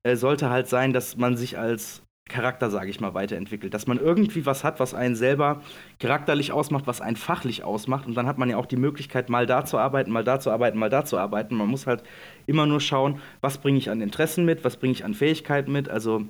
äh, 0.02 0.16
sollte 0.16 0.50
halt 0.50 0.68
sein, 0.68 0.92
dass 0.92 1.16
man 1.16 1.38
sich 1.38 1.58
als 1.58 2.02
Charakter, 2.28 2.70
sage 2.70 2.90
ich 2.90 3.00
mal, 3.00 3.14
weiterentwickelt. 3.14 3.72
Dass 3.72 3.86
man 3.86 3.98
irgendwie 3.98 4.46
was 4.46 4.64
hat, 4.64 4.80
was 4.80 4.94
einen 4.94 5.14
selber 5.14 5.62
charakterlich 6.00 6.52
ausmacht, 6.52 6.86
was 6.86 7.00
einen 7.00 7.16
fachlich 7.16 7.62
ausmacht. 7.62 8.06
Und 8.06 8.14
dann 8.14 8.26
hat 8.26 8.38
man 8.38 8.50
ja 8.50 8.56
auch 8.56 8.66
die 8.66 8.76
Möglichkeit, 8.76 9.28
mal 9.28 9.46
da 9.46 9.64
zu 9.64 9.78
arbeiten, 9.78 10.10
mal 10.10 10.24
da 10.24 10.40
zu 10.40 10.50
arbeiten, 10.50 10.78
mal 10.78 10.90
da 10.90 11.04
zu 11.04 11.18
arbeiten. 11.18 11.56
Man 11.56 11.68
muss 11.68 11.86
halt 11.86 12.02
immer 12.46 12.66
nur 12.66 12.80
schauen, 12.80 13.20
was 13.40 13.58
bringe 13.58 13.78
ich 13.78 13.90
an 13.90 14.00
Interessen 14.00 14.44
mit, 14.44 14.64
was 14.64 14.76
bringe 14.76 14.92
ich 14.92 15.04
an 15.04 15.14
Fähigkeiten 15.14 15.70
mit. 15.70 15.88
Also 15.88 16.26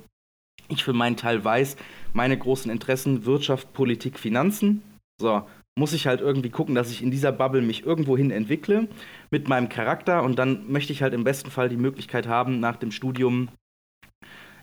ich 0.69 0.83
für 0.83 0.93
meinen 0.93 1.17
Teil 1.17 1.43
weiß, 1.43 1.77
meine 2.13 2.37
großen 2.37 2.71
Interessen 2.71 3.25
Wirtschaft, 3.25 3.73
Politik, 3.73 4.19
Finanzen. 4.19 4.83
So, 5.19 5.43
muss 5.77 5.93
ich 5.93 6.07
halt 6.07 6.21
irgendwie 6.21 6.49
gucken, 6.49 6.75
dass 6.75 6.91
ich 6.91 7.01
in 7.01 7.11
dieser 7.11 7.31
Bubble 7.31 7.61
mich 7.61 7.85
irgendwo 7.85 8.17
hin 8.17 8.31
entwickle 8.31 8.87
mit 9.31 9.47
meinem 9.47 9.69
Charakter 9.69 10.23
und 10.23 10.37
dann 10.37 10.71
möchte 10.71 10.91
ich 10.91 11.01
halt 11.01 11.13
im 11.13 11.23
besten 11.23 11.51
Fall 11.51 11.69
die 11.69 11.77
Möglichkeit 11.77 12.27
haben, 12.27 12.59
nach 12.59 12.75
dem 12.75 12.91
Studium 12.91 13.49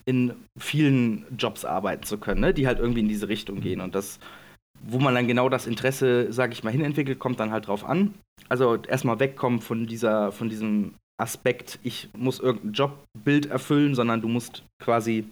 in 0.04 0.34
vielen 0.58 1.24
Jobs 1.36 1.64
arbeiten 1.64 2.04
zu 2.04 2.18
können, 2.18 2.40
ne? 2.40 2.54
die 2.54 2.66
halt 2.66 2.78
irgendwie 2.78 3.00
in 3.00 3.08
diese 3.08 3.28
Richtung 3.28 3.60
gehen. 3.60 3.80
Und 3.80 3.94
das, 3.94 4.18
wo 4.82 4.98
man 4.98 5.14
dann 5.14 5.26
genau 5.26 5.48
das 5.48 5.66
Interesse, 5.66 6.32
sage 6.32 6.52
ich 6.52 6.64
mal, 6.64 6.70
hinentwickelt, 6.70 7.18
kommt 7.18 7.40
dann 7.40 7.52
halt 7.52 7.66
drauf 7.66 7.84
an. 7.84 8.14
Also 8.48 8.76
erstmal 8.76 9.20
wegkommen 9.20 9.60
von 9.60 9.86
dieser, 9.86 10.32
von 10.32 10.48
diesem 10.48 10.94
Aspekt, 11.16 11.78
ich 11.82 12.08
muss 12.16 12.40
irgendein 12.40 12.72
Jobbild 12.72 13.46
erfüllen, 13.46 13.94
sondern 13.94 14.20
du 14.20 14.28
musst 14.28 14.64
quasi 14.82 15.24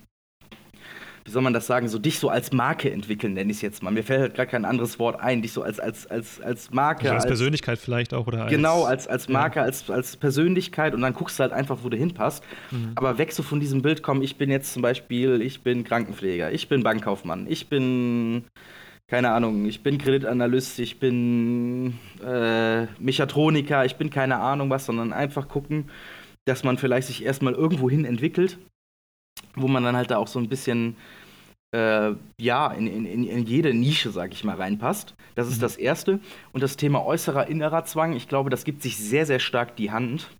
wie 1.24 1.30
soll 1.30 1.42
man 1.42 1.52
das 1.52 1.66
sagen, 1.66 1.88
so 1.88 1.98
dich 1.98 2.18
so 2.18 2.28
als 2.28 2.52
Marke 2.52 2.90
entwickeln, 2.90 3.34
nenne 3.34 3.50
ich 3.50 3.58
es 3.58 3.62
jetzt 3.62 3.82
mal. 3.82 3.90
Mir 3.90 4.02
fällt 4.02 4.20
halt 4.20 4.34
gar 4.34 4.46
kein 4.46 4.64
anderes 4.64 4.98
Wort 4.98 5.20
ein, 5.20 5.42
dich 5.42 5.52
so 5.52 5.62
als, 5.62 5.78
als, 5.78 6.06
als, 6.08 6.40
als 6.40 6.70
Marke. 6.72 7.02
Also 7.02 7.14
als, 7.14 7.24
als, 7.24 7.30
Persönlichkeit 7.30 7.78
vielleicht 7.78 8.12
auch, 8.12 8.26
oder? 8.26 8.44
Als, 8.44 8.50
genau, 8.50 8.84
als, 8.84 9.06
als 9.06 9.28
Marke, 9.28 9.60
ja. 9.60 9.64
als, 9.64 9.88
als 9.88 10.16
Persönlichkeit 10.16 10.94
und 10.94 11.02
dann 11.02 11.12
guckst 11.12 11.38
du 11.38 11.42
halt 11.42 11.52
einfach, 11.52 11.78
wo 11.82 11.88
du 11.88 11.96
hinpasst. 11.96 12.42
Mhm. 12.70 12.92
Aber 12.96 13.18
weg 13.18 13.32
so 13.32 13.42
von 13.42 13.60
diesem 13.60 13.82
Bild 13.82 14.02
kommen, 14.02 14.22
ich 14.22 14.36
bin 14.36 14.50
jetzt 14.50 14.72
zum 14.72 14.82
Beispiel, 14.82 15.40
ich 15.42 15.62
bin 15.62 15.84
Krankenpfleger, 15.84 16.50
ich 16.50 16.68
bin 16.68 16.82
Bankkaufmann, 16.82 17.46
ich 17.48 17.68
bin 17.68 18.44
keine 19.06 19.30
Ahnung, 19.32 19.66
ich 19.66 19.82
bin 19.82 19.98
Kreditanalyst, 19.98 20.78
ich 20.78 20.98
bin 20.98 21.98
äh, 22.24 22.86
Mechatroniker, 22.98 23.84
ich 23.84 23.96
bin 23.96 24.10
keine 24.10 24.38
Ahnung 24.38 24.70
was, 24.70 24.86
sondern 24.86 25.12
einfach 25.12 25.48
gucken, 25.48 25.90
dass 26.46 26.64
man 26.64 26.78
vielleicht 26.78 27.08
sich 27.08 27.24
erstmal 27.24 27.52
irgendwo 27.52 27.90
hin 27.90 28.04
entwickelt 28.04 28.58
wo 29.54 29.68
man 29.68 29.82
dann 29.82 29.96
halt 29.96 30.10
da 30.10 30.16
auch 30.18 30.28
so 30.28 30.38
ein 30.38 30.48
bisschen 30.48 30.96
äh, 31.74 32.12
ja, 32.38 32.68
in, 32.72 32.86
in, 32.86 33.24
in 33.24 33.46
jede 33.46 33.74
Nische, 33.74 34.10
sag 34.10 34.32
ich 34.32 34.44
mal, 34.44 34.56
reinpasst. 34.56 35.14
Das 35.34 35.48
ist 35.48 35.58
mhm. 35.58 35.62
das 35.62 35.76
Erste. 35.76 36.20
Und 36.52 36.62
das 36.62 36.76
Thema 36.76 37.04
äußerer, 37.04 37.48
innerer 37.48 37.84
Zwang, 37.84 38.14
ich 38.14 38.28
glaube, 38.28 38.50
das 38.50 38.64
gibt 38.64 38.82
sich 38.82 38.96
sehr, 38.96 39.26
sehr 39.26 39.38
stark 39.38 39.76
die 39.76 39.90
Hand. 39.90 40.30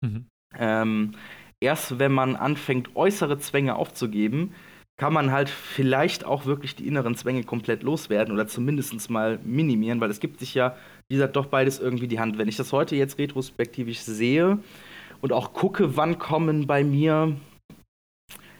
Mhm. 0.00 0.26
Ähm, 0.58 1.12
erst 1.60 1.98
wenn 1.98 2.12
man 2.12 2.36
anfängt, 2.36 2.96
äußere 2.96 3.38
Zwänge 3.38 3.76
aufzugeben, 3.76 4.52
kann 4.96 5.12
man 5.12 5.32
halt 5.32 5.48
vielleicht 5.48 6.24
auch 6.24 6.46
wirklich 6.46 6.76
die 6.76 6.86
inneren 6.86 7.16
Zwänge 7.16 7.42
komplett 7.42 7.82
loswerden 7.82 8.32
oder 8.32 8.46
zumindest 8.46 9.10
mal 9.10 9.40
minimieren, 9.42 10.00
weil 10.00 10.10
es 10.10 10.20
gibt 10.20 10.38
sich 10.38 10.54
ja, 10.54 10.76
wie 11.08 11.16
gesagt, 11.16 11.34
doch 11.34 11.46
beides 11.46 11.80
irgendwie 11.80 12.06
die 12.06 12.20
Hand. 12.20 12.38
Wenn 12.38 12.48
ich 12.48 12.56
das 12.56 12.72
heute 12.72 12.94
jetzt 12.94 13.18
retrospektivisch 13.18 14.00
sehe 14.00 14.58
und 15.20 15.32
auch 15.32 15.52
gucke, 15.52 15.96
wann 15.96 16.18
kommen 16.18 16.68
bei 16.68 16.84
mir 16.84 17.34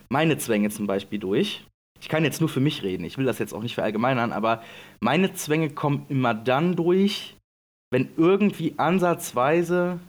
meine 0.08 0.38
Zwänge 0.38 0.70
zum 0.70 0.86
Beispiel 0.86 1.18
durch. 1.18 1.64
Ich 2.00 2.08
kann 2.08 2.24
jetzt 2.24 2.40
nur 2.40 2.48
für 2.48 2.60
mich 2.60 2.82
reden, 2.82 3.04
ich 3.04 3.16
will 3.16 3.24
das 3.24 3.38
jetzt 3.38 3.54
auch 3.54 3.62
nicht 3.62 3.74
verallgemeinern, 3.74 4.32
aber 4.32 4.62
meine 5.00 5.32
Zwänge 5.32 5.70
kommen 5.70 6.04
immer 6.08 6.34
dann 6.34 6.76
durch, 6.76 7.36
wenn 7.90 8.10
irgendwie 8.16 8.74
ansatzweise 8.76 10.00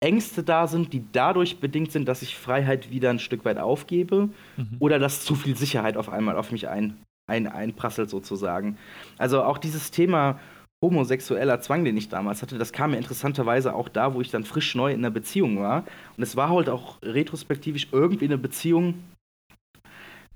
Ängste 0.00 0.42
da 0.42 0.66
sind, 0.66 0.92
die 0.92 1.04
dadurch 1.12 1.58
bedingt 1.58 1.92
sind, 1.92 2.06
dass 2.06 2.22
ich 2.22 2.36
Freiheit 2.36 2.90
wieder 2.90 3.10
ein 3.10 3.18
Stück 3.18 3.44
weit 3.44 3.58
aufgebe 3.58 4.30
mhm. 4.56 4.76
oder 4.78 4.98
dass 4.98 5.24
zu 5.24 5.34
viel 5.34 5.56
Sicherheit 5.56 5.96
auf 5.96 6.08
einmal 6.08 6.36
auf 6.36 6.52
mich 6.52 6.68
ein, 6.68 6.96
ein, 7.26 7.46
einprasselt 7.46 8.10
sozusagen. 8.10 8.76
Also 9.16 9.42
auch 9.42 9.58
dieses 9.58 9.90
Thema 9.90 10.38
homosexueller 10.82 11.60
Zwang, 11.60 11.84
den 11.84 11.96
ich 11.96 12.08
damals 12.08 12.42
hatte, 12.42 12.58
das 12.58 12.72
kam 12.72 12.90
mir 12.90 12.98
interessanterweise 12.98 13.74
auch 13.74 13.88
da, 13.88 14.14
wo 14.14 14.20
ich 14.20 14.30
dann 14.30 14.44
frisch 14.44 14.74
neu 14.74 14.92
in 14.92 14.98
einer 14.98 15.10
Beziehung 15.10 15.58
war. 15.58 15.84
Und 16.16 16.22
es 16.22 16.36
war 16.36 16.50
halt 16.50 16.68
auch 16.68 17.00
retrospektivisch 17.02 17.88
irgendwie 17.92 18.26
eine 18.26 18.38
Beziehung, 18.38 18.94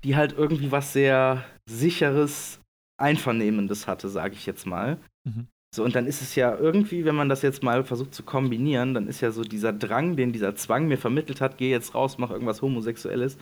die 0.03 0.15
halt 0.15 0.33
irgendwie 0.37 0.71
was 0.71 0.93
sehr 0.93 1.43
sicheres, 1.69 2.59
einvernehmendes 2.97 3.87
hatte, 3.87 4.09
sage 4.09 4.33
ich 4.33 4.45
jetzt 4.45 4.65
mal. 4.65 4.97
Mhm. 5.23 5.47
So, 5.73 5.83
und 5.85 5.95
dann 5.95 6.05
ist 6.05 6.21
es 6.21 6.35
ja 6.35 6.55
irgendwie, 6.55 7.05
wenn 7.05 7.15
man 7.15 7.29
das 7.29 7.43
jetzt 7.43 7.63
mal 7.63 7.85
versucht 7.85 8.13
zu 8.13 8.23
kombinieren, 8.23 8.93
dann 8.93 9.07
ist 9.07 9.21
ja 9.21 9.31
so 9.31 9.43
dieser 9.43 9.71
Drang, 9.71 10.17
den 10.17 10.33
dieser 10.33 10.53
Zwang 10.55 10.87
mir 10.87 10.97
vermittelt 10.97 11.39
hat, 11.39 11.57
geh 11.57 11.71
jetzt 11.71 11.95
raus, 11.95 12.17
mach 12.17 12.29
irgendwas 12.29 12.61
Homosexuelles, 12.61 13.37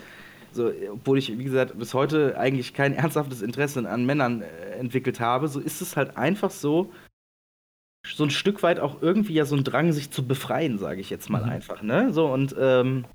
so, 0.51 0.71
obwohl 0.91 1.17
ich, 1.17 1.37
wie 1.37 1.43
gesagt, 1.43 1.77
bis 1.77 1.93
heute 1.93 2.37
eigentlich 2.37 2.73
kein 2.73 2.93
ernsthaftes 2.93 3.41
Interesse 3.41 3.87
an 3.89 4.05
Männern 4.05 4.41
äh, 4.41 4.71
entwickelt 4.77 5.19
habe, 5.19 5.47
so 5.47 5.59
ist 5.59 5.81
es 5.81 5.95
halt 5.95 6.17
einfach 6.17 6.51
so, 6.51 6.91
so 8.05 8.23
ein 8.23 8.29
Stück 8.29 8.63
weit 8.63 8.79
auch 8.79 9.01
irgendwie 9.01 9.33
ja 9.33 9.45
so 9.45 9.55
ein 9.55 9.63
Drang, 9.63 9.91
sich 9.91 10.11
zu 10.11 10.25
befreien, 10.25 10.77
sage 10.77 11.01
ich 11.01 11.09
jetzt 11.09 11.29
mal 11.29 11.43
mhm. 11.43 11.49
einfach, 11.49 11.81
ne? 11.81 12.13
So, 12.13 12.31
und 12.31 12.55
ähm, 12.57 13.05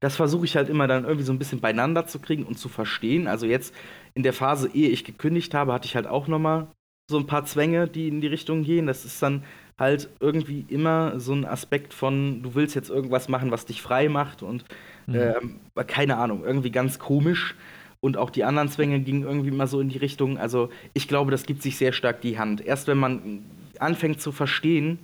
das 0.00 0.16
versuche 0.16 0.44
ich 0.44 0.56
halt 0.56 0.68
immer 0.68 0.86
dann 0.86 1.04
irgendwie 1.04 1.24
so 1.24 1.32
ein 1.32 1.38
bisschen 1.38 1.60
beieinander 1.60 2.06
zu 2.06 2.20
kriegen 2.20 2.44
und 2.44 2.58
zu 2.58 2.68
verstehen. 2.68 3.26
Also 3.26 3.46
jetzt 3.46 3.74
in 4.14 4.22
der 4.22 4.32
Phase, 4.32 4.70
ehe 4.72 4.90
ich 4.90 5.04
gekündigt 5.04 5.54
habe, 5.54 5.72
hatte 5.72 5.86
ich 5.86 5.96
halt 5.96 6.06
auch 6.06 6.28
noch 6.28 6.38
mal 6.38 6.68
so 7.10 7.18
ein 7.18 7.26
paar 7.26 7.44
Zwänge, 7.44 7.88
die 7.88 8.08
in 8.08 8.20
die 8.20 8.26
Richtung 8.26 8.62
gehen. 8.62 8.86
Das 8.86 9.04
ist 9.04 9.22
dann 9.22 9.44
halt 9.78 10.08
irgendwie 10.20 10.66
immer 10.68 11.18
so 11.18 11.32
ein 11.32 11.44
Aspekt 11.44 11.94
von, 11.94 12.42
du 12.42 12.54
willst 12.54 12.74
jetzt 12.74 12.90
irgendwas 12.90 13.28
machen, 13.28 13.50
was 13.50 13.66
dich 13.66 13.82
frei 13.82 14.08
macht 14.08 14.42
und 14.42 14.64
mhm. 15.08 15.60
äh, 15.74 15.84
keine 15.84 16.16
Ahnung, 16.16 16.44
irgendwie 16.44 16.70
ganz 16.70 16.98
komisch. 16.98 17.54
Und 18.00 18.16
auch 18.16 18.30
die 18.30 18.44
anderen 18.44 18.68
Zwänge 18.68 19.00
gingen 19.00 19.24
irgendwie 19.24 19.48
immer 19.48 19.66
so 19.66 19.80
in 19.80 19.88
die 19.88 19.98
Richtung. 19.98 20.38
Also 20.38 20.70
ich 20.94 21.08
glaube, 21.08 21.32
das 21.32 21.44
gibt 21.44 21.62
sich 21.62 21.76
sehr 21.76 21.92
stark 21.92 22.20
die 22.20 22.38
Hand. 22.38 22.64
Erst 22.64 22.86
wenn 22.86 22.98
man 22.98 23.44
anfängt 23.80 24.20
zu 24.20 24.30
verstehen, 24.30 24.98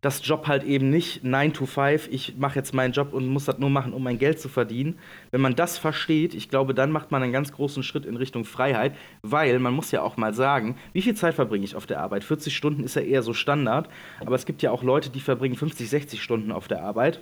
dass 0.00 0.26
Job 0.26 0.46
halt 0.46 0.64
eben 0.64 0.90
nicht 0.90 1.24
9 1.24 1.52
to 1.52 1.66
5, 1.66 2.08
ich 2.12 2.36
mache 2.36 2.56
jetzt 2.56 2.74
meinen 2.74 2.92
Job 2.92 3.12
und 3.12 3.26
muss 3.26 3.46
das 3.46 3.58
nur 3.58 3.70
machen, 3.70 3.92
um 3.92 4.02
mein 4.02 4.18
Geld 4.18 4.40
zu 4.40 4.48
verdienen. 4.48 4.98
Wenn 5.30 5.40
man 5.40 5.56
das 5.56 5.78
versteht, 5.78 6.34
ich 6.34 6.48
glaube, 6.48 6.74
dann 6.74 6.92
macht 6.92 7.10
man 7.10 7.22
einen 7.22 7.32
ganz 7.32 7.52
großen 7.52 7.82
Schritt 7.82 8.04
in 8.04 8.16
Richtung 8.16 8.44
Freiheit, 8.44 8.94
weil 9.22 9.58
man 9.58 9.74
muss 9.74 9.90
ja 9.90 10.02
auch 10.02 10.16
mal 10.16 10.34
sagen, 10.34 10.76
wie 10.92 11.02
viel 11.02 11.14
Zeit 11.14 11.34
verbringe 11.34 11.64
ich 11.64 11.76
auf 11.76 11.86
der 11.86 12.00
Arbeit? 12.00 12.24
40 12.24 12.56
Stunden 12.56 12.84
ist 12.84 12.96
ja 12.96 13.02
eher 13.02 13.22
so 13.22 13.32
Standard, 13.32 13.88
aber 14.20 14.34
es 14.34 14.46
gibt 14.46 14.62
ja 14.62 14.70
auch 14.70 14.82
Leute, 14.82 15.10
die 15.10 15.20
verbringen 15.20 15.56
50, 15.56 15.88
60 15.88 16.22
Stunden 16.22 16.52
auf 16.52 16.68
der 16.68 16.82
Arbeit. 16.82 17.20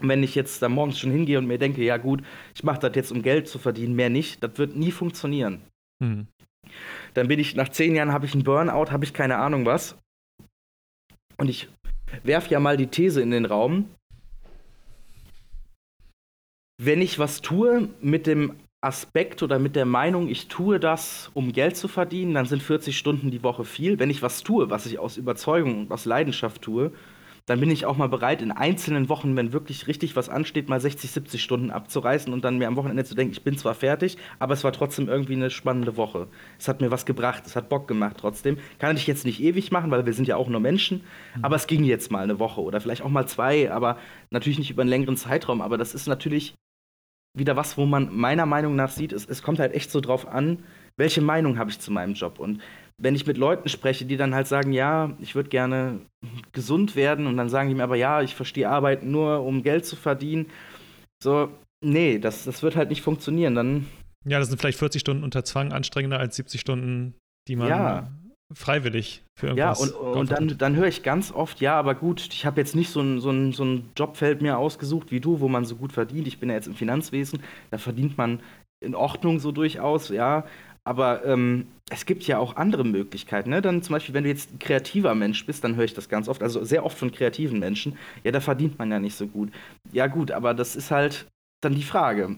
Wenn 0.00 0.22
ich 0.22 0.34
jetzt 0.34 0.62
da 0.62 0.68
morgens 0.68 0.98
schon 0.98 1.10
hingehe 1.10 1.38
und 1.38 1.46
mir 1.46 1.58
denke, 1.58 1.82
ja 1.82 1.96
gut, 1.96 2.22
ich 2.54 2.64
mache 2.64 2.80
das 2.80 2.94
jetzt, 2.94 3.12
um 3.12 3.22
Geld 3.22 3.48
zu 3.48 3.58
verdienen, 3.58 3.94
mehr 3.94 4.10
nicht, 4.10 4.42
das 4.42 4.56
wird 4.56 4.76
nie 4.76 4.90
funktionieren. 4.90 5.62
Mhm. 6.00 6.26
Dann 7.14 7.28
bin 7.28 7.38
ich 7.38 7.54
nach 7.54 7.68
zehn 7.68 7.94
Jahren, 7.94 8.12
habe 8.12 8.26
ich 8.26 8.34
einen 8.34 8.44
Burnout, 8.44 8.90
habe 8.90 9.04
ich 9.04 9.12
keine 9.12 9.36
Ahnung 9.36 9.66
was. 9.66 9.96
Und 11.36 11.48
ich 11.48 11.68
werfe 12.22 12.50
ja 12.50 12.60
mal 12.60 12.76
die 12.76 12.86
These 12.86 13.20
in 13.20 13.30
den 13.30 13.44
Raum. 13.44 13.88
Wenn 16.82 17.02
ich 17.02 17.18
was 17.18 17.40
tue 17.40 17.88
mit 18.00 18.26
dem 18.26 18.56
Aspekt 18.80 19.42
oder 19.42 19.58
mit 19.58 19.76
der 19.76 19.86
Meinung, 19.86 20.28
ich 20.28 20.48
tue 20.48 20.78
das, 20.78 21.30
um 21.34 21.52
Geld 21.52 21.76
zu 21.76 21.88
verdienen, 21.88 22.34
dann 22.34 22.46
sind 22.46 22.62
40 22.62 22.96
Stunden 22.96 23.30
die 23.30 23.42
Woche 23.42 23.64
viel. 23.64 23.98
Wenn 23.98 24.10
ich 24.10 24.22
was 24.22 24.42
tue, 24.42 24.70
was 24.70 24.86
ich 24.86 24.98
aus 24.98 25.16
Überzeugung 25.16 25.82
und 25.82 25.92
aus 25.92 26.04
Leidenschaft 26.04 26.62
tue, 26.62 26.92
dann 27.46 27.60
bin 27.60 27.70
ich 27.70 27.84
auch 27.84 27.96
mal 27.96 28.08
bereit, 28.08 28.40
in 28.40 28.50
einzelnen 28.50 29.08
Wochen, 29.10 29.36
wenn 29.36 29.52
wirklich 29.52 29.86
richtig 29.86 30.16
was 30.16 30.30
ansteht, 30.30 30.68
mal 30.68 30.80
60, 30.80 31.10
70 31.10 31.42
Stunden 31.42 31.70
abzureißen 31.70 32.32
und 32.32 32.42
dann 32.42 32.56
mir 32.56 32.68
am 32.68 32.76
Wochenende 32.76 33.04
zu 33.04 33.14
denken, 33.14 33.32
ich 33.32 33.44
bin 33.44 33.58
zwar 33.58 33.74
fertig, 33.74 34.16
aber 34.38 34.54
es 34.54 34.64
war 34.64 34.72
trotzdem 34.72 35.08
irgendwie 35.08 35.34
eine 35.34 35.50
spannende 35.50 35.98
Woche. 35.98 36.28
Es 36.58 36.68
hat 36.68 36.80
mir 36.80 36.90
was 36.90 37.04
gebracht, 37.04 37.42
es 37.46 37.54
hat 37.54 37.68
Bock 37.68 37.86
gemacht 37.86 38.16
trotzdem. 38.18 38.56
Kann 38.78 38.96
ich 38.96 39.06
jetzt 39.06 39.26
nicht 39.26 39.42
ewig 39.42 39.70
machen, 39.70 39.90
weil 39.90 40.06
wir 40.06 40.14
sind 40.14 40.26
ja 40.26 40.36
auch 40.36 40.48
nur 40.48 40.60
Menschen, 40.60 41.02
mhm. 41.36 41.44
aber 41.44 41.56
es 41.56 41.66
ging 41.66 41.84
jetzt 41.84 42.10
mal 42.10 42.22
eine 42.22 42.38
Woche 42.38 42.62
oder 42.62 42.80
vielleicht 42.80 43.02
auch 43.02 43.10
mal 43.10 43.26
zwei, 43.26 43.70
aber 43.70 43.98
natürlich 44.30 44.58
nicht 44.58 44.70
über 44.70 44.82
einen 44.82 44.90
längeren 44.90 45.16
Zeitraum. 45.18 45.60
Aber 45.60 45.76
das 45.76 45.94
ist 45.94 46.06
natürlich 46.06 46.54
wieder 47.36 47.56
was, 47.56 47.76
wo 47.76 47.84
man 47.84 48.14
meiner 48.16 48.46
Meinung 48.46 48.76
nach 48.76 48.90
sieht, 48.90 49.12
es, 49.12 49.26
es 49.26 49.42
kommt 49.42 49.58
halt 49.58 49.74
echt 49.74 49.90
so 49.90 50.00
drauf 50.00 50.26
an, 50.26 50.60
welche 50.96 51.20
Meinung 51.20 51.58
habe 51.58 51.70
ich 51.70 51.80
zu 51.80 51.92
meinem 51.92 52.14
Job. 52.14 52.38
Und 52.38 52.62
wenn 53.00 53.14
ich 53.14 53.26
mit 53.26 53.38
Leuten 53.38 53.68
spreche, 53.68 54.04
die 54.04 54.16
dann 54.16 54.34
halt 54.34 54.46
sagen, 54.46 54.72
ja, 54.72 55.16
ich 55.20 55.34
würde 55.34 55.48
gerne 55.48 56.00
gesund 56.52 56.96
werden 56.96 57.26
und 57.26 57.36
dann 57.36 57.48
sagen 57.48 57.68
die 57.68 57.74
mir 57.74 57.82
aber, 57.82 57.96
ja, 57.96 58.22
ich 58.22 58.34
verstehe 58.34 58.68
Arbeiten 58.68 59.10
nur, 59.10 59.44
um 59.44 59.62
Geld 59.62 59.84
zu 59.84 59.96
verdienen. 59.96 60.46
So, 61.22 61.50
nee, 61.84 62.18
das, 62.18 62.44
das 62.44 62.62
wird 62.62 62.76
halt 62.76 62.90
nicht 62.90 63.02
funktionieren. 63.02 63.54
Dann. 63.54 63.86
Ja, 64.24 64.38
das 64.38 64.48
sind 64.48 64.60
vielleicht 64.60 64.78
40 64.78 65.00
Stunden 65.00 65.24
unter 65.24 65.44
Zwang 65.44 65.72
anstrengender 65.72 66.18
als 66.18 66.36
70 66.36 66.60
Stunden, 66.60 67.14
die 67.48 67.56
man 67.56 67.68
ja. 67.68 68.12
freiwillig 68.54 69.24
für 69.38 69.48
irgendwas. 69.48 69.80
Ja, 69.80 69.96
und, 69.96 70.16
und 70.16 70.30
dann, 70.30 70.56
dann 70.56 70.76
höre 70.76 70.86
ich 70.86 71.02
ganz 71.02 71.32
oft, 71.32 71.60
ja, 71.60 71.76
aber 71.76 71.94
gut, 71.96 72.28
ich 72.32 72.46
habe 72.46 72.60
jetzt 72.60 72.76
nicht 72.76 72.90
so 72.90 73.00
ein, 73.00 73.20
so, 73.20 73.30
ein, 73.30 73.52
so 73.52 73.64
ein 73.64 73.90
Jobfeld 73.96 74.40
mir 74.40 74.56
ausgesucht 74.56 75.10
wie 75.10 75.20
du, 75.20 75.40
wo 75.40 75.48
man 75.48 75.64
so 75.64 75.76
gut 75.76 75.92
verdient. 75.92 76.28
Ich 76.28 76.38
bin 76.38 76.48
ja 76.48 76.54
jetzt 76.54 76.68
im 76.68 76.74
Finanzwesen, 76.74 77.42
da 77.70 77.78
verdient 77.78 78.16
man 78.16 78.40
in 78.84 78.94
Ordnung 78.94 79.40
so 79.40 79.52
durchaus, 79.52 80.08
ja. 80.08 80.44
Aber 80.84 81.24
ähm, 81.24 81.66
es 81.90 82.04
gibt 82.04 82.24
ja 82.24 82.38
auch 82.38 82.56
andere 82.56 82.84
Möglichkeiten. 82.84 83.50
Ne? 83.50 83.62
Dann 83.62 83.82
zum 83.82 83.94
Beispiel, 83.94 84.14
wenn 84.14 84.24
du 84.24 84.30
jetzt 84.30 84.52
ein 84.52 84.58
kreativer 84.58 85.14
Mensch 85.14 85.46
bist, 85.46 85.64
dann 85.64 85.76
höre 85.76 85.84
ich 85.84 85.94
das 85.94 86.10
ganz 86.10 86.28
oft, 86.28 86.42
also 86.42 86.62
sehr 86.62 86.84
oft 86.84 86.98
von 86.98 87.10
kreativen 87.10 87.58
Menschen, 87.58 87.96
ja, 88.22 88.32
da 88.32 88.40
verdient 88.40 88.78
man 88.78 88.90
ja 88.90 88.98
nicht 88.98 89.16
so 89.16 89.26
gut. 89.26 89.50
Ja, 89.92 90.06
gut, 90.06 90.30
aber 90.30 90.52
das 90.52 90.76
ist 90.76 90.90
halt 90.90 91.26
dann 91.62 91.74
die 91.74 91.82
Frage. 91.82 92.36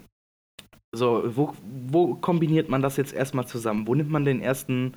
So, 0.95 1.25
wo, 1.27 1.55
wo 1.89 2.15
kombiniert 2.15 2.69
man 2.69 2.83
das 2.83 2.97
jetzt 2.97 3.13
erstmal 3.13 3.47
zusammen? 3.47 3.87
Wo 3.89 3.95
nimmt 3.95 4.11
man 4.11 4.25
den 4.25 4.41
ersten 4.41 4.95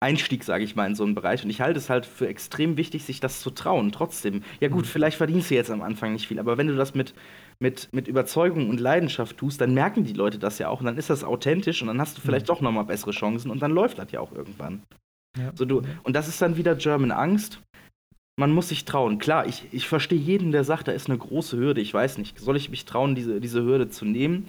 Einstieg, 0.00 0.44
sage 0.44 0.62
ich 0.62 0.76
mal, 0.76 0.86
in 0.86 0.94
so 0.94 1.02
einen 1.02 1.16
Bereich. 1.16 1.42
Und 1.42 1.50
ich 1.50 1.60
halte 1.60 1.78
es 1.78 1.90
halt 1.90 2.06
für 2.06 2.28
extrem 2.28 2.76
wichtig, 2.76 3.04
sich 3.04 3.18
das 3.18 3.40
zu 3.40 3.50
trauen. 3.50 3.90
Trotzdem, 3.90 4.42
ja 4.60 4.68
gut, 4.68 4.84
mhm. 4.84 4.88
vielleicht 4.88 5.16
verdienst 5.16 5.50
du 5.50 5.56
jetzt 5.56 5.70
am 5.70 5.82
Anfang 5.82 6.12
nicht 6.12 6.28
viel, 6.28 6.38
aber 6.38 6.56
wenn 6.56 6.68
du 6.68 6.76
das 6.76 6.94
mit, 6.94 7.14
mit, 7.60 7.88
mit 7.92 8.06
Überzeugung 8.06 8.70
und 8.70 8.80
Leidenschaft 8.80 9.36
tust, 9.36 9.60
dann 9.60 9.74
merken 9.74 10.04
die 10.04 10.12
Leute 10.12 10.38
das 10.38 10.58
ja 10.58 10.68
auch 10.68 10.80
und 10.80 10.86
dann 10.86 10.96
ist 10.96 11.10
das 11.10 11.24
authentisch 11.24 11.82
und 11.82 11.88
dann 11.88 12.00
hast 12.00 12.16
du 12.16 12.20
vielleicht 12.20 12.46
mhm. 12.46 12.52
doch 12.52 12.60
nochmal 12.60 12.84
bessere 12.84 13.10
Chancen 13.10 13.50
und 13.50 13.60
dann 13.60 13.72
läuft 13.72 13.98
das 13.98 14.12
ja 14.12 14.20
auch 14.20 14.32
irgendwann. 14.32 14.82
Ja. 15.36 15.52
So, 15.54 15.64
du, 15.64 15.82
und 16.04 16.14
das 16.14 16.28
ist 16.28 16.40
dann 16.40 16.56
wieder 16.56 16.74
German 16.74 17.10
Angst. 17.10 17.60
Man 18.38 18.52
muss 18.52 18.68
sich 18.68 18.84
trauen. 18.84 19.18
Klar, 19.18 19.46
ich, 19.46 19.64
ich 19.72 19.88
verstehe 19.88 20.18
jeden, 20.18 20.52
der 20.52 20.62
sagt, 20.62 20.86
da 20.86 20.92
ist 20.92 21.08
eine 21.08 21.18
große 21.18 21.56
Hürde. 21.56 21.80
Ich 21.80 21.92
weiß 21.92 22.18
nicht, 22.18 22.38
soll 22.38 22.56
ich 22.56 22.70
mich 22.70 22.84
trauen, 22.84 23.16
diese, 23.16 23.40
diese 23.40 23.62
Hürde 23.62 23.88
zu 23.88 24.04
nehmen? 24.04 24.48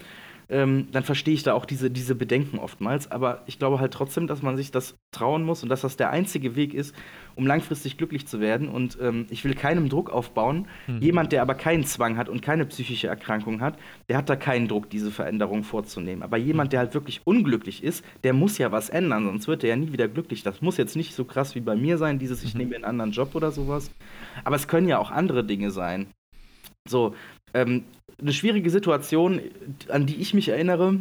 Ähm, 0.50 0.88
dann 0.92 1.04
verstehe 1.04 1.34
ich 1.34 1.44
da 1.44 1.54
auch 1.54 1.66
diese, 1.66 1.92
diese 1.92 2.16
Bedenken 2.16 2.58
oftmals. 2.58 3.12
Aber 3.12 3.44
ich 3.46 3.60
glaube 3.60 3.80
halt 3.80 3.94
trotzdem, 3.94 4.26
dass 4.26 4.42
man 4.42 4.58
sich 4.58 4.72
das 4.72 4.96
trauen 5.12 5.44
muss 5.44 5.62
und 5.62 5.70
dass 5.70 5.82
das 5.82 5.96
der 5.96 6.10
einzige 6.10 6.56
Weg 6.56 6.74
ist, 6.74 6.96
um 7.36 7.46
langfristig 7.46 7.98
glücklich 7.98 8.28
zu 8.28 8.40
werden. 8.40 8.68
Und 8.68 8.98
ähm, 9.00 9.28
ich 9.30 9.44
will 9.46 9.54
keinem 9.54 9.90
Druck 9.90 10.10
aufbauen. 10.10 10.68
Mhm. 10.88 11.02
Jemand, 11.02 11.32
der 11.32 11.44
aber 11.44 11.54
keinen 11.54 11.86
Zwang 11.86 12.18
hat 12.18 12.30
und 12.30 12.42
keine 12.42 12.66
psychische 12.66 13.08
Erkrankung 13.08 13.62
hat, 13.62 13.78
der 14.10 14.18
hat 14.18 14.30
da 14.30 14.36
keinen 14.36 14.68
Druck, 14.68 14.90
diese 14.90 15.12
Veränderung 15.12 15.64
vorzunehmen. 15.64 16.24
Aber 16.24 16.38
jemand, 16.38 16.74
der 16.74 16.80
halt 16.80 16.96
wirklich 16.96 17.22
unglücklich 17.26 17.84
ist, 17.84 18.04
der 18.24 18.34
muss 18.34 18.58
ja 18.58 18.72
was 18.72 18.90
ändern, 18.90 19.26
sonst 19.26 19.48
wird 19.48 19.64
er 19.64 19.70
ja 19.70 19.76
nie 19.76 19.94
wieder 19.94 20.08
glücklich. 20.08 20.42
Das 20.42 20.62
muss 20.62 20.78
jetzt 20.78 20.96
nicht 20.96 21.14
so 21.14 21.26
krass 21.26 21.54
wie 21.54 21.62
bei 21.62 21.76
mir 21.76 21.98
sein, 22.00 22.18
dieses, 22.18 22.44
ich 22.44 22.56
mhm. 22.56 22.62
nehme 22.62 22.76
einen 22.76 22.86
anderen 22.86 23.12
Job 23.12 23.36
oder 23.36 23.52
sowas. 23.52 23.92
Aber 24.44 24.56
es 24.56 24.68
können 24.68 24.88
ja 24.88 24.98
auch 24.98 25.12
andere 25.12 25.44
Dinge 25.44 25.70
sein. 25.70 26.08
So, 26.88 27.14
ähm, 27.54 27.84
eine 28.20 28.34
schwierige 28.34 28.70
Situation, 28.70 29.42
an 29.90 30.06
die 30.06 30.16
ich 30.16 30.34
mich 30.34 30.50
erinnere, 30.50 31.00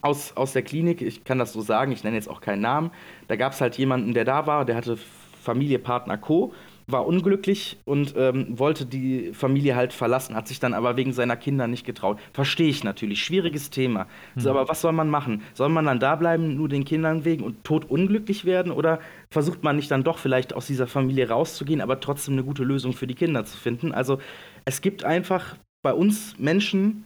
aus, 0.00 0.36
aus 0.36 0.52
der 0.52 0.62
Klinik, 0.62 1.02
ich 1.02 1.24
kann 1.24 1.38
das 1.38 1.52
so 1.52 1.60
sagen, 1.60 1.92
ich 1.92 2.04
nenne 2.04 2.16
jetzt 2.16 2.28
auch 2.28 2.40
keinen 2.40 2.62
Namen, 2.62 2.90
da 3.28 3.36
gab 3.36 3.52
es 3.52 3.60
halt 3.60 3.76
jemanden, 3.78 4.14
der 4.14 4.24
da 4.24 4.46
war, 4.46 4.64
der 4.64 4.76
hatte 4.76 4.98
Familie, 5.42 5.78
Partner, 5.78 6.18
Co., 6.18 6.52
war 6.86 7.06
unglücklich 7.06 7.78
und 7.84 8.14
ähm, 8.16 8.58
wollte 8.58 8.84
die 8.84 9.32
Familie 9.32 9.74
halt 9.74 9.92
verlassen, 9.92 10.36
hat 10.36 10.48
sich 10.48 10.60
dann 10.60 10.74
aber 10.74 10.96
wegen 10.96 11.12
seiner 11.12 11.36
Kinder 11.36 11.66
nicht 11.66 11.86
getraut. 11.86 12.18
Verstehe 12.32 12.68
ich 12.68 12.84
natürlich, 12.84 13.24
schwieriges 13.24 13.70
Thema. 13.70 14.06
Mhm. 14.34 14.40
So, 14.40 14.50
aber 14.50 14.68
was 14.68 14.82
soll 14.82 14.92
man 14.92 15.08
machen? 15.08 15.42
Soll 15.54 15.70
man 15.70 15.86
dann 15.86 15.98
da 15.98 16.14
bleiben, 16.16 16.56
nur 16.56 16.68
den 16.68 16.84
Kindern 16.84 17.24
wegen 17.24 17.42
und 17.42 17.64
tot 17.64 17.86
unglücklich 17.86 18.44
werden? 18.44 18.70
Oder 18.70 19.00
versucht 19.30 19.62
man 19.62 19.76
nicht 19.76 19.90
dann 19.90 20.04
doch 20.04 20.18
vielleicht 20.18 20.52
aus 20.52 20.66
dieser 20.66 20.86
Familie 20.86 21.28
rauszugehen, 21.28 21.80
aber 21.80 22.00
trotzdem 22.00 22.34
eine 22.34 22.44
gute 22.44 22.64
Lösung 22.64 22.92
für 22.92 23.06
die 23.06 23.14
Kinder 23.14 23.46
zu 23.46 23.56
finden? 23.56 23.92
Also 23.92 24.18
es 24.64 24.80
gibt 24.80 25.04
einfach 25.04 25.56
bei 25.82 25.92
uns 25.92 26.38
Menschen, 26.38 27.04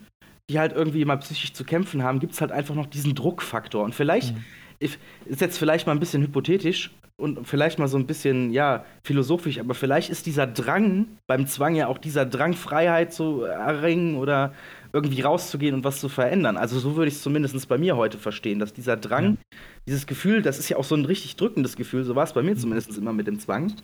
die 0.51 0.59
halt 0.59 0.73
irgendwie 0.73 1.05
mal 1.05 1.17
psychisch 1.17 1.53
zu 1.53 1.65
kämpfen 1.65 2.03
haben, 2.03 2.21
gibt 2.21 2.33
es 2.33 2.41
halt 2.41 2.53
einfach 2.53 2.75
noch 2.75 2.87
diesen 2.87 3.15
Druckfaktor. 3.15 3.85
Und 3.85 3.95
vielleicht, 3.95 4.35
mhm. 4.35 4.45
ist 4.81 5.41
jetzt 5.41 5.59
vielleicht 5.59 5.87
mal 5.87 5.93
ein 5.93 6.01
bisschen 6.01 6.23
hypothetisch 6.23 6.91
und 7.21 7.47
vielleicht 7.47 7.79
mal 7.79 7.89
so 7.89 7.99
ein 7.99 8.07
bisschen, 8.07 8.53
ja, 8.53 8.85
philosophisch, 9.05 9.59
aber 9.59 9.75
vielleicht 9.75 10.09
ist 10.09 10.27
dieser 10.27 10.47
Drang 10.47 11.09
beim 11.27 11.47
Zwang 11.47 11.75
ja 11.75 11.89
auch 11.89 11.99
dieser 11.99 12.25
Drang, 12.25 12.55
Freiheit 12.55 13.13
zu 13.13 13.43
erringen 13.43 14.17
oder 14.17 14.55
irgendwie 14.93 15.21
rauszugehen 15.21 15.75
und 15.75 15.85
was 15.85 16.01
zu 16.01 16.09
verändern. 16.09 16.57
Also 16.57 16.79
so 16.79 16.97
würde 16.97 17.09
ich 17.09 17.15
es 17.15 17.23
zumindest 17.23 17.69
bei 17.69 17.77
mir 17.77 17.97
heute 17.97 18.17
verstehen, 18.17 18.59
dass 18.59 18.73
dieser 18.73 18.97
Drang, 18.97 19.33
ja. 19.35 19.59
dieses 19.87 20.07
Gefühl, 20.07 20.41
das 20.41 20.59
ist 20.59 20.69
ja 20.69 20.77
auch 20.77 20.85
so 20.85 20.95
ein 20.95 21.05
richtig 21.05 21.37
drückendes 21.37 21.77
Gefühl, 21.77 22.05
so 22.05 22.15
war 22.15 22.25
es 22.25 22.33
bei 22.33 22.43
mir 22.43 22.55
mhm. 22.55 22.59
zumindest 22.59 22.97
immer 22.97 23.13
mit 23.13 23.27
dem 23.27 23.39
Zwang. 23.39 23.75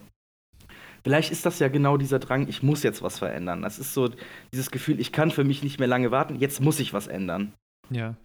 Vielleicht 1.05 1.31
ist 1.31 1.45
das 1.45 1.59
ja 1.59 1.69
genau 1.69 1.99
dieser 1.99 2.19
Drang, 2.19 2.49
ich 2.49 2.63
muss 2.63 2.83
jetzt 2.83 3.03
was 3.03 3.19
verändern. 3.19 3.61
Das 3.61 3.79
ist 3.79 3.93
so 3.93 4.11
dieses 4.53 4.71
Gefühl, 4.71 4.99
ich 4.99 5.13
kann 5.13 5.31
für 5.31 5.45
mich 5.45 5.63
nicht 5.63 5.79
mehr 5.79 5.89
lange 5.89 6.11
warten, 6.11 6.37
jetzt 6.37 6.63
muss 6.63 6.81
ich 6.81 6.95
was 6.95 7.07
ändern. 7.07 7.53
Ja. 7.91 8.17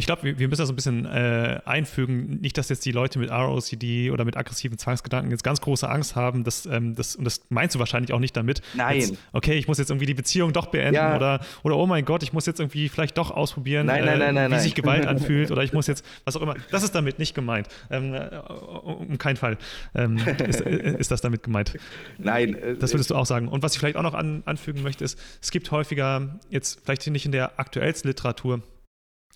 Ich 0.00 0.06
glaube, 0.06 0.22
wir, 0.22 0.38
wir, 0.38 0.48
müssen 0.48 0.62
das 0.62 0.68
so 0.68 0.72
ein 0.72 0.76
bisschen 0.76 1.04
äh, 1.04 1.60
einfügen. 1.66 2.40
Nicht, 2.40 2.56
dass 2.56 2.70
jetzt 2.70 2.86
die 2.86 2.92
Leute 2.92 3.18
mit 3.18 3.30
ROCD 3.30 4.10
oder 4.10 4.24
mit 4.24 4.34
aggressiven 4.34 4.78
Zwangsgedanken 4.78 5.30
jetzt 5.30 5.44
ganz 5.44 5.60
große 5.60 5.86
Angst 5.86 6.16
haben. 6.16 6.42
Dass, 6.42 6.64
ähm, 6.64 6.94
das, 6.94 7.16
und 7.16 7.24
das 7.24 7.42
meinst 7.50 7.74
du 7.74 7.78
wahrscheinlich 7.78 8.14
auch 8.14 8.18
nicht 8.18 8.34
damit. 8.34 8.62
Nein. 8.72 9.00
Jetzt, 9.00 9.14
okay, 9.32 9.58
ich 9.58 9.68
muss 9.68 9.76
jetzt 9.76 9.90
irgendwie 9.90 10.06
die 10.06 10.14
Beziehung 10.14 10.54
doch 10.54 10.66
beenden 10.66 10.94
ja. 10.94 11.14
oder, 11.14 11.40
oder 11.62 11.76
oh 11.76 11.86
mein 11.86 12.06
Gott, 12.06 12.22
ich 12.22 12.32
muss 12.32 12.46
jetzt 12.46 12.60
irgendwie 12.60 12.88
vielleicht 12.88 13.18
doch 13.18 13.30
ausprobieren, 13.30 13.86
nein, 13.86 14.06
nein, 14.06 14.20
äh, 14.22 14.32
nein, 14.32 14.50
wie 14.50 14.58
sich 14.58 14.74
Gewalt 14.74 15.06
anfühlt 15.06 15.50
oder 15.50 15.62
ich 15.62 15.74
muss 15.74 15.86
jetzt, 15.86 16.02
was 16.24 16.34
auch 16.34 16.42
immer. 16.42 16.54
Das 16.70 16.82
ist 16.82 16.94
damit 16.94 17.18
nicht 17.18 17.34
gemeint. 17.34 17.68
Ähm, 17.90 18.14
äh, 18.14 18.38
um 18.38 19.18
keinen 19.18 19.36
Fall 19.36 19.58
ähm, 19.94 20.16
ist, 20.46 20.62
äh, 20.62 20.96
ist, 20.98 21.10
das 21.10 21.20
damit 21.20 21.42
gemeint. 21.42 21.74
Nein. 22.16 22.54
Äh, 22.54 22.76
das 22.76 22.94
würdest 22.94 23.10
du 23.10 23.16
auch 23.16 23.26
sagen. 23.26 23.48
Und 23.48 23.62
was 23.62 23.74
ich 23.74 23.78
vielleicht 23.78 23.96
auch 23.96 24.02
noch 24.02 24.14
an, 24.14 24.42
anfügen 24.46 24.82
möchte, 24.82 25.04
ist, 25.04 25.18
es 25.42 25.50
gibt 25.50 25.70
häufiger, 25.70 26.40
jetzt 26.48 26.80
vielleicht 26.84 27.06
nicht 27.10 27.26
in 27.26 27.32
der 27.32 27.58
aktuellsten 27.60 28.08
Literatur, 28.08 28.62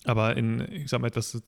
aber 0.05 0.37
in, 0.37 0.61
ich 0.73 0.89
sag 0.89 1.01
mal, 1.01 1.09
etwas 1.09 1.43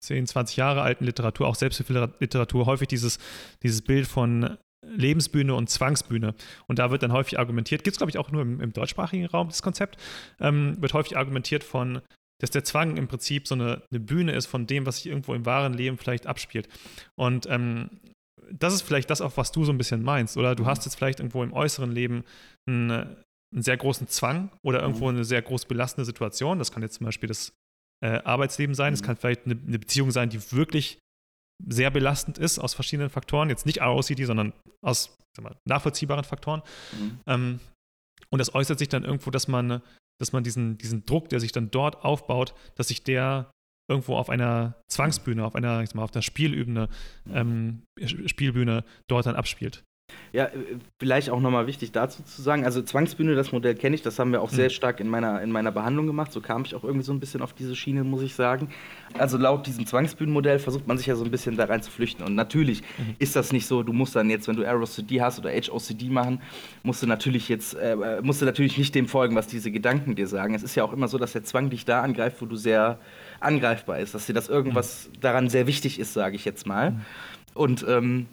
10, 0.00 0.26
20 0.26 0.56
Jahre 0.56 0.82
alten 0.82 1.04
Literatur, 1.04 1.46
auch 1.46 1.54
Selbsthilfeliteratur, 1.54 2.66
häufig 2.66 2.88
dieses, 2.88 3.18
dieses 3.62 3.82
Bild 3.82 4.06
von 4.06 4.58
Lebensbühne 4.84 5.54
und 5.54 5.70
Zwangsbühne. 5.70 6.34
Und 6.66 6.78
da 6.78 6.90
wird 6.90 7.02
dann 7.02 7.12
häufig 7.12 7.38
argumentiert, 7.38 7.84
gibt 7.84 7.94
es 7.94 7.98
glaube 7.98 8.10
ich 8.10 8.18
auch 8.18 8.30
nur 8.30 8.42
im, 8.42 8.60
im, 8.60 8.72
deutschsprachigen 8.72 9.26
Raum 9.26 9.48
das 9.48 9.62
Konzept, 9.62 9.96
ähm, 10.40 10.80
wird 10.80 10.92
häufig 10.92 11.16
argumentiert 11.16 11.62
von, 11.62 12.02
dass 12.40 12.50
der 12.50 12.64
Zwang 12.64 12.96
im 12.96 13.06
Prinzip 13.06 13.46
so 13.46 13.54
eine, 13.54 13.82
eine, 13.90 14.00
Bühne 14.00 14.32
ist 14.32 14.46
von 14.46 14.66
dem, 14.66 14.84
was 14.84 14.96
sich 14.96 15.06
irgendwo 15.06 15.34
im 15.34 15.46
wahren 15.46 15.74
Leben 15.74 15.98
vielleicht 15.98 16.26
abspielt. 16.26 16.68
Und 17.14 17.46
ähm, 17.48 17.90
das 18.50 18.74
ist 18.74 18.82
vielleicht 18.82 19.08
das 19.08 19.20
auch, 19.20 19.36
was 19.36 19.52
du 19.52 19.64
so 19.64 19.72
ein 19.72 19.78
bisschen 19.78 20.02
meinst, 20.02 20.36
oder? 20.36 20.56
Du 20.56 20.64
mhm. 20.64 20.66
hast 20.66 20.84
jetzt 20.84 20.96
vielleicht 20.96 21.20
irgendwo 21.20 21.44
im 21.44 21.52
äußeren 21.52 21.92
Leben 21.92 22.24
einen, 22.66 22.90
einen 22.90 23.62
sehr 23.62 23.76
großen 23.76 24.08
Zwang 24.08 24.50
oder 24.62 24.80
mhm. 24.80 24.84
irgendwo 24.86 25.08
eine 25.08 25.24
sehr 25.24 25.42
groß 25.42 25.66
belastende 25.66 26.04
Situation. 26.04 26.58
Das 26.58 26.72
kann 26.72 26.82
jetzt 26.82 26.96
zum 26.96 27.06
Beispiel 27.06 27.28
das 27.28 27.52
äh, 28.02 28.20
Arbeitsleben 28.24 28.74
sein, 28.74 28.92
es 28.92 29.02
mhm. 29.02 29.06
kann 29.06 29.16
vielleicht 29.16 29.46
eine, 29.46 29.58
eine 29.66 29.78
Beziehung 29.78 30.10
sein, 30.10 30.28
die 30.28 30.52
wirklich 30.52 30.98
sehr 31.68 31.90
belastend 31.90 32.38
ist 32.38 32.58
aus 32.58 32.74
verschiedenen 32.74 33.10
Faktoren, 33.10 33.48
jetzt 33.48 33.66
nicht 33.66 33.80
ROCD, 33.80 34.24
sondern 34.24 34.52
aus 34.84 35.16
mal, 35.40 35.56
nachvollziehbaren 35.64 36.24
Faktoren. 36.24 36.62
Mhm. 36.92 37.20
Ähm, 37.26 37.60
und 38.30 38.38
das 38.38 38.54
äußert 38.54 38.78
sich 38.78 38.88
dann 38.88 39.04
irgendwo, 39.04 39.30
dass 39.30 39.48
man, 39.48 39.82
dass 40.20 40.32
man 40.32 40.42
diesen, 40.42 40.78
diesen 40.78 41.04
Druck, 41.06 41.28
der 41.28 41.40
sich 41.40 41.52
dann 41.52 41.70
dort 41.70 42.04
aufbaut, 42.04 42.54
dass 42.74 42.88
sich 42.88 43.04
der 43.04 43.50
irgendwo 43.90 44.16
auf 44.16 44.30
einer 44.30 44.80
Zwangsbühne, 44.90 45.44
auf 45.44 45.54
einer, 45.54 45.82
ich 45.82 45.90
sag 45.90 45.96
mal, 45.96 46.04
auf 46.04 46.14
einer 46.14 46.22
Spielübene, 46.22 46.88
mhm. 47.24 47.84
ähm, 47.98 48.26
Spielbühne 48.26 48.84
dort 49.08 49.26
dann 49.26 49.36
abspielt. 49.36 49.84
Ja, 50.32 50.46
äh, 50.46 50.50
vielleicht 50.98 51.28
auch 51.30 51.40
nochmal 51.40 51.66
wichtig 51.66 51.92
dazu 51.92 52.22
zu 52.22 52.40
sagen, 52.40 52.64
also 52.64 52.80
Zwangsbühne, 52.80 53.34
das 53.34 53.52
Modell 53.52 53.74
kenne 53.74 53.94
ich, 53.94 54.02
das 54.02 54.18
haben 54.18 54.32
wir 54.32 54.40
auch 54.40 54.48
sehr 54.48 54.66
mhm. 54.66 54.70
stark 54.70 55.00
in 55.00 55.08
meiner, 55.08 55.42
in 55.42 55.52
meiner 55.52 55.72
Behandlung 55.72 56.06
gemacht. 56.06 56.32
So 56.32 56.40
kam 56.40 56.62
ich 56.64 56.74
auch 56.74 56.84
irgendwie 56.84 57.04
so 57.04 57.12
ein 57.12 57.20
bisschen 57.20 57.42
auf 57.42 57.52
diese 57.52 57.76
Schiene, 57.76 58.02
muss 58.02 58.22
ich 58.22 58.34
sagen. 58.34 58.68
Also 59.18 59.36
laut 59.36 59.66
diesem 59.66 59.86
Zwangsbühnenmodell 59.86 60.58
versucht 60.58 60.88
man 60.88 60.96
sich 60.96 61.06
ja 61.06 61.16
so 61.16 61.24
ein 61.24 61.30
bisschen 61.30 61.56
da 61.56 61.66
rein 61.66 61.82
zu 61.82 61.90
flüchten. 61.90 62.22
Und 62.22 62.34
natürlich 62.34 62.82
mhm. 62.96 63.14
ist 63.18 63.36
das 63.36 63.52
nicht 63.52 63.66
so, 63.66 63.82
du 63.82 63.92
musst 63.92 64.16
dann 64.16 64.30
jetzt, 64.30 64.48
wenn 64.48 64.56
du 64.56 64.62
ROCD 64.62 65.20
hast 65.20 65.38
oder 65.38 65.50
HOCD 65.50 66.08
machen, 66.08 66.40
musst 66.82 67.02
du 67.02 67.06
natürlich 67.06 67.48
jetzt, 67.50 67.74
äh, 67.74 68.20
musst 68.22 68.40
du 68.40 68.46
natürlich 68.46 68.78
nicht 68.78 68.94
dem 68.94 69.08
folgen, 69.08 69.36
was 69.36 69.48
diese 69.48 69.70
Gedanken 69.70 70.14
dir 70.14 70.26
sagen. 70.26 70.54
Es 70.54 70.62
ist 70.62 70.74
ja 70.74 70.84
auch 70.84 70.94
immer 70.94 71.08
so, 71.08 71.18
dass 71.18 71.32
der 71.32 71.44
Zwang 71.44 71.68
dich 71.68 71.84
da 71.84 72.00
angreift, 72.00 72.40
wo 72.40 72.46
du 72.46 72.56
sehr 72.56 72.98
angreifbar 73.40 73.98
ist, 73.98 74.14
dass 74.14 74.26
dir 74.26 74.34
das 74.34 74.48
irgendwas 74.48 75.08
mhm. 75.08 75.20
daran 75.20 75.48
sehr 75.50 75.66
wichtig 75.66 75.98
ist, 75.98 76.14
sage 76.14 76.36
ich 76.36 76.44
jetzt 76.46 76.66
mal. 76.66 76.92
Mhm. 76.92 77.00
Und 77.54 77.84
ähm, 77.86 78.26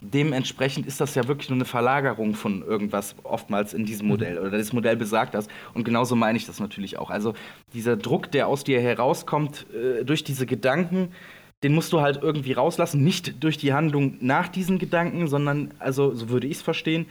dementsprechend 0.00 0.86
ist 0.86 1.00
das 1.00 1.14
ja 1.14 1.26
wirklich 1.26 1.48
nur 1.48 1.56
eine 1.56 1.64
Verlagerung 1.64 2.34
von 2.34 2.62
irgendwas 2.62 3.14
oftmals 3.24 3.74
in 3.74 3.84
diesem 3.84 4.06
mhm. 4.06 4.12
Modell 4.12 4.38
oder 4.38 4.50
das 4.56 4.72
Modell 4.72 4.96
besagt 4.96 5.34
das. 5.34 5.48
Und 5.74 5.84
genauso 5.84 6.16
meine 6.16 6.38
ich 6.38 6.46
das 6.46 6.60
natürlich 6.60 6.98
auch. 6.98 7.10
Also 7.10 7.34
dieser 7.74 7.96
Druck, 7.96 8.30
der 8.30 8.48
aus 8.48 8.64
dir 8.64 8.80
herauskommt 8.80 9.66
äh, 9.74 10.04
durch 10.04 10.24
diese 10.24 10.46
Gedanken, 10.46 11.12
den 11.62 11.74
musst 11.74 11.92
du 11.92 12.00
halt 12.00 12.22
irgendwie 12.22 12.52
rauslassen, 12.52 13.02
nicht 13.02 13.42
durch 13.42 13.58
die 13.58 13.72
Handlung 13.72 14.16
nach 14.20 14.48
diesen 14.48 14.78
Gedanken, 14.78 15.26
sondern, 15.26 15.74
also 15.80 16.14
so 16.14 16.28
würde 16.28 16.46
ich 16.46 16.58
es 16.58 16.62
verstehen, 16.62 17.06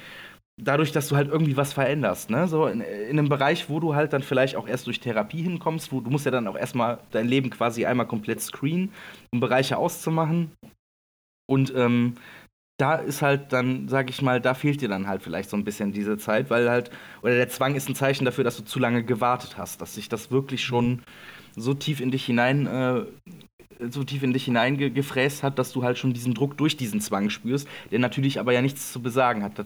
dadurch, 0.57 0.91
dass 0.91 1.09
du 1.09 1.15
halt 1.15 1.29
irgendwie 1.29 1.57
was 1.57 1.73
veränderst, 1.73 2.29
ne? 2.29 2.47
So 2.47 2.65
in, 2.65 2.81
in, 2.81 3.19
einem 3.19 3.29
Bereich, 3.29 3.69
wo 3.69 3.79
du 3.79 3.93
halt 3.93 4.13
dann 4.13 4.23
vielleicht 4.23 4.55
auch 4.55 4.67
erst 4.67 4.87
durch 4.87 4.99
Therapie 4.99 5.43
hinkommst, 5.43 5.91
wo 5.91 5.99
du 5.99 6.09
musst 6.09 6.25
ja 6.25 6.31
dann 6.31 6.47
auch 6.47 6.57
erstmal 6.57 6.99
dein 7.11 7.27
Leben 7.27 7.49
quasi 7.49 7.85
einmal 7.85 8.07
komplett 8.07 8.41
screenen, 8.41 8.91
um 9.31 9.39
Bereiche 9.39 9.77
auszumachen. 9.77 10.51
Und 11.49 11.73
ähm, 11.75 12.15
da 12.77 12.95
ist 12.95 13.23
halt 13.23 13.53
dann, 13.53 13.87
sag 13.87 14.09
ich 14.09 14.21
mal, 14.21 14.39
da 14.39 14.53
fehlt 14.53 14.81
dir 14.81 14.89
dann 14.89 15.07
halt 15.07 15.23
vielleicht 15.23 15.49
so 15.49 15.57
ein 15.57 15.63
bisschen 15.63 15.91
diese 15.91 16.17
Zeit, 16.17 16.49
weil 16.51 16.69
halt, 16.69 16.91
oder 17.23 17.33
der 17.33 17.49
Zwang 17.49 17.75
ist 17.75 17.89
ein 17.89 17.95
Zeichen 17.95 18.23
dafür, 18.23 18.43
dass 18.43 18.57
du 18.57 18.63
zu 18.63 18.79
lange 18.79 19.03
gewartet 19.03 19.57
hast, 19.57 19.81
dass 19.81 19.95
sich 19.95 20.09
das 20.09 20.29
wirklich 20.29 20.63
schon 20.63 21.01
so 21.55 21.73
tief 21.73 21.99
in 21.99 22.11
dich 22.11 22.25
hinein, 22.25 22.67
äh, 22.67 23.05
so 23.89 24.03
tief 24.03 24.21
in 24.21 24.31
dich 24.33 24.45
hineingefräst 24.45 25.41
hat, 25.41 25.57
dass 25.57 25.71
du 25.71 25.83
halt 25.83 25.97
schon 25.97 26.13
diesen 26.13 26.35
Druck 26.35 26.57
durch 26.57 26.77
diesen 26.77 27.01
Zwang 27.01 27.31
spürst, 27.31 27.67
der 27.91 27.99
natürlich 27.99 28.39
aber 28.39 28.53
ja 28.53 28.61
nichts 28.61 28.91
zu 28.91 29.01
besagen 29.01 29.43
hat. 29.43 29.57
Das 29.59 29.65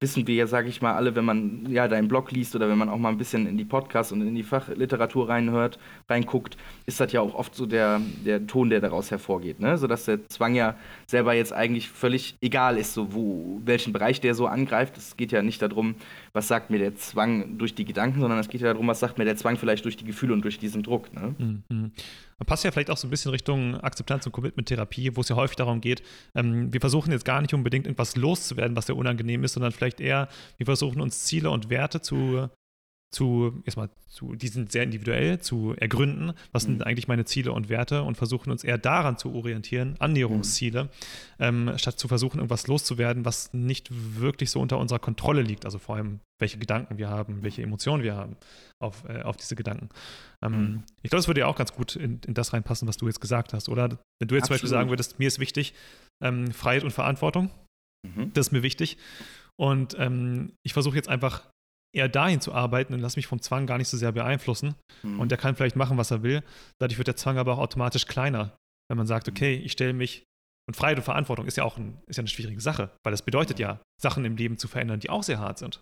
wissen 0.00 0.26
wir 0.26 0.34
ja, 0.34 0.46
sage 0.46 0.70
ich 0.70 0.80
mal, 0.80 0.94
alle, 0.94 1.14
wenn 1.14 1.26
man 1.26 1.66
ja 1.68 1.86
deinen 1.86 2.08
Blog 2.08 2.32
liest 2.32 2.56
oder 2.56 2.70
wenn 2.70 2.78
man 2.78 2.88
auch 2.88 2.96
mal 2.96 3.10
ein 3.10 3.18
bisschen 3.18 3.46
in 3.46 3.58
die 3.58 3.66
Podcasts 3.66 4.12
und 4.12 4.22
in 4.22 4.34
die 4.34 4.42
Fachliteratur 4.42 5.28
reinhört, 5.28 5.78
reinguckt, 6.08 6.56
ist 6.86 7.00
das 7.00 7.12
ja 7.12 7.20
auch 7.20 7.34
oft 7.34 7.54
so 7.54 7.66
der, 7.66 8.00
der 8.24 8.46
Ton, 8.46 8.70
der 8.70 8.80
daraus 8.80 9.10
hervorgeht, 9.10 9.60
ne? 9.60 9.76
Sodass 9.76 10.06
der 10.06 10.26
Zwang 10.28 10.54
ja 10.54 10.74
selber 11.06 11.34
jetzt 11.34 11.52
eigentlich 11.52 11.90
völlig 11.90 12.34
egal 12.40 12.78
ist, 12.78 12.94
so 12.94 13.12
wo, 13.12 13.60
welchen 13.66 13.92
Bereich 13.92 14.22
der 14.22 14.34
so 14.34 14.46
angreift. 14.46 14.96
Es 14.96 15.18
geht 15.18 15.32
ja 15.32 15.42
nicht 15.42 15.60
darum, 15.60 15.96
was 16.32 16.48
sagt 16.48 16.70
mir 16.70 16.78
der 16.78 16.94
Zwang 16.94 17.58
durch 17.58 17.74
die 17.74 17.84
Gedanken, 17.84 18.20
sondern 18.20 18.38
es 18.38 18.48
geht 18.48 18.60
ja 18.60 18.68
darum, 18.72 18.86
was 18.86 19.00
sagt 19.00 19.18
mir 19.18 19.24
der 19.24 19.36
Zwang 19.36 19.56
vielleicht 19.56 19.84
durch 19.84 19.96
die 19.96 20.04
Gefühle 20.04 20.32
und 20.32 20.42
durch 20.42 20.58
diesen 20.58 20.82
Druck. 20.82 21.12
Ne? 21.12 21.34
Mhm. 21.68 21.92
Passt 22.46 22.64
ja 22.64 22.70
vielleicht 22.70 22.90
auch 22.90 22.96
so 22.96 23.06
ein 23.06 23.10
bisschen 23.10 23.30
Richtung 23.32 23.76
Akzeptanz 23.80 24.26
und 24.26 24.32
Commitment-Therapie, 24.32 25.16
wo 25.16 25.20
es 25.20 25.28
ja 25.28 25.36
häufig 25.36 25.56
darum 25.56 25.80
geht, 25.80 26.02
ähm, 26.34 26.72
wir 26.72 26.80
versuchen 26.80 27.12
jetzt 27.12 27.24
gar 27.24 27.40
nicht 27.42 27.52
unbedingt 27.52 27.86
irgendwas 27.86 28.16
loszuwerden, 28.16 28.76
was 28.76 28.88
ja 28.88 28.94
unangenehm 28.94 29.44
ist, 29.44 29.54
sondern 29.54 29.72
vielleicht 29.72 30.00
eher, 30.00 30.28
wir 30.56 30.66
versuchen 30.66 31.00
uns 31.00 31.24
Ziele 31.24 31.50
und 31.50 31.68
Werte 31.68 32.00
zu 32.00 32.48
zu, 33.10 33.60
erstmal 33.64 33.90
zu, 34.06 34.34
die 34.36 34.46
sind 34.46 34.70
sehr 34.70 34.84
individuell, 34.84 35.40
zu 35.40 35.74
ergründen, 35.76 36.32
was 36.52 36.64
mhm. 36.64 36.72
sind 36.72 36.86
eigentlich 36.86 37.08
meine 37.08 37.24
Ziele 37.24 37.52
und 37.52 37.68
Werte 37.68 38.02
und 38.02 38.16
versuchen 38.16 38.50
uns 38.50 38.62
eher 38.62 38.78
daran 38.78 39.18
zu 39.18 39.34
orientieren, 39.34 39.96
Annäherungsziele, 39.98 40.84
mhm. 40.84 40.88
ähm, 41.40 41.72
statt 41.76 41.98
zu 41.98 42.06
versuchen, 42.06 42.38
irgendwas 42.38 42.68
loszuwerden, 42.68 43.24
was 43.24 43.52
nicht 43.52 43.88
wirklich 43.90 44.50
so 44.50 44.60
unter 44.60 44.78
unserer 44.78 45.00
Kontrolle 45.00 45.42
liegt. 45.42 45.64
Also 45.64 45.78
vor 45.78 45.96
allem, 45.96 46.20
welche 46.38 46.58
Gedanken 46.58 46.98
wir 46.98 47.08
haben, 47.08 47.42
welche 47.42 47.62
Emotionen 47.62 48.04
wir 48.04 48.14
haben 48.14 48.36
auf, 48.78 49.04
äh, 49.08 49.22
auf 49.22 49.36
diese 49.36 49.56
Gedanken. 49.56 49.88
Ähm, 50.40 50.52
mhm. 50.52 50.82
Ich 51.02 51.10
glaube, 51.10 51.20
es 51.20 51.26
würde 51.26 51.40
ja 51.40 51.46
auch 51.46 51.56
ganz 51.56 51.74
gut 51.74 51.96
in, 51.96 52.20
in, 52.26 52.34
das 52.34 52.52
reinpassen, 52.52 52.86
was 52.86 52.96
du 52.96 53.06
jetzt 53.08 53.20
gesagt 53.20 53.52
hast, 53.52 53.68
oder? 53.68 53.88
Wenn 54.20 54.28
du 54.28 54.36
jetzt 54.36 54.44
Absolut. 54.44 54.44
zum 54.44 54.54
Beispiel 54.54 54.68
sagen 54.68 54.90
würdest, 54.90 55.18
mir 55.18 55.26
ist 55.26 55.40
wichtig 55.40 55.74
ähm, 56.22 56.52
Freiheit 56.52 56.84
und 56.84 56.92
Verantwortung, 56.92 57.50
mhm. 58.06 58.32
das 58.34 58.48
ist 58.48 58.52
mir 58.52 58.62
wichtig. 58.62 58.98
Und 59.58 59.96
ähm, 59.98 60.52
ich 60.62 60.72
versuche 60.72 60.96
jetzt 60.96 61.08
einfach 61.08 61.50
eher 61.94 62.08
dahin 62.08 62.40
zu 62.40 62.52
arbeiten 62.52 62.94
und 62.94 63.00
lass 63.00 63.16
mich 63.16 63.26
vom 63.26 63.40
Zwang 63.40 63.66
gar 63.66 63.78
nicht 63.78 63.88
so 63.88 63.96
sehr 63.96 64.12
beeinflussen. 64.12 64.74
Mhm. 65.02 65.20
Und 65.20 65.30
der 65.30 65.38
kann 65.38 65.56
vielleicht 65.56 65.76
machen, 65.76 65.98
was 65.98 66.10
er 66.10 66.22
will. 66.22 66.42
Dadurch 66.78 66.98
wird 66.98 67.08
der 67.08 67.16
Zwang 67.16 67.38
aber 67.38 67.54
auch 67.54 67.58
automatisch 67.58 68.06
kleiner. 68.06 68.56
Wenn 68.88 68.96
man 68.96 69.06
sagt, 69.06 69.26
mhm. 69.26 69.32
okay, 69.32 69.54
ich 69.54 69.72
stelle 69.72 69.92
mich 69.92 70.24
und 70.68 70.74
Freiheit 70.74 70.98
und 70.98 71.02
Verantwortung 71.02 71.46
ist 71.46 71.56
ja 71.56 71.64
auch 71.64 71.78
ein, 71.78 72.00
ist 72.06 72.16
ja 72.16 72.22
eine 72.22 72.28
schwierige 72.28 72.60
Sache, 72.60 72.90
weil 73.02 73.10
das 73.10 73.22
bedeutet 73.22 73.58
ja, 73.58 73.80
Sachen 74.00 74.24
im 74.24 74.36
Leben 74.36 74.56
zu 74.56 74.68
verändern, 74.68 75.00
die 75.00 75.10
auch 75.10 75.24
sehr 75.24 75.40
hart 75.40 75.58
sind. 75.58 75.80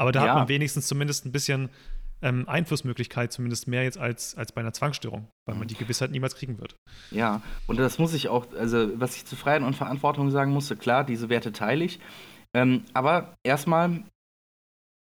Aber 0.00 0.12
da 0.12 0.24
ja. 0.24 0.30
hat 0.30 0.38
man 0.38 0.48
wenigstens 0.48 0.88
zumindest 0.88 1.24
ein 1.24 1.32
bisschen 1.32 1.70
ähm, 2.20 2.48
Einflussmöglichkeit, 2.48 3.32
zumindest 3.32 3.68
mehr 3.68 3.84
jetzt 3.84 3.98
als, 3.98 4.36
als 4.36 4.52
bei 4.52 4.60
einer 4.60 4.72
Zwangsstörung, 4.72 5.28
weil 5.46 5.54
man 5.54 5.64
mhm. 5.64 5.68
die 5.68 5.76
Gewissheit 5.76 6.10
niemals 6.10 6.34
kriegen 6.34 6.58
wird. 6.58 6.74
Ja, 7.10 7.42
und 7.66 7.78
das 7.78 7.98
muss 7.98 8.12
ich 8.12 8.28
auch, 8.28 8.52
also 8.54 8.90
was 8.98 9.16
ich 9.16 9.24
zu 9.24 9.36
Freiheit 9.36 9.62
und 9.62 9.76
Verantwortung 9.76 10.30
sagen 10.30 10.52
musste, 10.52 10.76
klar, 10.76 11.04
diese 11.04 11.28
Werte 11.28 11.52
teile 11.52 11.84
ich. 11.84 12.00
Ähm, 12.56 12.84
aber 12.94 13.34
erstmal 13.44 14.02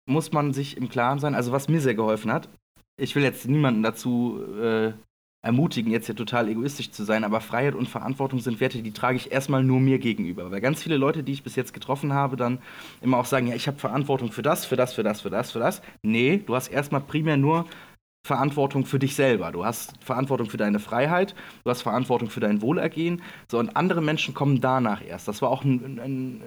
muss 0.09 0.33
man 0.33 0.53
sich 0.53 0.77
im 0.77 0.89
Klaren 0.89 1.19
sein, 1.19 1.35
also 1.35 1.53
was 1.53 1.69
mir 1.69 1.81
sehr 1.81 1.95
geholfen 1.95 2.33
hat, 2.33 2.49
ich 2.97 3.15
will 3.15 3.23
jetzt 3.23 3.47
niemanden 3.47 3.83
dazu 3.83 4.41
äh, 4.61 4.93
ermutigen, 5.41 5.93
jetzt 5.93 6.07
hier 6.07 6.17
total 6.17 6.49
egoistisch 6.49 6.91
zu 6.91 7.05
sein, 7.05 7.23
aber 7.23 7.41
Freiheit 7.41 7.77
und 7.77 7.89
Verantwortung 7.89 8.41
sind 8.41 8.61
Werte, 8.61 8.83
die 8.83 8.91
trage 8.91 9.17
ich 9.17 9.31
erstmal 9.31 9.63
nur 9.63 9.79
mir 9.79 9.99
gegenüber. 9.99 10.51
Weil 10.51 10.61
ganz 10.61 10.83
viele 10.83 10.97
Leute, 10.97 11.23
die 11.23 11.33
ich 11.33 11.45
bis 11.45 11.55
jetzt 11.55 11.73
getroffen 11.73 12.13
habe, 12.13 12.37
dann 12.37 12.59
immer 13.03 13.19
auch 13.19 13.25
sagen, 13.25 13.47
ja, 13.47 13.55
ich 13.55 13.69
habe 13.69 13.79
Verantwortung 13.79 14.33
für 14.33 14.43
das, 14.43 14.65
für 14.65 14.75
das, 14.75 14.95
für 14.95 15.05
das, 15.05 15.21
für 15.21 15.31
das, 15.31 15.53
für 15.53 15.61
das. 15.61 15.81
Nee, 16.03 16.43
du 16.45 16.57
hast 16.57 16.69
erstmal 16.69 17.03
primär 17.03 17.37
nur 17.37 17.67
Verantwortung 18.29 18.85
für 18.85 18.99
dich 18.99 19.15
selber. 19.15 19.51
Du 19.53 19.65
hast 19.65 19.95
Verantwortung 20.05 20.51
für 20.51 20.59
deine 20.59 20.79
Freiheit, 20.79 21.35
du 21.65 21.71
hast 21.71 21.81
Verantwortung 21.81 22.29
für 22.29 22.41
dein 22.41 22.61
Wohlergehen. 22.61 23.23
So, 23.51 23.59
und 23.59 23.75
andere 23.75 24.03
Menschen 24.03 24.35
kommen 24.35 24.61
danach 24.61 25.03
erst. 25.03 25.27
Das 25.27 25.41
war 25.41 25.49
auch 25.49 25.65
ein, 25.65 25.99
ein, 25.99 26.43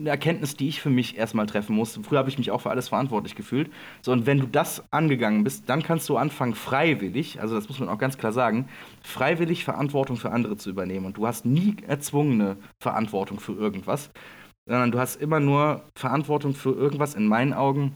eine 0.00 0.10
Erkenntnis, 0.10 0.56
die 0.56 0.68
ich 0.68 0.82
für 0.82 0.90
mich 0.90 1.16
erstmal 1.16 1.46
treffen 1.46 1.76
musste. 1.76 2.02
Früher 2.02 2.18
habe 2.18 2.28
ich 2.28 2.38
mich 2.38 2.50
auch 2.50 2.60
für 2.60 2.70
alles 2.70 2.88
verantwortlich 2.88 3.36
gefühlt. 3.36 3.70
So, 4.00 4.10
und 4.10 4.26
wenn 4.26 4.40
du 4.40 4.46
das 4.46 4.82
angegangen 4.90 5.44
bist, 5.44 5.68
dann 5.68 5.84
kannst 5.84 6.08
du 6.08 6.16
anfangen, 6.16 6.56
freiwillig, 6.56 7.40
also 7.40 7.54
das 7.54 7.68
muss 7.68 7.78
man 7.78 7.88
auch 7.88 7.98
ganz 7.98 8.18
klar 8.18 8.32
sagen, 8.32 8.68
freiwillig 9.02 9.64
Verantwortung 9.64 10.16
für 10.16 10.32
andere 10.32 10.56
zu 10.56 10.70
übernehmen. 10.70 11.06
Und 11.06 11.16
du 11.16 11.26
hast 11.28 11.46
nie 11.46 11.76
erzwungene 11.86 12.56
Verantwortung 12.80 13.38
für 13.38 13.52
irgendwas, 13.52 14.10
sondern 14.66 14.90
du 14.90 14.98
hast 14.98 15.22
immer 15.22 15.38
nur 15.38 15.84
Verantwortung 15.96 16.54
für 16.54 16.72
irgendwas 16.72 17.14
in 17.14 17.28
meinen 17.28 17.52
Augen, 17.52 17.94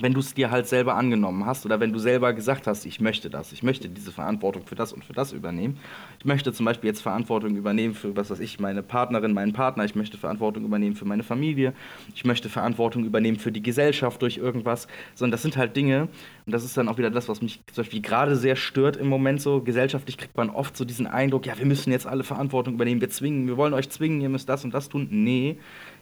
wenn 0.00 0.12
du 0.12 0.20
es 0.20 0.34
dir 0.34 0.50
halt 0.50 0.66
selber 0.66 0.96
angenommen 0.96 1.46
hast 1.46 1.64
oder 1.64 1.78
wenn 1.78 1.92
du 1.92 1.98
selber 1.98 2.32
gesagt 2.32 2.66
hast, 2.66 2.84
ich 2.84 3.00
möchte 3.00 3.30
das, 3.30 3.52
ich 3.52 3.62
möchte 3.62 3.88
diese 3.88 4.10
Verantwortung 4.10 4.66
für 4.66 4.74
das 4.74 4.92
und 4.92 5.04
für 5.04 5.12
das 5.12 5.32
übernehmen. 5.32 5.78
Ich 6.18 6.24
möchte 6.24 6.52
zum 6.52 6.66
Beispiel 6.66 6.88
jetzt 6.88 7.00
Verantwortung 7.00 7.54
übernehmen 7.54 7.94
für, 7.94 8.16
was 8.16 8.30
weiß 8.30 8.40
ich, 8.40 8.58
meine 8.58 8.82
Partnerin, 8.82 9.32
meinen 9.32 9.52
Partner, 9.52 9.84
ich 9.84 9.94
möchte 9.94 10.18
Verantwortung 10.18 10.64
übernehmen 10.64 10.96
für 10.96 11.04
meine 11.04 11.22
Familie, 11.22 11.74
ich 12.14 12.24
möchte 12.24 12.48
Verantwortung 12.48 13.04
übernehmen 13.04 13.38
für 13.38 13.52
die 13.52 13.62
Gesellschaft 13.62 14.20
durch 14.22 14.36
irgendwas, 14.36 14.88
sondern 15.14 15.32
das 15.32 15.42
sind 15.42 15.56
halt 15.56 15.76
Dinge, 15.76 16.08
und 16.46 16.52
das 16.52 16.64
ist 16.64 16.76
dann 16.76 16.88
auch 16.88 16.98
wieder 16.98 17.10
das, 17.10 17.28
was 17.28 17.40
mich 17.40 17.60
zum 17.72 17.84
Beispiel 17.84 18.02
gerade 18.02 18.36
sehr 18.36 18.56
stört 18.56 18.96
im 18.96 19.06
Moment 19.06 19.40
so, 19.40 19.62
gesellschaftlich 19.62 20.18
kriegt 20.18 20.36
man 20.36 20.50
oft 20.50 20.76
so 20.76 20.84
diesen 20.84 21.06
Eindruck, 21.06 21.46
ja, 21.46 21.56
wir 21.56 21.66
müssen 21.66 21.92
jetzt 21.92 22.06
alle 22.06 22.24
Verantwortung 22.24 22.74
übernehmen, 22.74 23.00
wir 23.00 23.10
zwingen, 23.10 23.46
wir 23.46 23.56
wollen 23.56 23.74
euch 23.74 23.88
zwingen, 23.90 24.20
ihr 24.20 24.28
müsst 24.28 24.48
das 24.48 24.64
und 24.64 24.74
das 24.74 24.88
tun. 24.88 25.08
Nee, 25.10 25.58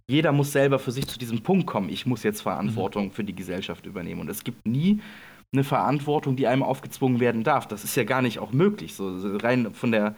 jeder 0.07 0.32
muss 0.32 0.53
selber 0.53 0.78
für 0.78 0.92
sich 0.92 1.07
zu 1.07 1.18
diesem 1.18 1.42
Punkt 1.42 1.66
kommen, 1.66 1.88
ich 1.88 2.07
muss 2.07 2.22
jetzt 2.22 2.42
Verantwortung 2.42 3.12
für 3.12 3.24
die 3.24 3.34
Gesellschaft 3.34 3.86
übernehmen. 3.86 4.20
Und 4.20 4.30
es 4.30 4.44
gibt 4.44 4.66
nie 4.66 5.00
eine 5.53 5.64
Verantwortung, 5.64 6.36
die 6.36 6.46
einem 6.46 6.62
aufgezwungen 6.62 7.20
werden 7.20 7.44
darf. 7.44 7.66
Das 7.68 7.84
ist 7.84 7.94
ja 7.96 8.05
gar 8.05 8.22
nicht 8.22 8.38
auch 8.38 8.53
möglich. 8.53 8.94
So, 8.94 9.18
rein 9.38 9.72
von 9.72 9.92
der 9.92 10.14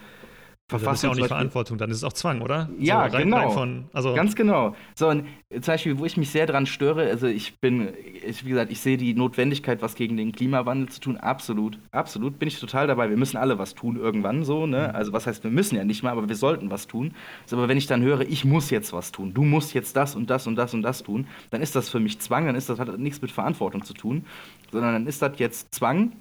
also 0.73 0.87
das 0.87 0.97
ist 0.97 1.03
ja 1.03 1.11
auch 1.11 1.15
nicht 1.15 1.29
Verantwortung, 1.29 1.77
dann 1.77 1.91
ist 1.91 1.99
es 1.99 2.05
auch 2.05 2.15
Zwang, 2.15 2.41
oder? 2.41 2.71
Ja, 2.79 3.07
so, 3.07 3.17
rein, 3.17 3.25
genau. 3.25 3.37
Rein 3.37 3.51
von, 3.51 3.85
also 3.93 4.15
Ganz 4.15 4.35
genau. 4.35 4.75
So, 4.95 5.09
und 5.09 5.27
zum 5.51 5.61
Beispiel, 5.61 5.99
wo 5.99 6.07
ich 6.07 6.17
mich 6.17 6.31
sehr 6.31 6.47
dran 6.47 6.65
störe, 6.65 7.07
also 7.11 7.27
ich 7.27 7.59
bin, 7.59 7.93
ich, 8.27 8.47
wie 8.47 8.49
gesagt, 8.49 8.73
ich 8.73 8.81
sehe 8.81 8.97
die 8.97 9.13
Notwendigkeit, 9.13 9.83
was 9.83 9.95
gegen 9.95 10.17
den 10.17 10.33
Klimawandel 10.33 10.89
zu 10.89 11.01
tun, 11.01 11.19
absolut, 11.19 11.79
absolut, 11.91 12.39
bin 12.39 12.49
ich 12.49 12.59
total 12.59 12.87
dabei. 12.87 13.11
Wir 13.11 13.19
müssen 13.19 13.37
alle 13.37 13.59
was 13.59 13.75
tun 13.75 13.97
irgendwann 13.97 14.43
so, 14.43 14.67
ne? 14.67 14.89
Mhm. 14.89 14.97
Also 14.97 15.13
was 15.13 15.27
heißt, 15.27 15.45
wir 15.45 15.51
müssen 15.51 15.77
ja 15.77 15.85
nicht 15.85 16.03
mal, 16.03 16.13
aber 16.13 16.29
wir 16.31 16.37
sollten 16.37 16.71
was 16.71 16.87
tun. 16.87 17.15
So, 17.45 17.57
aber 17.57 17.69
wenn 17.69 17.77
ich 17.77 17.87
dann 17.87 18.01
höre, 18.01 18.23
ich 18.23 18.47
muss 18.47 18.71
jetzt 18.71 18.95
was 18.95 19.13
tun, 19.13 19.35
du 19.35 19.43
musst 19.43 19.75
jetzt 19.75 19.95
das 19.97 20.17
und 20.17 20.31
das 20.31 20.47
und 20.47 20.57
das 20.57 20.73
und 20.73 20.81
das 20.81 21.03
tun, 21.03 21.27
dann 21.51 21.61
ist 21.61 21.77
das 21.77 21.91
für 21.91 22.01
mich 22.01 22.21
Zwang, 22.21 22.47
dann 22.47 22.57
ist 22.57 22.71
das, 22.71 22.79
hat 22.79 22.99
nichts 22.99 23.21
mit 23.21 23.31
Verantwortung 23.31 23.85
zu 23.85 23.93
tun, 23.93 24.25
sondern 24.73 24.95
dann 24.95 25.07
ist 25.07 25.21
das 25.21 25.39
jetzt 25.39 25.75
Zwang, 25.75 26.13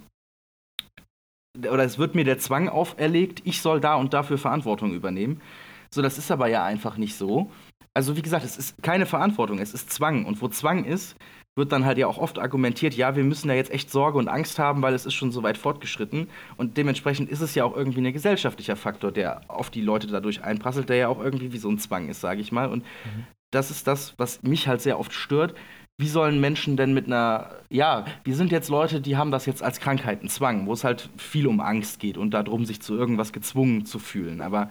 oder 1.58 1.84
es 1.84 1.98
wird 1.98 2.16
mir 2.16 2.24
der 2.24 2.40
Zwang 2.40 2.70
auferlegt, 2.70 3.42
ich 3.46 3.62
soll 3.62 3.80
da 3.80 3.96
und 3.96 4.14
dafür 4.14 4.38
Verantwortung 4.38 4.94
übernehmen. 4.94 5.42
So, 5.90 6.02
das 6.02 6.18
ist 6.18 6.32
aber 6.32 6.48
ja 6.48 6.64
einfach 6.64 6.98
nicht 6.98 7.16
so. 7.16 7.52
Also, 7.94 8.18
wie 8.18 8.24
gesagt, 8.24 8.44
es 8.44 8.58
ist 8.58 8.82
keine 8.82 9.06
Verantwortung, 9.06 9.60
es 9.60 9.74
ist 9.74 9.92
Zwang. 9.92 10.26
Und 10.26 10.42
wo 10.42 10.48
Zwang 10.48 10.86
ist, 10.86 11.16
wird 11.56 11.72
dann 11.72 11.86
halt 11.86 12.00
ja 12.00 12.08
auch 12.08 12.18
oft 12.18 12.40
argumentiert, 12.40 12.96
ja, 12.96 13.16
wir 13.16 13.24
müssen 13.24 13.48
da 13.48 13.54
jetzt 13.54 13.72
echt 13.72 13.92
Sorge 13.92 14.18
und 14.18 14.28
Angst 14.28 14.58
haben, 14.58 14.82
weil 14.82 14.96
es 14.96 15.06
ist 15.06 15.14
schon 15.14 15.32
so 15.32 15.44
weit 15.44 15.58
fortgeschritten. 15.58 16.28
Und 16.58 16.78
dementsprechend 16.78 17.30
ist 17.30 17.42
es 17.42 17.54
ja 17.54 17.64
auch 17.64 17.76
irgendwie 17.76 18.02
ein 18.02 18.14
gesellschaftlicher 18.14 18.76
Faktor, 18.76 19.12
der 19.12 19.42
auf 19.48 19.70
die 19.70 19.82
Leute 19.82 20.08
dadurch 20.08 20.44
einprasselt, 20.44 20.90
der 20.90 20.96
ja 20.96 21.08
auch 21.10 21.22
irgendwie 21.22 21.54
wie 21.54 21.60
so 21.60 21.70
ein 21.70 21.78
Zwang 21.78 22.10
ist, 22.10 22.22
sage 22.22 22.42
ich 22.42 22.52
mal. 22.52 22.70
Und 22.70 22.84
mhm. 22.84 23.28
das 23.52 23.70
ist 23.70 23.86
das, 23.86 24.16
was 24.18 24.42
mich 24.42 24.68
halt 24.68 24.82
sehr 24.82 25.00
oft 25.00 25.14
stört, 25.14 25.54
wie 25.98 26.08
sollen 26.08 26.40
Menschen 26.42 26.76
denn 26.76 26.94
mit 26.94 27.06
einer, 27.06 27.52
ja, 27.70 28.06
wir 28.24 28.36
sind 28.36 28.52
jetzt 28.52 28.70
Leute, 28.70 29.00
die 29.00 29.16
haben 29.16 29.32
das 29.32 29.46
jetzt 29.46 29.62
als 29.62 29.80
Krankheit, 29.80 30.20
einen 30.20 30.30
Zwang, 30.30 30.66
wo 30.66 30.74
es 30.74 30.84
halt 30.84 31.10
viel 31.18 31.48
um 31.48 31.60
Angst 31.60 32.00
geht 32.00 32.18
und 32.18 32.32
darum, 32.32 32.66
sich 32.66 32.82
zu 32.82 32.96
irgendwas 32.96 33.32
gezwungen 33.32 33.86
zu 33.86 34.00
fühlen. 34.00 34.42
Aber 34.42 34.70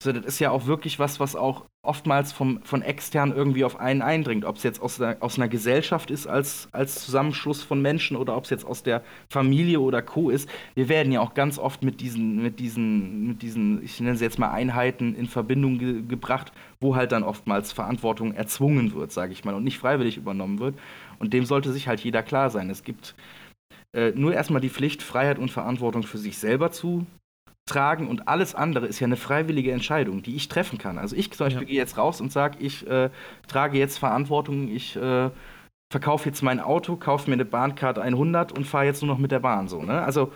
so, 0.00 0.12
das 0.12 0.24
ist 0.24 0.38
ja 0.38 0.52
auch 0.52 0.66
wirklich 0.66 1.00
was, 1.00 1.18
was 1.18 1.34
auch 1.34 1.64
oftmals 1.82 2.32
vom, 2.32 2.62
von 2.62 2.82
extern 2.82 3.32
irgendwie 3.34 3.64
auf 3.64 3.80
einen 3.80 4.00
eindringt. 4.00 4.44
Ob 4.44 4.56
es 4.56 4.62
jetzt 4.62 4.80
aus, 4.80 4.98
der, 4.98 5.16
aus 5.20 5.38
einer 5.38 5.48
Gesellschaft 5.48 6.12
ist 6.12 6.28
als, 6.28 6.68
als 6.70 7.04
Zusammenschluss 7.04 7.64
von 7.64 7.82
Menschen 7.82 8.16
oder 8.16 8.36
ob 8.36 8.44
es 8.44 8.50
jetzt 8.50 8.64
aus 8.64 8.84
der 8.84 9.02
Familie 9.28 9.80
oder 9.80 10.00
Co. 10.00 10.30
ist. 10.30 10.48
Wir 10.76 10.88
werden 10.88 11.12
ja 11.12 11.20
auch 11.20 11.34
ganz 11.34 11.58
oft 11.58 11.82
mit 11.82 12.00
diesen, 12.00 12.40
mit 12.40 12.60
diesen, 12.60 13.26
mit 13.26 13.42
diesen, 13.42 13.82
ich 13.82 13.98
nenne 13.98 14.16
sie 14.16 14.24
jetzt 14.24 14.38
mal 14.38 14.52
Einheiten 14.52 15.16
in 15.16 15.26
Verbindung 15.26 15.78
ge 15.78 16.02
gebracht, 16.06 16.52
wo 16.80 16.96
halt 16.96 17.12
dann 17.12 17.22
oftmals 17.22 17.72
Verantwortung 17.72 18.34
erzwungen 18.34 18.94
wird, 18.94 19.12
sage 19.12 19.32
ich 19.32 19.44
mal, 19.44 19.54
und 19.54 19.64
nicht 19.64 19.78
freiwillig 19.78 20.16
übernommen 20.16 20.58
wird. 20.58 20.78
Und 21.18 21.32
dem 21.32 21.44
sollte 21.44 21.72
sich 21.72 21.88
halt 21.88 22.00
jeder 22.00 22.22
klar 22.22 22.50
sein. 22.50 22.70
Es 22.70 22.84
gibt 22.84 23.14
äh, 23.92 24.12
nur 24.14 24.34
erstmal 24.34 24.60
die 24.60 24.70
Pflicht, 24.70 25.02
Freiheit 25.02 25.38
und 25.38 25.50
Verantwortung 25.50 26.02
für 26.02 26.18
sich 26.18 26.38
selber 26.38 26.70
zu 26.70 27.06
tragen 27.66 28.08
und 28.08 28.28
alles 28.28 28.54
andere 28.54 28.86
ist 28.86 28.98
ja 28.98 29.06
eine 29.06 29.16
freiwillige 29.16 29.72
Entscheidung, 29.72 30.22
die 30.22 30.34
ich 30.34 30.48
treffen 30.48 30.78
kann. 30.78 30.98
Also 30.98 31.14
ich 31.14 31.30
zum 31.30 31.46
Beispiel 31.46 31.62
ja. 31.62 31.68
gehe 31.68 31.76
jetzt 31.76 31.98
raus 31.98 32.20
und 32.20 32.32
sage, 32.32 32.58
ich 32.60 32.86
äh, 32.86 33.10
trage 33.46 33.78
jetzt 33.78 33.98
Verantwortung, 33.98 34.68
ich 34.68 34.96
äh, 34.96 35.30
verkaufe 35.92 36.28
jetzt 36.28 36.42
mein 36.42 36.60
Auto, 36.60 36.96
kaufe 36.96 37.30
mir 37.30 37.34
eine 37.34 37.44
Bahncard 37.44 37.98
100 37.98 38.52
und 38.52 38.66
fahre 38.66 38.86
jetzt 38.86 39.02
nur 39.02 39.12
noch 39.12 39.18
mit 39.18 39.30
der 39.30 39.40
Bahn 39.40 39.68
so. 39.68 39.82
Ne? 39.82 40.02
Also 40.02 40.32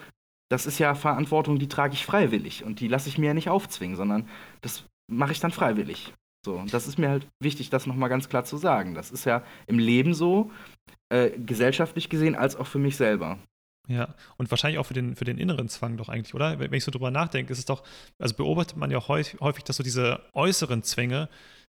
das 0.51 0.67
ist 0.67 0.79
ja 0.79 0.95
Verantwortung, 0.95 1.59
die 1.59 1.69
trage 1.69 1.95
ich 1.95 2.05
freiwillig 2.05 2.65
und 2.65 2.81
die 2.81 2.89
lasse 2.89 3.09
ich 3.09 3.19
mir 3.19 3.27
ja 3.29 3.35
nicht 3.35 3.49
aufzwingen, 3.49 3.97
sondern 3.97 4.29
das 4.61 4.85
mache 5.11 5.33
ich 5.33 5.41
dann 5.41 5.51
freiwillig. 5.51 6.13
So, 6.45 6.55
und 6.55 6.75
das 6.75 6.87
ist 6.87 6.99
mir 6.99 7.09
halt 7.09 7.27
wichtig, 7.41 7.71
das 7.71 7.87
nochmal 7.87 8.09
ganz 8.09 8.29
klar 8.29 8.45
zu 8.45 8.57
sagen. 8.57 8.95
Das 8.95 9.11
ist 9.11 9.25
ja 9.25 9.45
im 9.67 9.79
Leben 9.79 10.13
so, 10.13 10.51
äh, 11.13 11.31
gesellschaftlich 11.39 12.09
gesehen, 12.09 12.35
als 12.35 12.57
auch 12.57 12.67
für 12.67 12.79
mich 12.79 12.97
selber. 12.97 13.39
Ja, 13.89 14.15
und 14.39 14.51
wahrscheinlich 14.51 14.79
auch 14.79 14.87
für 14.87 14.95
den, 14.95 15.17
für 15.17 15.25
den 15.25 15.39
inneren 15.39 15.69
Zwang 15.69 15.97
doch 15.97 16.09
eigentlich, 16.09 16.35
oder? 16.35 16.59
Wenn 16.59 16.73
ich 16.73 16.85
so 16.85 16.91
drüber 16.91 17.11
nachdenke, 17.11 17.53
ist 17.53 17.59
es 17.59 17.65
doch, 17.65 17.83
also 18.19 18.35
beobachtet 18.35 18.77
man 18.77 18.91
ja 18.91 19.07
häufig, 19.09 19.41
häufig 19.41 19.65
dass 19.65 19.77
so 19.77 19.83
diese 19.83 20.21
äußeren 20.35 20.83
Zwänge 20.83 21.29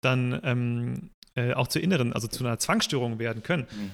dann 0.01 0.39
ähm, 0.43 1.09
äh, 1.35 1.53
auch 1.53 1.67
zu 1.67 1.79
inneren, 1.79 2.13
also 2.13 2.27
zu 2.27 2.45
einer 2.45 2.59
Zwangsstörung 2.59 3.19
werden 3.19 3.43
können. 3.43 3.67
Mhm. 3.71 3.91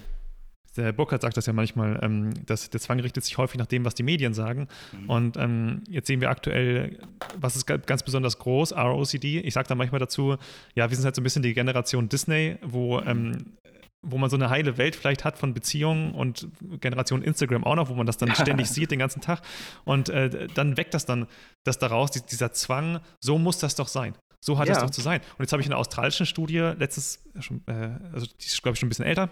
Der 0.77 0.93
Burkhardt 0.93 1.21
sagt 1.21 1.35
das 1.35 1.45
ja 1.45 1.53
manchmal, 1.53 1.99
ähm, 2.01 2.45
dass 2.45 2.69
der 2.69 2.79
Zwang 2.79 2.99
richtet 2.99 3.25
sich 3.25 3.37
häufig 3.37 3.59
nach 3.59 3.67
dem, 3.67 3.83
was 3.83 3.93
die 3.93 4.03
Medien 4.03 4.33
sagen. 4.33 4.67
Mhm. 4.91 5.09
Und 5.09 5.37
ähm, 5.37 5.83
jetzt 5.89 6.07
sehen 6.07 6.21
wir 6.21 6.29
aktuell, 6.29 6.99
was 7.37 7.55
ist 7.55 7.65
ganz 7.65 8.03
besonders 8.03 8.39
groß, 8.39 8.73
ROCD. 8.73 9.39
Ich 9.39 9.53
sage 9.53 9.67
da 9.67 9.75
manchmal 9.75 9.99
dazu, 9.99 10.37
ja, 10.75 10.89
wir 10.89 10.95
sind 10.95 11.05
halt 11.05 11.15
so 11.15 11.21
ein 11.21 11.23
bisschen 11.23 11.43
die 11.43 11.53
Generation 11.53 12.07
Disney, 12.07 12.57
wo 12.61 12.99
ähm, 13.01 13.57
wo 14.03 14.17
man 14.17 14.29
so 14.29 14.35
eine 14.35 14.49
heile 14.49 14.77
Welt 14.77 14.95
vielleicht 14.95 15.23
hat 15.23 15.37
von 15.37 15.53
Beziehungen 15.53 16.13
und 16.13 16.47
Generation 16.79 17.21
Instagram 17.21 17.63
auch 17.63 17.75
noch, 17.75 17.89
wo 17.89 17.93
man 17.93 18.07
das 18.07 18.17
dann 18.17 18.33
ständig 18.35 18.67
sieht 18.67 18.89
den 18.89 18.99
ganzen 18.99 19.21
Tag. 19.21 19.41
Und 19.85 20.09
äh, 20.09 20.47
dann 20.55 20.77
weckt 20.77 20.93
das 20.93 21.05
dann 21.05 21.27
das 21.63 21.77
daraus, 21.77 22.09
dieser 22.09 22.51
Zwang, 22.51 22.99
so 23.19 23.37
muss 23.37 23.59
das 23.59 23.75
doch 23.75 23.87
sein. 23.87 24.15
So 24.43 24.57
hat 24.57 24.67
ja. 24.67 24.73
das 24.73 24.83
doch 24.83 24.89
zu 24.89 25.01
sein. 25.01 25.21
Und 25.37 25.43
jetzt 25.43 25.51
habe 25.51 25.61
ich 25.61 25.67
eine 25.67 25.77
australische 25.77 26.25
Studie, 26.25 26.57
letztes, 26.57 27.23
schon, 27.39 27.61
äh, 27.67 27.99
also 28.11 28.25
die 28.25 28.45
ist, 28.45 28.63
glaube 28.63 28.73
ich, 28.73 28.79
schon 28.79 28.87
ein 28.87 28.89
bisschen 28.89 29.05
älter 29.05 29.29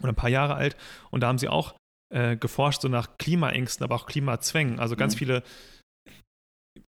oder 0.00 0.10
ein 0.10 0.16
paar 0.16 0.30
Jahre 0.30 0.54
alt. 0.54 0.76
Und 1.10 1.20
da 1.20 1.28
haben 1.28 1.38
sie 1.38 1.48
auch 1.48 1.74
äh, 2.14 2.36
geforscht, 2.36 2.82
so 2.82 2.88
nach 2.88 3.18
Klimaängsten, 3.18 3.84
aber 3.84 3.94
auch 3.94 4.06
Klimazwängen. 4.06 4.78
Also 4.78 4.96
ganz 4.96 5.14
mhm. 5.14 5.18
viele 5.18 5.42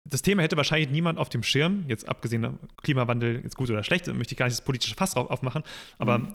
das 0.10 0.22
Thema 0.22 0.41
hätte 0.41 0.56
wahrscheinlich 0.56 0.89
niemand 0.89 1.20
auf 1.20 1.28
dem 1.28 1.43
Schirm, 1.43 1.84
jetzt 1.89 2.08
abgesehen 2.08 2.58
Klimawandel, 2.82 3.41
jetzt 3.43 3.58
gut 3.58 3.70
oder 3.70 3.84
schlecht, 3.84 4.08
möchte 4.08 4.34
ich 4.34 4.38
gar 4.38 4.45
nicht 4.45 4.58
das 4.58 4.64
politische 4.64 4.95
Fass 4.95 5.16
drauf 5.16 5.30
aufmachen, 5.30 5.64
aber 5.98 6.20
mhm 6.20 6.34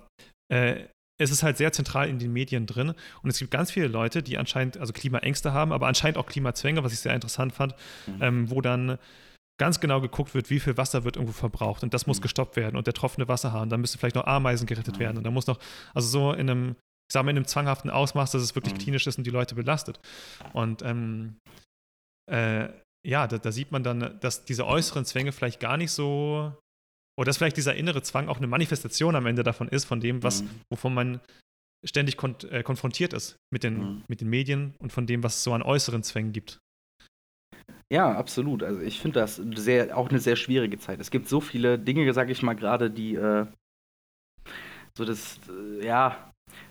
äh, 0.52 0.84
es 1.18 1.30
ist 1.30 1.42
halt 1.42 1.56
sehr 1.56 1.72
zentral 1.72 2.08
in 2.08 2.18
den 2.18 2.32
Medien 2.32 2.66
drin. 2.66 2.94
Und 3.22 3.30
es 3.30 3.38
gibt 3.38 3.50
ganz 3.50 3.70
viele 3.70 3.86
Leute, 3.86 4.22
die 4.22 4.38
anscheinend, 4.38 4.78
also 4.78 4.92
Klimaängste 4.92 5.52
haben, 5.52 5.72
aber 5.72 5.86
anscheinend 5.86 6.18
auch 6.18 6.26
Klimazwänge, 6.26 6.82
was 6.82 6.92
ich 6.92 7.00
sehr 7.00 7.14
interessant 7.14 7.52
fand, 7.52 7.74
mhm. 8.06 8.22
ähm, 8.22 8.50
wo 8.50 8.60
dann 8.60 8.98
ganz 9.62 9.78
genau 9.78 10.00
geguckt 10.00 10.34
wird, 10.34 10.50
wie 10.50 10.58
viel 10.58 10.76
Wasser 10.76 11.04
wird 11.04 11.14
irgendwo 11.14 11.34
verbraucht. 11.34 11.84
Und 11.84 11.94
das 11.94 12.08
muss 12.08 12.18
mhm. 12.18 12.22
gestoppt 12.22 12.56
werden. 12.56 12.76
Und 12.76 12.88
der 12.88 12.94
tropfende 12.94 13.28
Wasserhahn, 13.28 13.70
dann 13.70 13.80
müssen 13.80 13.96
vielleicht 13.96 14.16
noch 14.16 14.26
Ameisen 14.26 14.66
gerettet 14.66 14.96
mhm. 14.96 15.00
werden. 15.00 15.18
Und 15.18 15.22
da 15.22 15.30
muss 15.30 15.46
noch, 15.46 15.60
also 15.94 16.08
so 16.08 16.32
in 16.32 16.50
einem, 16.50 16.70
ich 16.70 17.12
sage 17.12 17.24
mal, 17.24 17.30
in 17.30 17.36
einem 17.36 17.46
zwanghaften 17.46 17.88
Ausmaß, 17.88 18.32
dass 18.32 18.42
es 18.42 18.56
wirklich 18.56 18.74
mhm. 18.74 18.78
klinisch 18.78 19.06
ist 19.06 19.18
und 19.18 19.24
die 19.24 19.30
Leute 19.30 19.54
belastet. 19.54 20.00
Und 20.52 20.82
ähm, 20.82 21.36
äh, 22.28 22.70
ja, 23.06 23.28
da, 23.28 23.38
da, 23.38 23.52
sieht 23.52 23.70
man 23.70 23.84
dann, 23.84 24.18
dass 24.18 24.44
diese 24.44 24.66
äußeren 24.66 25.04
Zwänge 25.04 25.30
vielleicht 25.30 25.60
gar 25.60 25.76
nicht 25.76 25.92
so 25.92 26.52
oder 27.16 27.26
dass 27.26 27.36
vielleicht 27.36 27.56
dieser 27.56 27.76
innere 27.76 28.02
Zwang 28.02 28.26
auch 28.26 28.38
eine 28.38 28.48
Manifestation 28.48 29.14
am 29.14 29.26
Ende 29.26 29.44
davon 29.44 29.68
ist, 29.68 29.84
von 29.84 30.00
dem, 30.00 30.24
was, 30.24 30.42
mhm. 30.42 30.50
wovon 30.72 30.92
man 30.92 31.20
ständig 31.84 32.16
kon 32.16 32.34
äh, 32.50 32.64
konfrontiert 32.64 33.12
ist 33.12 33.36
mit 33.52 33.62
den, 33.62 33.78
mhm. 33.78 34.04
mit 34.08 34.20
den 34.20 34.28
Medien 34.28 34.74
und 34.80 34.92
von 34.92 35.06
dem, 35.06 35.22
was 35.22 35.36
es 35.36 35.44
so 35.44 35.52
an 35.52 35.62
äußeren 35.62 36.02
Zwängen 36.02 36.32
gibt. 36.32 36.58
Ja, 37.92 38.10
absolut. 38.10 38.62
Also 38.62 38.80
ich 38.80 39.00
finde 39.00 39.20
das 39.20 39.36
sehr, 39.36 39.98
auch 39.98 40.08
eine 40.08 40.18
sehr 40.18 40.36
schwierige 40.36 40.78
Zeit. 40.78 40.98
Es 40.98 41.10
gibt 41.10 41.28
so 41.28 41.42
viele 41.42 41.78
Dinge, 41.78 42.10
sage 42.14 42.32
ich 42.32 42.42
mal 42.42 42.54
gerade, 42.54 42.90
die 42.90 43.16
äh, 43.16 43.44
so 44.96 45.04
das, 45.04 45.38
äh, 45.50 45.84
ja, 45.84 46.16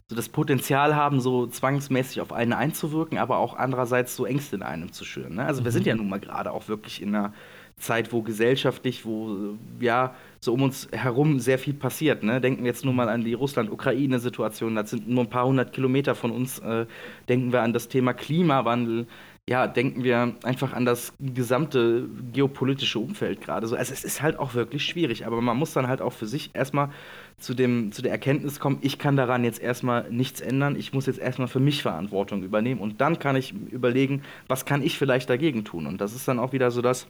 so 0.09 0.15
das 0.15 0.29
Potenzial 0.29 0.95
haben, 0.95 1.21
so 1.21 1.45
zwangsmäßig 1.45 2.21
auf 2.21 2.33
einen 2.33 2.53
einzuwirken, 2.53 3.19
aber 3.19 3.37
auch 3.37 3.55
andererseits 3.55 4.15
so 4.15 4.25
Ängste 4.25 4.55
in 4.55 4.63
einem 4.63 4.93
zu 4.93 5.05
schüren. 5.05 5.35
Ne? 5.35 5.45
Also 5.45 5.63
wir 5.63 5.71
sind 5.71 5.83
mhm. 5.83 5.89
ja 5.89 5.95
nun 5.95 6.09
mal 6.09 6.19
gerade 6.19 6.51
auch 6.51 6.67
wirklich 6.67 7.03
in 7.03 7.13
einer 7.13 7.33
Zeit, 7.77 8.11
wo 8.11 8.23
gesellschaftlich, 8.23 9.05
wo 9.05 9.57
ja 9.79 10.15
so 10.39 10.53
um 10.53 10.63
uns 10.63 10.87
herum 10.91 11.39
sehr 11.39 11.59
viel 11.59 11.75
passiert. 11.75 12.23
Ne? 12.23 12.41
Denken 12.41 12.63
wir 12.63 12.71
jetzt 12.71 12.83
nur 12.83 12.95
mal 12.95 13.09
an 13.09 13.23
die 13.23 13.33
Russland-Ukraine-Situation, 13.33 14.73
das 14.73 14.89
sind 14.89 15.07
nur 15.07 15.23
ein 15.25 15.29
paar 15.29 15.45
hundert 15.45 15.71
Kilometer 15.71 16.15
von 16.15 16.31
uns. 16.31 16.57
Äh, 16.59 16.87
denken 17.29 17.53
wir 17.53 17.61
an 17.61 17.73
das 17.73 17.89
Thema 17.89 18.13
Klimawandel. 18.13 19.05
Ja, 19.51 19.67
denken 19.67 20.05
wir 20.05 20.33
einfach 20.43 20.71
an 20.71 20.85
das 20.85 21.11
gesamte 21.19 22.07
geopolitische 22.31 22.99
Umfeld 22.99 23.41
gerade. 23.41 23.67
So, 23.67 23.75
also 23.75 23.91
es 23.91 24.05
ist 24.05 24.21
halt 24.21 24.39
auch 24.39 24.53
wirklich 24.53 24.85
schwierig, 24.85 25.27
aber 25.27 25.41
man 25.41 25.57
muss 25.57 25.73
dann 25.73 25.89
halt 25.89 26.01
auch 26.01 26.13
für 26.13 26.25
sich 26.25 26.51
erstmal 26.53 26.89
zu, 27.37 27.53
dem, 27.53 27.91
zu 27.91 28.01
der 28.01 28.13
Erkenntnis 28.13 28.61
kommen, 28.61 28.77
ich 28.79 28.97
kann 28.97 29.17
daran 29.17 29.43
jetzt 29.43 29.59
erstmal 29.59 30.09
nichts 30.09 30.39
ändern, 30.39 30.77
ich 30.77 30.93
muss 30.93 31.05
jetzt 31.05 31.19
erstmal 31.19 31.49
für 31.49 31.59
mich 31.59 31.81
Verantwortung 31.81 32.43
übernehmen 32.43 32.79
und 32.79 33.01
dann 33.01 33.19
kann 33.19 33.35
ich 33.35 33.51
überlegen, 33.51 34.23
was 34.47 34.63
kann 34.63 34.81
ich 34.81 34.97
vielleicht 34.97 35.29
dagegen 35.29 35.65
tun. 35.65 35.85
Und 35.85 35.99
das 35.99 36.15
ist 36.15 36.29
dann 36.29 36.39
auch 36.39 36.53
wieder 36.53 36.71
so 36.71 36.81
das, 36.81 37.07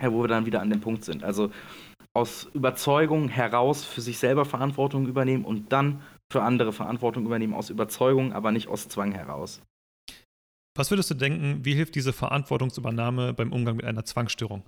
wo 0.00 0.22
wir 0.22 0.28
dann 0.28 0.46
wieder 0.46 0.62
an 0.62 0.70
dem 0.70 0.80
Punkt 0.80 1.04
sind. 1.04 1.24
Also 1.24 1.50
aus 2.14 2.48
Überzeugung 2.54 3.28
heraus 3.28 3.84
für 3.84 4.00
sich 4.00 4.18
selber 4.18 4.46
Verantwortung 4.46 5.06
übernehmen 5.06 5.44
und 5.44 5.74
dann 5.74 6.00
für 6.32 6.40
andere 6.40 6.72
Verantwortung 6.72 7.26
übernehmen 7.26 7.52
aus 7.52 7.68
Überzeugung, 7.68 8.32
aber 8.32 8.50
nicht 8.50 8.68
aus 8.68 8.88
Zwang 8.88 9.12
heraus. 9.12 9.60
Was 10.76 10.90
würdest 10.90 11.10
du 11.10 11.14
denken, 11.14 11.64
wie 11.64 11.74
hilft 11.74 11.94
diese 11.94 12.12
Verantwortungsübernahme 12.12 13.34
beim 13.34 13.52
Umgang 13.52 13.76
mit 13.76 13.84
einer 13.84 14.04
Zwangsstörung? 14.04 14.62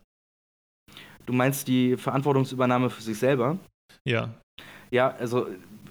Du 1.27 1.33
meinst 1.33 1.69
die 1.69 1.97
Verantwortungsübernahme 1.97 2.91
für 2.91 3.03
sich 3.03 3.19
selber? 3.19 3.59
Ja. 4.05 4.35
Ja, 4.91 5.15
also 5.15 5.47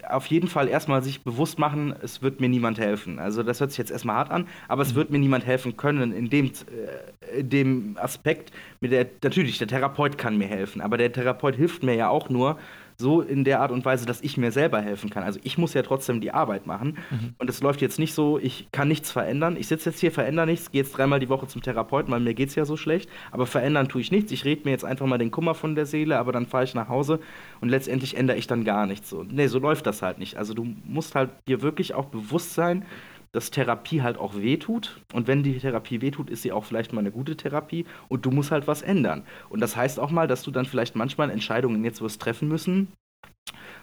auf 0.07 0.28
jeden 0.28 0.47
Fall 0.47 0.68
erstmal 0.68 1.03
sich 1.03 1.24
bewusst 1.24 1.59
machen, 1.59 1.95
es 2.01 2.22
wird 2.22 2.41
mir 2.41 2.49
niemand 2.49 2.80
helfen. 2.80 3.20
Also 3.20 3.43
das 3.43 3.59
hört 3.59 3.72
sich 3.72 3.78
jetzt 3.78 3.91
erstmal 3.91 4.18
hart 4.18 4.32
an, 4.32 4.47
aber 4.68 4.82
es 4.82 4.91
mhm. 4.91 4.95
wird 4.95 5.09
mir 5.12 5.20
niemand 5.20 5.45
helfen 5.45 5.78
können 5.78 6.12
in 6.12 6.30
dem, 6.30 6.47
äh, 6.47 7.39
in 7.39 7.49
dem 7.49 7.97
Aspekt, 7.99 8.51
mit 8.80 8.91
der, 8.91 9.07
natürlich, 9.24 9.57
der 9.57 9.68
Therapeut 9.68 10.18
kann 10.18 10.38
mir 10.38 10.47
helfen, 10.47 10.82
aber 10.82 10.97
der 10.97 11.12
Therapeut 11.12 11.55
hilft 11.55 11.84
mir 11.84 11.95
ja 11.95 12.09
auch 12.09 12.30
nur, 12.30 12.59
so 13.02 13.22
in 13.22 13.43
der 13.43 13.60
Art 13.60 13.72
und 13.72 13.84
Weise, 13.84 14.06
dass 14.06 14.22
ich 14.22 14.38
mir 14.38 14.52
selber 14.52 14.82
helfen 14.82 15.10
kann. 15.10 15.24
Also 15.24 15.39
ich 15.43 15.58
muss 15.58 15.74
ja 15.74 15.82
trotzdem 15.82 16.22
die 16.22 16.32
Arbeit 16.32 16.66
machen. 16.68 16.97
Mhm. 17.10 17.36
Und 17.38 17.49
es 17.49 17.62
läuft 17.62 17.82
jetzt 17.82 17.99
nicht 17.99 18.14
so, 18.14 18.39
ich 18.39 18.68
kann 18.72 18.88
nichts 18.88 19.12
verändern. 19.12 19.58
Ich 19.58 19.68
sitze 19.68 19.89
jetzt 19.89 19.99
hier, 19.99 20.12
verändere 20.12 20.45
nichts, 20.45 20.72
gehe 20.72 20.82
jetzt 20.82 20.97
dreimal 20.97 21.20
die 21.20 21.28
Woche 21.28 21.47
zum 21.47 21.62
Therapeuten, 21.62 22.14
weil 22.14 22.22
mir 22.22 22.34
geht 22.34 22.49
es 22.49 22.56
ja 22.56 22.64
so 22.64 22.78
schlecht. 22.78 23.10
Aber 23.32 23.45
verändern 23.45 23.89
tue 23.89 23.99
ich 23.99 24.12
nichts. 24.12 24.32
Ich 24.32 24.45
rede 24.45 24.62
mir 24.64 24.72
jetzt 24.72 24.86
einfach 24.86 25.06
mal 25.06 25.18
den 25.18 25.32
Kummer 25.32 25.56
von 25.56 25.76
der 25.76 25.86
Seele, 25.86 26.18
aber 26.18 26.32
dann 26.32 26.45
fahre 26.45 26.64
ich 26.64 26.74
nach 26.74 26.88
Hause 26.88 27.20
und 27.60 27.68
letztendlich 27.68 28.16
ändere 28.16 28.38
ich 28.38 28.47
dann 28.47 28.64
gar 28.64 28.86
nichts. 28.86 29.10
So. 29.10 29.24
Nee, 29.24 29.47
so 29.47 29.60
läuft 29.60 29.86
das 29.88 30.02
halt 30.02 30.20
nicht. 30.20 30.38
Also 30.38 30.54
du 30.54 30.66
musst 30.86 31.16
halt 31.16 31.32
dir 31.47 31.62
wirklich 31.62 31.93
auch 31.93 32.06
bewusst 32.06 32.54
sein, 32.54 32.86
dass 33.34 33.52
Therapie 33.52 34.02
halt 34.02 34.18
auch 34.18 34.36
wehtut. 34.36 35.02
Und 35.14 35.28
wenn 35.28 35.44
die 35.44 35.58
Therapie 35.58 36.02
wehtut, 36.02 36.30
ist 36.30 36.42
sie 36.42 36.52
auch 36.52 36.66
vielleicht 36.66 36.94
mal 36.94 37.00
eine 37.00 37.12
gute 37.12 37.38
Therapie 37.38 37.86
und 38.08 38.26
du 38.26 38.32
musst 38.32 38.52
halt 38.52 38.68
was 38.68 38.82
ändern. 38.82 39.24
Und 39.50 39.62
das 39.62 39.76
heißt 39.76 40.00
auch 40.00 40.12
mal, 40.12 40.28
dass 40.28 40.44
du 40.44 40.52
dann 40.52 40.66
vielleicht 40.66 40.96
manchmal 40.96 41.30
Entscheidungen 41.30 41.84
jetzt 41.84 42.02
wirst 42.02 42.22
treffen 42.22 42.48
müssen, 42.48 42.90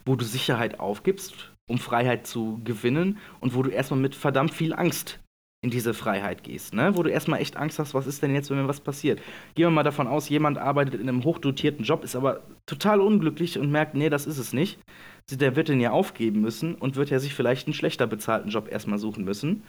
wo 0.05 0.17
du 0.17 0.25
Sicherheit 0.25 0.81
aufgibst, 0.81 1.53
um 1.69 1.79
Freiheit 1.79 2.27
zu 2.27 2.61
gewinnen 2.65 3.19
und 3.41 3.55
wo 3.55 3.63
du 3.63 3.71
erstmal 3.71 4.01
mit 4.01 4.15
verdammt 4.15 4.53
viel 4.53 4.75
Angst 4.75 5.21
in 5.61 5.71
diese 5.71 5.93
Freiheit 5.93 6.45
gehst, 6.45 6.73
ne? 6.73 6.97
wo 6.97 7.03
du 7.03 7.11
erstmal 7.11 7.41
echt 7.41 7.57
Angst 7.57 7.81
hast, 7.81 7.93
was 7.93 8.07
ist 8.07 8.23
denn 8.23 8.33
jetzt, 8.33 8.49
wenn 8.49 8.59
mir 8.59 8.69
was 8.69 8.81
passiert. 8.81 9.21
Gehen 9.57 9.67
wir 9.67 9.71
mal 9.71 9.83
davon 9.83 10.07
aus, 10.07 10.29
jemand 10.29 10.57
arbeitet 10.57 11.01
in 11.01 11.09
einem 11.09 11.25
hochdotierten 11.25 11.85
Job, 11.85 12.05
ist 12.05 12.15
aber 12.15 12.43
total 12.67 13.01
unglücklich 13.01 13.59
und 13.59 13.73
merkt, 13.73 13.97
nee, 13.97 14.09
das 14.09 14.27
ist 14.27 14.39
es 14.39 14.53
nicht 14.53 14.79
der 15.37 15.57
wird 15.57 15.69
den 15.69 15.81
ja 15.81 15.91
aufgeben 15.91 16.41
müssen 16.41 16.75
und 16.75 16.97
wird 16.97 17.11
ja 17.11 17.19
sich 17.19 17.35
vielleicht 17.35 17.67
einen 17.67 17.75
schlechter 17.75 18.07
bezahlten 18.07 18.51
Job 18.51 18.71
erstmal 18.71 18.99
suchen 18.99 19.25
müssen, 19.25 19.63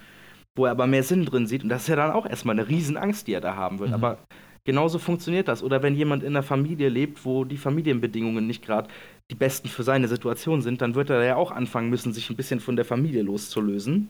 wo 0.55 0.65
er 0.65 0.71
aber 0.71 0.87
mehr 0.87 1.03
Sinn 1.03 1.25
drin 1.25 1.47
sieht. 1.47 1.63
Und 1.63 1.69
das 1.69 1.83
ist 1.83 1.87
ja 1.89 1.95
dann 1.95 2.11
auch 2.11 2.25
erstmal 2.25 2.57
eine 2.57 2.69
Riesenangst, 2.69 3.27
die 3.27 3.33
er 3.33 3.41
da 3.41 3.55
haben 3.55 3.79
wird. 3.79 3.89
Mhm. 3.89 3.95
Aber 3.95 4.19
genauso 4.63 4.99
funktioniert 4.99 5.47
das. 5.47 5.63
Oder 5.63 5.83
wenn 5.83 5.95
jemand 5.95 6.23
in 6.23 6.29
einer 6.29 6.43
Familie 6.43 6.89
lebt, 6.89 7.25
wo 7.25 7.43
die 7.43 7.57
Familienbedingungen 7.57 8.47
nicht 8.47 8.63
gerade 8.63 8.89
die 9.31 9.35
besten 9.35 9.67
für 9.67 9.83
seine 9.83 10.07
Situation 10.07 10.61
sind, 10.61 10.81
dann 10.81 10.95
wird 10.95 11.09
er 11.09 11.23
ja 11.23 11.35
auch 11.35 11.51
anfangen 11.51 11.89
müssen, 11.89 12.13
sich 12.13 12.29
ein 12.29 12.35
bisschen 12.35 12.59
von 12.59 12.75
der 12.75 12.85
Familie 12.85 13.21
loszulösen. 13.21 14.09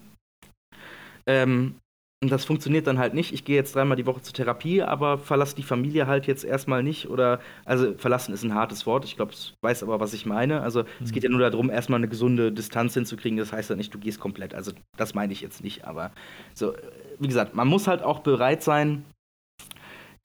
Ähm, 1.25 1.75
und 2.21 2.33
das 2.33 2.43
funktioniert 2.43 2.85
dann 2.85 2.99
halt 2.99 3.13
nicht. 3.13 3.33
Ich 3.33 3.45
gehe 3.45 3.55
jetzt 3.55 3.73
dreimal 3.73 3.95
die 3.95 4.05
Woche 4.05 4.21
zur 4.21 4.33
Therapie, 4.33 4.81
aber 4.81 5.17
verlasse 5.17 5.55
die 5.55 5.63
Familie 5.63 6.05
halt 6.05 6.27
jetzt 6.27 6.43
erstmal 6.43 6.83
nicht. 6.83 7.09
Oder, 7.09 7.39
also 7.63 7.93
verlassen 7.97 8.33
ist 8.33 8.43
ein 8.43 8.53
hartes 8.53 8.85
Wort. 8.85 9.05
Ich 9.05 9.15
glaube, 9.15 9.31
ich 9.31 9.53
weiß 9.61 9.83
aber, 9.83 10.01
was 10.01 10.13
ich 10.13 10.25
meine. 10.25 10.61
Also 10.61 10.81
mhm. 10.81 11.05
es 11.05 11.13
geht 11.13 11.23
ja 11.23 11.29
nur 11.29 11.39
darum, 11.39 11.69
erstmal 11.69 11.97
eine 11.97 12.09
gesunde 12.09 12.51
Distanz 12.51 12.93
hinzukriegen. 12.93 13.37
Das 13.37 13.53
heißt 13.53 13.69
ja 13.69 13.77
nicht, 13.77 13.93
du 13.93 13.99
gehst 13.99 14.19
komplett. 14.19 14.53
Also 14.53 14.73
das 14.97 15.13
meine 15.13 15.31
ich 15.31 15.39
jetzt 15.39 15.63
nicht. 15.63 15.85
Aber 15.85 16.11
so, 16.53 16.73
wie 17.19 17.27
gesagt, 17.27 17.55
man 17.55 17.69
muss 17.69 17.87
halt 17.87 18.03
auch 18.03 18.19
bereit 18.19 18.63
sein, 18.63 19.05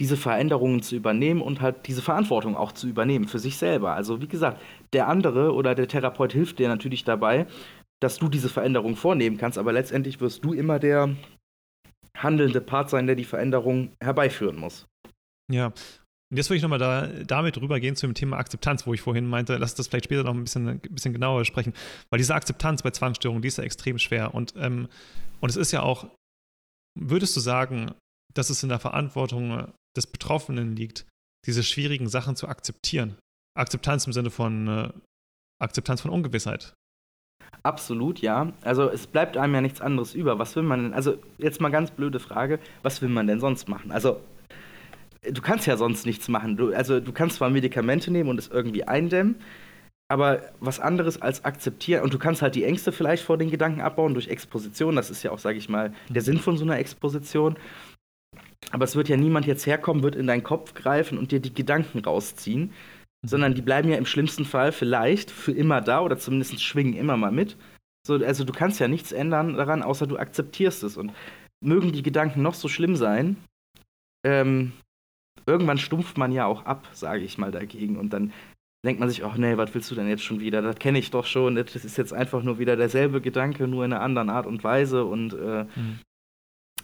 diese 0.00 0.16
Veränderungen 0.16 0.82
zu 0.82 0.96
übernehmen 0.96 1.40
und 1.40 1.60
halt 1.60 1.86
diese 1.86 2.02
Verantwortung 2.02 2.56
auch 2.56 2.72
zu 2.72 2.88
übernehmen 2.88 3.28
für 3.28 3.38
sich 3.38 3.56
selber. 3.56 3.94
Also 3.94 4.20
wie 4.20 4.26
gesagt, 4.26 4.60
der 4.92 5.06
andere 5.06 5.54
oder 5.54 5.76
der 5.76 5.86
Therapeut 5.86 6.32
hilft 6.32 6.58
dir 6.58 6.66
natürlich 6.66 7.04
dabei, 7.04 7.46
dass 8.00 8.18
du 8.18 8.28
diese 8.28 8.48
Veränderung 8.48 8.96
vornehmen 8.96 9.38
kannst, 9.38 9.56
aber 9.56 9.72
letztendlich 9.72 10.20
wirst 10.20 10.44
du 10.44 10.52
immer 10.52 10.80
der 10.80 11.14
handelnde 12.24 12.60
Part 12.60 12.90
sein, 12.90 13.06
der 13.06 13.16
die 13.16 13.24
Veränderung 13.24 13.92
herbeiführen 14.02 14.56
muss. 14.56 14.86
Ja. 15.52 15.66
Und 15.66 16.38
jetzt 16.38 16.50
würde 16.50 16.56
ich 16.56 16.62
nochmal 16.62 16.78
da, 16.78 17.06
damit 17.06 17.60
rübergehen 17.60 17.94
zu 17.94 18.06
dem 18.06 18.14
Thema 18.14 18.38
Akzeptanz, 18.38 18.86
wo 18.86 18.94
ich 18.94 19.00
vorhin 19.00 19.26
meinte, 19.26 19.56
lass 19.56 19.74
das 19.74 19.86
vielleicht 19.86 20.06
später 20.06 20.24
noch 20.24 20.34
ein 20.34 20.42
bisschen, 20.42 20.80
bisschen 20.80 21.12
genauer 21.12 21.44
sprechen. 21.44 21.74
Weil 22.10 22.18
diese 22.18 22.34
Akzeptanz 22.34 22.82
bei 22.82 22.90
Zwangsstörungen, 22.90 23.42
die 23.42 23.48
ist 23.48 23.58
ja 23.58 23.64
extrem 23.64 23.98
schwer. 23.98 24.34
Und, 24.34 24.54
ähm, 24.56 24.88
und 25.40 25.48
es 25.48 25.56
ist 25.56 25.70
ja 25.70 25.82
auch, 25.82 26.08
würdest 26.98 27.36
du 27.36 27.40
sagen, 27.40 27.94
dass 28.32 28.50
es 28.50 28.62
in 28.64 28.68
der 28.68 28.80
Verantwortung 28.80 29.72
des 29.96 30.08
Betroffenen 30.08 30.74
liegt, 30.74 31.06
diese 31.46 31.62
schwierigen 31.62 32.08
Sachen 32.08 32.34
zu 32.34 32.48
akzeptieren? 32.48 33.16
Akzeptanz 33.56 34.06
im 34.06 34.12
Sinne 34.12 34.30
von 34.30 34.66
äh, 34.66 34.92
Akzeptanz 35.62 36.00
von 36.00 36.10
Ungewissheit. 36.10 36.74
Absolut, 37.62 38.20
ja. 38.20 38.52
Also 38.62 38.90
es 38.90 39.06
bleibt 39.06 39.36
einem 39.36 39.54
ja 39.54 39.60
nichts 39.60 39.80
anderes 39.80 40.14
über. 40.14 40.38
Was 40.38 40.54
will 40.56 40.62
man 40.62 40.82
denn? 40.82 40.94
Also 40.94 41.16
jetzt 41.38 41.60
mal 41.60 41.70
ganz 41.70 41.90
blöde 41.90 42.20
Frage, 42.20 42.58
was 42.82 43.00
will 43.00 43.08
man 43.08 43.26
denn 43.26 43.40
sonst 43.40 43.68
machen? 43.68 43.90
Also 43.90 44.20
du 45.22 45.40
kannst 45.40 45.66
ja 45.66 45.76
sonst 45.76 46.06
nichts 46.06 46.28
machen. 46.28 46.56
Du, 46.56 46.74
also 46.74 47.00
du 47.00 47.12
kannst 47.12 47.36
zwar 47.36 47.50
Medikamente 47.50 48.10
nehmen 48.10 48.30
und 48.30 48.38
es 48.38 48.48
irgendwie 48.48 48.84
eindämmen, 48.84 49.36
aber 50.08 50.42
was 50.60 50.80
anderes 50.80 51.20
als 51.20 51.44
akzeptieren. 51.44 52.02
Und 52.02 52.12
du 52.12 52.18
kannst 52.18 52.42
halt 52.42 52.54
die 52.54 52.64
Ängste 52.64 52.92
vielleicht 52.92 53.24
vor 53.24 53.38
den 53.38 53.50
Gedanken 53.50 53.80
abbauen 53.80 54.14
durch 54.14 54.28
Exposition. 54.28 54.96
Das 54.96 55.10
ist 55.10 55.22
ja 55.22 55.30
auch, 55.30 55.38
sage 55.38 55.58
ich 55.58 55.68
mal, 55.68 55.92
der 56.08 56.22
Sinn 56.22 56.38
von 56.38 56.56
so 56.56 56.64
einer 56.64 56.78
Exposition. 56.78 57.56
Aber 58.70 58.84
es 58.84 58.96
wird 58.96 59.08
ja 59.08 59.16
niemand 59.16 59.46
jetzt 59.46 59.66
herkommen, 59.66 60.02
wird 60.02 60.16
in 60.16 60.26
deinen 60.26 60.42
Kopf 60.42 60.74
greifen 60.74 61.18
und 61.18 61.32
dir 61.32 61.40
die 61.40 61.54
Gedanken 61.54 62.00
rausziehen, 62.00 62.72
sondern 63.24 63.54
die 63.54 63.62
bleiben 63.62 63.88
ja 63.88 63.96
im 63.96 64.06
schlimmsten 64.06 64.44
Fall 64.44 64.72
vielleicht 64.72 65.30
für 65.30 65.52
immer 65.52 65.80
da 65.80 66.00
oder 66.00 66.18
zumindest 66.18 66.62
schwingen 66.62 66.94
immer 66.94 67.16
mal 67.16 67.32
mit. 67.32 67.56
So, 68.06 68.14
also 68.14 68.44
du 68.44 68.52
kannst 68.52 68.80
ja 68.80 68.88
nichts 68.88 69.12
ändern 69.12 69.54
daran, 69.54 69.82
außer 69.82 70.06
du 70.06 70.18
akzeptierst 70.18 70.82
es. 70.82 70.96
Und 70.96 71.12
mögen 71.62 71.92
die 71.92 72.02
Gedanken 72.02 72.42
noch 72.42 72.54
so 72.54 72.68
schlimm 72.68 72.96
sein, 72.96 73.36
ähm, 74.24 74.72
irgendwann 75.46 75.78
stumpft 75.78 76.18
man 76.18 76.32
ja 76.32 76.46
auch 76.46 76.64
ab, 76.64 76.88
sage 76.92 77.24
ich 77.24 77.38
mal 77.38 77.50
dagegen. 77.50 77.96
Und 77.96 78.12
dann 78.12 78.32
denkt 78.84 79.00
man 79.00 79.08
sich, 79.08 79.24
ach 79.24 79.36
nee, 79.36 79.56
was 79.56 79.74
willst 79.74 79.90
du 79.90 79.94
denn 79.94 80.08
jetzt 80.08 80.22
schon 80.22 80.40
wieder? 80.40 80.62
Das 80.62 80.76
kenne 80.76 80.98
ich 80.98 81.10
doch 81.10 81.24
schon. 81.24 81.54
Das 81.54 81.74
ist 81.74 81.96
jetzt 81.96 82.12
einfach 82.12 82.42
nur 82.42 82.58
wieder 82.58 82.76
derselbe 82.76 83.20
Gedanke, 83.20 83.66
nur 83.66 83.84
in 83.84 83.92
einer 83.92 84.02
anderen 84.02 84.30
Art 84.30 84.46
und 84.46 84.62
Weise. 84.62 85.04
Und 85.04 85.32
äh, 85.32 85.64
mhm. 85.64 86.00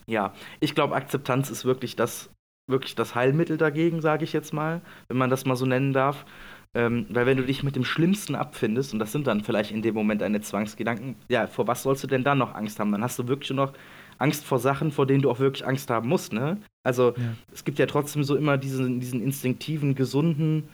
ja, 0.07 0.35
ich 0.61 0.75
glaube, 0.75 0.95
Akzeptanz 0.95 1.51
ist 1.51 1.65
wirklich 1.65 1.97
das, 1.97 2.31
wirklich 2.71 2.95
das 2.95 3.15
Heilmittel 3.15 3.57
dagegen, 3.57 4.01
sage 4.01 4.25
ich 4.25 4.33
jetzt 4.33 4.53
mal, 4.53 4.81
wenn 5.09 5.17
man 5.17 5.31
das 5.31 5.45
mal 5.45 5.57
so 5.57 5.67
nennen 5.67 5.93
darf. 5.93 6.25
Ähm, 6.73 7.07
weil 7.11 7.27
wenn 7.27 7.37
du 7.37 7.45
dich 7.45 7.65
mit 7.65 7.75
dem 7.75 7.85
Schlimmsten 7.85 8.37
abfindest, 8.37 8.93
und 8.93 9.01
das 9.01 9.11
sind 9.11 9.27
dann 9.27 9.43
vielleicht 9.43 9.73
in 9.73 9.83
dem 9.83 9.95
Moment 9.95 10.21
deine 10.21 10.41
Zwangsgedanken, 10.41 11.17
ja, 11.29 11.49
vor 11.49 11.67
was 11.67 11.83
sollst 11.83 12.05
du 12.05 12.07
denn 12.07 12.23
dann 12.23 12.39
noch 12.39 12.55
Angst 12.55 12.79
haben? 12.79 12.93
Dann 12.93 13.03
hast 13.03 13.19
du 13.19 13.27
wirklich 13.27 13.51
nur 13.51 13.67
noch 13.67 13.73
Angst 14.19 14.45
vor 14.45 14.61
Sachen, 14.61 14.93
vor 14.93 15.07
denen 15.07 15.23
du 15.23 15.31
auch 15.31 15.41
wirklich 15.41 15.67
Angst 15.67 15.91
haben 15.91 16.09
musst, 16.09 16.33
ne? 16.33 16.59
Also 16.85 17.15
ja. 17.17 17.35
es 17.53 17.65
gibt 17.65 17.79
ja 17.79 17.87
trotzdem 17.87 18.23
so 18.23 18.37
immer 18.37 18.57
diesen, 18.57 19.01
diesen 19.01 19.21
instinktiven, 19.21 19.95
gesunden, 19.95 20.69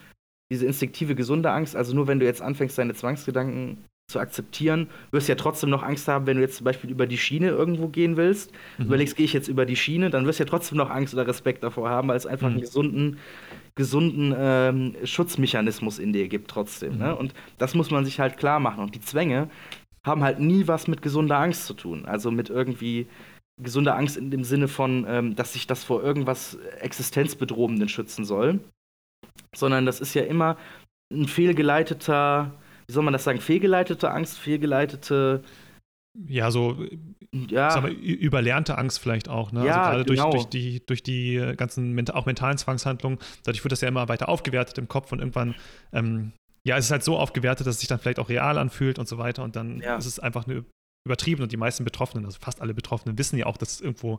diese 0.50 0.66
instinktive, 0.66 1.14
gesunde 1.14 1.50
Angst. 1.50 1.74
Also 1.74 1.94
nur 1.94 2.06
wenn 2.06 2.20
du 2.20 2.26
jetzt 2.26 2.42
anfängst, 2.42 2.76
deine 2.76 2.94
Zwangsgedanken 2.94 3.84
zu 4.08 4.20
akzeptieren. 4.20 4.88
Du 5.10 5.16
wirst 5.16 5.28
ja 5.28 5.34
trotzdem 5.34 5.70
noch 5.70 5.82
Angst 5.82 6.06
haben, 6.06 6.26
wenn 6.26 6.36
du 6.36 6.42
jetzt 6.42 6.56
zum 6.56 6.64
Beispiel 6.64 6.90
über 6.90 7.06
die 7.06 7.18
Schiene 7.18 7.48
irgendwo 7.48 7.88
gehen 7.88 8.16
willst. 8.16 8.52
Mhm. 8.78 8.86
Überlegst, 8.86 9.16
gehe 9.16 9.24
ich 9.24 9.32
jetzt 9.32 9.48
über 9.48 9.66
die 9.66 9.76
Schiene, 9.76 10.10
dann 10.10 10.26
wirst 10.26 10.38
du 10.38 10.44
ja 10.44 10.48
trotzdem 10.48 10.78
noch 10.78 10.90
Angst 10.90 11.12
oder 11.12 11.26
Respekt 11.26 11.64
davor 11.64 11.90
haben, 11.90 12.08
weil 12.08 12.16
es 12.16 12.26
einfach 12.26 12.48
mhm. 12.48 12.54
einen 12.54 12.60
gesunden, 12.60 13.18
gesunden 13.74 14.34
ähm, 14.38 14.94
Schutzmechanismus 15.04 15.98
in 15.98 16.12
dir 16.12 16.28
gibt 16.28 16.50
trotzdem. 16.50 16.92
Ne? 16.92 16.96
Mhm. 16.96 17.00
Ne? 17.00 17.16
Und 17.16 17.34
das 17.58 17.74
muss 17.74 17.90
man 17.90 18.04
sich 18.04 18.20
halt 18.20 18.36
klar 18.36 18.60
machen. 18.60 18.82
Und 18.82 18.94
die 18.94 19.00
Zwänge 19.00 19.50
haben 20.04 20.22
halt 20.22 20.38
nie 20.38 20.68
was 20.68 20.86
mit 20.86 21.02
gesunder 21.02 21.38
Angst 21.38 21.66
zu 21.66 21.74
tun. 21.74 22.06
Also 22.06 22.30
mit 22.30 22.48
irgendwie 22.48 23.08
gesunder 23.60 23.96
Angst 23.96 24.16
in 24.16 24.30
dem 24.30 24.44
Sinne 24.44 24.68
von, 24.68 25.04
ähm, 25.08 25.34
dass 25.34 25.54
sich 25.54 25.66
das 25.66 25.82
vor 25.82 26.04
irgendwas 26.04 26.56
Existenzbedrohenden 26.80 27.88
schützen 27.88 28.24
soll. 28.24 28.60
Sondern 29.52 29.84
das 29.84 30.00
ist 30.00 30.14
ja 30.14 30.22
immer 30.22 30.56
ein 31.12 31.26
fehlgeleiteter 31.26 32.52
wie 32.86 32.92
soll 32.92 33.02
man 33.02 33.12
das 33.12 33.24
sagen, 33.24 33.40
fehlgeleitete 33.40 34.10
Angst, 34.10 34.38
fehlgeleitete. 34.38 35.42
Ja, 36.28 36.50
so 36.50 36.76
ja. 37.32 37.80
Mal, 37.80 37.92
überlernte 37.92 38.78
Angst 38.78 39.00
vielleicht 39.00 39.28
auch. 39.28 39.52
Ne? 39.52 39.66
Ja, 39.66 39.82
also 39.82 40.04
gerade 40.04 40.04
genau. 40.04 40.30
durch, 40.30 40.44
durch, 40.44 40.50
die, 40.50 40.86
durch 40.86 41.02
die 41.02 41.54
ganzen 41.56 42.08
auch 42.10 42.26
mentalen 42.26 42.58
Zwangshandlungen, 42.58 43.18
dadurch 43.44 43.64
wird 43.64 43.72
das 43.72 43.80
ja 43.80 43.88
immer 43.88 44.08
weiter 44.08 44.28
aufgewertet 44.28 44.78
im 44.78 44.88
Kopf 44.88 45.12
und 45.12 45.18
irgendwann, 45.18 45.54
ähm, 45.92 46.32
ja, 46.64 46.76
es 46.76 46.86
ist 46.86 46.90
halt 46.90 47.04
so 47.04 47.18
aufgewertet, 47.18 47.66
dass 47.66 47.76
es 47.76 47.80
sich 47.80 47.88
dann 47.88 47.98
vielleicht 47.98 48.18
auch 48.18 48.28
real 48.28 48.58
anfühlt 48.58 48.98
und 48.98 49.08
so 49.08 49.18
weiter 49.18 49.44
und 49.44 49.56
dann 49.56 49.80
ja. 49.80 49.96
ist 49.96 50.06
es 50.06 50.18
einfach 50.18 50.46
eine 50.46 50.64
übertrieben 51.06 51.42
und 51.42 51.52
die 51.52 51.56
meisten 51.56 51.84
Betroffenen, 51.84 52.24
also 52.24 52.38
fast 52.40 52.60
alle 52.60 52.74
Betroffenen, 52.74 53.16
wissen 53.16 53.38
ja 53.38 53.46
auch, 53.46 53.56
dass 53.56 53.74
es 53.74 53.80
irgendwo 53.80 54.18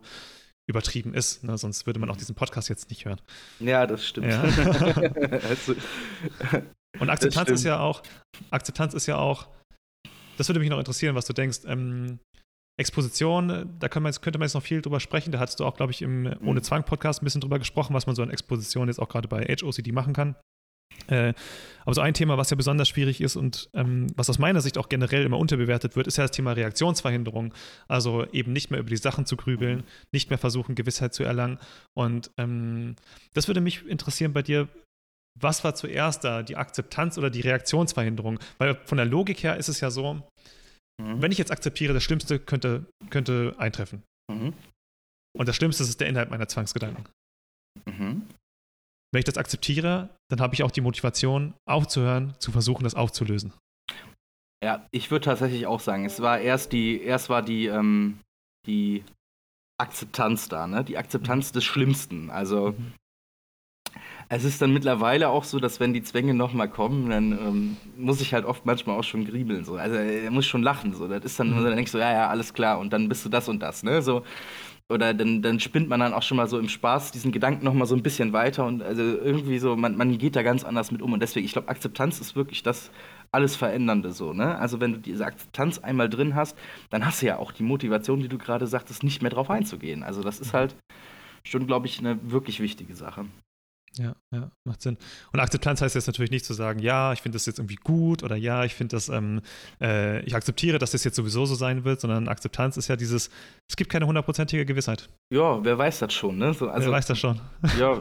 übertrieben 0.68 1.14
ist. 1.14 1.42
Ne? 1.42 1.58
Sonst 1.58 1.86
würde 1.86 1.98
man 1.98 2.10
auch 2.10 2.16
diesen 2.16 2.34
Podcast 2.34 2.68
jetzt 2.68 2.90
nicht 2.90 3.04
hören. 3.04 3.20
Ja, 3.58 3.86
das 3.86 4.06
stimmt. 4.06 4.28
Ja. 4.28 4.42
also, 5.48 5.74
und 7.00 7.10
Akzeptanz 7.10 7.50
ist 7.50 7.64
ja 7.64 7.80
auch, 7.80 8.02
Akzeptanz 8.50 8.94
ist 8.94 9.06
ja 9.06 9.16
auch, 9.16 9.48
das 10.36 10.48
würde 10.48 10.60
mich 10.60 10.68
noch 10.68 10.78
interessieren, 10.78 11.14
was 11.14 11.24
du 11.24 11.32
denkst. 11.32 11.60
Ähm, 11.66 12.20
Exposition, 12.78 13.76
da 13.80 13.88
man 13.94 14.06
jetzt, 14.06 14.22
könnte 14.22 14.38
man 14.38 14.46
jetzt 14.46 14.54
noch 14.54 14.62
viel 14.62 14.82
drüber 14.82 15.00
sprechen. 15.00 15.32
Da 15.32 15.40
hattest 15.40 15.58
du 15.58 15.64
auch, 15.64 15.74
glaube 15.74 15.90
ich, 15.90 16.00
im 16.00 16.22
mhm. 16.22 16.36
Ohne 16.46 16.62
Zwang-Podcast 16.62 17.22
ein 17.22 17.24
bisschen 17.24 17.40
drüber 17.40 17.58
gesprochen, 17.58 17.92
was 17.94 18.06
man 18.06 18.14
so 18.14 18.22
an 18.22 18.30
Exposition 18.30 18.86
jetzt 18.86 19.00
auch 19.00 19.08
gerade 19.08 19.26
bei 19.26 19.44
HOCD 19.44 19.90
machen 19.90 20.12
kann. 20.12 20.36
Äh, 21.08 21.32
aber 21.84 21.94
so 21.94 22.00
ein 22.00 22.14
Thema, 22.14 22.36
was 22.36 22.50
ja 22.50 22.56
besonders 22.56 22.88
schwierig 22.88 23.20
ist 23.20 23.36
und 23.36 23.70
ähm, 23.72 24.08
was 24.14 24.28
aus 24.28 24.38
meiner 24.38 24.60
Sicht 24.60 24.76
auch 24.76 24.88
generell 24.88 25.24
immer 25.24 25.38
unterbewertet 25.38 25.96
wird, 25.96 26.06
ist 26.06 26.18
ja 26.18 26.24
das 26.24 26.32
Thema 26.32 26.52
Reaktionsverhinderung. 26.52 27.54
Also 27.88 28.26
eben 28.32 28.52
nicht 28.52 28.70
mehr 28.70 28.80
über 28.80 28.90
die 28.90 28.96
Sachen 28.96 29.24
zu 29.24 29.36
grübeln, 29.36 29.84
nicht 30.12 30.28
mehr 30.28 30.38
versuchen, 30.38 30.74
Gewissheit 30.74 31.14
zu 31.14 31.24
erlangen. 31.24 31.58
Und 31.96 32.30
ähm, 32.36 32.96
das 33.32 33.48
würde 33.48 33.60
mich 33.60 33.86
interessieren 33.86 34.32
bei 34.32 34.42
dir, 34.42 34.68
was 35.40 35.64
war 35.64 35.74
zuerst 35.74 36.24
da, 36.24 36.42
die 36.42 36.56
Akzeptanz 36.56 37.16
oder 37.16 37.30
die 37.30 37.40
Reaktionsverhinderung? 37.40 38.38
Weil 38.58 38.74
von 38.84 38.98
der 38.98 39.06
Logik 39.06 39.42
her 39.42 39.56
ist 39.56 39.68
es 39.68 39.80
ja 39.80 39.90
so, 39.90 40.14
mhm. 41.00 41.22
wenn 41.22 41.32
ich 41.32 41.38
jetzt 41.38 41.52
akzeptiere, 41.52 41.94
das 41.94 42.02
Schlimmste 42.02 42.38
könnte, 42.38 42.86
könnte 43.10 43.54
eintreffen. 43.56 44.02
Mhm. 44.30 44.52
Und 45.36 45.48
das 45.48 45.56
Schlimmste 45.56 45.84
ist 45.84 46.00
der 46.00 46.08
Inhalt 46.08 46.30
meiner 46.30 46.48
Zwangsgedanken. 46.48 47.04
Mhm. 47.86 48.22
Wenn 49.12 49.20
ich 49.20 49.24
das 49.24 49.38
akzeptiere, 49.38 50.10
dann 50.30 50.40
habe 50.40 50.54
ich 50.54 50.62
auch 50.62 50.70
die 50.70 50.82
Motivation, 50.82 51.54
aufzuhören, 51.66 52.34
zu 52.38 52.52
versuchen, 52.52 52.84
das 52.84 52.94
aufzulösen. 52.94 53.52
Ja, 54.62 54.86
ich 54.90 55.10
würde 55.10 55.24
tatsächlich 55.24 55.66
auch 55.66 55.80
sagen, 55.80 56.04
es 56.04 56.20
war 56.20 56.40
erst 56.40 56.72
die, 56.72 57.00
erst 57.00 57.30
war 57.30 57.42
die, 57.42 57.66
ähm, 57.66 58.18
die 58.66 59.04
Akzeptanz 59.80 60.48
da, 60.48 60.66
ne? 60.66 60.84
Die 60.84 60.98
Akzeptanz 60.98 61.52
des 61.52 61.64
Schlimmsten. 61.64 62.30
Also 62.30 62.74
mhm. 62.76 62.92
es 64.28 64.44
ist 64.44 64.60
dann 64.60 64.72
mittlerweile 64.72 65.28
auch 65.28 65.44
so, 65.44 65.60
dass 65.60 65.78
wenn 65.78 65.94
die 65.94 66.02
Zwänge 66.02 66.34
nochmal 66.34 66.68
kommen, 66.68 67.08
dann 67.08 67.32
ähm, 67.32 67.76
muss 67.96 68.20
ich 68.20 68.34
halt 68.34 68.44
oft 68.44 68.66
manchmal 68.66 68.98
auch 68.98 69.04
schon 69.04 69.24
griebeln. 69.24 69.64
So. 69.64 69.76
Also 69.76 69.94
er 69.94 70.30
muss 70.32 70.46
schon 70.46 70.64
lachen. 70.64 70.92
So. 70.92 71.06
Das 71.06 71.24
ist 71.24 71.38
dann, 71.38 71.50
mhm. 71.50 71.64
dann 71.64 71.76
denkst 71.76 71.92
du, 71.92 71.98
ja, 71.98 72.12
ja, 72.12 72.28
alles 72.28 72.52
klar, 72.52 72.80
und 72.80 72.92
dann 72.92 73.08
bist 73.08 73.24
du 73.24 73.28
das 73.28 73.48
und 73.48 73.60
das, 73.60 73.84
ne? 73.84 74.02
So. 74.02 74.24
Oder 74.90 75.12
dann, 75.12 75.42
dann 75.42 75.60
spinnt 75.60 75.88
man 75.88 76.00
dann 76.00 76.14
auch 76.14 76.22
schon 76.22 76.38
mal 76.38 76.48
so 76.48 76.58
im 76.58 76.68
Spaß 76.68 77.12
diesen 77.12 77.30
Gedanken 77.30 77.62
nochmal 77.64 77.86
so 77.86 77.94
ein 77.94 78.02
bisschen 78.02 78.32
weiter 78.32 78.64
und 78.64 78.82
also 78.82 79.02
irgendwie 79.02 79.58
so, 79.58 79.76
man, 79.76 79.96
man 79.96 80.16
geht 80.16 80.34
da 80.34 80.42
ganz 80.42 80.64
anders 80.64 80.90
mit 80.90 81.02
um. 81.02 81.12
Und 81.12 81.20
deswegen, 81.20 81.44
ich 81.44 81.52
glaube, 81.52 81.68
Akzeptanz 81.68 82.20
ist 82.20 82.36
wirklich 82.36 82.62
das, 82.62 82.90
alles 83.30 83.56
Verändernde 83.56 84.12
so, 84.12 84.32
ne? 84.32 84.56
Also 84.58 84.80
wenn 84.80 84.92
du 84.92 84.98
diese 84.98 85.26
Akzeptanz 85.26 85.78
einmal 85.78 86.08
drin 86.08 86.34
hast, 86.34 86.56
dann 86.88 87.04
hast 87.04 87.20
du 87.20 87.26
ja 87.26 87.36
auch 87.38 87.52
die 87.52 87.62
Motivation, 87.62 88.20
die 88.20 88.28
du 88.28 88.38
gerade 88.38 88.66
sagtest, 88.66 89.02
nicht 89.02 89.20
mehr 89.20 89.30
drauf 89.30 89.50
einzugehen. 89.50 90.02
Also 90.02 90.22
das 90.22 90.40
ist 90.40 90.54
halt 90.54 90.74
schon, 91.44 91.66
glaube 91.66 91.86
ich, 91.86 91.98
eine 91.98 92.18
wirklich 92.30 92.60
wichtige 92.60 92.94
Sache. 92.94 93.26
Ja, 93.96 94.14
ja, 94.32 94.50
macht 94.64 94.82
Sinn. 94.82 94.96
Und 95.32 95.40
Akzeptanz 95.40 95.80
heißt 95.80 95.94
jetzt 95.94 96.06
natürlich 96.06 96.30
nicht 96.30 96.44
zu 96.44 96.54
sagen, 96.54 96.78
ja, 96.80 97.12
ich 97.12 97.22
finde 97.22 97.36
das 97.36 97.46
jetzt 97.46 97.58
irgendwie 97.58 97.76
gut 97.76 98.22
oder 98.22 98.36
ja, 98.36 98.64
ich 98.64 98.74
finde 98.74 98.96
das, 98.96 99.08
ähm, 99.08 99.40
äh, 99.80 100.20
ich 100.24 100.34
akzeptiere, 100.34 100.78
dass 100.78 100.92
das 100.92 101.04
jetzt 101.04 101.16
sowieso 101.16 101.46
so 101.46 101.54
sein 101.54 101.84
wird, 101.84 102.00
sondern 102.00 102.28
Akzeptanz 102.28 102.76
ist 102.76 102.88
ja 102.88 102.96
dieses, 102.96 103.30
es 103.68 103.76
gibt 103.76 103.90
keine 103.90 104.06
hundertprozentige 104.06 104.66
Gewissheit. 104.66 105.08
Ja, 105.32 105.64
wer 105.64 105.78
weiß 105.78 106.00
das 106.00 106.12
schon, 106.12 106.38
ne? 106.38 106.54
So, 106.54 106.68
also, 106.68 106.86
wer 106.86 106.92
weiß 106.92 107.06
das 107.06 107.18
schon. 107.18 107.40
Ja, 107.78 108.00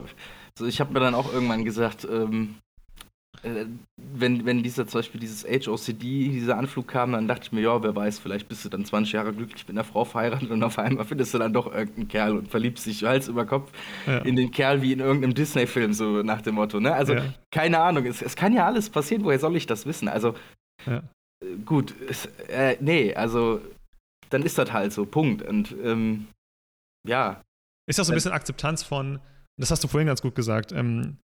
so 0.58 0.66
ich 0.66 0.80
habe 0.80 0.94
mir 0.94 1.00
dann 1.00 1.16
auch 1.16 1.32
irgendwann 1.32 1.64
gesagt, 1.64 2.08
ähm, 2.10 2.56
äh, 2.56 2.67
wenn, 3.44 4.46
wenn 4.46 4.64
dieser 4.64 4.88
zum 4.88 5.00
Beispiel 5.00 5.20
dieses 5.20 5.44
HOCD, 5.44 6.30
dieser 6.30 6.58
Anflug 6.58 6.88
kam, 6.88 7.12
dann 7.12 7.28
dachte 7.28 7.44
ich 7.44 7.52
mir, 7.52 7.62
ja, 7.62 7.84
wer 7.84 7.96
weiß, 7.96 8.20
vielleicht 8.20 8.48
bist 8.48 8.66
du 8.66 8.70
dann 8.70 8.84
20 8.84 9.14
Jahre 9.14 9.34
glücklich 9.34 9.68
mit 9.68 9.76
einer 9.76 9.84
Frau 9.84 10.06
verheiratet 10.06 10.50
und 10.50 10.64
auf 10.64 10.80
einmal 10.80 11.06
findest 11.06 11.34
du 11.34 11.38
dann 11.38 11.54
doch 11.54 11.72
irgendeinen 11.72 12.08
Kerl 12.08 12.38
und 12.38 12.48
verliebst 12.50 12.86
dich 12.86 13.04
Hals 13.04 13.28
über 13.28 13.46
Kopf 13.46 13.72
ja. 14.06 14.20
in 14.20 14.36
den 14.36 14.52
Kerl 14.52 14.82
wie 14.82 14.94
in 14.94 15.00
irgendeinem 15.00 15.36
Disney-Film, 15.36 15.94
so 15.94 16.24
nach 16.24 16.42
dem 16.42 16.56
Motto. 16.56 16.80
Ne? 16.80 16.94
Also, 16.94 17.14
ja. 17.14 17.34
keine 17.52 17.80
Ahnung, 17.80 18.06
es, 18.06 18.22
es, 18.22 18.36
kann 18.36 18.54
ja 18.54 18.66
alles 18.66 18.90
passieren, 18.90 19.24
woher 19.24 19.40
soll 19.40 19.56
ich 19.56 19.68
das 19.68 19.86
wissen? 19.86 20.08
Also, 20.08 20.34
ja. 20.86 21.04
Äh, 21.44 21.58
gut, 21.66 21.94
es, 22.10 22.26
äh, 22.50 22.78
nee, 22.80 23.14
also, 23.14 23.62
dann 24.30 24.44
ist 24.44 24.58
das 24.58 24.72
halt 24.74 24.94
so, 24.94 25.06
Punkt. 25.06 25.42
Und 25.44 25.76
ähm, 25.84 26.28
ja. 27.08 27.42
Ist 27.88 28.00
das 28.00 28.08
so 28.08 28.14
ein 28.14 28.16
bisschen 28.16 28.34
Akzeptanz 28.34 28.84
von, 28.84 29.20
das 29.58 29.72
hast 29.72 29.84
du 29.84 29.88
vorhin 29.88 30.08
ganz 30.08 30.22
gut 30.22 30.36
gesagt, 30.36 30.72
ähm, 30.72 31.18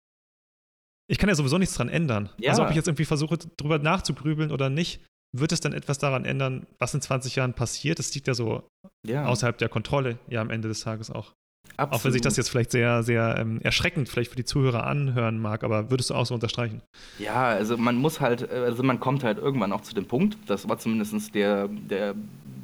ich 1.09 1.19
kann 1.19 1.29
ja 1.29 1.35
sowieso 1.35 1.59
nichts 1.59 1.75
dran 1.75 1.89
ändern. 1.89 2.31
Ja. 2.39 2.51
Also 2.51 2.63
ob 2.63 2.71
ich 2.71 2.77
jetzt 2.77 2.89
irgendwie 2.89 3.05
versuche, 3.05 3.39
drüber 3.57 3.79
nachzugrübeln 3.79 4.51
oder 4.51 4.71
nicht, 4.71 5.01
wird 5.35 5.53
es 5.53 5.61
dann 5.61 5.73
etwas 5.73 5.99
daran 5.99 6.25
ändern, 6.25 6.67
was 6.79 6.95
in 6.95 7.01
20 7.01 7.37
Jahren 7.37 7.55
passiert? 7.55 7.99
Das 7.99 8.15
liegt 8.15 8.27
ja 8.29 8.35
so 8.35 8.69
ja. 9.07 9.27
außerhalb 9.27 9.57
der 9.59 9.69
Kontrolle, 9.69 10.19
ja 10.29 10.41
am 10.41 10.51
Ende 10.51 10.69
des 10.69 10.81
Tages 10.81 11.11
auch. 11.11 11.33
Absolut. 11.77 12.01
Auch 12.01 12.05
wenn 12.05 12.13
sich 12.13 12.21
das 12.21 12.37
jetzt 12.37 12.51
vielleicht 12.51 12.71
sehr, 12.71 13.03
sehr 13.03 13.37
ähm, 13.39 13.61
erschreckend 13.63 14.09
vielleicht 14.09 14.31
für 14.31 14.37
die 14.37 14.45
Zuhörer 14.45 14.87
anhören 14.87 15.39
mag, 15.39 15.65
aber 15.65 15.91
würdest 15.91 16.11
du 16.11 16.15
auch 16.15 16.27
so 16.27 16.35
unterstreichen? 16.35 16.83
Ja, 17.19 17.45
also 17.45 17.79
man 17.79 17.97
muss 17.97 18.21
halt, 18.21 18.49
also 18.51 18.83
man 18.83 19.01
kommt 19.01 19.25
halt 19.25 19.39
irgendwann 19.39 19.73
auch 19.73 19.81
zu 19.81 19.95
dem 19.95 20.07
Punkt, 20.07 20.37
das 20.47 20.69
war 20.69 20.79
zumindest 20.79 21.35
der, 21.35 21.69
der, 21.69 22.15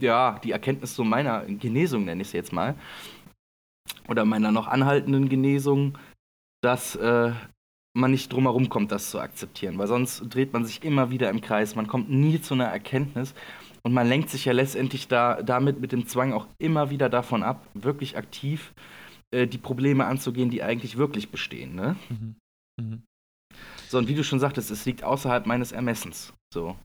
ja, 0.01 0.39
die 0.45 0.53
Erkenntnis 0.53 0.95
so 0.95 1.05
meiner 1.05 1.45
Genesung, 1.47 2.05
nenne 2.05 2.21
ich 2.21 2.29
es 2.29 2.33
jetzt 2.33 2.53
mal, 2.53 2.75
oder 4.09 4.27
meiner 4.27 4.53
noch 4.53 4.67
anhaltenden 4.67 5.29
Genesung, 5.29 5.97
dass 6.61 6.95
äh, 6.97 7.33
man 7.95 8.11
nicht 8.11 8.33
drumherum 8.33 8.69
kommt, 8.69 8.93
das 8.93 9.11
zu 9.11 9.21
akzeptieren, 9.21 9.79
weil 9.79 9.87
sonst 9.87 10.23
dreht 10.29 10.53
man 10.53 10.65
sich 10.65 10.85
immer 10.85 11.11
wieder 11.11 11.31
im 11.31 11.41
Kreis, 11.41 11.75
man 11.75 11.87
kommt 11.87 12.11
nie 12.11 12.41
zu 12.41 12.55
einer 12.55 12.67
Erkenntnis 12.67 13.35
und 13.83 13.93
man 13.93 14.09
lenkt 14.09 14.31
sich 14.31 14.45
ja 14.45 14.53
letztendlich 14.53 15.09
da, 15.09 15.43
damit 15.43 15.81
mit 15.81 15.93
dem 15.93 16.07
Zwang 16.07 16.33
auch 16.33 16.47
immer 16.59 16.91
wieder 16.91 17.09
davon 17.09 17.43
ab, 17.43 17.67
wirklich 17.75 18.17
aktiv 18.17 18.73
äh, 19.33 19.47
die 19.47 19.59
Probleme 19.59 20.07
anzugehen, 20.07 20.51
die 20.51 20.63
eigentlich 20.63 20.97
wirklich 20.97 21.31
bestehen. 21.31 21.75
Ne? 21.75 21.97
Mhm. 22.09 22.37
Mhm. 22.81 23.03
So, 23.89 23.99
und 23.99 24.09
wie 24.09 24.15
du 24.15 24.23
schon 24.23 24.41
sagtest, 24.41 24.71
es 24.71 24.85
liegt 24.85 25.03
außerhalb 25.03 25.47
meines 25.47 25.73
Ermessens. 25.73 26.35
So. 26.53 26.77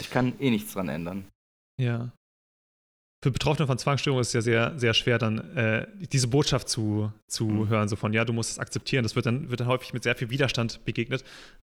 Ich 0.00 0.10
kann 0.10 0.32
eh 0.40 0.50
nichts 0.50 0.72
dran 0.72 0.88
ändern. 0.88 1.26
Ja 1.80 2.10
für 3.22 3.30
Betroffene 3.30 3.68
von 3.68 3.78
Zwangsstörungen 3.78 4.20
ist 4.20 4.28
es 4.28 4.34
ja 4.34 4.40
sehr, 4.40 4.72
sehr 4.76 4.94
schwer, 4.94 5.18
dann 5.18 5.56
äh, 5.56 5.86
diese 6.12 6.26
Botschaft 6.26 6.68
zu, 6.68 7.12
zu 7.28 7.46
mhm. 7.46 7.68
hören, 7.68 7.88
so 7.88 7.94
von, 7.94 8.12
ja, 8.12 8.24
du 8.24 8.32
musst 8.32 8.50
es 8.50 8.58
akzeptieren. 8.58 9.04
Das 9.04 9.14
wird 9.14 9.26
dann, 9.26 9.48
wird 9.48 9.60
dann 9.60 9.68
häufig 9.68 9.92
mit 9.92 10.02
sehr 10.02 10.16
viel 10.16 10.30
Widerstand 10.30 10.84
begegnet. 10.84 11.22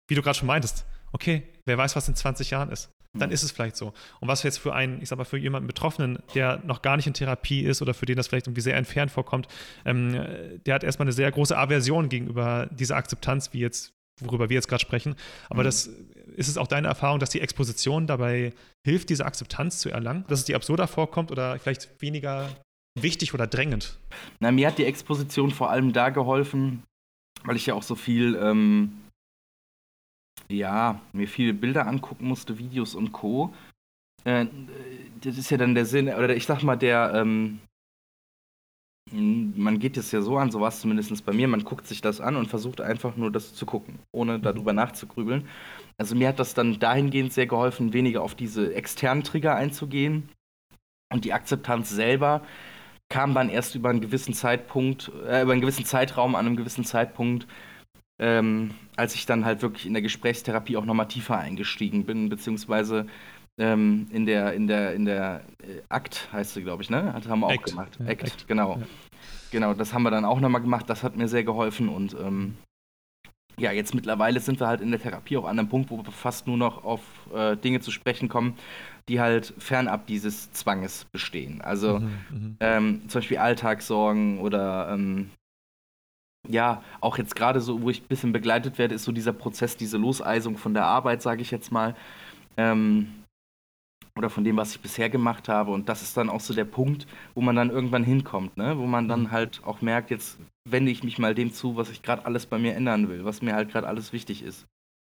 Wie 0.08 0.14
du 0.14 0.22
gerade 0.22 0.38
schon 0.38 0.48
meintest, 0.48 0.86
okay, 1.14 1.44
wer 1.66 1.78
weiß, 1.78 1.96
was 1.96 2.08
in 2.08 2.16
20 2.16 2.52
Jahren 2.52 2.70
ist. 2.70 2.92
Dann 3.14 3.30
mhm. 3.30 3.34
ist 3.34 3.42
es 3.42 3.52
vielleicht 3.52 3.76
so. 3.76 3.94
Und 4.20 4.28
was 4.28 4.44
jetzt 4.44 4.60
für 4.60 4.76
einen, 4.76 5.02
ich 5.02 5.10
sag 5.10 5.18
mal, 5.18 5.24
für 5.24 5.38
jemanden 5.38 5.66
Betroffenen, 5.66 6.20
der 6.36 6.62
noch 6.64 6.84
gar 6.84 6.96
nicht 6.96 7.08
in 7.08 7.14
Therapie 7.14 7.62
ist 7.62 7.82
oder 7.82 7.96
für 7.96 8.06
den 8.06 8.18
das 8.18 8.28
vielleicht 8.28 8.46
irgendwie 8.46 8.62
sehr 8.62 8.76
entfernt 8.76 9.10
vorkommt, 9.10 9.48
ähm, 9.84 10.12
der 10.66 10.76
hat 10.76 10.84
erstmal 10.84 11.06
eine 11.06 11.14
sehr 11.14 11.32
große 11.32 11.58
Aversion 11.58 12.10
gegenüber 12.10 12.70
dieser 12.72 12.98
Akzeptanz, 12.98 13.54
wie 13.54 13.62
jetzt, 13.62 13.94
worüber 14.22 14.50
wir 14.50 14.56
jetzt 14.56 14.68
gerade 14.68 14.82
sprechen. 14.82 15.16
Aber 15.50 15.62
mhm. 15.62 15.66
das 15.66 15.90
ist 16.38 16.48
es 16.48 16.58
auch 16.58 16.68
deine 16.68 16.88
Erfahrung, 16.88 17.20
dass 17.20 17.32
die 17.32 17.42
Exposition 17.42 18.06
dabei 18.06 18.54
hilft, 18.86 19.10
diese 19.10 19.26
Akzeptanz 19.26 19.80
zu 19.80 19.90
erlangen? 19.90 20.24
Dass 20.28 20.40
es 20.40 20.46
dir 20.46 20.56
absurder 20.56 20.88
vorkommt 20.88 21.32
oder 21.32 21.58
vielleicht 21.58 22.00
weniger 22.00 22.50
wichtig 22.96 23.34
oder 23.34 23.48
drängend? 23.48 23.98
Na, 24.40 24.52
mir 24.52 24.68
hat 24.68 24.78
die 24.78 24.86
Exposition 24.86 25.50
vor 25.50 25.72
allem 25.72 25.94
da 25.94 26.10
geholfen, 26.10 26.84
weil 27.44 27.56
ich 27.56 27.66
ja 27.66 27.74
auch 27.74 27.84
so 27.84 27.96
viel, 27.96 28.36
ähm, 28.36 28.94
ja, 30.48 31.02
mir 31.12 31.28
viele 31.28 31.54
Bilder 31.54 31.88
angucken 31.88 32.28
musste, 32.28 32.60
Videos 32.60 32.94
und 32.94 33.12
Co. 33.12 33.52
Äh, 34.24 34.46
das 35.22 35.40
ist 35.40 35.50
ja 35.50 35.58
dann 35.58 35.74
der 35.74 35.88
Sinn, 35.88 36.08
oder 36.08 36.36
ich 36.36 36.46
sag 36.46 36.62
mal, 36.62 36.76
der, 36.76 37.14
ähm, 37.16 37.60
man 39.12 39.80
geht 39.80 39.98
es 39.98 40.12
ja 40.12 40.22
so 40.22 40.38
an, 40.38 40.52
so 40.52 40.60
war 40.60 40.70
es 40.70 40.82
zumindest 40.82 41.26
bei 41.26 41.34
mir, 41.34 41.48
man 41.48 41.64
guckt 41.64 41.88
sich 41.88 42.02
das 42.02 42.22
an 42.22 42.36
und 42.36 42.48
versucht 42.48 42.82
einfach 42.82 43.16
nur 43.16 43.32
das 43.32 43.54
zu 43.54 43.66
gucken, 43.66 44.00
ohne 44.12 44.40
darüber 44.40 44.74
nachzugrübeln. 44.74 45.48
Also 45.98 46.16
mir 46.16 46.28
hat 46.28 46.40
das 46.40 46.54
dann 46.54 46.80
dahingehend 46.80 47.34
sehr 47.34 47.48
geholfen, 47.48 47.94
weniger 47.94 48.22
auf 48.22 48.36
diese 48.36 48.74
externen 48.74 49.24
Trigger 49.24 49.56
einzugehen. 49.56 50.30
Und 51.10 51.26
die 51.26 51.34
Akzeptanz 51.34 51.90
selber 51.90 52.42
kam 53.10 53.34
dann 53.34 53.50
erst 53.50 53.76
über 53.76 53.90
einen 53.90 54.02
gewissen 54.02 54.34
Zeitpunkt, 54.34 55.12
äh, 55.28 55.42
über 55.44 55.54
einen 55.54 55.62
gewissen 55.62 55.86
Zeitraum, 55.86 56.36
an 56.36 56.46
einem 56.46 56.58
gewissen 56.58 56.84
Zeitpunkt, 56.84 57.48
ähm, 58.20 58.72
als 58.98 59.16
ich 59.16 59.26
dann 59.26 59.46
halt 59.46 59.62
wirklich 59.62 59.86
in 59.86 59.94
der 59.94 60.02
Gesprächstherapie 60.02 60.76
auch 60.76 60.86
nochmal 60.86 61.08
tiefer 61.08 61.38
eingestiegen 61.38 62.06
bin, 62.06 62.30
beziehungsweise 62.30 63.08
ähm, 63.60 64.08
in 64.12 64.26
der, 64.26 64.54
in 64.54 64.68
der, 64.68 64.94
in 64.94 65.06
der 65.06 65.42
äh, 65.64 65.82
Akt 65.90 66.30
heißt 66.32 66.54
sie, 66.54 66.64
glaube 66.64 66.84
ich, 66.84 66.90
ne? 66.90 67.14
Das 67.16 67.28
haben 67.28 67.40
wir 67.40 67.50
Act. 67.50 67.64
auch 67.64 67.72
gemacht. 67.72 67.98
Ja, 68.00 68.06
Act, 68.06 68.24
Act, 68.24 68.48
genau. 68.48 68.78
Ja. 68.78 68.88
Genau, 69.52 69.74
das 69.74 69.94
haben 69.94 70.04
wir 70.04 70.12
dann 70.12 70.26
auch 70.26 70.40
nochmal 70.40 70.62
gemacht, 70.62 70.90
das 70.90 71.04
hat 71.04 71.16
mir 71.16 71.28
sehr 71.28 71.44
geholfen 71.44 71.90
und 71.90 72.16
ähm, 72.20 72.56
ja, 73.60 73.72
jetzt 73.72 73.96
mittlerweile 73.96 74.40
sind 74.40 74.60
wir 74.60 74.68
halt 74.68 74.82
in 74.82 74.92
der 74.92 75.00
Therapie 75.00 75.38
auch 75.38 75.46
an 75.46 75.58
einem 75.58 75.68
Punkt, 75.68 75.90
wo 75.90 75.98
wir 75.98 76.12
fast 76.12 76.46
nur 76.46 76.58
noch 76.58 76.84
auf 76.84 77.02
äh, 77.34 77.56
Dinge 77.58 77.80
zu 77.80 77.90
sprechen 77.90 78.30
kommen, 78.30 78.56
die 79.10 79.20
halt 79.20 79.54
fernab 79.58 80.06
dieses 80.06 80.52
Zwanges 80.52 81.06
bestehen. 81.06 81.62
Also 81.62 82.00
mhm, 82.00 82.12
mhm. 82.30 82.58
ähm, 82.60 83.02
zum 83.08 83.20
Beispiel 83.20 83.38
Alltagssorgen 83.38 84.40
oder 84.40 84.90
ähm, 84.92 85.32
ja, 86.48 86.84
auch 87.02 87.18
jetzt 87.18 87.36
gerade 87.36 87.60
so, 87.60 87.82
wo 87.82 87.90
ich 87.90 88.04
ein 88.04 88.08
bisschen 88.08 88.32
begleitet 88.32 88.78
werde, 88.78 88.96
ist 88.96 89.04
so 89.04 89.12
dieser 89.12 89.34
Prozess, 89.34 89.76
diese 89.76 89.98
Loseisung 89.98 90.58
von 90.58 90.74
der 90.74 90.86
Arbeit, 90.86 91.22
sage 91.22 91.42
ich 91.42 91.50
jetzt 91.50 91.72
mal. 91.72 91.96
Ähm, 92.58 93.08
oder 94.18 94.30
von 94.30 94.44
dem, 94.44 94.58
was 94.58 94.72
ich 94.72 94.80
bisher 94.80 95.10
gemacht 95.10 95.50
habe. 95.50 95.72
Und 95.72 95.90
das 95.90 96.02
ist 96.02 96.18
dann 96.18 96.30
auch 96.30 96.42
so 96.42 96.54
der 96.54 96.66
Punkt, 96.66 97.08
wo 97.36 97.42
man 97.42 97.56
dann 97.56 97.70
irgendwann 97.70 98.04
hinkommt, 98.04 98.58
ne? 98.58 98.78
wo 98.78 98.86
man 98.86 99.08
dann 99.08 99.22
mhm. 99.22 99.32
halt 99.32 99.62
auch 99.64 99.82
merkt, 99.82 100.10
jetzt 100.12 100.38
wende 100.70 100.92
ich 100.92 101.04
mich 101.04 101.20
mal 101.20 101.36
dem 101.36 101.54
zu, 101.54 101.76
was 101.76 101.90
ich 101.90 102.02
gerade 102.02 102.26
alles 102.26 102.46
bei 102.46 102.58
mir 102.58 102.76
ändern 102.76 103.10
will, 103.10 103.26
was 103.26 103.42
mir 103.42 103.54
halt 103.54 103.72
gerade 103.72 103.88
alles 103.88 104.14
wichtig 104.14 104.44
ist. 104.44 104.66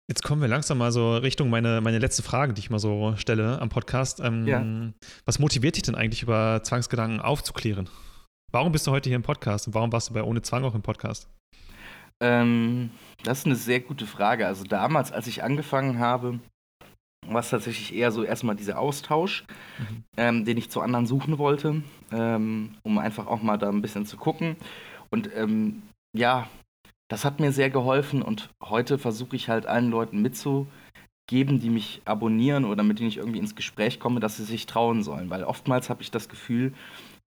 Jetzt 0.10 0.24
kommen 0.24 0.42
wir 0.42 0.50
langsam 0.50 0.78
mal 0.78 0.92
so 0.92 1.16
Richtung 1.18 1.50
meine, 1.50 1.80
meine 1.80 2.00
letzte 2.00 2.24
Frage, 2.24 2.54
die 2.54 2.60
ich 2.60 2.70
mal 2.70 2.80
so 2.80 3.14
stelle 3.16 3.62
am 3.62 3.70
Podcast. 3.70 4.20
Ähm, 4.20 4.46
ja. 4.46 4.66
Was 5.26 5.40
motiviert 5.40 5.76
dich 5.76 5.84
denn 5.84 5.96
eigentlich, 5.96 6.24
über 6.24 6.62
Zwangsgedanken 6.64 7.22
aufzuklären? 7.22 7.88
Warum 8.52 8.74
bist 8.74 8.86
du 8.88 8.92
heute 8.92 9.10
hier 9.10 9.16
im 9.16 9.24
Podcast 9.24 9.68
und 9.68 9.74
warum 9.74 9.94
warst 9.94 10.10
du 10.10 10.14
bei 10.14 10.24
Ohne 10.24 10.42
Zwang 10.42 10.66
auch 10.66 10.76
im 10.76 10.82
Podcast? 10.82 11.30
Ähm, 12.22 12.92
das 13.24 13.40
ist 13.40 13.46
eine 13.46 13.56
sehr 13.56 13.80
gute 13.80 14.06
Frage. 14.06 14.46
Also 14.48 14.66
damals, 14.66 15.12
als 15.12 15.28
ich 15.28 15.44
angefangen 15.44 16.00
habe, 16.00 16.40
war 17.28 17.40
es 17.40 17.50
tatsächlich 17.50 17.94
eher 17.94 18.12
so 18.12 18.24
erstmal 18.24 18.56
dieser 18.56 18.80
Austausch, 18.80 19.46
mhm. 19.78 20.04
ähm, 20.18 20.46
den 20.46 20.58
ich 20.58 20.70
zu 20.70 20.82
anderen 20.82 21.06
suchen 21.06 21.38
wollte, 21.38 21.84
ähm, 22.12 22.76
um 22.84 22.98
einfach 22.98 23.28
auch 23.28 23.42
mal 23.42 23.58
da 23.58 23.70
ein 23.70 23.82
bisschen 23.82 24.06
zu 24.06 24.18
gucken. 24.18 24.56
Und 25.10 25.30
ähm, 25.36 25.84
ja, 26.18 26.48
das 27.10 27.26
hat 27.26 27.40
mir 27.40 27.52
sehr 27.52 27.70
geholfen 27.70 28.22
und 28.22 28.50
heute 28.64 28.98
versuche 28.98 29.36
ich 29.36 29.50
halt 29.50 29.66
allen 29.66 29.92
Leuten 29.92 30.22
mitzugeben, 30.22 31.60
die 31.60 31.70
mich 31.70 32.02
abonnieren 32.06 32.66
oder 32.66 32.84
mit 32.84 33.00
denen 33.00 33.10
ich 33.10 33.18
irgendwie 33.18 33.40
ins 33.40 33.56
Gespräch 33.56 34.00
komme, 34.00 34.20
dass 34.20 34.38
sie 34.38 34.46
sich 34.46 34.66
trauen 34.66 35.04
sollen. 35.04 35.30
Weil 35.30 35.44
oftmals 35.44 35.90
habe 35.90 36.02
ich 36.02 36.12
das 36.12 36.30
Gefühl, 36.30 36.74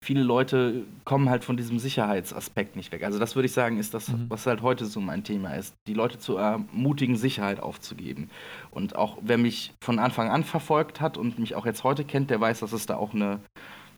viele 0.04 0.22
Leute 0.22 0.84
kommen 1.06 1.30
halt 1.30 1.44
von 1.44 1.58
diesem 1.58 1.80
Sicherheitsaspekt 1.80 2.76
nicht 2.76 2.92
weg. 2.92 3.04
Also 3.04 3.20
das 3.20 3.36
würde 3.36 3.46
ich 3.46 3.54
sagen, 3.54 3.80
ist 3.80 3.94
das, 3.94 4.10
mhm. 4.10 4.26
was 4.28 4.46
halt 4.46 4.62
heute 4.62 4.86
so 4.86 5.00
mein 5.00 5.24
Thema 5.24 5.56
ist, 5.56 5.76
die 5.88 5.94
Leute 5.94 6.20
zu 6.20 6.38
ermutigen, 6.38 7.16
Sicherheit 7.16 7.62
aufzugeben. 7.62 8.30
Und 8.70 8.96
auch 8.96 9.18
wer 9.22 9.38
mich 9.38 9.74
von 9.82 10.00
Anfang 10.00 10.30
an 10.30 10.44
verfolgt 10.44 11.00
hat 11.00 11.18
und 11.18 11.40
mich 11.40 11.56
auch 11.56 11.66
jetzt 11.66 11.84
heute 11.84 12.04
kennt, 12.04 12.30
der 12.30 12.42
weiß, 12.42 12.60
dass 12.60 12.74
es 12.74 12.86
da 12.86 12.98
auch 12.98 13.14
eine, 13.14 13.40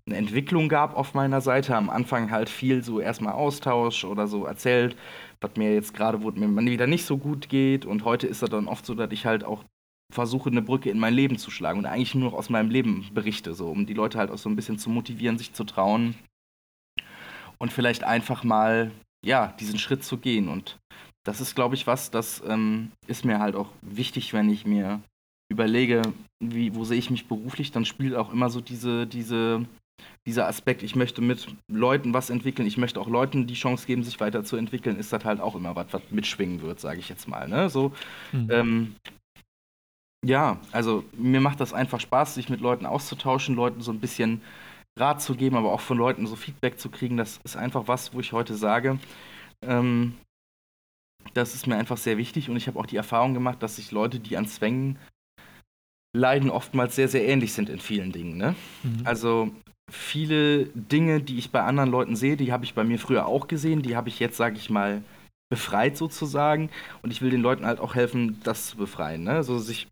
eine 0.05 0.17
Entwicklung 0.17 0.69
gab 0.69 0.95
auf 0.95 1.15
meiner 1.15 1.41
Seite. 1.41 1.75
Am 1.75 1.89
Anfang 1.89 2.29
halt 2.29 2.49
viel 2.49 2.83
so 2.83 2.99
erstmal 2.99 3.33
Austausch 3.33 4.05
oder 4.05 4.27
so 4.27 4.45
erzählt, 4.45 4.95
was 5.41 5.51
mir 5.57 5.73
jetzt 5.73 5.93
gerade, 5.93 6.21
wo 6.21 6.31
mir 6.31 6.71
wieder 6.71 6.87
nicht 6.87 7.05
so 7.05 7.17
gut 7.17 7.49
geht. 7.49 7.85
Und 7.85 8.05
heute 8.05 8.27
ist 8.27 8.43
es 8.43 8.49
dann 8.49 8.67
oft 8.67 8.85
so, 8.85 8.93
dass 8.93 9.11
ich 9.11 9.25
halt 9.25 9.43
auch 9.43 9.63
versuche, 10.13 10.49
eine 10.49 10.61
Brücke 10.61 10.89
in 10.89 10.99
mein 10.99 11.13
Leben 11.13 11.37
zu 11.37 11.51
schlagen 11.51 11.79
und 11.79 11.85
eigentlich 11.85 12.15
nur 12.15 12.31
noch 12.31 12.37
aus 12.37 12.49
meinem 12.49 12.69
Leben 12.69 13.09
berichte, 13.13 13.53
so 13.53 13.69
um 13.69 13.85
die 13.85 13.93
Leute 13.93 14.17
halt 14.17 14.31
auch 14.31 14.37
so 14.37 14.49
ein 14.49 14.55
bisschen 14.55 14.77
zu 14.77 14.89
motivieren, 14.89 15.37
sich 15.37 15.53
zu 15.53 15.63
trauen 15.63 16.15
und 17.57 17.73
vielleicht 17.73 18.03
einfach 18.03 18.43
mal, 18.43 18.91
ja, 19.25 19.53
diesen 19.59 19.79
Schritt 19.79 20.03
zu 20.03 20.17
gehen. 20.17 20.47
Und 20.47 20.77
das 21.25 21.41
ist, 21.41 21.55
glaube 21.55 21.75
ich, 21.75 21.87
was, 21.87 22.11
das 22.11 22.43
ähm, 22.47 22.91
ist 23.07 23.25
mir 23.25 23.39
halt 23.39 23.55
auch 23.55 23.71
wichtig, 23.81 24.33
wenn 24.33 24.49
ich 24.49 24.65
mir 24.65 25.01
überlege, 25.51 26.01
wie, 26.43 26.75
wo 26.75 26.83
sehe 26.83 26.97
ich 26.97 27.09
mich 27.09 27.27
beruflich, 27.27 27.71
dann 27.71 27.85
spielt 27.85 28.15
auch 28.15 28.31
immer 28.31 28.49
so 28.49 28.61
diese, 28.61 29.07
diese, 29.07 29.65
dieser 30.27 30.47
Aspekt, 30.47 30.83
ich 30.83 30.95
möchte 30.95 31.21
mit 31.21 31.47
Leuten 31.71 32.13
was 32.13 32.29
entwickeln, 32.29 32.67
ich 32.67 32.77
möchte 32.77 32.99
auch 32.99 33.07
Leuten 33.07 33.47
die 33.47 33.53
Chance 33.53 33.85
geben, 33.85 34.03
sich 34.03 34.19
weiterzuentwickeln, 34.19 34.97
ist 34.97 35.13
das 35.13 35.23
halt 35.23 35.39
auch 35.39 35.55
immer 35.55 35.75
was, 35.75 35.87
was 35.91 36.01
mitschwingen 36.09 36.61
wird, 36.61 36.79
sage 36.79 36.99
ich 36.99 37.09
jetzt 37.09 37.27
mal. 37.27 37.47
Ne? 37.47 37.69
So, 37.69 37.93
mhm. 38.31 38.49
ähm, 38.51 38.95
ja, 40.25 40.57
also 40.71 41.03
mir 41.13 41.39
macht 41.39 41.59
das 41.59 41.73
einfach 41.73 41.99
Spaß, 41.99 42.33
sich 42.33 42.49
mit 42.49 42.59
Leuten 42.59 42.85
auszutauschen, 42.85 43.55
Leuten 43.55 43.81
so 43.81 43.91
ein 43.91 43.99
bisschen 43.99 44.41
Rat 44.97 45.21
zu 45.21 45.35
geben, 45.35 45.55
aber 45.55 45.71
auch 45.71 45.81
von 45.81 45.97
Leuten 45.97 46.25
so 46.25 46.35
Feedback 46.35 46.79
zu 46.79 46.89
kriegen. 46.89 47.17
Das 47.17 47.39
ist 47.43 47.55
einfach 47.55 47.87
was, 47.87 48.13
wo 48.13 48.19
ich 48.19 48.33
heute 48.33 48.55
sage, 48.55 48.97
ähm, 49.61 50.15
das 51.33 51.53
ist 51.53 51.67
mir 51.67 51.75
einfach 51.75 51.97
sehr 51.97 52.17
wichtig 52.17 52.49
und 52.49 52.55
ich 52.55 52.67
habe 52.67 52.79
auch 52.79 52.85
die 52.85 52.95
Erfahrung 52.95 53.33
gemacht, 53.33 53.61
dass 53.61 53.75
sich 53.75 53.91
Leute, 53.91 54.19
die 54.19 54.37
an 54.37 54.47
Zwängen 54.47 54.97
leiden, 56.15 56.49
oftmals 56.49 56.95
sehr, 56.95 57.07
sehr 57.07 57.27
ähnlich 57.27 57.53
sind 57.53 57.69
in 57.69 57.79
vielen 57.79 58.11
Dingen. 58.11 58.37
Ne? 58.37 58.55
Mhm. 58.83 59.01
Also 59.03 59.51
viele 59.91 60.65
Dinge, 60.67 61.21
die 61.21 61.37
ich 61.37 61.51
bei 61.51 61.61
anderen 61.61 61.91
Leuten 61.91 62.15
sehe, 62.15 62.37
die 62.37 62.51
habe 62.51 62.63
ich 62.63 62.73
bei 62.73 62.83
mir 62.83 62.97
früher 62.97 63.27
auch 63.27 63.47
gesehen, 63.47 63.81
die 63.81 63.95
habe 63.95 64.09
ich 64.09 64.19
jetzt, 64.19 64.37
sage 64.37 64.55
ich 64.55 64.69
mal, 64.69 65.03
befreit 65.51 65.97
sozusagen. 65.97 66.69
Und 67.03 67.11
ich 67.11 67.21
will 67.21 67.29
den 67.29 67.41
Leuten 67.41 67.65
halt 67.65 67.79
auch 67.79 67.93
helfen, 67.93 68.39
das 68.43 68.67
zu 68.67 68.77
befreien. 68.77 69.23
Ne? 69.23 69.31
Also 69.31 69.59
sich 69.59 69.87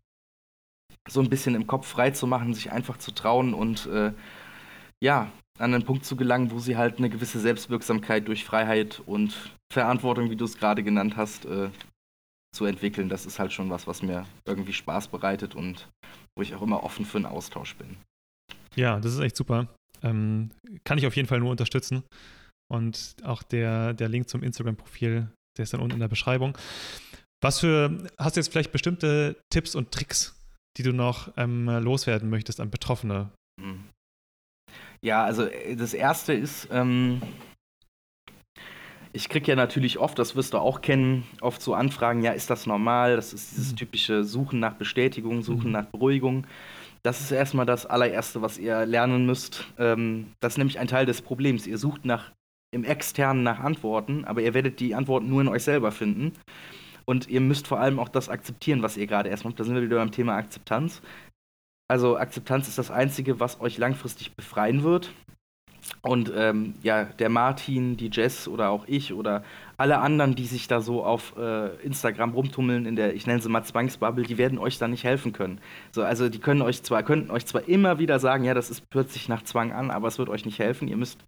so 1.08 1.20
ein 1.20 1.28
bisschen 1.28 1.54
im 1.54 1.66
Kopf 1.66 1.86
frei 1.86 2.10
zu 2.10 2.26
machen, 2.26 2.54
sich 2.54 2.72
einfach 2.72 2.98
zu 2.98 3.12
trauen 3.12 3.54
und 3.54 3.86
äh, 3.86 4.12
ja, 5.02 5.30
an 5.58 5.74
einen 5.74 5.84
Punkt 5.84 6.04
zu 6.04 6.16
gelangen, 6.16 6.50
wo 6.50 6.58
sie 6.58 6.76
halt 6.76 6.98
eine 6.98 7.10
gewisse 7.10 7.38
Selbstwirksamkeit 7.38 8.26
durch 8.26 8.44
Freiheit 8.44 9.02
und 9.06 9.54
Verantwortung, 9.72 10.30
wie 10.30 10.36
du 10.36 10.44
es 10.44 10.58
gerade 10.58 10.82
genannt 10.82 11.16
hast, 11.16 11.44
äh, 11.44 11.68
zu 12.54 12.64
entwickeln. 12.64 13.08
Das 13.08 13.26
ist 13.26 13.38
halt 13.38 13.52
schon 13.52 13.70
was, 13.70 13.86
was 13.86 14.02
mir 14.02 14.26
irgendwie 14.46 14.72
Spaß 14.72 15.08
bereitet 15.08 15.54
und 15.54 15.88
wo 16.36 16.42
ich 16.42 16.54
auch 16.54 16.62
immer 16.62 16.82
offen 16.82 17.04
für 17.04 17.18
einen 17.18 17.26
Austausch 17.26 17.76
bin. 17.76 17.96
Ja, 18.74 18.98
das 18.98 19.12
ist 19.12 19.20
echt 19.20 19.36
super. 19.36 19.68
Ähm, 20.02 20.50
kann 20.84 20.98
ich 20.98 21.06
auf 21.06 21.16
jeden 21.16 21.28
Fall 21.28 21.40
nur 21.40 21.50
unterstützen. 21.50 22.02
Und 22.72 23.16
auch 23.22 23.42
der, 23.42 23.94
der 23.94 24.08
Link 24.08 24.28
zum 24.28 24.42
Instagram-Profil, 24.42 25.28
der 25.56 25.62
ist 25.62 25.72
dann 25.72 25.80
unten 25.80 25.94
in 25.94 26.00
der 26.00 26.08
Beschreibung. 26.08 26.56
Was 27.42 27.60
für, 27.60 28.08
hast 28.18 28.36
du 28.36 28.40
jetzt 28.40 28.50
vielleicht 28.50 28.72
bestimmte 28.72 29.36
Tipps 29.50 29.74
und 29.74 29.92
Tricks, 29.92 30.34
die 30.76 30.82
du 30.82 30.92
noch 30.92 31.32
ähm, 31.36 31.68
loswerden 31.68 32.30
möchtest 32.30 32.60
an 32.60 32.70
Betroffene? 32.70 33.30
Hm. 33.60 33.84
Ja, 35.02 35.24
also 35.24 35.44
äh, 35.44 35.76
das 35.76 35.94
erste 35.94 36.32
ist, 36.32 36.68
ähm, 36.72 37.20
ich 39.12 39.28
kriege 39.28 39.46
ja 39.46 39.56
natürlich 39.56 39.98
oft, 39.98 40.18
das 40.18 40.34
wirst 40.34 40.54
du 40.54 40.58
auch 40.58 40.80
kennen, 40.80 41.24
oft 41.40 41.62
so 41.62 41.74
Anfragen, 41.74 42.22
ja, 42.22 42.32
ist 42.32 42.50
das 42.50 42.66
normal? 42.66 43.14
Das 43.14 43.32
ist 43.32 43.52
dieses 43.52 43.72
mhm. 43.72 43.76
typische 43.76 44.24
Suchen 44.24 44.58
nach 44.58 44.74
Bestätigung, 44.74 45.42
Suchen 45.42 45.66
mhm. 45.66 45.72
nach 45.72 45.86
Beruhigung. 45.86 46.46
Das 47.04 47.20
ist 47.20 47.30
erstmal 47.30 47.66
das 47.66 47.86
allererste, 47.86 48.42
was 48.42 48.58
ihr 48.58 48.86
lernen 48.86 49.26
müsst. 49.26 49.66
Ähm, 49.78 50.32
das 50.40 50.54
ist 50.54 50.58
nämlich 50.58 50.78
ein 50.78 50.88
Teil 50.88 51.06
des 51.06 51.22
Problems. 51.22 51.66
Ihr 51.66 51.78
sucht 51.78 52.04
nach 52.04 52.32
im 52.74 52.82
externen 52.82 53.44
nach 53.44 53.60
Antworten, 53.60 54.24
aber 54.24 54.42
ihr 54.42 54.52
werdet 54.52 54.80
die 54.80 54.96
Antworten 54.96 55.28
nur 55.28 55.42
in 55.42 55.48
euch 55.48 55.62
selber 55.62 55.92
finden. 55.92 56.32
Und 57.04 57.28
ihr 57.28 57.40
müsst 57.40 57.66
vor 57.66 57.80
allem 57.80 57.98
auch 57.98 58.08
das 58.08 58.28
akzeptieren, 58.28 58.82
was 58.82 58.96
ihr 58.96 59.06
gerade 59.06 59.28
erst 59.28 59.44
macht. 59.44 59.60
Da 59.60 59.64
sind 59.64 59.74
wir 59.74 59.82
wieder 59.82 59.96
beim 59.96 60.12
Thema 60.12 60.36
Akzeptanz. 60.36 61.02
Also 61.88 62.16
Akzeptanz 62.16 62.68
ist 62.68 62.78
das 62.78 62.90
Einzige, 62.90 63.40
was 63.40 63.60
euch 63.60 63.76
langfristig 63.78 64.34
befreien 64.34 64.82
wird. 64.82 65.12
Und 66.00 66.32
ähm, 66.34 66.74
ja, 66.82 67.04
der 67.04 67.28
Martin, 67.28 67.96
die 67.96 68.10
Jess 68.10 68.48
oder 68.48 68.70
auch 68.70 68.84
ich 68.86 69.12
oder 69.12 69.44
alle 69.76 69.98
anderen, 69.98 70.34
die 70.34 70.46
sich 70.46 70.66
da 70.66 70.80
so 70.80 71.04
auf 71.04 71.34
äh, 71.36 71.76
Instagram 71.82 72.32
rumtummeln 72.32 72.86
in 72.86 72.96
der, 72.96 73.14
ich 73.14 73.26
nenne 73.26 73.42
sie 73.42 73.48
mal 73.48 73.64
Zwangsbubble, 73.64 74.24
die 74.24 74.38
werden 74.38 74.58
euch 74.58 74.78
da 74.78 74.88
nicht 74.88 75.04
helfen 75.04 75.32
können. 75.32 75.60
So, 75.92 76.02
also 76.02 76.28
die 76.28 76.38
können 76.38 76.62
euch 76.62 76.82
zwar, 76.82 77.02
könnten 77.02 77.30
euch 77.30 77.46
zwar 77.46 77.68
immer 77.68 77.98
wieder 77.98 78.18
sagen, 78.18 78.44
ja, 78.44 78.54
das 78.54 78.70
ist 78.70 78.88
plötzlich 78.88 79.28
nach 79.28 79.42
Zwang 79.44 79.72
an, 79.72 79.90
aber 79.90 80.08
es 80.08 80.18
wird 80.18 80.28
euch 80.28 80.46
nicht 80.46 80.58
helfen. 80.58 80.88
Ihr 80.88 80.96
müsst 80.96 81.24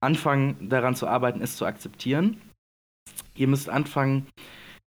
anfangen, 0.00 0.68
daran 0.68 0.96
zu 0.96 1.06
arbeiten, 1.06 1.40
es 1.40 1.56
zu 1.56 1.64
akzeptieren. 1.64 2.40
Ihr 3.36 3.46
müsst 3.46 3.68
anfangen, 3.68 4.26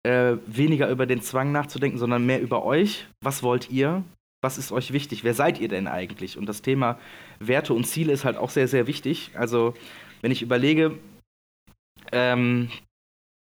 äh, 0.04 0.36
weniger 0.46 0.88
über 0.90 1.06
den 1.06 1.22
Zwang 1.22 1.50
nachzudenken, 1.50 1.98
sondern 1.98 2.24
mehr 2.24 2.40
über 2.40 2.64
euch. 2.64 3.06
Was 3.20 3.42
wollt 3.42 3.70
ihr? 3.70 4.04
Was 4.42 4.58
ist 4.58 4.72
euch 4.72 4.92
wichtig? 4.92 5.24
Wer 5.24 5.34
seid 5.34 5.58
ihr 5.58 5.68
denn 5.68 5.86
eigentlich? 5.88 6.36
Und 6.36 6.46
das 6.46 6.62
Thema 6.62 6.98
Werte 7.40 7.72
und 7.72 7.84
Ziele 7.84 8.12
ist 8.12 8.24
halt 8.24 8.36
auch 8.36 8.50
sehr, 8.50 8.68
sehr 8.68 8.86
wichtig. 8.86 9.30
Also, 9.34 9.74
wenn 10.20 10.30
ich 10.30 10.42
überlege, 10.42 10.98
ähm, 12.12 12.68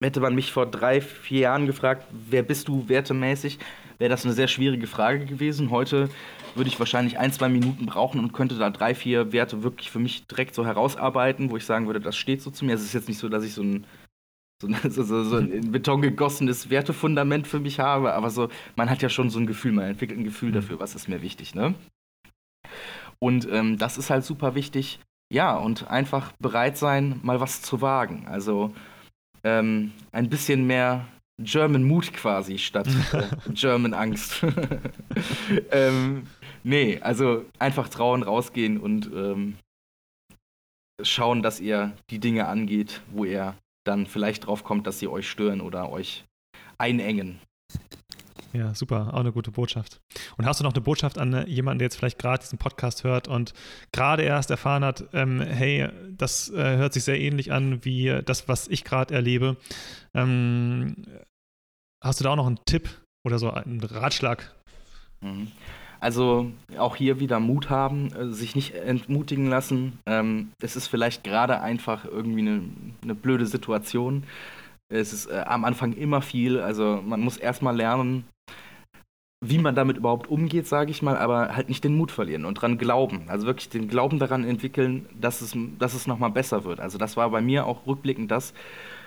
hätte 0.03 0.21
man 0.21 0.35
mich 0.35 0.53
vor 0.53 0.67
drei, 0.67 1.01
vier 1.01 1.41
Jahren 1.41 1.67
gefragt, 1.67 2.07
wer 2.11 2.45
bist 2.45 2.69
du 2.69 2.89
wertemäßig, 2.89 3.59
wäre 3.99 4.11
das 4.11 4.25
eine 4.25 4.35
sehr 4.35 4.49
schwierige 4.49 4.87
Frage 4.87 5.25
gewesen. 5.25 5.71
Heute 5.71 6.09
würde 6.55 6.69
ich 6.69 6.79
wahrscheinlich 6.79 7.19
ein, 7.19 7.33
zwei 7.33 7.49
Minuten 7.49 7.87
brauchen 7.87 8.21
und 8.21 8.33
könnte 8.33 8.57
da 8.57 8.71
drei, 8.71 8.95
vier 8.95 9.33
Werte 9.33 9.65
wirklich 9.65 9.91
für 9.91 9.99
mich 9.99 10.27
direkt 10.27 10.55
so 10.55 10.65
herausarbeiten, 10.65 11.51
wo 11.51 11.57
ich 11.57 11.65
sagen 11.65 11.87
würde, 11.87 12.01
das 12.01 12.17
steht 12.17 12.43
so 12.43 12.51
zu 12.51 12.65
mir. 12.65 12.75
Es 12.75 12.83
ist 12.83 12.93
jetzt 12.93 13.09
nicht 13.09 13.19
so, 13.19 13.29
dass 13.29 13.45
ich 13.45 13.55
so 13.55 13.63
ein 13.63 13.87
so, 14.89 15.03
so, 15.03 15.25
so, 15.25 15.37
ein 15.37 15.51
in 15.51 15.73
Beton 15.73 16.03
gegossenes 16.03 16.71
Wertefundament 16.71 17.47
für 17.47 17.61
mich 17.61 17.81
habe, 17.81 18.15
aber 18.15 18.31
so, 18.31 18.49
man 18.77 18.91
hat 18.91 19.03
ja 19.03 19.09
schon 19.09 19.31
so 19.31 19.39
ein 19.39 19.47
Gefühl, 19.47 19.73
man 19.73 19.87
entwickelt 19.87 20.19
ein 20.19 20.25
Gefühl 20.25 20.51
mhm. 20.51 20.55
dafür, 20.55 20.81
was 20.81 20.95
ist 20.95 21.09
mir 21.09 21.23
wichtig, 21.23 21.55
ne? 21.55 21.75
Und 23.19 23.49
ähm, 23.51 23.79
das 23.79 23.99
ist 23.99 24.11
halt 24.11 24.25
super 24.25 24.55
wichtig, 24.55 25.01
ja, 25.33 25.57
und 25.57 25.89
einfach 25.89 26.33
bereit 26.39 26.77
sein, 26.77 27.21
mal 27.23 27.41
was 27.41 27.63
zu 27.63 27.81
wagen. 27.81 28.27
Also 28.29 28.75
ähm, 29.43 29.93
ein 30.13 30.29
bisschen 30.29 30.67
mehr 30.67 31.07
German 31.39 31.83
Mut 31.83 32.13
quasi 32.13 32.59
statt 32.59 32.89
äh, 33.13 33.53
German 33.53 33.95
Angst. 33.95 34.45
ähm, 35.71 36.27
nee, 36.63 37.01
also 37.01 37.45
einfach 37.59 37.89
trauen, 37.89 38.23
rausgehen 38.23 38.79
und 38.79 39.11
ähm, 39.13 39.57
schauen, 41.03 41.43
dass 41.43 41.61
ihr 41.61 41.93
die 42.11 42.21
Dinge 42.21 42.47
angeht, 42.47 43.01
wo 43.11 43.25
ihr 43.25 43.55
dann 43.85 44.07
vielleicht 44.07 44.47
drauf 44.47 44.65
kommt, 44.65 44.87
dass 44.87 44.99
sie 44.99 45.09
euch 45.09 45.29
stören 45.29 45.61
oder 45.61 45.91
euch 45.91 46.25
einengen. 46.79 47.41
Ja, 48.53 48.73
super, 48.73 49.13
auch 49.13 49.21
eine 49.21 49.33
gute 49.33 49.51
Botschaft. 49.51 50.01
Und 50.37 50.47
hast 50.47 50.61
du 50.61 50.65
noch 50.65 50.73
eine 50.73 50.81
Botschaft 50.81 51.19
an 51.19 51.33
äh, 51.33 51.49
jemanden, 51.49 51.81
der 51.81 51.87
jetzt 51.87 51.97
vielleicht 51.97 52.21
gerade 52.21 52.41
diesen 52.41 52.57
Podcast 52.57 53.03
hört 53.03 53.27
und 53.27 53.53
gerade 53.93 54.23
erst 54.23 54.51
erfahren 54.51 54.85
hat, 54.85 55.05
ähm, 55.13 55.41
hey, 55.41 55.89
das 56.09 56.51
äh, 56.51 56.77
hört 56.77 56.93
sich 56.93 57.03
sehr 57.03 57.21
ähnlich 57.21 57.51
an 57.51 57.85
wie 57.85 58.21
das, 58.25 58.47
was 58.49 58.69
ich 58.69 58.85
gerade 58.85 59.13
erlebe. 59.13 59.57
Ähm, 60.15 61.05
hast 62.03 62.21
du 62.21 62.25
da 62.25 62.31
auch 62.31 62.37
noch 62.37 62.47
einen 62.47 62.65
Tipp 62.65 62.89
oder 63.27 63.41
so 63.41 63.51
einen 63.51 63.83
Ratschlag? 63.83 64.55
Mhm. 65.21 65.51
Also 66.05 66.53
auch 66.77 66.97
hier 66.97 67.19
wieder 67.19 67.41
Mut 67.41 67.71
haben, 67.71 68.13
äh, 68.13 68.27
sich 68.27 68.55
nicht 68.55 68.75
entmutigen 68.75 69.47
lassen. 69.49 70.01
Ähm, 70.05 70.51
es 70.61 70.77
ist 70.77 70.87
vielleicht 70.87 71.25
gerade 71.25 71.63
einfach 71.63 72.05
irgendwie 72.05 72.41
eine, 72.41 72.61
eine, 73.03 73.15
blöde 73.15 73.47
Situation. 73.47 74.25
Es 74.93 75.15
ist 75.15 75.29
äh, 75.29 75.45
am 75.47 75.65
Anfang 75.65 75.95
immer 75.95 76.21
viel. 76.21 76.61
Also 76.61 77.01
man 77.03 77.21
muss 77.21 77.39
erstmal 77.39 77.75
lernen, 77.75 78.25
wie 79.43 79.57
man 79.57 79.75
damit 79.75 79.97
überhaupt 79.97 80.29
umgeht, 80.29 80.67
sage 80.67 80.91
ich 80.91 81.01
mal, 81.01 81.17
aber 81.17 81.57
halt 81.57 81.71
nicht 81.71 81.85
den 81.85 81.97
Mut 81.97 82.11
verlieren 82.11 82.45
und 82.45 82.61
dran 82.61 82.77
glauben. 82.77 83.23
Also 83.29 83.47
wirklich 83.47 83.71
den 83.71 83.89
Glauben 83.89 84.19
daran 84.19 84.45
entwickeln, 84.45 85.07
dass 85.19 85.41
es, 85.41 85.57
dass 85.79 85.95
es 85.95 86.07
nochmal 86.07 86.33
besser 86.33 86.65
wird. 86.65 86.81
Also 86.81 86.99
das 86.99 87.17
war 87.17 87.31
bei 87.31 87.41
mir 87.41 87.67
auch 87.67 87.87
rückblickend 87.87 88.31
das, 88.31 88.53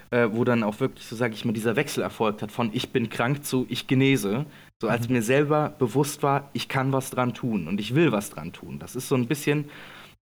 äh, 0.10 0.30
wo 0.32 0.44
dann 0.44 0.64
auch 0.64 0.80
wirklich, 0.80 1.06
so 1.06 1.16
sage 1.16 1.36
ich 1.36 1.46
mal, 1.46 1.54
dieser 1.54 1.76
Wechsel 1.76 2.02
erfolgt 2.02 2.42
hat 2.42 2.52
von 2.52 2.72
ich 2.74 2.90
bin 2.90 3.12
krank 3.12 3.46
zu 3.46 3.68
ich 3.70 3.86
genese. 3.86 4.48
So 4.82 4.90
als 4.90 5.08
mhm. 5.08 5.16
mir 5.16 5.22
selber 5.22 5.70
bewusst 5.80 6.24
war, 6.24 6.50
ich 6.54 6.68
kann 6.68 6.94
was 6.94 7.10
dran 7.10 7.34
tun 7.34 7.68
und 7.68 7.80
ich 7.80 7.96
will 7.96 8.12
was 8.12 8.30
dran 8.30 8.54
tun. 8.54 8.80
Das 8.80 8.96
ist 8.96 9.08
so 9.08 9.16
ein 9.16 9.28
bisschen 9.28 9.70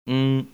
mh, 0.07 0.15
mm, 0.15 0.49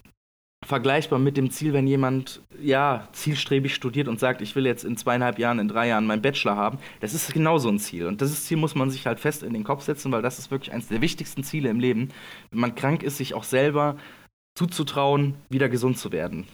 vergleichbar 0.64 1.18
mit 1.18 1.36
dem 1.36 1.50
Ziel, 1.50 1.72
wenn 1.72 1.86
jemand 1.86 2.40
ja 2.60 3.08
zielstrebig 3.12 3.74
studiert 3.74 4.08
und 4.08 4.18
sagt, 4.18 4.40
ich 4.40 4.56
will 4.56 4.66
jetzt 4.66 4.84
in 4.84 4.96
zweieinhalb 4.96 5.38
Jahren, 5.38 5.58
in 5.58 5.68
drei 5.68 5.88
Jahren 5.88 6.06
meinen 6.06 6.22
Bachelor 6.22 6.56
haben. 6.56 6.78
Das 7.00 7.14
ist 7.14 7.32
genau 7.32 7.58
so 7.58 7.68
ein 7.68 7.78
Ziel. 7.78 8.06
Und 8.06 8.20
dieses 8.20 8.46
Ziel 8.46 8.56
muss 8.56 8.74
man 8.74 8.90
sich 8.90 9.06
halt 9.06 9.20
fest 9.20 9.42
in 9.42 9.52
den 9.52 9.64
Kopf 9.64 9.82
setzen, 9.82 10.10
weil 10.12 10.22
das 10.22 10.38
ist 10.38 10.50
wirklich 10.50 10.72
eines 10.72 10.88
der 10.88 11.00
wichtigsten 11.00 11.44
Ziele 11.44 11.68
im 11.68 11.80
Leben. 11.80 12.10
Wenn 12.50 12.60
man 12.60 12.74
krank 12.74 13.02
ist, 13.02 13.18
sich 13.18 13.34
auch 13.34 13.44
selber 13.44 13.96
zuzutrauen, 14.56 15.34
wieder 15.50 15.68
gesund 15.68 15.98
zu 15.98 16.12
werden. 16.12 16.46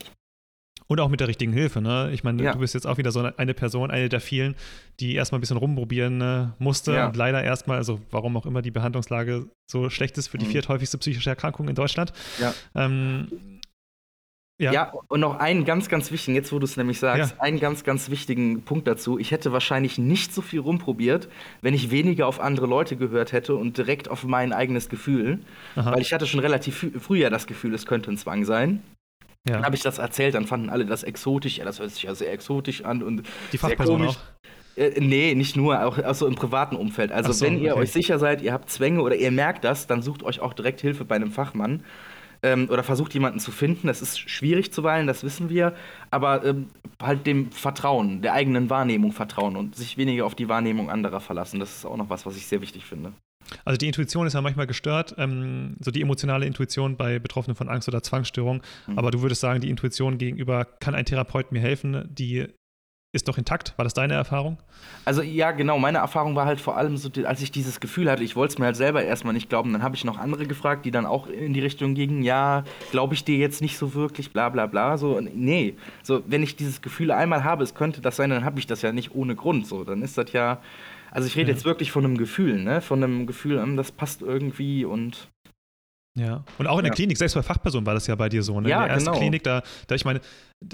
Und 0.91 0.99
auch 0.99 1.09
mit 1.09 1.21
der 1.21 1.29
richtigen 1.29 1.53
Hilfe, 1.53 1.81
ne? 1.81 2.11
Ich 2.13 2.25
meine, 2.25 2.43
Ja. 2.43 2.53
du 2.53 2.59
bist 2.59 2.75
jetzt 2.75 2.85
auch 2.85 2.99
wieder 2.99 3.13
so 3.13 3.21
eine 3.21 3.55
Person, 3.55 3.93
eine 3.93 4.09
der 4.09 4.21
vielen, 4.21 4.57
die 4.99 5.15
erstmal 5.15 5.39
ein 5.39 5.41
bisschen 5.41 5.57
rumprobieren 5.57 6.21
äh, 6.21 6.47
musste 6.59 6.93
Ja. 6.95 7.07
und 7.07 7.15
leider 7.17 7.45
erstmal, 7.45 7.77
also 7.77 8.01
warum 8.11 8.37
auch 8.37 8.45
immer 8.45 8.61
die 8.61 8.73
Behandlungslage 8.73 9.47
so 9.71 9.89
schlecht 9.89 10.19
ist 10.19 10.27
für 10.27 10.39
die 10.39 10.47
Mhm. 10.47 10.51
vierthäufigste 10.51 10.99
psychische 10.99 11.31
Erkrankung 11.31 11.69
in 11.69 11.77
Deutschland. 11.77 12.13
Ja. 12.41 12.53
Ähm, 12.75 13.29
Ja. 14.59 14.73
ja. 14.73 14.93
und 15.07 15.21
noch 15.21 15.39
einen 15.39 15.65
ganz, 15.65 15.89
ganz 15.89 16.11
wichtigen, 16.11 16.35
jetzt 16.35 16.53
wo 16.53 16.59
du 16.59 16.65
es 16.65 16.77
nämlich 16.77 16.99
sagst, 16.99 17.35
Ja. 17.37 17.41
einen 17.41 17.61
ganz, 17.61 17.85
ganz 17.85 18.11
wichtigen 18.11 18.63
Punkt 18.63 18.89
dazu. 18.89 19.17
Ich 19.17 19.31
hätte 19.31 19.53
wahrscheinlich 19.53 19.97
nicht 19.97 20.35
so 20.35 20.43
viel 20.43 20.59
rumprobiert, 20.59 21.29
wenn 21.63 21.73
ich 21.73 21.93
weniger 21.93 22.27
auf 22.27 22.41
andere 22.41 22.67
Leute 22.67 22.97
gehört 22.97 23.31
hätte 23.31 23.55
und 23.55 23.79
direkt 23.79 24.11
auf 24.11 24.25
mein 24.25 24.53
eigenes 24.53 24.89
Gefühl. 24.89 25.39
Aha. 25.77 25.93
Weil 25.93 26.01
ich 26.03 26.13
hatte 26.13 26.27
schon 26.27 26.41
relativ 26.41 26.83
frü- 26.83 26.99
früh 26.99 27.19
ja 27.21 27.31
das 27.31 27.47
Gefühl, 27.47 27.73
es 27.75 27.87
könnte 27.87 28.11
ein 28.11 28.19
Zwang 28.19 28.45
sein. 28.45 28.83
Ja. 29.49 29.55
Dann 29.55 29.65
habe 29.65 29.75
ich 29.75 29.83
das 29.83 29.99
erzählt, 29.99 30.35
dann 30.35 30.47
fanden 30.47 30.69
alle 30.69 30.85
das 30.85 31.03
exotisch. 31.03 31.59
Ja, 31.59 31.65
das 31.65 31.81
hört 31.81 31.91
sich 31.91 32.03
ja 32.03 32.15
sehr 32.15 32.33
exotisch 32.33 32.85
an 32.85 33.03
und 33.03 33.23
Die 33.53 33.57
sehr 33.57 33.71
Fachperson 33.71 34.01
komisch. 34.01 34.17
auch. 34.17 34.41
Äh, 34.77 35.01
nee, 35.01 35.35
nicht 35.35 35.57
nur, 35.57 35.85
auch, 35.85 35.99
so 36.15 36.27
im 36.27 36.35
privaten 36.35 36.77
Umfeld. 36.77 37.11
Also 37.11 37.33
so, 37.33 37.47
wenn 37.47 37.59
ihr 37.59 37.73
okay. 37.73 37.83
euch 37.83 37.93
sicher 37.93 38.19
seid, 38.19 38.43
ihr 38.43 38.53
habt 38.53 38.71
Zwänge 38.71 39.01
oder 39.03 39.17
ihr 39.17 39.31
merkt 39.31 39.65
das, 39.65 39.87
dann 39.87 40.03
sucht 40.03 40.23
euch 40.23 40.41
auch 40.41 40.53
direkt 40.53 40.81
Hilfe 40.81 41.05
bei 41.05 41.17
einem 41.17 41.33
Fachmann. 41.33 41.85
Ähm, 42.43 42.69
oder 42.71 42.83
versucht 42.83 43.13
jemanden 43.13 43.39
zu 43.39 43.51
finden. 43.51 43.87
Das 43.87 44.01
ist 44.01 44.19
schwierig 44.19 44.73
zuweilen, 44.73 45.07
das 45.07 45.25
wissen 45.25 45.51
wir. 45.51 45.75
Aber 46.11 46.45
ähm, 46.45 46.69
halt 47.01 47.27
dem 47.27 47.51
Vertrauen, 47.51 48.23
der 48.23 48.33
eigenen 48.33 48.71
Wahrnehmung 48.71 49.13
vertrauen 49.13 49.57
und 49.57 49.77
sich 49.77 49.99
weniger 49.99 50.25
auf 50.25 50.35
die 50.35 50.49
Wahrnehmung 50.49 50.91
anderer 50.91 51.21
verlassen. 51.21 51.61
Das 51.61 51.77
ist 51.77 51.85
auch 51.85 51.99
noch 51.99 52.09
was, 52.09 52.25
was 52.25 52.37
ich 52.37 52.47
sehr 52.47 52.63
wichtig 52.63 52.87
finde. 52.87 53.13
Also 53.65 53.77
die 53.77 53.87
Intuition 53.87 54.27
ist 54.27 54.35
ja 54.35 54.41
manchmal 54.41 54.67
gestört, 54.67 55.15
ähm, 55.19 55.77
so 55.81 55.91
die 55.91 56.03
emotionale 56.03 56.47
Intuition 56.47 56.97
bei 56.97 57.19
Betroffenen 57.19 57.57
von 57.57 57.69
Angst 57.69 57.89
oder 57.89 58.03
Zwangsstörung. 58.03 58.63
Mhm. 58.87 58.99
Aber 58.99 59.11
du 59.11 59.23
würdest 59.23 59.41
sagen, 59.41 59.61
die 59.61 59.71
Intuition 59.71 60.19
gegenüber, 60.19 60.65
kann 60.65 60.95
ein 60.95 61.05
Therapeut 61.05 61.53
mir 61.53 61.61
helfen, 61.61 62.09
die 62.11 62.47
ist 63.13 63.27
doch 63.27 63.39
intakt. 63.39 63.75
War 63.77 63.85
das 63.85 63.93
deine 63.93 64.15
Erfahrung? 64.15 64.59
Also 65.05 65.23
ja, 65.23 65.51
genau. 65.51 65.79
Meine 65.79 65.99
Erfahrung 65.99 66.37
war 66.37 66.47
halt 66.47 66.61
vor 66.61 66.77
allem 66.77 66.97
so, 66.97 67.11
als 67.25 67.43
ich 67.43 67.51
dieses 67.51 67.81
Gefühl 67.81 68.09
hatte, 68.09 68.23
ich 68.23 68.37
wollte 68.37 68.53
es 68.53 68.59
mir 68.59 68.67
halt 68.67 68.77
selber 68.77 69.03
erstmal 69.03 69.35
nicht 69.35 69.49
glauben. 69.49 69.73
Dann 69.73 69.83
habe 69.83 69.97
ich 69.97 70.05
noch 70.05 70.17
andere 70.17 70.47
gefragt, 70.47 70.85
die 70.85 70.93
dann 70.93 71.07
auch 71.07 71.27
in 71.27 71.53
die 71.53 71.61
Richtung 71.61 71.95
gingen, 71.95 72.23
ja, 72.23 72.63
glaube 72.93 73.15
ich 73.15 73.25
dir 73.25 73.37
jetzt 73.37 73.63
nicht 73.63 73.79
so 73.79 73.95
wirklich, 73.95 74.33
bla 74.33 74.49
bla 74.49 74.67
bla. 74.67 74.97
So, 74.97 75.21
nee. 75.21 75.75
So, 76.05 76.23
wenn 76.27 76.45
ich 76.45 76.55
dieses 76.55 76.83
Gefühl 76.83 77.11
einmal 77.11 77.43
habe, 77.43 77.65
es 77.65 77.75
könnte 77.75 78.01
das 78.01 78.15
sein, 78.15 78.31
dann 78.31 78.45
habe 78.45 78.61
ich 78.61 78.69
das 78.69 78.83
ja 78.83 78.93
nicht 78.93 79.13
ohne 79.13 79.35
Grund. 79.35 79.67
So, 79.67 79.83
dann 79.83 80.03
ist 80.03 80.17
das 80.17 80.33
ja. 80.33 80.61
Also 81.11 81.27
ich 81.27 81.37
rede 81.37 81.51
Ja. 81.51 81.55
jetzt 81.57 81.65
wirklich 81.65 81.91
von 81.91 82.05
einem 82.05 82.17
Gefühl, 82.17 82.63
ne? 82.63 82.81
Von 82.81 83.03
einem 83.03 83.27
Gefühl, 83.27 83.59
ähm, 83.59 83.77
das 83.77 83.93
passt 83.93 84.23
irgendwie 84.23 84.85
und 84.85 85.29
Ja. 86.19 86.45
Und 86.59 86.67
auch 86.67 86.79
in 86.79 86.85
der 86.85 86.91
Ja. 86.91 86.97
Klinik, 86.97 87.17
selbst 87.19 87.35
bei 87.35 87.43
Fachpersonen 87.43 87.87
war 87.87 87.95
das 87.95 88.09
ja 88.09 88.17
bei 88.17 88.29
dir 88.29 88.43
so. 88.43 88.61
Ne? 88.61 88.69
Ja, 88.69 88.79
in 88.83 88.89
der 88.89 88.95
ersten 88.95 89.11
genau. 89.11 89.19
Klinik, 89.21 89.45
da, 89.45 89.63
da 89.87 89.95
ich 89.95 90.05
meine, 90.05 90.21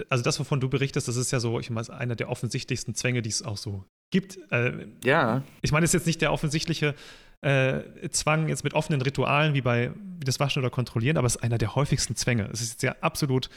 also 0.09 0.25
das, 0.25 0.41
wovon 0.41 0.61
du 0.61 0.69
berichtest, 0.71 1.09
das 1.09 1.17
ist 1.17 1.31
ja 1.31 1.41
so, 1.41 1.61
ich 1.61 1.69
meine, 1.69 1.93
einer 1.93 2.17
der 2.17 2.31
offensichtlichsten 2.31 2.95
Zwänge, 2.95 3.21
die 3.21 3.29
es 3.29 3.43
auch 3.43 3.59
so 3.59 3.85
gibt. 4.11 4.39
Äh, 4.51 4.87
ja. 5.05 5.43
ich 5.61 5.73
meine, 5.73 5.85
es 5.85 5.91
ist 5.91 6.01
jetzt 6.01 6.07
nicht 6.07 6.23
der 6.23 6.33
offensichtliche 6.33 6.95
äh, 7.43 8.09
Zwang 8.09 8.49
jetzt 8.49 8.65
mit 8.65 8.73
offenen 8.73 9.03
Ritualen 9.03 9.53
wie 9.53 9.61
bei 9.61 9.93
wie 10.19 10.25
das 10.25 10.41
Waschen 10.41 10.63
oder 10.63 10.71
Kontrollieren, 10.71 11.19
aber 11.19 11.27
es 11.27 11.37
ist 11.37 11.43
einer 11.43 11.59
der 11.59 11.75
häufigsten 11.75 12.17
Zwänge. 12.17 12.49
Es 12.51 12.63
ist 12.63 12.71
jetzt 12.73 12.83
ja 12.83 12.97
absolut 13.03 13.51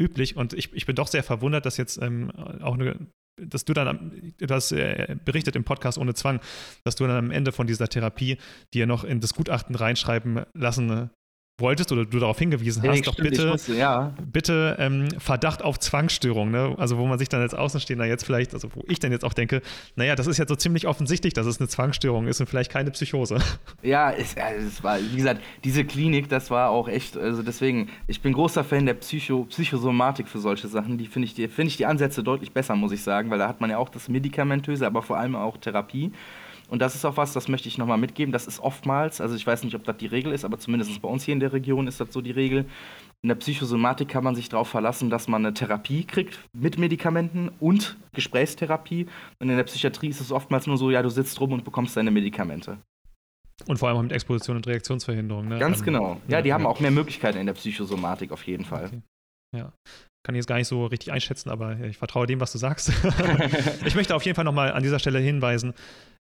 üblich 0.00 0.36
und 0.36 0.52
ich, 0.52 0.72
ich 0.72 0.86
bin 0.86 0.94
doch 0.94 1.08
sehr 1.08 1.24
verwundert, 1.24 1.66
dass 1.66 1.76
jetzt 1.76 2.00
ähm, 2.00 2.30
auch 2.62 2.74
eine 2.74 2.96
dass 3.36 3.64
du 3.64 3.72
dann, 3.72 4.32
hast 4.48 4.72
äh, 4.72 5.16
berichtet 5.24 5.56
im 5.56 5.64
Podcast 5.64 5.98
ohne 5.98 6.14
Zwang, 6.14 6.40
dass 6.84 6.96
du 6.96 7.06
dann 7.06 7.16
am 7.16 7.30
Ende 7.30 7.52
von 7.52 7.66
dieser 7.66 7.88
Therapie 7.88 8.38
dir 8.72 8.86
noch 8.86 9.04
in 9.04 9.20
das 9.20 9.34
Gutachten 9.34 9.74
reinschreiben 9.74 10.44
lassen 10.54 11.10
wolltest 11.58 11.92
oder 11.92 12.04
du 12.04 12.18
darauf 12.18 12.38
hingewiesen 12.38 12.82
hast, 12.82 12.90
Nee, 12.90 13.00
doch 13.02 13.12
stimmt, 13.12 13.30
bitte 13.30 13.52
wusste, 13.52 13.74
ja. 13.74 14.12
bitte 14.32 14.76
ähm, 14.80 15.08
Verdacht 15.18 15.62
auf 15.62 15.78
Zwangsstörung, 15.78 16.50
ne? 16.50 16.74
Also 16.78 16.98
wo 16.98 17.06
man 17.06 17.16
sich 17.18 17.28
dann 17.28 17.40
als 17.40 17.54
Außenstehender 17.54 18.06
jetzt 18.06 18.24
vielleicht, 18.24 18.54
also 18.54 18.68
wo 18.74 18.82
ich 18.88 18.98
dann 18.98 19.12
jetzt 19.12 19.24
auch 19.24 19.34
denke, 19.34 19.62
naja, 19.94 20.16
das 20.16 20.26
ist 20.26 20.38
jetzt 20.38 20.48
so 20.48 20.56
ziemlich 20.56 20.88
offensichtlich, 20.88 21.32
dass 21.32 21.46
es 21.46 21.60
eine 21.60 21.68
Zwangsstörung 21.68 22.26
ist 22.26 22.40
und 22.40 22.48
vielleicht 22.48 22.72
keine 22.72 22.90
Psychose. 22.90 23.38
Ja, 23.82 24.10
es, 24.10 24.34
es 24.34 24.82
war, 24.82 24.98
wie 24.98 25.16
gesagt, 25.16 25.42
diese 25.62 25.84
Klinik, 25.84 26.28
das 26.28 26.50
war 26.50 26.70
auch 26.70 26.88
echt, 26.88 27.16
also 27.16 27.42
deswegen, 27.42 27.90
ich 28.06 28.22
bin 28.22 28.32
großer 28.32 28.64
Fan 28.64 28.86
der 28.86 28.94
Psycho, 28.94 29.44
Psychosomatik 29.44 30.26
für 30.26 30.38
solche 30.38 30.68
Sachen. 30.68 30.96
Die 30.96 31.06
finde 31.06 31.26
ich, 31.26 31.34
die 31.34 31.48
finde 31.48 31.68
ich 31.68 31.76
die 31.76 31.86
Ansätze 31.86 32.22
deutlich 32.22 32.52
besser, 32.52 32.76
muss 32.76 32.92
ich 32.92 33.02
sagen, 33.02 33.30
weil 33.30 33.38
da 33.38 33.46
hat 33.48 33.60
man 33.60 33.70
ja 33.70 33.78
auch 33.78 33.90
das 33.90 34.08
Medikamentöse, 34.08 34.86
aber 34.86 35.02
vor 35.02 35.18
allem 35.18 35.36
auch 35.36 35.58
Therapie. 35.58 36.12
Und 36.68 36.80
das 36.80 36.94
ist 36.94 37.04
auch 37.04 37.16
was, 37.16 37.32
das 37.32 37.48
möchte 37.48 37.68
ich 37.68 37.78
nochmal 37.78 37.98
mitgeben. 37.98 38.32
Das 38.32 38.46
ist 38.46 38.60
oftmals, 38.60 39.20
also 39.20 39.34
ich 39.34 39.46
weiß 39.46 39.64
nicht, 39.64 39.74
ob 39.74 39.84
das 39.84 39.96
die 39.96 40.06
Regel 40.06 40.32
ist, 40.32 40.44
aber 40.44 40.58
zumindest 40.58 41.00
bei 41.02 41.08
uns 41.08 41.24
hier 41.24 41.34
in 41.34 41.40
der 41.40 41.52
Region 41.52 41.86
ist 41.86 42.00
das 42.00 42.12
so 42.12 42.20
die 42.20 42.30
Regel. 42.30 42.64
In 43.22 43.28
der 43.28 43.36
Psychosomatik 43.36 44.08
kann 44.08 44.24
man 44.24 44.34
sich 44.34 44.48
darauf 44.48 44.68
verlassen, 44.68 45.10
dass 45.10 45.28
man 45.28 45.44
eine 45.44 45.54
Therapie 45.54 46.04
kriegt 46.04 46.38
mit 46.52 46.78
Medikamenten 46.78 47.50
und 47.60 47.96
Gesprächstherapie. 48.12 49.06
Und 49.38 49.50
in 49.50 49.56
der 49.56 49.64
Psychiatrie 49.64 50.08
ist 50.08 50.20
es 50.20 50.32
oftmals 50.32 50.66
nur 50.66 50.76
so, 50.76 50.90
ja, 50.90 51.02
du 51.02 51.10
sitzt 51.10 51.40
rum 51.40 51.52
und 51.52 51.64
bekommst 51.64 51.96
deine 51.96 52.10
Medikamente. 52.10 52.78
Und 53.66 53.78
vor 53.78 53.88
allem 53.88 53.98
auch 53.98 54.02
mit 54.02 54.12
Exposition 54.12 54.56
und 54.56 54.66
Reaktionsverhinderung, 54.66 55.48
ne? 55.48 55.58
Ganz 55.58 55.82
genau. 55.82 56.20
Ja, 56.28 56.42
die 56.42 56.48
ja, 56.48 56.54
haben 56.54 56.66
auch 56.66 56.80
mehr 56.80 56.90
Möglichkeiten 56.90 57.38
in 57.38 57.46
der 57.46 57.54
Psychosomatik 57.54 58.32
auf 58.32 58.42
jeden 58.44 58.64
Fall. 58.64 58.86
Okay. 58.86 59.02
Ja. 59.56 59.72
Kann 60.24 60.34
ich 60.34 60.38
jetzt 60.38 60.46
gar 60.46 60.56
nicht 60.56 60.68
so 60.68 60.86
richtig 60.86 61.12
einschätzen, 61.12 61.50
aber 61.50 61.78
ich 61.80 61.98
vertraue 61.98 62.26
dem, 62.26 62.40
was 62.40 62.50
du 62.50 62.58
sagst. 62.58 62.90
ich 63.84 63.94
möchte 63.94 64.14
auf 64.16 64.24
jeden 64.24 64.34
Fall 64.34 64.44
nochmal 64.44 64.72
an 64.72 64.82
dieser 64.82 64.98
Stelle 64.98 65.18
hinweisen, 65.18 65.74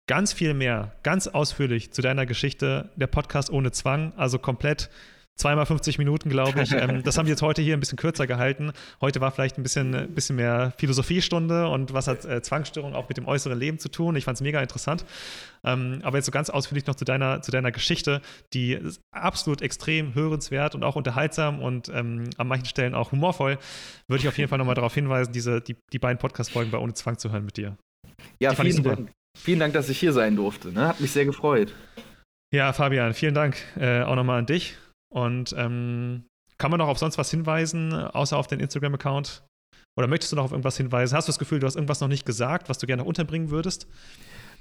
ganz 0.09 0.33
viel 0.33 0.55
mehr, 0.55 0.91
ganz 1.03 1.27
ausführlich 1.27 1.91
zu 1.91 2.01
deiner 2.01 2.25
Geschichte, 2.25 2.89
der 2.95 3.05
Podcast 3.05 3.51
ohne 3.51 3.71
Zwang, 3.71 4.11
also 4.17 4.39
komplett 4.39 4.89
zweimal 5.35 5.67
50 5.67 5.99
Minuten, 5.99 6.29
glaube 6.29 6.63
ich. 6.63 6.71
Ähm, 6.71 7.03
das 7.03 7.15
haben 7.17 7.27
wir 7.27 7.33
jetzt 7.33 7.43
heute 7.43 7.61
hier 7.61 7.77
ein 7.77 7.79
bisschen 7.79 7.97
kürzer 7.97 8.25
gehalten. 8.25 8.71
Heute 9.01 9.21
war 9.21 9.29
vielleicht 9.29 9.59
ein 9.59 9.63
bisschen, 9.63 9.93
ein 9.93 10.15
bisschen 10.15 10.35
mehr 10.35 10.73
Philosophiestunde 10.79 11.67
und 11.67 11.93
was 11.93 12.07
hat 12.07 12.25
äh, 12.25 12.41
Zwangsstörung 12.41 12.95
auch 12.95 13.07
mit 13.07 13.17
dem 13.17 13.27
äußeren 13.27 13.57
Leben 13.57 13.77
zu 13.77 13.87
tun. 13.87 14.15
Ich 14.15 14.25
fand 14.25 14.37
es 14.37 14.41
mega 14.41 14.59
interessant. 14.59 15.05
Ähm, 15.63 15.99
aber 16.01 16.17
jetzt 16.17 16.25
so 16.25 16.31
ganz 16.31 16.49
ausführlich 16.49 16.87
noch 16.87 16.95
zu 16.95 17.05
deiner, 17.05 17.43
zu 17.43 17.51
deiner 17.51 17.71
Geschichte, 17.71 18.23
die 18.53 18.73
ist 18.73 19.01
absolut 19.11 19.61
extrem 19.61 20.15
hörenswert 20.15 20.73
und 20.73 20.83
auch 20.83 20.95
unterhaltsam 20.95 21.61
und 21.61 21.87
ähm, 21.89 22.31
an 22.37 22.47
manchen 22.47 22.65
Stellen 22.65 22.95
auch 22.95 23.11
humorvoll. 23.11 23.59
Würde 24.07 24.21
ich 24.23 24.27
auf 24.27 24.39
jeden 24.39 24.49
Fall 24.49 24.57
nochmal 24.57 24.75
darauf 24.75 24.95
hinweisen, 24.95 25.33
diese, 25.33 25.61
die, 25.61 25.75
die 25.93 25.99
beiden 25.99 26.17
Podcast-Folgen 26.17 26.71
bei 26.71 26.79
Ohne 26.79 26.95
Zwang 26.95 27.19
zu 27.19 27.31
hören 27.31 27.45
mit 27.45 27.57
dir. 27.57 27.77
Ja, 28.39 28.49
Die 28.49 28.55
vielen 28.55 28.75
super. 28.75 28.95
Dank. 28.95 29.11
Vielen 29.39 29.59
Dank, 29.59 29.73
dass 29.73 29.89
ich 29.89 29.99
hier 29.99 30.13
sein 30.13 30.35
durfte. 30.35 30.71
Ne? 30.71 30.87
Hat 30.87 30.99
mich 30.99 31.11
sehr 31.11 31.25
gefreut. 31.25 31.73
Ja, 32.53 32.73
Fabian, 32.73 33.13
vielen 33.13 33.33
Dank 33.33 33.57
äh, 33.77 34.01
auch 34.01 34.15
nochmal 34.15 34.39
an 34.39 34.45
dich. 34.45 34.75
Und 35.11 35.55
ähm, 35.57 36.23
kann 36.57 36.71
man 36.71 36.79
noch 36.79 36.87
auf 36.87 36.99
sonst 36.99 37.17
was 37.17 37.31
hinweisen, 37.31 37.93
außer 37.93 38.37
auf 38.37 38.47
den 38.47 38.59
Instagram-Account? 38.59 39.43
Oder 39.97 40.07
möchtest 40.07 40.31
du 40.31 40.35
noch 40.35 40.45
auf 40.45 40.51
irgendwas 40.51 40.77
hinweisen? 40.77 41.15
Hast 41.15 41.27
du 41.27 41.31
das 41.31 41.39
Gefühl, 41.39 41.59
du 41.59 41.67
hast 41.67 41.75
irgendwas 41.75 42.01
noch 42.01 42.07
nicht 42.07 42.25
gesagt, 42.25 42.69
was 42.69 42.77
du 42.77 42.87
gerne 42.87 43.01
noch 43.01 43.07
unterbringen 43.07 43.49
würdest? 43.49 43.87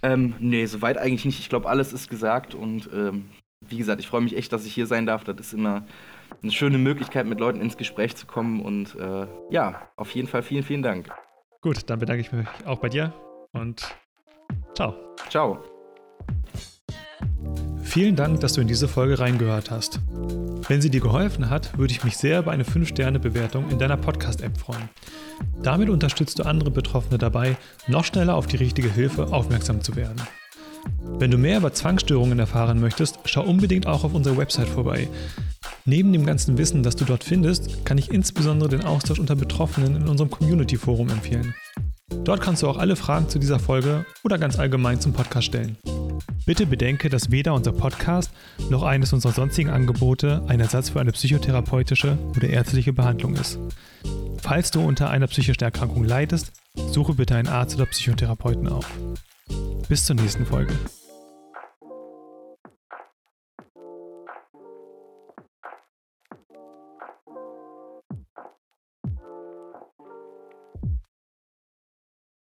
Ähm, 0.03 0.35
nee, 0.39 0.65
soweit 0.67 0.97
eigentlich 0.97 1.25
nicht. 1.25 1.41
Ich 1.41 1.49
glaube, 1.49 1.69
alles 1.69 1.93
ist 1.93 2.09
gesagt 2.09 2.55
und 2.55 2.89
ähm, 2.93 3.31
wie 3.67 3.79
gesagt, 3.79 4.01
ich 4.01 4.07
freue 4.07 4.21
mich 4.21 4.37
echt, 4.37 4.53
dass 4.53 4.65
ich 4.65 4.75
hier 4.75 4.87
sein 4.87 5.07
darf. 5.07 5.25
Das 5.25 5.37
ist 5.39 5.53
immer 5.53 5.85
eine 6.43 6.53
schöne 6.53 6.79
Möglichkeit, 6.79 7.27
mit 7.27 7.41
Leuten 7.41 7.61
ins 7.61 7.77
Gespräch 7.77 8.15
zu 8.17 8.27
kommen 8.27 8.61
und 8.61 8.95
äh, 8.95 9.27
ja, 9.51 9.91
auf 9.97 10.13
jeden 10.15 10.29
Fall 10.29 10.43
vielen, 10.43 10.63
vielen 10.63 10.83
Dank. 10.83 11.11
Gut, 11.61 11.91
dann 11.91 11.99
bedanke 11.99 12.21
ich 12.21 12.33
mich 12.33 12.47
auch 12.65 12.79
bei 12.79 12.89
dir 12.89 13.13
und 13.53 13.97
ciao. 14.75 14.95
Ciao. 15.29 15.59
Vielen 17.83 18.17
Dank, 18.17 18.41
dass 18.41 18.53
du 18.53 18.61
in 18.61 18.69
diese 18.69 18.87
Folge 18.87 19.19
reingehört 19.19 19.71
hast. 19.71 20.01
Wenn 20.69 20.83
sie 20.83 20.91
dir 20.91 21.01
geholfen 21.01 21.49
hat, 21.49 21.79
würde 21.79 21.93
ich 21.93 22.05
mich 22.05 22.19
sehr 22.19 22.41
über 22.41 22.51
eine 22.51 22.65
5-Sterne-Bewertung 22.65 23.71
in 23.71 23.79
deiner 23.79 23.97
Podcast-App 23.97 24.59
freuen. 24.59 24.91
Damit 25.63 25.89
unterstützt 25.89 26.39
du 26.39 26.43
andere 26.43 26.71
Betroffene 26.71 27.17
dabei, 27.17 27.57
noch 27.87 28.05
schneller 28.05 28.35
auf 28.35 28.47
die 28.47 28.57
richtige 28.57 28.93
Hilfe 28.93 29.33
aufmerksam 29.33 29.81
zu 29.81 29.97
werden. 29.97 30.21
Wenn 31.19 31.31
du 31.31 31.39
mehr 31.39 31.59
über 31.59 31.73
Zwangsstörungen 31.73 32.39
erfahren 32.39 32.81
möchtest, 32.81 33.19
schau 33.25 33.43
unbedingt 33.43 33.87
auch 33.87 34.05
auf 34.05 34.15
unserer 34.15 34.37
Website 34.37 34.69
vorbei. 34.69 35.09
Neben 35.87 36.13
dem 36.13 36.27
ganzen 36.27 36.59
Wissen, 36.59 36.83
das 36.83 36.97
du 36.97 37.07
dort 37.07 37.25
findest, 37.25 37.85
kann 37.87 37.99
ich 37.99 38.13
insbesondere 38.13 38.69
den 38.69 38.85
Austausch 38.85 39.19
unter 39.19 39.35
Betroffenen 39.35 39.97
in 39.97 40.09
unserem 40.09 40.31
Community-Forum 40.31 41.09
empfehlen. 41.09 41.55
Dort 42.25 42.41
kannst 42.41 42.63
du 42.63 42.69
auch 42.69 42.79
alle 42.79 42.97
Fragen 42.97 43.29
zu 43.29 43.39
dieser 43.39 43.59
Folge 43.59 44.05
oder 44.25 44.39
ganz 44.39 44.59
allgemein 44.59 45.01
zum 45.01 45.13
Podcast 45.13 45.47
stellen. 45.47 45.77
Bitte 46.47 46.67
bedenke, 46.67 47.09
dass 47.11 47.31
weder 47.31 47.55
unser 47.55 47.73
Podcast 47.73 48.31
noch 48.71 48.83
eines 48.83 49.13
unserer 49.13 49.33
sonstigen 49.33 49.71
Angebote 49.71 50.43
ein 50.49 50.61
Ersatz 50.61 50.91
für 50.91 51.01
eine 51.01 51.13
psychotherapeutische 51.13 52.17
oder 52.37 52.49
ärztliche 52.49 52.93
Behandlung 52.93 53.35
ist. 53.35 53.59
Falls 54.43 54.71
du 54.71 54.81
unter 54.81 55.11
einer 55.11 55.27
psychischen 55.27 55.63
Erkrankung 55.63 56.05
leidest, 56.05 56.53
suche 56.75 57.15
bitte 57.15 57.35
einen 57.35 57.49
Arzt 57.49 57.77
oder 57.77 57.87
Psychotherapeuten 57.87 58.69
auf. 58.69 58.91
Bis 59.89 60.05
zur 60.05 60.17
nächsten 60.17 60.47
Folge. 60.47 60.73